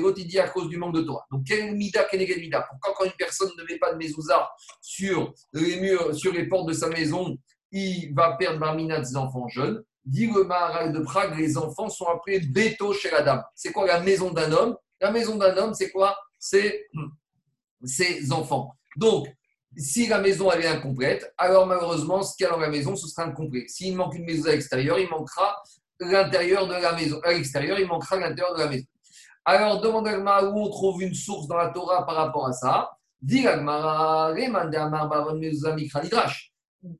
l'autre, 0.00 0.18
il 0.18 0.26
dit 0.26 0.40
à 0.40 0.48
cause 0.48 0.68
du 0.68 0.78
manque 0.78 0.94
de 0.94 1.02
Torah. 1.02 1.24
Donc, 1.30 1.44
quel 1.46 1.76
mida, 1.76 2.04
quel 2.10 2.26
mida 2.40 2.66
Pourquoi 2.68 2.94
quand 2.96 3.04
une 3.04 3.16
personne 3.16 3.50
ne 3.56 3.62
met 3.62 3.78
pas 3.78 3.92
de 3.92 3.98
mezouza 3.98 4.50
sur 4.80 5.32
les 5.52 5.80
murs, 5.80 6.12
sur 6.14 6.32
les 6.32 6.48
portes 6.48 6.68
de 6.68 6.72
sa 6.72 6.88
maison, 6.88 7.36
il 7.70 8.12
va 8.14 8.32
perdre 8.32 8.58
Barmina 8.58 8.98
de 8.98 9.04
ses 9.04 9.16
enfants 9.16 9.46
jeunes? 9.46 9.80
Dit 10.04 10.26
le 10.26 10.42
Maharal 10.42 10.92
de 10.92 11.00
Prague, 11.00 11.38
les 11.38 11.56
enfants 11.56 11.88
sont 11.88 12.06
appelés 12.06 12.40
Beto 12.40 12.92
chez 12.94 13.10
la 13.10 13.22
dame. 13.22 13.44
C'est 13.54 13.70
quoi 13.70 13.86
la 13.86 14.00
maison 14.00 14.32
d'un 14.32 14.50
homme? 14.50 14.76
La 15.00 15.12
maison 15.12 15.36
d'un 15.36 15.56
homme, 15.56 15.74
c'est 15.74 15.90
quoi? 15.90 16.16
C'est 16.38 16.88
ses 17.84 18.32
enfants. 18.32 18.74
Donc, 18.96 19.28
si 19.76 20.06
la 20.06 20.20
maison 20.20 20.50
elle 20.50 20.62
est 20.62 20.68
incomplète, 20.68 21.32
alors 21.38 21.66
malheureusement, 21.66 22.22
ce 22.22 22.36
qu'il 22.36 22.44
y 22.44 22.46
a 22.48 22.52
dans 22.52 22.58
la 22.58 22.68
maison, 22.68 22.96
ce 22.96 23.06
sera 23.06 23.24
incomplet. 23.26 23.66
S'il 23.68 23.96
manque 23.96 24.14
une 24.14 24.24
maison 24.24 24.48
à 24.48 24.52
l'extérieur, 24.52 24.98
il 24.98 25.08
manquera 25.08 25.62
l'intérieur 26.00 26.66
de 26.66 26.74
la 26.74 26.92
maison. 26.92 27.20
À 27.22 27.32
l'extérieur, 27.32 27.78
il 27.78 27.86
manquera 27.86 28.16
l'intérieur 28.16 28.54
de 28.54 28.60
la 28.60 28.68
maison. 28.68 28.86
Alors, 29.44 29.80
demande 29.80 30.08
à 30.08 30.44
où 30.44 30.58
on 30.58 30.70
trouve 30.70 31.02
une 31.02 31.14
source 31.14 31.46
dans 31.46 31.56
la 31.56 31.68
Torah 31.68 32.04
par 32.04 32.16
rapport 32.16 32.46
à 32.46 32.52
ça. 32.52 32.90
Dit 33.22 33.46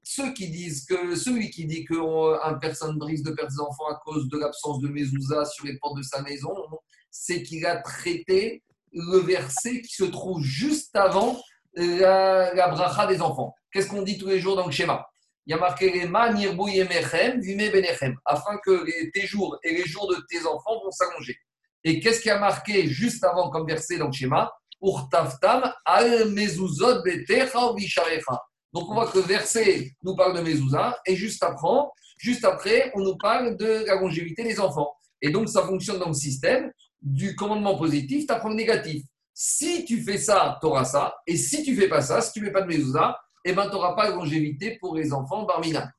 ceux 0.03 0.33
qui 0.35 0.51
disent 0.51 0.85
que 0.85 1.15
celui 1.15 1.51
qui 1.51 1.65
dit 1.65 1.85
qu'une 1.85 2.59
personne 2.61 2.99
brise 2.99 3.23
de 3.23 3.31
perdre 3.31 3.51
ses 3.51 3.61
enfants 3.61 3.89
à 3.91 3.99
cause 4.05 4.29
de 4.29 4.39
l'absence 4.39 4.81
de 4.81 4.89
mezouza 4.89 5.47
sur 5.47 5.65
les 5.65 5.79
portes 5.79 5.97
de 5.97 6.03
sa 6.03 6.21
maison, 6.23 6.55
c'est 7.11 7.43
qu'il 7.43 7.65
a 7.65 7.77
traité 7.77 8.63
le 8.93 9.19
verset 9.19 9.81
qui 9.81 9.95
se 9.95 10.05
trouve 10.05 10.43
juste 10.43 10.95
avant 10.97 11.41
la, 11.75 12.69
bracha 12.69 13.07
des 13.07 13.21
enfants. 13.21 13.55
Qu'est-ce 13.73 13.89
qu'on 13.89 14.03
dit 14.03 14.19
tous 14.19 14.29
les 14.29 14.41
jours 14.41 14.57
dans 14.57 14.67
le 14.67 14.73
schéma? 14.73 15.07
Il 15.47 15.53
y 15.53 15.55
a 15.55 15.59
marqué 15.59 15.91
les 15.91 16.07
ma 16.07 16.33
nirbu 16.33 16.71
yemechem, 16.71 17.41
vime 17.41 17.71
benechem, 17.71 18.15
afin 18.25 18.59
que 18.65 18.85
les- 18.85 19.11
tes 19.11 19.27
jours 19.27 19.59
et 19.65 19.73
les 19.73 19.85
jours 19.85 20.09
de 20.09 20.17
tes 20.29 20.47
enfants 20.47 20.83
vont 20.85 20.91
s'allonger. 20.91 21.37
Et 21.85 21.99
qu'est-ce 22.01 22.21
qui 22.21 22.31
a 22.31 22.39
marqué 22.39 22.87
juste 22.87 23.25
avant 23.25 23.51
comme 23.51 23.67
verset 23.67 23.99
dans 23.99 24.07
le 24.07 24.13
schéma? 24.13 24.53
Urtaftam 24.83 25.73
al 25.85 26.31
mezuzot 26.31 27.03
betecha. 27.03 27.59
Donc 28.73 28.89
on 28.91 28.95
voit 28.95 29.09
que 29.09 29.19
le 29.19 29.25
verset 29.25 29.93
nous 30.03 30.15
parle 30.15 30.37
de 30.37 30.43
mezuzah 30.43 30.97
et 31.07 31.17
juste 31.17 31.43
après, 31.43 31.69
juste 32.19 32.45
après, 32.45 32.93
on 32.95 33.01
nous 33.01 33.17
parle 33.17 33.57
de 33.57 33.85
la 33.87 33.97
longévité 33.97 34.45
des 34.45 34.61
enfants. 34.61 34.93
Et 35.23 35.31
donc 35.31 35.49
ça 35.49 35.63
fonctionne 35.63 35.99
dans 35.99 36.09
le 36.09 36.15
système 36.15 36.71
du 37.03 37.35
commandement 37.35 37.77
positif, 37.77 38.27
tu 38.27 38.33
apprends 38.33 38.51
le 38.51 38.55
négatif. 38.55 39.03
Si 39.43 39.87
tu 39.87 40.03
fais 40.03 40.19
ça, 40.19 40.59
tu 40.61 40.67
auras 40.67 40.85
ça. 40.85 41.17
Et 41.27 41.35
si 41.35 41.63
tu 41.63 41.75
fais 41.75 41.89
pas 41.89 42.03
ça, 42.03 42.21
si 42.21 42.31
tu 42.31 42.45
fais 42.45 42.53
pas 42.53 42.61
de 42.61 42.67
mezuzah, 42.67 43.19
eh 43.47 43.55
ben, 43.55 43.71
tu 43.71 43.73
n'auras 43.73 43.95
pas 43.95 44.11
de 44.11 44.15
longévité 44.15 44.77
pour 44.79 44.95
les 44.95 45.15
enfants 45.15 45.45
barmina. 45.45 45.91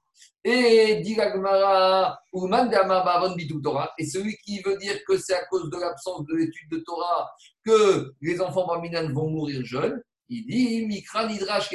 Et. 0.43 1.01
Et 3.97 4.05
celui 4.05 4.37
qui 4.45 4.61
veut 4.61 4.77
dire 4.77 5.03
que 5.07 5.17
c'est 5.17 5.33
à 5.33 5.43
cause 5.45 5.71
de 5.71 5.77
l'absence 5.79 6.23
de 6.27 6.35
l'étude 6.35 6.69
de 6.69 6.83
Torah 6.85 7.31
que 7.65 8.13
les 8.21 8.39
enfants 8.41 8.67
barminan 8.67 9.11
vont 9.11 9.31
mourir 9.31 9.65
jeunes, 9.65 9.99
il 10.29 10.45
dit 10.45 10.85
Mikra 10.85 11.25
Nidrash. 11.25 11.71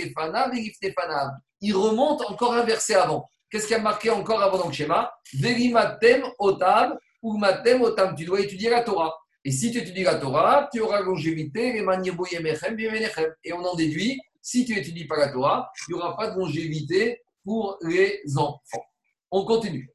Il 1.61 1.75
remonte 1.75 2.23
encore 2.31 2.53
un 2.53 2.63
verset 2.63 2.95
avant. 2.95 3.29
Qu'est-ce 3.51 3.67
qu'il 3.67 3.77
y 3.77 3.81
a 3.81 3.83
marqué 3.83 4.11
encore 4.11 4.41
avant 4.41 4.59
dans 4.59 4.69
le 4.69 4.73
schéma? 4.73 5.13
Verimatem 5.35 6.23
Otam 6.39 6.97
ou 7.23 7.37
Matem 7.37 7.83
Otam. 7.83 8.15
Tu 8.15 8.25
dois 8.25 8.41
étudier 8.41 8.71
la 8.71 8.83
Torah. 8.83 9.13
Et 9.47 9.53
si 9.53 9.71
tu 9.71 9.79
étudies 9.79 10.03
la 10.03 10.17
Torah, 10.17 10.69
tu 10.73 10.81
auras 10.81 11.03
longévité. 11.03 11.77
Et 11.77 13.53
on 13.53 13.65
en 13.65 13.77
déduit, 13.77 14.21
si 14.43 14.65
tu 14.65 14.75
n'étudies 14.75 15.07
pas 15.07 15.17
la 15.19 15.29
Torah, 15.29 15.71
il 15.87 15.95
n'y 15.95 16.01
aura 16.01 16.17
pas 16.17 16.31
de 16.31 16.37
longévité 16.37 17.23
pour 17.45 17.79
les 17.83 18.23
enfants. 18.37 18.85
On 19.31 19.45
continue. 19.45 19.89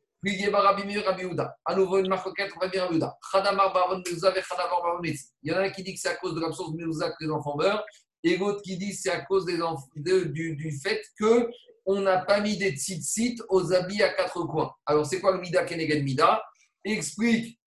À 1.66 1.76
nouveau 1.76 1.98
une. 1.98 2.06
Il 2.06 2.12
y 5.44 5.52
en 5.52 5.58
a 5.58 5.60
un 5.60 5.70
qui 5.70 5.84
dit 5.84 5.96
que 5.96 6.00
c'est 6.00 6.08
à 6.08 6.16
cause 6.16 6.34
de 6.34 6.40
l'absence 6.40 6.72
de 6.72 6.78
mezuzah 6.78 7.10
que 7.10 7.26
les 7.26 7.32
enfants 7.32 7.58
meurent, 7.58 7.84
et 8.24 8.38
l'autre 8.38 8.62
qui 8.62 8.78
dit 8.78 8.92
que 8.92 8.98
c'est 9.02 9.12
à 9.12 9.20
cause 9.20 9.46
du 9.46 10.80
fait 10.82 11.04
que 11.20 11.50
on 11.86 12.00
n'a 12.00 12.20
pas 12.20 12.40
mis 12.40 12.56
des 12.56 12.72
tzitzit 12.72 13.36
aux 13.50 13.74
habits 13.74 14.02
à 14.02 14.14
quatre 14.14 14.46
coins. 14.46 14.72
Alors, 14.86 15.06
c'est 15.06 15.20
quoi 15.20 15.34
le 15.34 15.42
mida 15.42 15.66
keneged 15.66 16.06
mida? 16.06 16.42
Explique 16.86 17.60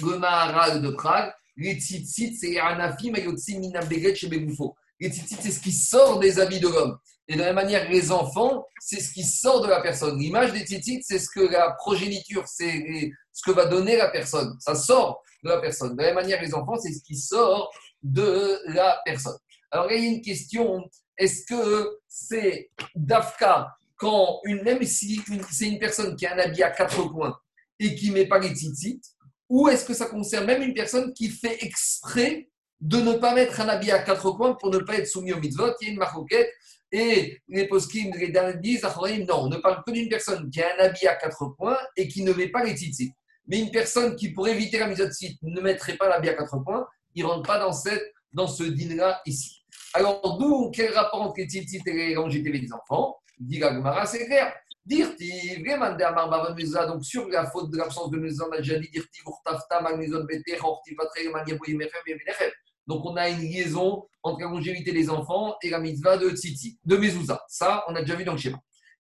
le 0.00 0.18
Maharal 0.18 0.82
de 0.82 0.90
Prague. 0.90 1.32
Les 1.56 1.74
tzitzit, 1.74 2.36
c'est 2.36 2.58
anafim 2.58 3.14
ayotsim 3.14 3.60
minabdeget 3.60 4.14
chez 4.14 4.28
Begufo. 4.28 4.74
Les 4.98 5.08
tzitzit, 5.08 5.38
c'est 5.40 5.52
ce 5.52 5.60
qui 5.60 5.72
sort 5.72 6.18
des 6.18 6.40
habits 6.40 6.60
de 6.60 6.68
l'homme. 6.68 6.98
Et 7.28 7.34
de 7.34 7.38
la 7.38 7.46
même 7.46 7.54
manière, 7.54 7.88
les 7.88 8.10
enfants, 8.10 8.66
c'est 8.80 9.00
ce 9.00 9.12
qui 9.12 9.22
sort 9.22 9.62
de 9.62 9.68
la 9.68 9.80
personne. 9.80 10.18
L'image 10.18 10.52
des 10.52 10.60
tzitzit, 10.60 11.02
c'est 11.02 11.18
ce 11.18 11.28
que 11.30 11.40
la 11.40 11.70
progéniture, 11.78 12.46
c'est 12.46 13.12
ce 13.32 13.42
que 13.42 13.52
va 13.52 13.66
donner 13.66 13.96
la 13.96 14.08
personne. 14.08 14.56
Ça 14.60 14.74
sort 14.74 15.22
de 15.42 15.48
la 15.48 15.58
personne. 15.58 15.96
De 15.96 16.02
la 16.02 16.08
même 16.08 16.16
manière, 16.16 16.42
les 16.42 16.54
enfants, 16.54 16.76
c'est 16.78 16.92
ce 16.92 17.02
qui 17.02 17.16
sort 17.16 17.70
de 18.02 18.60
la 18.66 19.00
personne. 19.04 19.36
Alors, 19.70 19.90
il 19.90 20.02
y 20.02 20.06
a 20.06 20.08
une 20.08 20.22
question. 20.22 20.84
Est-ce 21.16 21.46
que 21.46 21.98
c'est 22.08 22.70
d'Afka 22.94 23.68
quand, 23.96 24.40
une, 24.44 24.62
même 24.62 24.82
si 24.82 25.22
c'est 25.50 25.66
une 25.66 25.78
personne 25.78 26.16
qui 26.16 26.26
a 26.26 26.34
un 26.34 26.38
habit 26.38 26.62
à 26.62 26.70
quatre 26.70 27.02
coins 27.04 27.38
et 27.78 27.94
qui 27.94 28.10
ne 28.10 28.14
met 28.14 28.26
pas 28.26 28.38
les 28.38 28.50
tzitzit, 28.50 29.00
ou 29.54 29.68
est-ce 29.68 29.84
que 29.84 29.94
ça 29.94 30.06
concerne 30.06 30.46
même 30.46 30.62
une 30.62 30.74
personne 30.74 31.12
qui 31.12 31.28
fait 31.28 31.64
exprès 31.64 32.48
de 32.80 32.96
ne 32.96 33.12
pas 33.12 33.36
mettre 33.36 33.60
un 33.60 33.68
habit 33.68 33.92
à 33.92 34.00
quatre 34.00 34.32
coins 34.32 34.54
pour 34.54 34.68
ne 34.70 34.78
pas 34.78 34.96
être 34.96 35.06
soumis 35.06 35.32
au 35.32 35.38
mitzvot? 35.38 35.70
Il 35.80 35.86
y 35.86 35.90
a 35.90 35.92
une 35.92 35.98
maroquette 36.00 36.50
et 36.90 37.40
les 37.46 37.68
poskim, 37.68 38.10
les 38.16 38.30
derniers 38.30 38.58
disent, 38.58 38.84
Achorim, 38.84 39.24
non, 39.26 39.44
on 39.44 39.48
ne 39.48 39.58
parle 39.58 39.84
que 39.86 39.92
d'une 39.92 40.08
personne 40.08 40.50
qui 40.50 40.60
a 40.60 40.74
un 40.74 40.86
habit 40.86 41.06
à 41.06 41.14
quatre 41.14 41.54
coins 41.56 41.78
et 41.96 42.08
qui 42.08 42.24
ne 42.24 42.32
met 42.32 42.48
pas 42.48 42.64
les 42.64 42.74
tzitzit. 42.74 43.12
Mais 43.46 43.60
une 43.60 43.70
personne 43.70 44.16
qui, 44.16 44.32
pour 44.32 44.48
éviter 44.48 44.80
la 44.80 44.88
mitzvot 44.88 45.08
tzit, 45.12 45.38
ne 45.42 45.60
mettrait 45.60 45.96
pas 45.96 46.08
l'habit 46.08 46.30
à 46.30 46.34
quatre 46.34 46.60
coins, 46.64 46.84
il 47.14 47.22
ne 47.22 47.28
rentre 47.28 47.46
pas 47.46 47.60
dans, 47.60 47.72
cette, 47.72 48.12
dans 48.32 48.48
ce 48.48 48.64
dîner-là 48.64 49.22
ici. 49.24 49.64
Alors, 49.92 50.36
d'où, 50.36 50.72
quel 50.72 50.92
rapport 50.92 51.22
entre 51.22 51.34
les 51.38 51.46
tzitzit 51.46 51.80
et 51.86 51.92
les 51.92 52.14
longévités 52.14 52.58
des 52.58 52.72
enfants? 52.72 53.16
Dit 53.38 53.60
c'est 54.06 54.26
clair. 54.26 54.52
Dirti, 54.86 55.62
vraiment, 55.62 55.96
Amar 55.96 56.28
Bavan 56.28 56.54
Meza, 56.54 56.86
donc 56.86 57.04
sur 57.04 57.26
la 57.28 57.46
faute 57.46 57.70
de 57.70 57.78
l'absence 57.78 58.10
de 58.10 58.18
maison, 58.18 58.44
on 58.50 58.52
a 58.52 58.58
déjà 58.58 58.78
dit 58.78 58.90
Dirti, 58.90 59.20
Urtafta, 59.26 59.80
Magnezon, 59.80 60.24
Beter, 60.24 60.58
Orti, 60.62 60.94
Patre, 60.94 61.30
Maniaboui, 61.32 61.74
Mechem, 61.74 62.00
et. 62.06 62.52
Donc, 62.86 63.02
on 63.06 63.16
a 63.16 63.30
une 63.30 63.40
liaison 63.40 64.06
entre 64.22 64.40
la 64.40 64.48
longévité 64.48 64.92
des 64.92 65.08
enfants 65.08 65.56
et 65.62 65.70
la 65.70 65.78
mitzvah 65.78 66.18
de 66.18 66.28
Tzitzi, 66.30 66.78
de 66.84 66.96
Mezouza. 66.98 67.42
Ça, 67.48 67.82
on 67.88 67.94
a 67.94 68.00
déjà 68.02 68.14
vu 68.14 68.24
dans 68.24 68.32
le 68.32 68.38
schéma. 68.38 68.58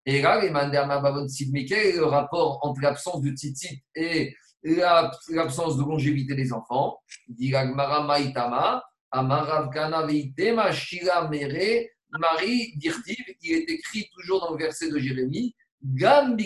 Et 0.07 0.23
là, 0.23 0.41
les 0.41 0.51
Mandama 0.51 1.01
Bavon 1.01 1.29
Sid, 1.29 1.51
mais 1.53 1.65
quel 1.65 1.87
est 1.87 1.97
le 1.97 2.05
rapport 2.05 2.61
entre 2.63 2.81
l'absence 2.81 3.21
de 3.21 3.31
Tzitzit 3.31 3.83
et 3.97 4.37
la- 4.63 5.11
l'absence 5.31 5.77
de 5.77 5.83
longévité 5.83 6.35
des 6.37 6.53
enfants? 6.53 6.99
Dit 7.29 7.51
la 7.51 7.67
Gemara 7.67 8.05
Maïtama, 8.05 8.85
Amarav 9.11 9.71
Kana 9.71 10.07
Veitema, 10.07 10.71
Shira 10.71 11.29
Mere, 11.29 11.87
Marie 12.21 12.75
Dirtiv, 12.77 13.17
il 13.43 13.53
est 13.53 13.71
écrit 13.71 14.09
toujours 14.15 14.41
dans 14.41 14.53
le 14.53 14.59
verset 14.59 14.91
de 14.91 14.99
Jérémie, 14.99 15.55
Gam 15.85 16.37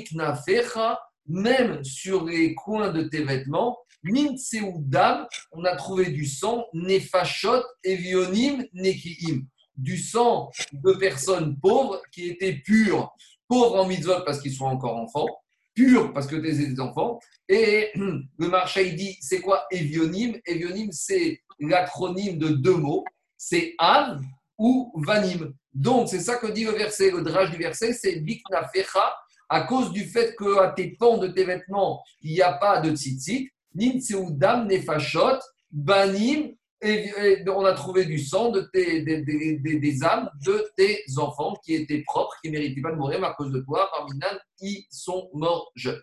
même 1.28 1.84
sur 1.84 2.24
les 2.24 2.54
coins 2.54 2.92
de 2.92 3.02
tes 3.02 3.24
vêtements, 3.24 3.78
Dam, 4.04 5.26
on 5.50 5.64
a 5.64 5.74
trouvé 5.74 6.06
du 6.06 6.26
sang, 6.26 6.64
Nefashot, 6.72 7.62
Evionim, 7.82 8.64
Nekiim. 8.72 9.42
Du 9.76 9.98
sang 9.98 10.50
de 10.72 10.92
personnes 10.92 11.58
pauvres 11.58 12.00
qui 12.12 12.28
étaient 12.28 12.54
pures. 12.54 13.12
Pauvres 13.48 13.80
en 13.80 13.86
mitzvot 13.86 14.24
parce 14.24 14.40
qu'ils 14.40 14.54
sont 14.54 14.64
encore 14.64 14.96
enfants, 14.96 15.26
purs 15.74 16.12
parce 16.12 16.26
que 16.26 16.36
tu 16.36 16.48
es 16.48 16.68
des 16.68 16.80
enfants. 16.80 17.18
Et 17.48 17.90
le 17.96 18.48
marché 18.48 18.88
il 18.88 18.96
dit 18.96 19.16
c'est 19.20 19.40
quoi 19.40 19.66
Evionim? 19.70 20.38
Evionim, 20.46 20.92
c'est 20.92 21.40
l'acronyme 21.58 22.38
de 22.38 22.48
deux 22.48 22.76
mots 22.76 23.04
c'est 23.36 23.74
An 23.78 24.18
ou 24.58 24.92
Vanim. 25.06 25.54
Donc, 25.72 26.08
c'est 26.08 26.20
ça 26.20 26.36
que 26.36 26.46
dit 26.46 26.64
le 26.64 26.72
verset. 26.72 27.10
Le 27.10 27.22
drage 27.22 27.50
du 27.50 27.58
verset, 27.58 27.92
c'est 27.92 28.16
Bikna 28.20 28.68
Fecha, 28.74 29.14
à 29.48 29.62
cause 29.62 29.92
du 29.92 30.04
fait 30.04 30.34
qu'à 30.36 30.68
tes 30.76 30.96
pans 30.98 31.18
de 31.18 31.28
tes 31.28 31.44
vêtements, 31.44 32.02
il 32.22 32.32
n'y 32.32 32.42
a 32.42 32.52
pas 32.52 32.80
de 32.80 32.94
tzitzit. 32.94 33.50
Nimtseudam 33.74 34.66
Nefashot, 34.66 35.38
Banim, 35.70 36.52
et, 36.82 37.10
on 37.48 37.64
a 37.64 37.72
trouvé 37.72 38.04
du 38.04 38.18
sang 38.18 38.50
de 38.50 38.60
tes, 38.72 39.02
des, 39.02 39.22
des- 39.22 39.58
des- 39.58 39.78
des 39.80 40.04
âmes 40.04 40.28
de 40.44 40.70
tes 40.76 41.02
enfants 41.16 41.54
qui 41.64 41.74
étaient 41.74 42.02
propres, 42.02 42.34
qui 42.42 42.50
ne 42.50 42.58
méritaient 42.58 42.82
pas 42.82 42.92
de 42.92 42.96
mourir 42.96 43.20
mais 43.20 43.26
à 43.28 43.32
cause 43.34 43.50
de 43.50 43.60
toi. 43.60 43.88
Parmi 43.94 44.16
nan, 44.18 44.38
ils 44.60 44.84
sont 44.90 45.28
morts 45.32 45.70
jeunes. 45.74 46.02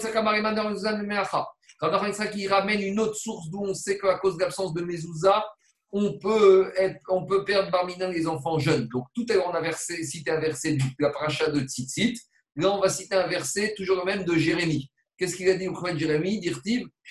il 2.36 2.48
ramène 2.48 2.80
une 2.80 3.00
autre 3.00 3.16
source 3.16 3.50
d'où 3.50 3.60
on 3.62 3.74
sait 3.74 3.98
qu'à 3.98 4.14
cause 4.18 4.36
de 4.36 4.42
l'absence 4.42 4.72
de 4.72 4.82
Mezouza, 4.82 5.44
on 5.92 6.18
peut, 6.18 6.72
on 7.08 7.26
peut 7.26 7.44
perdre 7.44 7.70
Barminan 7.70 8.10
les 8.10 8.26
enfants 8.26 8.58
jeunes. 8.58 8.88
Donc, 8.88 9.04
tout 9.14 9.26
à 9.28 9.34
l'heure, 9.34 9.48
on 9.50 9.54
a 9.54 9.60
versé, 9.60 10.02
cité 10.04 10.30
un 10.30 10.40
verset 10.40 10.74
de 10.74 10.82
la 10.98 11.10
paracha 11.10 11.50
de 11.50 11.60
Tzitzit. 11.60 12.18
Là, 12.56 12.70
on 12.70 12.80
va 12.80 12.88
citer 12.88 13.14
un 13.14 13.26
verset, 13.26 13.74
toujours 13.76 13.98
le 13.98 14.04
même, 14.04 14.24
de 14.24 14.34
Jérémie. 14.34 14.90
Qu'est-ce 15.18 15.36
qu'il 15.36 15.48
a 15.50 15.54
dit 15.54 15.68
au 15.68 15.72
prophète 15.72 15.98
Jérémie? 15.98 16.40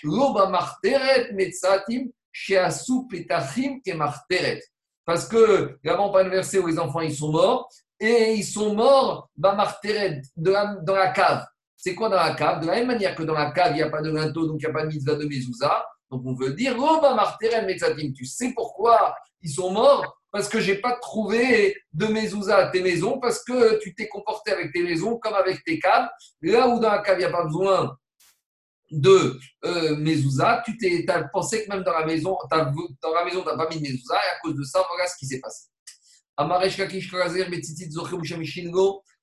Loba 0.04 0.50
marteret 0.50 1.32
metzatim 1.34 2.10
sheasu 2.32 3.08
petachim 3.10 3.80
marteret. 3.96 4.62
Parce 5.06 5.28
que 5.28 5.78
là, 5.84 6.02
on 6.02 6.12
parle 6.12 6.26
d'un 6.26 6.32
verset 6.32 6.60
où 6.60 6.68
les 6.68 6.80
enfants 6.80 7.02
ils 7.02 7.16
sont 7.16 7.32
morts 7.32 7.70
et 8.00 8.34
ils 8.34 8.44
sont 8.44 8.74
morts 8.74 9.30
marteret, 9.38 10.22
de 10.36 10.52
la- 10.52 10.76
dans 10.84 10.96
la 10.96 11.10
cave. 11.10 11.46
C'est 11.76 11.96
quoi 11.96 12.10
dans 12.10 12.18
la 12.18 12.34
cave? 12.36 12.62
De 12.62 12.68
la 12.68 12.74
même 12.74 12.88
manière 12.88 13.16
que 13.16 13.24
dans 13.24 13.34
la 13.34 13.52
cave, 13.52 13.72
il 13.72 13.76
n'y 13.76 13.82
a 13.82 13.90
pas 13.90 14.02
de 14.02 14.12
linteau, 14.12 14.46
donc 14.46 14.58
il 14.62 14.66
n'y 14.66 14.70
a 14.70 14.74
pas 14.74 14.84
de 14.84 14.88
mitzvah 14.88 15.16
de 15.16 15.26
mezouza. 15.26 15.86
Donc 16.12 16.24
on 16.26 16.34
veut 16.36 16.54
dire, 16.54 16.76
oh 16.78 17.00
bah 17.02 17.16
marteren 17.16 17.66
tu 18.14 18.26
sais 18.26 18.52
pourquoi 18.54 19.16
ils 19.42 19.50
sont 19.50 19.72
morts? 19.72 20.18
Parce 20.30 20.48
que 20.48 20.60
j'ai 20.60 20.76
pas 20.76 20.98
trouvé 20.98 21.76
de 21.94 22.06
mezouza 22.06 22.58
à 22.58 22.68
tes 22.70 22.82
maisons, 22.82 23.20
parce 23.20 23.44
que 23.44 23.80
tu 23.80 23.96
t'es 23.96 24.08
comporté 24.08 24.52
avec 24.52 24.72
tes 24.72 24.84
maisons 24.84 25.18
comme 25.18 25.34
avec 25.34 25.64
tes 25.64 25.80
caves. 25.80 26.10
Là 26.42 26.68
où 26.68 26.80
dans 26.80 26.90
la 26.90 27.00
cave, 27.00 27.18
il 27.18 27.20
n'y 27.20 27.26
a 27.26 27.32
pas 27.32 27.46
besoin 27.46 27.98
de 28.92 29.40
euh, 29.66 30.62
tu 30.66 30.78
t'es, 30.78 31.10
as 31.10 31.24
pensé 31.30 31.64
que 31.64 31.70
même 31.70 31.84
dans 31.84 31.94
la 31.94 32.06
maison, 32.06 32.38
dans 32.50 33.14
la 33.14 33.26
maison, 33.26 33.42
tu 33.42 33.48
n'as 33.48 33.58
pas 33.58 33.70
mis 33.70 33.78
de 33.78 33.82
mezouza, 33.82 34.16
et 34.16 34.36
à 34.36 34.40
cause 34.42 34.56
de 34.56 34.64
ça, 34.64 34.84
voilà 34.90 35.08
ce 35.08 35.16
qui 35.18 35.26
s'est 35.26 35.40
passé. 35.40 35.68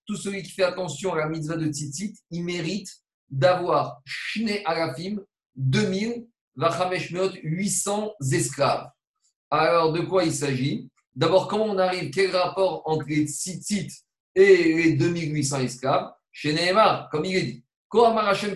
Tout 0.06 0.16
celui 0.16 0.42
qui 0.42 0.52
fait 0.52 0.62
attention 0.62 1.12
à 1.12 1.18
la 1.18 1.28
mitzvah 1.28 1.56
de 1.56 1.66
tzitzit, 1.66 2.14
il 2.30 2.44
mérite 2.44 2.88
d'avoir 3.28 4.00
shne 4.06 4.58
alafim, 4.64 5.20
2000, 5.56 6.26
vachamesh 6.58 7.12
meot, 7.12 7.32
800 7.42 8.14
esclaves. 8.32 8.90
Alors, 9.50 9.92
de 9.92 10.00
quoi 10.00 10.24
il 10.24 10.32
s'agit? 10.32 10.90
D'abord, 11.14 11.48
comment 11.48 11.66
on 11.66 11.78
arrive 11.78 12.10
Quel 12.10 12.34
rapport 12.36 12.82
entre 12.84 13.06
les 13.08 13.26
tzitzit 13.26 13.88
et 14.34 14.74
les 14.74 14.92
2800 14.92 15.60
esclaves? 15.60 16.10
Chez 16.30 16.52
Nehemar, 16.52 17.08
comme 17.10 17.24
il 17.24 17.36
est 17.36 17.42
dit. 17.42 17.64
Koham 17.88 18.18
Hashem 18.18 18.54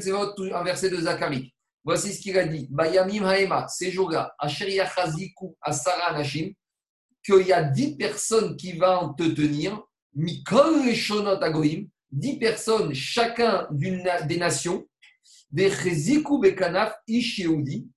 un 0.53 0.63
verset 0.63 0.91
de 0.91 0.97
Zacharie. 0.97 1.55
Voici 1.85 2.13
ce 2.13 2.21
qu'il 2.21 2.39
a 2.39 2.45
dit. 2.45 2.69
Bayamim 2.71 3.25
Haema, 3.25 3.67
ces 3.69 3.91
jours-là, 3.91 4.35
Asher 4.39 4.71
Yachaziku 4.71 5.57
Asara 5.61 6.11
Anashim, 6.11 6.53
qu'il 7.25 7.47
y 7.47 7.53
a 7.53 7.63
10 7.63 7.97
personnes 7.97 8.57
qui 8.57 8.73
vont 8.73 9.15
te 9.15 9.25
tenir, 9.25 9.83
Mikol 10.15 10.87
Reshonot 10.87 11.43
Agoim, 11.43 11.87
10 12.11 12.39
personnes, 12.39 12.95
chacun 12.95 13.67
des 13.71 14.37
nations, 14.37 14.87
des 15.53 15.71
Bekanaf 16.41 16.95
et 17.07 17.21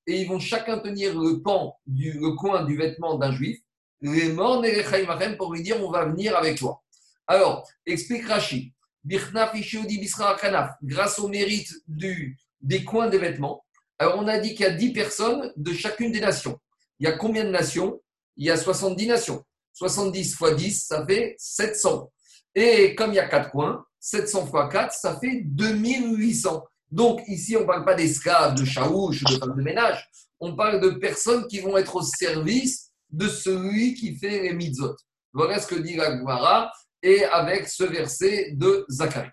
ils 0.07 0.27
vont 0.27 0.39
chacun 0.39 0.79
tenir 0.79 1.17
le 1.17 1.41
pan, 1.41 1.77
du, 1.87 2.11
le 2.11 2.31
coin 2.35 2.65
du 2.65 2.75
vêtement 2.75 3.17
d'un 3.17 3.31
juif, 3.31 3.57
les 4.01 4.31
morts 4.33 4.61
Nerechaimachem 4.61 5.37
pour 5.37 5.53
lui 5.53 5.63
dire 5.63 5.81
on 5.81 5.89
va 5.89 6.05
venir 6.05 6.35
avec 6.35 6.59
toi. 6.59 6.83
Alors, 7.27 7.67
explique 7.85 8.27
Rashi, 8.27 8.73
Kanaf, 10.39 10.71
grâce 10.83 11.17
au 11.19 11.27
mérite 11.27 11.71
du, 11.87 12.37
des 12.61 12.83
coins 12.83 13.07
des 13.07 13.17
vêtements. 13.17 13.65
Alors, 13.97 14.19
on 14.19 14.27
a 14.27 14.37
dit 14.37 14.53
qu'il 14.53 14.65
y 14.65 14.69
a 14.69 14.73
10 14.73 14.91
personnes 14.91 15.53
de 15.55 15.73
chacune 15.73 16.11
des 16.11 16.19
nations. 16.19 16.59
Il 16.99 17.07
y 17.07 17.07
a 17.07 17.13
combien 17.13 17.45
de 17.45 17.49
nations? 17.49 18.01
Il 18.35 18.45
y 18.45 18.51
a 18.51 18.57
70 18.57 19.07
nations. 19.07 19.43
70 19.73 20.33
fois 20.35 20.53
10, 20.53 20.85
ça 20.87 21.05
fait 21.05 21.35
700. 21.37 22.11
Et 22.55 22.95
comme 22.95 23.11
il 23.11 23.15
y 23.15 23.19
a 23.19 23.27
4 23.27 23.51
coins, 23.51 23.85
700 23.99 24.47
fois 24.47 24.69
4, 24.69 24.93
ça 24.93 25.19
fait 25.19 25.41
2800. 25.45 26.63
Donc 26.91 27.21
ici, 27.27 27.55
on 27.57 27.61
ne 27.61 27.65
parle 27.65 27.85
pas 27.85 27.95
d'esclaves, 27.95 28.55
de 28.55 28.65
chaouches, 28.65 29.23
de 29.23 29.37
femmes 29.37 29.57
de 29.57 29.61
ménage. 29.61 30.09
On 30.39 30.55
parle 30.55 30.79
de 30.79 30.91
personnes 30.91 31.47
qui 31.47 31.59
vont 31.59 31.77
être 31.77 31.95
au 31.95 32.01
service 32.01 32.91
de 33.09 33.27
celui 33.27 33.93
qui 33.93 34.17
fait 34.17 34.41
les 34.41 34.53
mitzvot. 34.53 34.95
Voilà 35.33 35.59
ce 35.59 35.67
que 35.67 35.75
dit 35.75 35.95
la 35.95 36.71
et 37.01 37.23
avec 37.25 37.67
ce 37.67 37.83
verset 37.83 38.51
de 38.53 38.85
Zacharie. 38.89 39.29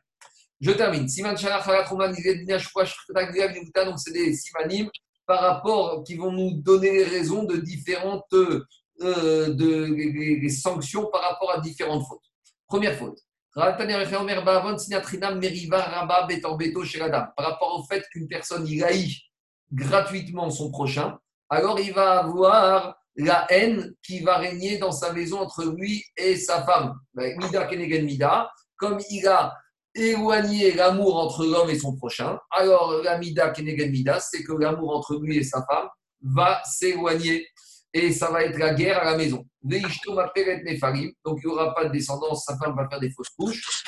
Je 0.61 0.70
termine. 0.70 1.09
Siman 1.09 1.34
donc 1.34 3.98
c'est 3.98 4.12
des 4.12 4.34
simanim 4.34 4.90
par 5.26 5.40
rapport 5.40 6.05
qui 6.05 6.14
vont 6.14 6.30
nous 6.30 6.53
donner 6.53 6.92
les 6.92 7.05
raisons 7.05 7.44
de 7.44 7.57
différentes 7.57 8.32
euh, 8.34 9.55
de, 9.55 10.48
sanctions 10.48 11.07
par 11.07 11.22
rapport 11.22 11.53
à 11.53 11.61
différentes 11.61 12.07
fautes. 12.07 12.22
Première 12.68 12.96
faute. 12.96 13.18
Par 13.55 13.76
rapport 17.46 17.78
au 17.78 17.84
fait 17.84 18.03
qu'une 18.11 18.28
personne 18.28 18.66
il 18.66 18.82
haït 18.82 19.16
gratuitement 19.72 20.50
son 20.50 20.70
prochain, 20.70 21.18
alors 21.50 21.78
il 21.80 21.92
va 21.92 22.20
avoir 22.20 22.96
la 23.16 23.46
haine 23.50 23.94
qui 24.03 24.20
va 24.20 24.38
régner 24.38 24.78
dans 24.78 24.92
sa 24.92 25.12
maison 25.12 25.40
entre 25.40 25.64
lui 25.64 26.03
et 26.16 26.36
sa 26.36 26.64
femme. 26.64 26.94
Mida, 27.14 28.50
comme 28.76 28.98
il 29.11 29.28
a 29.28 29.55
éloigné 29.94 30.72
l'amour 30.72 31.18
entre 31.18 31.44
l'homme 31.44 31.68
et 31.68 31.78
son 31.78 31.94
prochain, 31.96 32.38
alors 32.50 33.03
la 33.03 33.18
Mida 33.18 33.50
Kenegen 33.50 33.90
Mida, 33.90 34.18
c'est 34.18 34.42
que 34.42 34.53
l'amour 34.53 34.96
entre 34.96 35.20
lui 35.20 35.36
et 35.36 35.44
sa 35.44 35.64
femme 35.70 35.88
va 36.22 36.62
s'éloigner 36.64 37.46
et 37.95 38.12
ça 38.12 38.30
va 38.30 38.45
être 38.45 38.59
la 38.59 38.74
guerre 38.74 39.01
à 39.01 39.05
la 39.05 39.16
maison. 39.16 39.45
Donc 39.62 39.80
il 39.82 41.47
n'y 41.47 41.53
aura 41.53 41.74
pas 41.74 41.84
de 41.84 41.93
descendance, 41.93 42.45
sa 42.45 42.57
femme 42.57 42.74
va 42.74 42.88
faire 42.88 43.01
des 43.01 43.11
fausses 43.11 43.28
couches. 43.30 43.84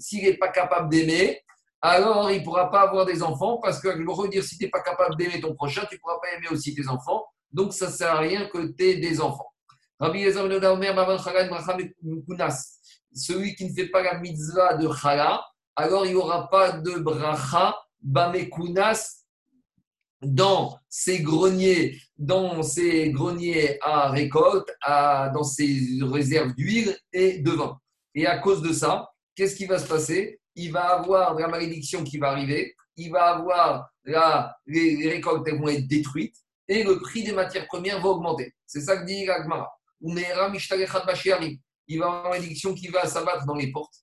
S'il 0.00 0.24
n'est 0.24 0.36
pas 0.36 0.48
capable 0.48 0.88
d'aimer, 0.88 1.42
alors 1.82 2.30
il 2.30 2.40
ne 2.40 2.44
pourra 2.44 2.70
pas 2.70 2.82
avoir 2.82 3.04
des 3.04 3.22
enfants 3.22 3.58
parce 3.58 3.80
que 3.80 3.90
je 3.92 3.98
veux 3.98 4.28
dire, 4.28 4.42
si 4.42 4.56
tu 4.56 4.64
n'es 4.64 4.70
pas 4.70 4.80
capable 4.80 5.16
d'aimer 5.16 5.40
ton 5.40 5.54
prochain, 5.54 5.84
tu 5.88 5.96
ne 5.96 6.00
pourras 6.00 6.18
pas 6.22 6.28
aimer 6.36 6.48
aussi 6.50 6.74
tes 6.74 6.88
enfants. 6.88 7.24
Donc 7.52 7.72
ça 7.72 7.86
ne 7.86 7.92
sert 7.92 8.12
à 8.12 8.18
rien 8.18 8.48
que 8.48 8.72
tu 8.72 8.84
aies 8.84 8.96
des 8.96 9.20
enfants. 9.20 9.52
Celui 13.18 13.54
qui 13.54 13.64
ne 13.68 13.74
fait 13.74 13.88
pas 13.88 14.02
la 14.02 14.18
mitzvah 14.18 14.74
de 14.74 14.92
chala, 14.92 15.44
alors 15.74 16.06
il 16.06 16.10
n'y 16.10 16.16
aura 16.16 16.48
pas 16.48 16.72
de 16.72 16.98
bracha 16.98 17.76
bamekunas 18.00 19.25
dans 20.22 20.78
ses 20.88 21.20
greniers, 21.20 22.00
dans 22.16 22.62
ses 22.62 23.10
greniers 23.10 23.78
à 23.82 24.10
récolte, 24.10 24.68
à, 24.82 25.30
dans 25.34 25.44
ses 25.44 25.98
réserves 26.02 26.54
d'huile 26.54 26.96
et 27.12 27.38
de 27.38 27.50
vin. 27.50 27.78
Et 28.14 28.26
à 28.26 28.38
cause 28.38 28.62
de 28.62 28.72
ça, 28.72 29.10
qu'est-ce 29.34 29.56
qui 29.56 29.66
va 29.66 29.78
se 29.78 29.86
passer? 29.86 30.40
Il 30.54 30.72
va 30.72 30.98
avoir 30.98 31.34
la 31.34 31.48
malédiction 31.48 32.02
qui 32.02 32.18
va 32.18 32.30
arriver, 32.30 32.74
il 32.96 33.10
va 33.10 33.36
avoir 33.36 33.90
la, 34.04 34.56
les, 34.66 35.08
récoltes 35.08 35.46
qui 35.46 35.54
vont 35.54 35.68
être 35.68 35.86
détruites 35.86 36.36
et 36.66 36.82
le 36.82 36.98
prix 36.98 37.22
des 37.22 37.32
matières 37.32 37.66
premières 37.66 38.00
va 38.00 38.08
augmenter. 38.08 38.54
C'est 38.66 38.80
ça 38.80 38.96
que 38.96 39.04
dit 39.04 39.28
Agmara. 39.28 39.70
Il 40.00 40.14
va 41.98 42.06
avoir 42.06 42.24
la 42.24 42.30
malédiction 42.30 42.74
qui 42.74 42.88
va 42.88 43.06
s'abattre 43.06 43.44
dans 43.46 43.54
les 43.54 43.70
portes. 43.70 43.94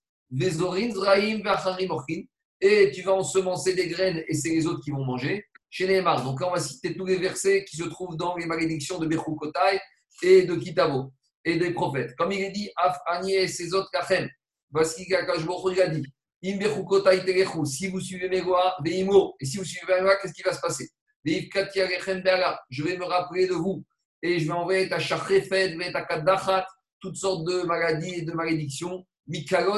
Et 2.62 2.92
tu 2.92 3.02
vas 3.02 3.14
ensemencer 3.14 3.74
des 3.74 3.88
graines 3.88 4.24
et 4.28 4.34
c'est 4.34 4.50
les 4.50 4.66
autres 4.66 4.82
qui 4.84 4.92
vont 4.92 5.04
manger 5.04 5.46
chez 5.74 5.88
Nehemar. 5.88 6.24
Donc 6.24 6.40
là, 6.40 6.50
on 6.50 6.54
va 6.54 6.60
citer 6.60 6.96
tous 6.96 7.06
les 7.06 7.18
versets 7.18 7.66
qui 7.66 7.78
se 7.78 7.84
trouvent 7.86 8.16
dans 8.16 8.38
les 8.38 8.46
malédictions 8.46 9.00
de 9.00 9.08
Bechukotai 9.08 9.80
et 10.22 10.44
de 10.44 10.54
Kitavo 10.54 11.12
et 11.44 11.58
des 11.58 11.72
prophètes. 11.72 12.16
Comme 12.16 12.32
il 12.32 12.42
est 12.42 12.52
dit, 12.52 12.70
Af 12.76 12.96
et 13.28 13.48
ses 13.48 13.74
autres 13.74 13.90
Kachem. 13.92 14.30
Voici 14.70 15.04
ce 15.04 15.08
qu'il 15.08 15.82
a 15.82 15.88
dit. 15.88 16.06
Im 16.46 16.60
Telechu, 16.60 17.66
si 17.66 17.88
vous 17.88 18.00
suivez 18.00 18.30
mes 18.30 18.42
lois, 18.42 18.78
et 18.86 19.46
si 19.46 19.58
vous 19.58 19.64
suivez 19.66 19.96
mes 19.96 20.02
lois, 20.02 20.16
qu'est-ce 20.18 20.34
qui 20.34 20.44
va 20.44 20.54
se 20.54 20.62
passer? 20.62 20.90
Je 21.26 22.84
vais 22.84 22.98
me 22.98 23.06
rappeler 23.06 23.48
de 23.48 23.54
vous 23.54 23.84
et 24.22 24.40
je 24.40 24.46
vais 24.46 24.52
envoyer 24.52 24.88
ta 24.88 25.00
Shachrefed, 25.00 25.76
ta 25.92 26.68
toutes 27.00 27.16
sortes 27.16 27.46
de 27.46 27.64
maladies 27.64 28.14
et 28.20 28.22
de 28.22 28.34
malédictions. 28.34 29.04
Et 29.28 29.40
Divot. 29.40 29.72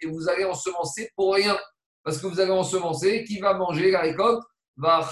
Et 0.00 0.06
vous 0.06 0.28
allez 0.28 0.44
ensemencer 0.44 1.10
pour 1.16 1.34
rien 1.34 1.58
parce 2.04 2.18
que 2.18 2.26
vous 2.26 2.40
allez 2.40 2.50
ensemencer, 2.50 3.24
qui 3.24 3.38
va 3.38 3.54
manger 3.54 3.90
la 3.90 4.00
récolte 4.00 4.42
va 4.78 5.08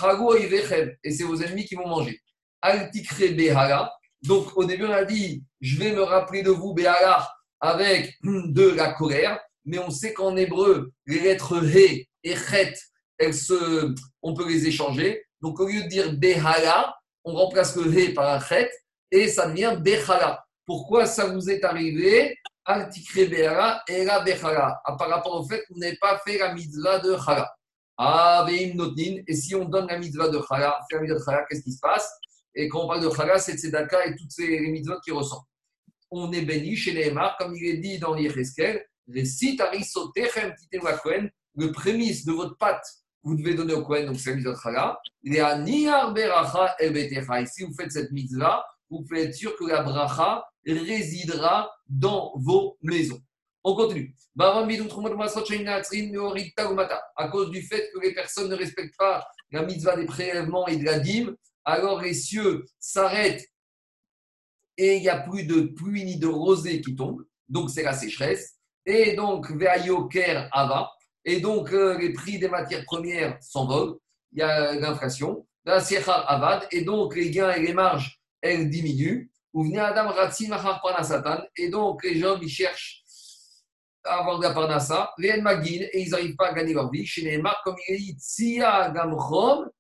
et 1.03 1.11
c'est 1.11 1.25
vos 1.25 1.43
ennemis 1.43 1.67
qui 1.67 1.75
vont 1.75 1.89
manger. 1.89 2.21
Altikre 2.63 3.35
behala. 3.37 3.93
Donc 4.23 4.57
au 4.57 4.65
début 4.65 4.85
on 4.85 4.93
a 4.93 5.05
dit, 5.05 5.45
je 5.61 5.79
vais 5.79 5.93
me 5.93 6.03
rappeler 6.03 6.43
de 6.43 6.51
vous 6.51 6.73
behala 6.73 7.29
avec 7.61 8.15
de 8.23 8.71
la 8.71 8.93
colère, 8.93 9.41
mais 9.65 9.79
on 9.79 9.91
sait 9.91 10.13
qu'en 10.13 10.37
hébreu 10.37 10.93
les 11.07 11.21
lettres 11.21 11.63
he 11.65 12.09
et 12.23 12.37
chet, 12.37 12.75
elles 13.19 13.35
se, 13.35 13.95
on 14.23 14.35
peut 14.35 14.49
les 14.49 14.67
échanger. 14.67 15.25
Donc 15.41 15.61
au 15.61 15.69
lieu 15.69 15.83
de 15.83 15.89
dire 15.89 16.13
behala, 16.15 16.97
on 17.25 17.35
remplace 17.35 17.77
le 17.77 17.93
he 17.93 18.15
par 18.15 18.35
un 18.35 18.41
chet 18.41 18.71
et 19.11 19.29
ça 19.29 19.49
devient 19.49 19.77
behala. 19.81 20.45
Pourquoi 20.65 21.07
ça 21.07 21.27
vous 21.27 21.51
est 21.51 21.65
arrivé 21.65 22.37
par 24.99 25.09
rapport 25.09 25.41
au 25.41 25.47
fait 25.47 25.65
qu'on 25.67 25.79
n'ait 25.79 25.97
pas 25.97 26.19
fait 26.19 26.37
la 26.39 26.53
mitzvah 26.53 26.99
de 26.99 27.17
Chala. 27.17 27.51
Ah, 27.97 28.47
et 28.51 28.75
si 29.35 29.55
on 29.55 29.65
donne 29.65 29.87
la 29.87 29.99
mitzvah 29.99 30.29
de 30.29 30.39
Chala, 30.47 30.79
qu'est-ce 30.91 31.63
qui 31.63 31.73
se 31.73 31.81
passe? 31.81 32.11
Et 32.55 32.69
quand 32.69 32.85
on 32.85 32.89
parle 32.89 33.01
de 33.03 33.09
Chala, 33.11 33.39
c'est 33.39 33.57
Tzedaka 33.57 34.05
et 34.07 34.15
toutes 34.17 34.33
ces 34.33 34.61
mitzvahs 34.69 35.01
qui 35.05 35.13
ressemblent. 35.13 35.47
On 36.11 36.31
est 36.33 36.43
béni 36.43 36.77
chez 36.77 36.93
les 36.93 37.07
Emar, 37.09 37.39
comme 37.39 37.57
il 37.57 37.67
est 37.67 37.79
dit 37.79 37.99
dans 37.99 38.15
l'Yecheskel, 38.15 38.87
le 39.09 39.23
prémisse 41.73 42.25
de 42.25 42.33
votre 42.33 42.57
pâte, 42.59 42.85
vous 43.23 43.37
devez 43.37 43.55
donner 43.55 43.75
au 43.75 43.85
Kohen, 43.85 44.07
donc 44.07 44.19
c'est 44.19 44.31
la 44.31 44.37
mitzvah 44.37 44.53
de 44.53 44.57
Chala. 44.57 44.99
Et 45.25 45.41
si 47.47 47.65
vous 47.65 47.75
faites 47.75 47.93
cette 47.93 48.11
mitzvah, 48.11 48.67
vous 48.91 49.03
pouvez 49.03 49.25
être 49.25 49.35
sûr 49.35 49.57
que 49.57 49.65
la 49.65 49.83
bracha 49.83 50.45
résidera 50.67 51.71
dans 51.89 52.33
vos 52.37 52.77
maisons. 52.83 53.21
On 53.65 53.75
continue. 53.75 54.15
À 54.39 54.63
cause 57.29 57.51
du 57.51 57.63
fait 57.63 57.91
que 57.93 58.01
les 58.01 58.15
personnes 58.15 58.49
ne 58.49 58.55
respectent 58.55 58.97
pas 58.97 59.27
la 59.51 59.63
mitzvah 59.63 59.97
des 59.97 60.07
prélèvements 60.07 60.67
et 60.67 60.77
de 60.77 60.85
la 60.85 60.99
dîme, 60.99 61.35
alors 61.65 62.01
les 62.01 62.15
cieux 62.15 62.65
s'arrêtent 62.79 63.47
et 64.77 64.97
il 64.97 65.03
n'y 65.03 65.09
a 65.09 65.19
plus 65.19 65.45
de 65.45 65.63
pluie 65.63 66.05
ni 66.05 66.19
de 66.19 66.27
rosée 66.27 66.81
qui 66.81 66.95
tombe. 66.95 67.25
Donc 67.49 67.71
c'est 67.71 67.83
la 67.83 67.93
sécheresse. 67.93 68.57
Et 68.85 69.15
donc, 69.15 69.51
Ava. 70.53 70.91
Et 71.25 71.41
donc, 71.41 71.73
euh, 71.73 71.99
les 71.99 72.13
prix 72.13 72.39
des 72.39 72.49
matières 72.49 72.85
premières 72.85 73.37
s'envolent. 73.41 73.97
Il 74.33 74.39
y 74.39 74.43
a 74.43 74.75
l'inflation. 74.75 75.47
Avad. 75.67 76.69
Et 76.71 76.83
donc, 76.83 77.17
les 77.17 77.31
gains 77.31 77.53
et 77.53 77.61
les 77.61 77.73
marges, 77.73 78.21
elles 78.53 78.71
diminuent. 78.71 79.31
Et 81.57 81.69
donc, 81.71 82.05
les 82.05 82.19
gens, 82.19 82.39
ils 82.41 82.49
cherchent 82.49 83.03
à 84.05 84.19
avoir 84.19 84.39
de 84.39 84.45
la 84.45 84.53
parnassa, 84.53 85.13
et 85.19 85.29
ils 85.29 86.11
n'arrivent 86.11 86.37
pas 86.37 86.49
à 86.49 86.53
gagner 86.53 86.75
leur 86.75 86.91
vie. 86.91 87.07
Chez 87.07 87.43
comme 87.65 87.77
il 87.89 87.97
dit, 87.97 88.17
Tsia 88.19 88.91
Gamchom, 88.91 89.71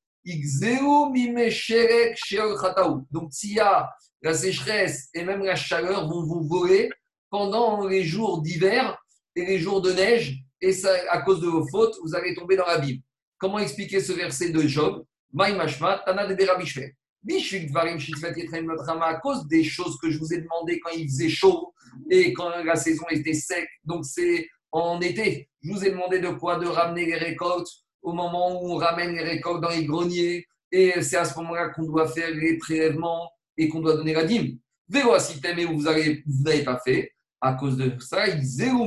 donc, 3.10 3.32
Tsia, 3.32 3.90
la 4.22 4.34
sécheresse 4.34 5.09
et 5.14 5.22
même 5.22 5.44
la 5.44 5.55
chaleur 5.55 6.09
vont 6.09 6.24
vous 6.24 6.48
voler 6.48 6.90
pendant 7.30 7.86
les 7.86 8.02
jours 8.02 8.43
d'hiver 8.43 8.98
et 9.36 9.44
les 9.44 9.59
jours 9.59 9.80
de 9.82 9.93
neige, 9.93 10.38
et 10.60 10.72
ça, 10.72 10.90
à 11.10 11.20
cause 11.20 11.40
de 11.40 11.47
vos 11.47 11.68
fautes, 11.68 11.97
vous 12.02 12.14
allez 12.14 12.34
tomber 12.34 12.56
dans 12.56 12.66
la 12.66 12.78
Bible. 12.78 13.02
Comment 13.38 13.59
expliquer 13.59 14.01
ce 14.01 14.12
verset 14.12 14.51
de 14.51 14.62
Job? 14.62 15.05
Maïmashma, 15.32 16.02
Tana 16.05 16.26
de 16.26 16.34
à 19.03 19.15
cause 19.15 19.47
des 19.47 19.65
choses 19.65 19.98
que 19.98 20.11
je 20.11 20.19
vous 20.19 20.32
ai 20.32 20.39
demandé 20.39 20.81
quand 20.81 20.90
il 20.90 21.09
faisait 21.09 21.28
chaud 21.28 21.74
et 22.11 22.32
quand 22.32 22.51
la 22.65 22.77
saison 22.77 23.05
était 23.11 23.35
sec. 23.35 23.69
Donc, 23.85 24.05
c'est 24.05 24.48
en 24.73 25.01
été. 25.01 25.48
Je 25.62 25.73
vous 25.73 25.85
ai 25.85 25.90
demandé 25.90 26.20
de 26.20 26.28
quoi? 26.28 26.57
De 26.59 26.66
ramener 26.66 27.07
les 27.07 27.16
récoltes 27.16 27.69
au 28.03 28.12
moment 28.12 28.62
où 28.62 28.73
on 28.73 28.77
ramène 28.77 29.15
les 29.15 29.23
récoltes 29.23 29.62
dans 29.62 29.70
les 29.70 29.85
greniers. 29.85 30.47
Et 30.70 31.01
c'est 31.03 31.16
à 31.16 31.24
ce 31.24 31.36
moment-là 31.39 31.70
qu'on 31.70 31.85
doit 31.85 32.09
faire 32.09 32.31
les 32.31 32.59
prélèvements 32.59 33.31
et 33.57 33.69
qu'on 33.69 33.81
doit 33.81 33.97
donner 33.97 34.12
la 34.12 34.24
dîme. 34.24 34.59
Vélo 34.89 35.19
si 35.19 35.40
et 35.44 35.65
vous 35.65 35.82
n'avez 35.82 36.65
pas 36.65 36.81
fait. 36.85 37.12
À 37.40 37.55
cause 37.55 37.77
de 37.77 37.93
ça, 38.01 38.24
zéro 38.40 38.86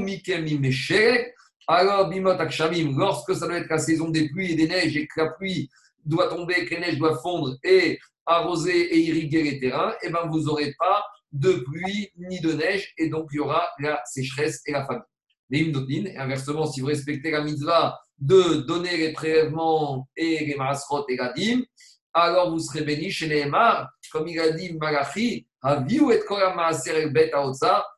alors, 1.71 2.11
lorsque 2.11 3.35
ça 3.35 3.45
doit 3.45 3.57
être 3.57 3.69
la 3.69 3.77
saison 3.77 4.09
des 4.09 4.27
pluies 4.27 4.53
et 4.53 4.55
des 4.55 4.67
neiges 4.67 4.97
et 4.97 5.05
que 5.05 5.19
la 5.21 5.29
pluie 5.29 5.69
doit 6.03 6.27
tomber, 6.27 6.65
que 6.65 6.73
les 6.73 6.81
neiges 6.81 6.97
doivent 6.97 7.21
fondre 7.21 7.57
et 7.63 7.99
arroser 8.29 8.95
et 8.95 8.99
irriguer 8.99 9.43
les 9.43 9.59
terrains, 9.59 9.93
eh 10.03 10.09
ben 10.09 10.27
vous 10.29 10.41
n'aurez 10.41 10.73
pas 10.77 11.03
de 11.31 11.53
pluie 11.53 12.09
ni 12.17 12.39
de 12.39 12.53
neige 12.53 12.93
et 12.97 13.09
donc 13.09 13.29
il 13.31 13.37
y 13.37 13.39
aura 13.39 13.67
la 13.79 14.01
sécheresse 14.05 14.61
et 14.65 14.71
la 14.71 14.85
famine. 14.85 15.03
Mais 15.49 15.61
et 15.61 16.17
inversement, 16.17 16.67
si 16.67 16.81
vous 16.81 16.87
respectez 16.87 17.31
la 17.31 17.41
mitzvah 17.41 17.99
de 18.19 18.61
donner 18.67 18.97
les 18.97 19.13
prélèvements 19.13 20.07
et 20.15 20.45
les 20.45 20.55
masrot 20.55 21.05
et 21.09 21.15
la 21.15 21.33
dîme, 21.33 21.65
alors 22.13 22.51
vous 22.51 22.59
serez 22.59 22.83
béni 22.83 23.09
chez 23.09 23.27
Nehemar, 23.27 23.89
comme 24.11 24.27
il 24.27 24.39
a 24.39 24.51
dit 24.51 24.73
Malachi, 24.73 25.47
et 25.65 27.09
Bet 27.09 27.31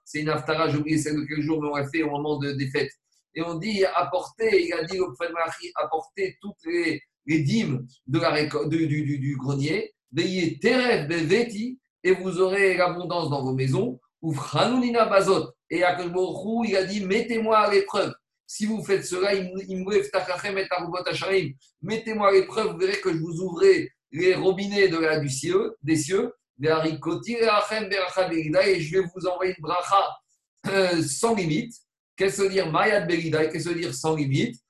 c'est 0.03 0.21
une 0.21 0.29
aftara, 0.29 0.69
j'ai 0.69 0.77
oublié 0.77 0.97
celle 0.97 1.15
de 1.15 1.25
quel 1.25 1.41
jour, 1.41 1.61
mais 1.61 1.69
on 1.69 1.75
l'a 1.75 1.87
fait 1.87 2.03
au 2.03 2.09
moment 2.09 2.37
de, 2.37 2.51
des 2.51 2.69
fêtes. 2.69 2.91
Et 3.33 3.41
on 3.41 3.55
dit 3.55 3.85
apporter, 3.85 4.65
il 4.65 4.73
a 4.73 4.83
dit 4.83 4.99
au 4.99 5.07
prophète 5.13 5.33
Malachi, 5.33 5.71
apporter 5.75 6.37
toutes 6.41 6.57
les, 6.65 7.01
les 7.25 7.39
dîmes 7.39 7.85
de 8.07 8.19
la, 8.19 8.45
du, 8.67 8.87
du, 8.87 9.19
du, 9.19 9.37
grenier, 9.37 9.93
veillez 10.11 10.59
beveti, 10.61 11.79
et 12.03 12.13
vous 12.13 12.39
aurez 12.39 12.77
l'abondance 12.77 13.29
dans 13.29 13.43
vos 13.43 13.53
maisons. 13.53 13.99
Ou 14.21 14.33
franunina 14.33 15.05
bazot, 15.05 15.51
et 15.71 15.83
Akashborou, 15.83 16.63
il 16.65 16.75
a 16.75 16.83
dit 16.83 17.03
mettez-moi 17.03 17.57
à 17.57 17.73
l'épreuve. 17.73 18.13
Si 18.45 18.67
vous 18.67 18.83
faites 18.83 19.03
cela, 19.03 19.33
mettez-moi 21.81 22.27
à 22.27 22.31
l'épreuve, 22.31 22.73
vous 22.73 22.77
verrez 22.77 22.99
que 22.99 23.11
je 23.11 23.17
vous 23.17 23.41
ouvrirai 23.41 23.89
les 24.11 24.35
robinets 24.35 24.89
de 24.89 24.97
la, 24.97 25.19
du 25.19 25.29
ciel, 25.29 25.71
des 25.81 25.95
cieux, 25.95 26.31
et 26.61 26.67
je 26.67 28.91
vais 28.91 29.01
vous 29.15 29.27
envoyer 29.27 29.55
une 29.57 29.61
bracha 29.61 30.07
euh, 30.67 31.01
sans 31.01 31.33
limite. 31.33 31.73
Qu'est-ce 32.15 32.43
que 32.43 32.49
dire 32.49 32.71
Mayad 32.71 33.07
Berida 33.07 33.47
Qu'est-ce 33.47 33.69
que 33.69 33.73
dire 33.73 33.95
sans 33.95 34.15
limite? 34.15 34.61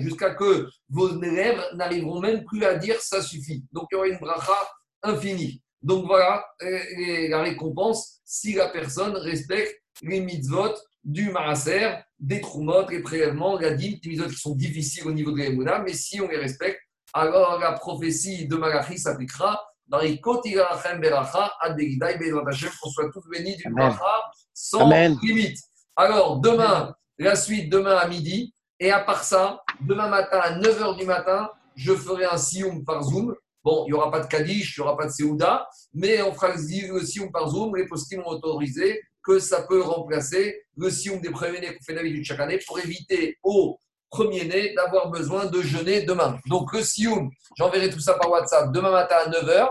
Jusqu'à 0.00 0.34
que 0.34 0.68
vos 0.88 1.20
lèvres 1.20 1.64
n'arriveront 1.74 2.20
même 2.20 2.44
plus 2.44 2.64
à 2.64 2.74
dire 2.74 3.00
ça 3.00 3.22
suffit. 3.22 3.64
Donc 3.72 3.88
il 3.90 3.94
y 3.94 3.98
aura 3.98 4.08
une 4.08 4.18
bracha 4.18 4.56
infinie. 5.02 5.62
Donc 5.82 6.06
voilà 6.06 6.44
euh, 6.62 7.28
la 7.28 7.42
récompense 7.42 8.20
si 8.24 8.54
la 8.54 8.68
personne 8.68 9.14
respecte 9.16 9.74
les 10.02 10.20
mitzvot 10.20 10.74
du 11.04 11.30
maaser, 11.30 11.98
des 12.18 12.40
trumot, 12.40 12.88
les 12.88 13.02
prélèvements, 13.02 13.58
la 13.58 13.74
dîme, 13.74 13.98
des 14.02 14.10
mitzvot 14.10 14.28
qui 14.28 14.36
sont 14.36 14.54
difficiles 14.56 15.06
au 15.06 15.12
niveau 15.12 15.32
de 15.32 15.38
l'émouna, 15.38 15.80
mais 15.80 15.92
si 15.92 16.20
on 16.20 16.28
les 16.28 16.38
respecte, 16.38 16.80
alors 17.12 17.58
la 17.60 17.72
prophétie 17.72 18.48
de 18.48 18.56
Malachi 18.56 18.98
s'appliquera 18.98 19.60
dans 19.86 19.98
les 19.98 20.20
Kotirachem 20.20 21.00
Beracha, 21.00 21.52
Adegidai 21.60 22.18
Bezrat 22.18 22.44
qu'on 22.80 22.90
soit 22.90 23.10
tous 23.12 23.28
bénis 23.30 23.56
d'une 23.56 23.72
bracha 23.72 24.30
sans 24.52 24.88
limite. 25.22 25.58
Alors, 25.96 26.40
demain, 26.40 26.94
la 27.18 27.36
suite, 27.36 27.70
demain 27.70 27.96
à 27.96 28.08
midi, 28.08 28.54
et 28.80 28.90
à 28.90 29.00
part 29.00 29.24
ça, 29.24 29.62
demain 29.80 30.08
matin 30.08 30.38
à 30.42 30.58
9h 30.58 30.98
du 30.98 31.06
matin, 31.06 31.50
je 31.76 31.94
ferai 31.94 32.24
un 32.24 32.36
sioum 32.36 32.84
par 32.84 33.02
Zoom 33.02 33.34
Bon, 33.64 33.84
il 33.86 33.92
n'y 33.92 33.92
aura 33.94 34.10
pas 34.10 34.20
de 34.20 34.26
Kaddish, 34.26 34.76
il 34.76 34.80
n'y 34.80 34.86
aura 34.86 34.96
pas 34.96 35.06
de 35.06 35.10
Seouda, 35.10 35.66
mais 35.94 36.20
on 36.20 36.34
fera 36.34 36.54
le 36.54 37.02
Sioum 37.02 37.32
par 37.32 37.48
Zoom. 37.48 37.74
Les 37.76 37.86
postes 37.86 38.14
ont 38.14 38.28
autorisé 38.28 39.00
que 39.22 39.38
ça 39.38 39.62
peut 39.62 39.80
remplacer 39.80 40.60
le 40.76 40.90
Sioum 40.90 41.18
des 41.22 41.30
premiers-nés 41.30 41.74
qu'on 41.74 41.82
fait 41.82 41.94
d'habitude 41.94 42.24
chaque 42.24 42.40
année 42.40 42.58
pour 42.66 42.78
éviter 42.78 43.38
aux 43.42 43.78
premiers-nés 44.14 44.74
d'avoir 44.74 45.10
besoin 45.10 45.46
de 45.46 45.60
jeûner 45.60 46.02
demain. 46.02 46.38
Donc 46.46 46.72
le 46.72 46.82
Sioum, 46.82 47.30
j'enverrai 47.56 47.90
tout 47.90 48.00
ça 48.00 48.14
par 48.14 48.30
WhatsApp 48.30 48.72
demain 48.72 48.92
matin 48.92 49.16
à 49.26 49.28
9h 49.28 49.68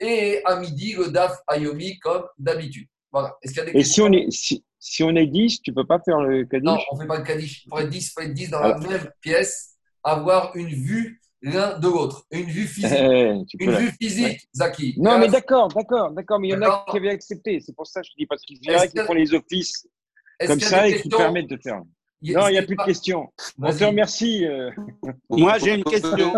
et 0.00 0.42
à 0.44 0.56
midi 0.56 0.94
le 0.98 1.08
DAF 1.08 1.38
Ayomi 1.46 1.98
comme 1.98 2.24
d'habitude. 2.38 2.86
Voilà. 3.10 3.36
Est-ce 3.42 3.54
qu'il 3.54 3.64
y 3.64 3.68
a 3.68 3.72
des 3.72 3.78
et 3.78 3.84
si 3.84 4.02
on 4.02 4.12
est, 4.12 4.26
si, 4.30 5.02
on 5.02 5.16
est 5.16 5.26
10, 5.26 5.62
tu 5.62 5.70
ne 5.70 5.76
peux 5.76 5.86
pas 5.86 5.98
faire 6.04 6.20
le 6.20 6.44
Kaddish? 6.44 6.66
Non, 6.66 6.78
on 6.92 6.96
ne 6.96 7.00
fait 7.00 7.06
pas 7.06 7.18
le 7.18 7.24
Kaddish. 7.24 7.66
Pour 7.68 7.80
être 7.80 7.88
10, 7.88 8.06
il 8.06 8.10
faut 8.10 8.20
être 8.20 8.34
10 8.34 8.50
dans 8.50 8.60
la 8.60 8.78
même 8.78 9.10
pièce, 9.22 9.76
avoir 10.04 10.54
une 10.54 10.68
vue 10.68 11.20
l'un 11.40 11.78
de 11.78 11.88
l'autre. 11.88 12.26
Une 12.30 12.44
vue 12.44 12.66
physique. 12.66 12.92
Eh, 12.92 13.32
une 13.58 13.70
vue 13.72 13.92
physique, 14.00 14.40
Zaki. 14.54 14.94
Non, 14.98 15.18
mais 15.18 15.28
d'accord, 15.28 15.68
d'accord, 15.68 16.10
d'accord. 16.10 16.38
Mais 16.38 16.48
il 16.48 16.50
y 16.52 16.56
en 16.56 16.62
a 16.62 16.84
qui 16.90 16.98
avaient 16.98 17.10
accepté. 17.10 17.60
C'est 17.60 17.74
pour 17.74 17.86
ça 17.86 18.02
que 18.02 18.08
je 18.08 18.12
dis, 18.18 18.26
parce 18.26 18.42
qu'il 18.42 18.58
y 18.62 18.70
a 18.70 18.86
qui 18.86 18.98
font 18.98 19.14
les 19.14 19.32
offices 19.32 19.86
comme 20.46 20.60
ça 20.60 20.86
et 20.86 21.00
qui 21.00 21.08
permettent 21.08 21.50
de 21.50 21.56
faire. 21.56 21.80
Non, 22.22 22.48
il 22.48 22.52
n'y 22.52 22.58
a 22.58 22.62
plus 22.62 22.76
de 22.76 22.82
questions. 22.82 23.30
On 23.60 23.70
te 23.70 23.84
remercie. 23.84 24.46
Euh. 24.46 24.70
Moi, 25.28 25.58
j'ai 25.58 25.74
une 25.74 25.84
question. 25.84 26.34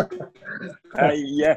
Allez-y. 0.95 1.57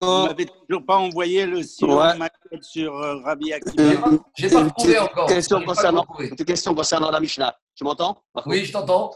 Vous 0.00 0.26
n'avez 0.26 0.46
toujours 0.46 0.86
pas 0.86 0.96
envoyé 0.96 1.46
le 1.46 1.62
silo 1.62 2.00
ouais. 2.00 2.12
sur 2.60 2.96
euh, 2.96 3.20
Rabbi 3.22 3.52
Akiva. 3.52 4.10
J'ai 4.36 4.48
pas, 4.48 4.64
pas 4.64 4.70
trouvé 4.70 4.98
encore. 4.98 5.28
Question 5.28 5.62
concernant, 5.62 6.06
une 6.18 6.36
question 6.36 6.74
concernant 6.74 7.10
la 7.10 7.20
Mishnah. 7.20 7.54
Tu 7.74 7.84
m'entends? 7.84 8.22
Oui, 8.46 8.64
je 8.64 8.72
t'entends. 8.72 9.12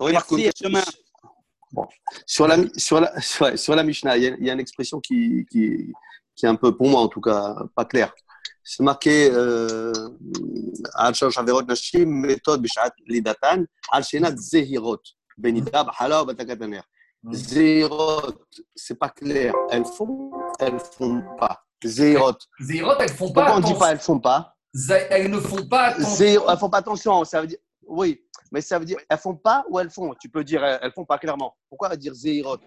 Oui, 0.00 0.12
Merci, 0.12 0.50
bon. 1.72 1.86
sur, 2.26 2.48
la, 2.48 2.56
sur, 2.76 3.00
la, 3.00 3.20
sur, 3.56 3.74
la 3.74 3.82
Mishnah, 3.82 4.16
il 4.16 4.36
y, 4.40 4.50
a, 4.50 4.52
une 4.52 4.60
expression 4.60 5.00
qui, 5.00 5.46
qui, 5.50 5.92
qui, 6.34 6.46
est 6.46 6.48
un 6.48 6.56
peu, 6.56 6.76
pour 6.76 6.88
moi 6.88 7.00
en 7.00 7.08
tout 7.08 7.20
cas, 7.20 7.56
pas 7.74 7.84
claire. 7.84 8.14
C'est 8.64 8.82
marqué 8.82 9.30
Al 10.94 11.14
Shaverot 11.14 11.62
Nashim, 11.62 12.06
méthode 12.06 12.62
Bishat 12.62 12.90
Lidatan, 13.06 13.64
Al 13.90 14.04
Shenat 14.04 14.36
Zehirot, 14.36 15.00
Benida, 15.36 15.84
Bahala, 15.84 16.24
Batakataner. 16.24 16.82
Zehirot, 17.30 18.32
c'est 18.74 18.98
pas 18.98 19.08
clair. 19.08 19.54
Elles 19.70 19.84
font, 19.84 20.30
elles 20.58 20.78
font 20.78 21.22
pas. 21.38 21.62
Zehirot. 21.84 22.38
Zehirot, 22.60 22.94
elles 22.98 23.10
font 23.10 23.32
pas. 23.32 23.46
Pourquoi 23.46 23.56
on 23.58 23.60
dit 23.72 23.78
pas 23.78 23.92
elles 23.92 23.98
font 23.98 24.18
pas? 24.18 24.54
Elles 25.10 25.30
ne 25.30 25.38
font 25.38 25.66
pas 25.66 25.88
attention. 25.88 26.48
Elles 26.48 26.58
font 26.58 26.70
pas 26.70 26.78
attention. 26.78 27.24
Ça 27.24 27.40
veut 27.40 27.46
dire, 27.46 27.58
oui, 27.86 28.24
mais 28.50 28.60
ça 28.60 28.78
veut 28.78 28.84
dire 28.84 28.98
elles 29.08 29.18
font 29.18 29.34
pas 29.34 29.64
ou 29.68 29.78
elles 29.78 29.90
font? 29.90 30.14
Tu 30.20 30.28
peux 30.28 30.44
dire 30.44 30.64
elles 30.64 30.92
font 30.92 31.04
pas 31.04 31.18
clairement. 31.18 31.54
Pourquoi 31.68 31.94
dire 31.96 32.14
zéhirot 32.14 32.58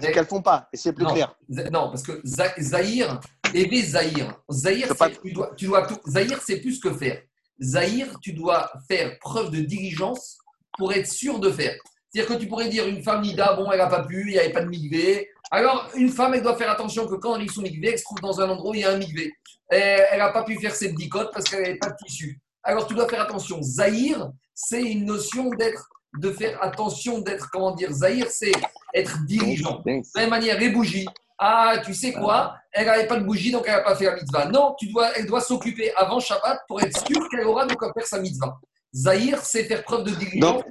C'est 0.00 0.12
qu'elles 0.12 0.26
font 0.26 0.42
pas 0.42 0.68
et 0.72 0.76
c'est 0.76 0.92
plus 0.92 1.06
clair. 1.06 1.34
Non, 1.48 1.90
parce 1.90 2.02
que 2.02 2.20
Zahir 2.24 3.20
et 3.54 3.82
Zahir. 3.82 4.34
Zahir, 4.50 4.88
tu 5.22 5.32
dois, 5.32 5.52
tu 5.56 5.66
dois 5.66 5.86
tout. 5.86 5.98
Zahir, 6.06 6.40
c'est 6.44 6.60
plus 6.60 6.80
que 6.80 6.92
faire. 6.92 7.20
Zahir, 7.60 8.18
tu 8.20 8.32
dois 8.32 8.72
faire 8.88 9.18
preuve 9.20 9.50
de 9.50 9.60
diligence 9.60 10.38
pour 10.78 10.92
être 10.92 11.06
sûr 11.06 11.38
de 11.38 11.50
faire. 11.50 11.74
C'est-à-dire 12.10 12.36
que 12.36 12.40
tu 12.40 12.48
pourrais 12.48 12.68
dire 12.68 12.86
une 12.86 13.02
femme 13.02 13.22
Nida, 13.22 13.54
bon, 13.54 13.70
elle 13.70 13.78
n'a 13.78 13.86
pas 13.86 14.04
pu, 14.04 14.22
il 14.26 14.32
n'y 14.32 14.38
avait 14.38 14.52
pas 14.52 14.62
de 14.62 14.68
migvé. 14.68 15.28
Alors, 15.50 15.90
une 15.94 16.10
femme, 16.10 16.34
elle 16.34 16.42
doit 16.42 16.56
faire 16.56 16.70
attention 16.70 17.06
que 17.06 17.14
quand 17.14 17.36
elle 17.36 17.44
est 17.44 17.52
sous 17.52 17.62
migvé, 17.62 17.90
elle 17.92 17.98
se 17.98 18.04
trouve 18.04 18.20
dans 18.20 18.40
un 18.40 18.48
endroit 18.48 18.72
où 18.72 18.74
il 18.74 18.80
y 18.80 18.84
a 18.84 18.90
un 18.90 18.98
migvé. 18.98 19.32
Elle 19.68 20.18
n'a 20.18 20.30
pas 20.30 20.44
pu 20.44 20.58
faire 20.58 20.74
cette 20.74 20.94
dicote 20.94 21.30
parce 21.32 21.48
qu'elle 21.48 21.62
n'avait 21.62 21.78
pas 21.78 21.90
de 21.90 21.96
tissu 22.04 22.40
alors 22.62 22.86
tu 22.86 22.94
dois 22.94 23.08
faire 23.08 23.20
attention. 23.20 23.60
Zahir, 23.62 24.30
c'est 24.54 24.82
une 24.82 25.04
notion 25.04 25.50
d'être, 25.50 25.88
de 26.18 26.30
faire 26.30 26.62
attention, 26.62 27.20
d'être, 27.20 27.48
comment 27.50 27.74
dire, 27.74 27.90
Zahir, 27.92 28.26
c'est 28.30 28.52
être 28.94 29.24
dirigeant. 29.26 29.82
De 29.84 30.02
la 30.14 30.22
même 30.22 30.30
manière, 30.30 30.58
les 30.58 30.70
bougies. 30.70 31.06
Ah, 31.44 31.74
tu 31.84 31.92
sais 31.92 32.12
quoi? 32.12 32.54
Elle 32.70 32.86
n'avait 32.86 33.08
pas 33.08 33.18
de 33.18 33.24
bougie, 33.24 33.50
donc 33.50 33.64
elle 33.66 33.74
n'a 33.74 33.80
pas 33.80 33.96
fait 33.96 34.04
la 34.04 34.14
mitzvah. 34.14 34.46
Non, 34.46 34.76
tu 34.78 34.86
dois, 34.86 35.08
elle 35.16 35.26
doit 35.26 35.40
s'occuper 35.40 35.92
avant 35.96 36.20
Shabbat 36.20 36.60
pour 36.68 36.80
être 36.80 36.96
sûre 37.04 37.28
qu'elle 37.28 37.44
aura 37.44 37.66
de 37.66 37.74
quoi 37.74 37.92
faire 37.92 38.06
sa 38.06 38.20
mitzvah. 38.20 38.60
Zahir, 38.94 39.38
c'est 39.38 39.64
faire 39.64 39.82
preuve 39.82 40.04
de 40.04 40.10
diligence 40.10 40.62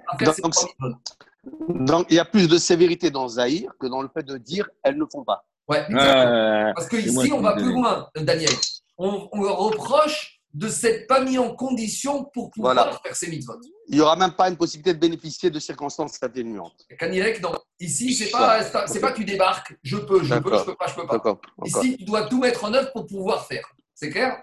donc, 1.71 2.05
il 2.11 2.15
y 2.17 2.19
a 2.19 2.25
plus 2.25 2.47
de 2.47 2.57
sévérité 2.57 3.09
dans 3.09 3.27
Zahir 3.27 3.71
que 3.79 3.87
dans 3.87 4.03
le 4.03 4.09
fait 4.13 4.23
de 4.23 4.37
dire 4.37 4.69
elles 4.83 4.97
ne 4.97 5.05
font 5.11 5.23
pas. 5.23 5.43
Ouais, 5.67 5.83
Parce 5.89 6.87
que 6.87 6.97
ici, 6.97 7.31
on 7.33 7.41
va 7.41 7.53
plus 7.53 7.73
loin, 7.73 8.07
Daniel. 8.15 8.51
On, 8.97 9.27
on 9.31 9.41
leur 9.41 9.57
reproche 9.57 10.39
de 10.53 10.67
s'être 10.67 11.07
pas 11.07 11.23
mis 11.23 11.37
en 11.37 11.55
condition 11.55 12.25
pour 12.25 12.51
pouvoir 12.51 13.01
faire 13.01 13.15
ses 13.15 13.29
mitzvot. 13.29 13.59
Il 13.87 13.95
n'y 13.95 14.01
aura 14.01 14.15
même 14.15 14.33
pas 14.33 14.49
une 14.49 14.57
possibilité 14.57 14.93
de 14.93 14.99
bénéficier 14.99 15.49
de 15.49 15.59
circonstances 15.59 16.21
atténuantes. 16.21 16.85
Kanirek, 16.99 17.41
non. 17.41 17.53
Ici, 17.79 18.13
c'est 18.13 18.31
pas, 18.31 18.61
c'est 18.87 18.99
pas 18.99 19.13
tu 19.13 19.23
débarques, 19.23 19.75
je 19.81 19.97
peux, 19.97 20.23
je 20.23 20.35
peux, 20.35 20.57
je 20.57 20.63
peux 20.63 20.75
pas, 20.75 20.87
je 20.87 20.95
peux 20.95 21.07
pas. 21.07 21.39
Ici, 21.65 21.97
tu 21.97 22.05
dois 22.05 22.27
tout 22.27 22.39
mettre 22.39 22.63
en 22.65 22.73
œuvre 22.73 22.91
pour 22.91 23.05
pouvoir 23.07 23.47
faire. 23.47 23.67
C'est 23.93 24.09
clair? 24.09 24.41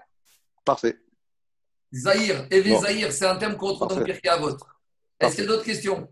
Parfait. 0.65 0.97
Zahir, 1.93 2.47
Eve 2.51 2.79
Zahir, 2.79 3.11
c'est 3.11 3.25
un 3.25 3.35
terme 3.35 3.55
qu'on 3.55 3.67
retrouve 3.67 3.89
dans 3.89 3.99
le 3.99 4.05
Pirkei 4.05 4.29
Avot. 4.29 4.55
Est-ce 5.19 5.35
qu'il 5.35 5.43
y 5.43 5.47
a 5.47 5.49
d'autres 5.49 5.65
questions? 5.65 6.07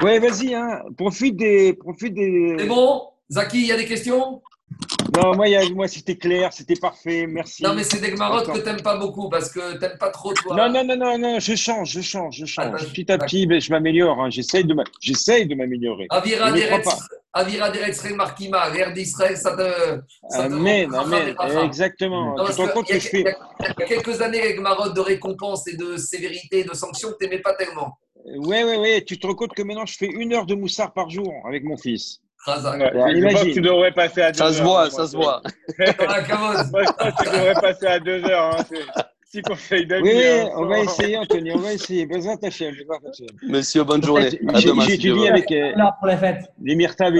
Oui, 0.00 0.18
vas-y, 0.18 0.54
hein. 0.54 0.82
profite 0.96 1.36
des. 1.36 1.74
Profite 1.74 2.14
des... 2.14 2.56
C'est 2.58 2.66
bon? 2.66 3.08
Zaki, 3.30 3.60
il 3.60 3.66
y 3.66 3.72
a 3.72 3.76
des 3.76 3.86
questions? 3.86 4.42
Non, 5.16 5.36
moi, 5.36 5.46
moi 5.74 5.88
c'était 5.88 6.16
clair, 6.16 6.52
c'était 6.52 6.76
parfait, 6.76 7.26
merci. 7.26 7.62
Non, 7.62 7.74
mais 7.74 7.84
c'est 7.84 8.00
des 8.00 8.12
marottes 8.12 8.46
que 8.50 8.58
tu 8.58 8.64
n'aimes 8.64 8.82
pas 8.82 8.96
beaucoup 8.96 9.28
parce 9.28 9.50
que 9.50 9.74
tu 9.74 9.78
n'aimes 9.80 9.98
pas 9.98 10.10
trop 10.10 10.32
toi. 10.32 10.56
Non, 10.56 10.72
non, 10.72 10.84
non, 10.84 10.96
non, 10.96 11.18
non, 11.18 11.38
je 11.38 11.54
change, 11.54 11.90
je 11.90 12.00
change, 12.00 12.38
je 12.38 12.46
change. 12.46 12.80
Ah, 12.80 12.84
petit 12.84 13.10
à 13.12 13.18
petit, 13.18 13.46
je 13.60 13.70
m'améliore. 13.70 14.20
Hein. 14.20 14.30
J'essaye 14.30 14.64
de 14.64 15.54
m'améliorer. 15.54 16.06
Avira 17.34 17.70
d'Eretzrel 17.70 18.14
Markima, 18.14 18.68
l'ère 18.70 18.92
d'Israël, 18.92 19.36
ça 19.36 19.56
te. 19.56 20.00
ça 20.28 20.48
te 20.48 20.52
Amen, 20.52 20.90
Exactement. 21.64 22.36
Non, 22.36 22.44
tu 22.46 22.52
te 22.52 22.92
que 22.92 22.98
je 22.98 23.08
fais. 23.08 23.24
il 23.60 23.66
y 23.66 23.82
a- 23.82 23.86
quelques 23.86 24.20
années, 24.20 24.40
avec 24.40 24.60
Marotte 24.60 24.94
de 24.94 25.00
récompense 25.00 25.66
et 25.66 25.76
de 25.76 25.96
sévérité 25.96 26.60
et 26.60 26.64
de 26.64 26.74
sanctions, 26.74 27.08
tu 27.18 27.24
n'aimais 27.26 27.40
pas 27.40 27.54
tellement. 27.54 27.98
Ouais, 28.24 28.64
ouais, 28.64 28.76
ouais. 28.76 29.04
Tu 29.04 29.18
te 29.18 29.26
rends 29.26 29.34
compte 29.34 29.54
que 29.54 29.62
maintenant, 29.62 29.86
je 29.86 29.96
fais 29.96 30.06
une 30.06 30.34
heure 30.34 30.46
de 30.46 30.54
moussard 30.54 30.92
par 30.92 31.10
jour 31.10 31.32
avec 31.46 31.64
mon 31.64 31.76
fils. 31.76 32.20
Khazak. 32.44 32.80
Ouais, 32.80 32.86
Alors, 32.86 33.08
je 33.08 33.12
pense 33.12 33.18
imagine. 33.18 33.48
que 33.48 33.54
tu 33.54 33.60
devrais 33.60 33.92
passer 33.92 34.22
à 34.22 34.32
deux 34.32 34.38
Ça 34.38 34.52
se 34.52 34.62
voit, 34.62 34.90
ça 34.90 35.06
se 35.06 35.16
voit. 35.16 35.42
Kavod. 35.78 36.70
Moi, 36.72 36.82
je 36.84 36.92
pense 36.92 37.14
que 37.14 37.24
tu 37.24 37.30
devrais 37.30 37.54
passer 37.54 37.86
à 37.86 38.00
deux 38.00 38.24
heures. 38.24 38.56
Hein. 38.58 39.02
conseil. 39.40 39.86
Oui, 39.90 40.00
oui, 40.02 40.22
hein. 40.26 40.50
on 40.56 40.66
va 40.66 40.80
essayer, 40.80 41.16
Anthony. 41.16 41.52
On 41.52 41.58
va 41.58 41.72
essayer. 41.72 42.04
Besoin 42.04 42.36
ta 42.36 42.50
chaîne. 42.50 42.74
Monsieur, 43.42 43.84
bonne 43.84 44.02
journée. 44.02 44.26
À 44.48 44.60
demain, 44.60 44.84
si 44.84 45.08
veut. 45.08 45.26
avec 45.28 45.50
euh, 45.50 45.72
Là 45.76 45.96
pour 45.98 46.08
les 46.08 46.16
fêtes. 46.16 46.52
les 46.62 46.74
Myrta 46.74 47.10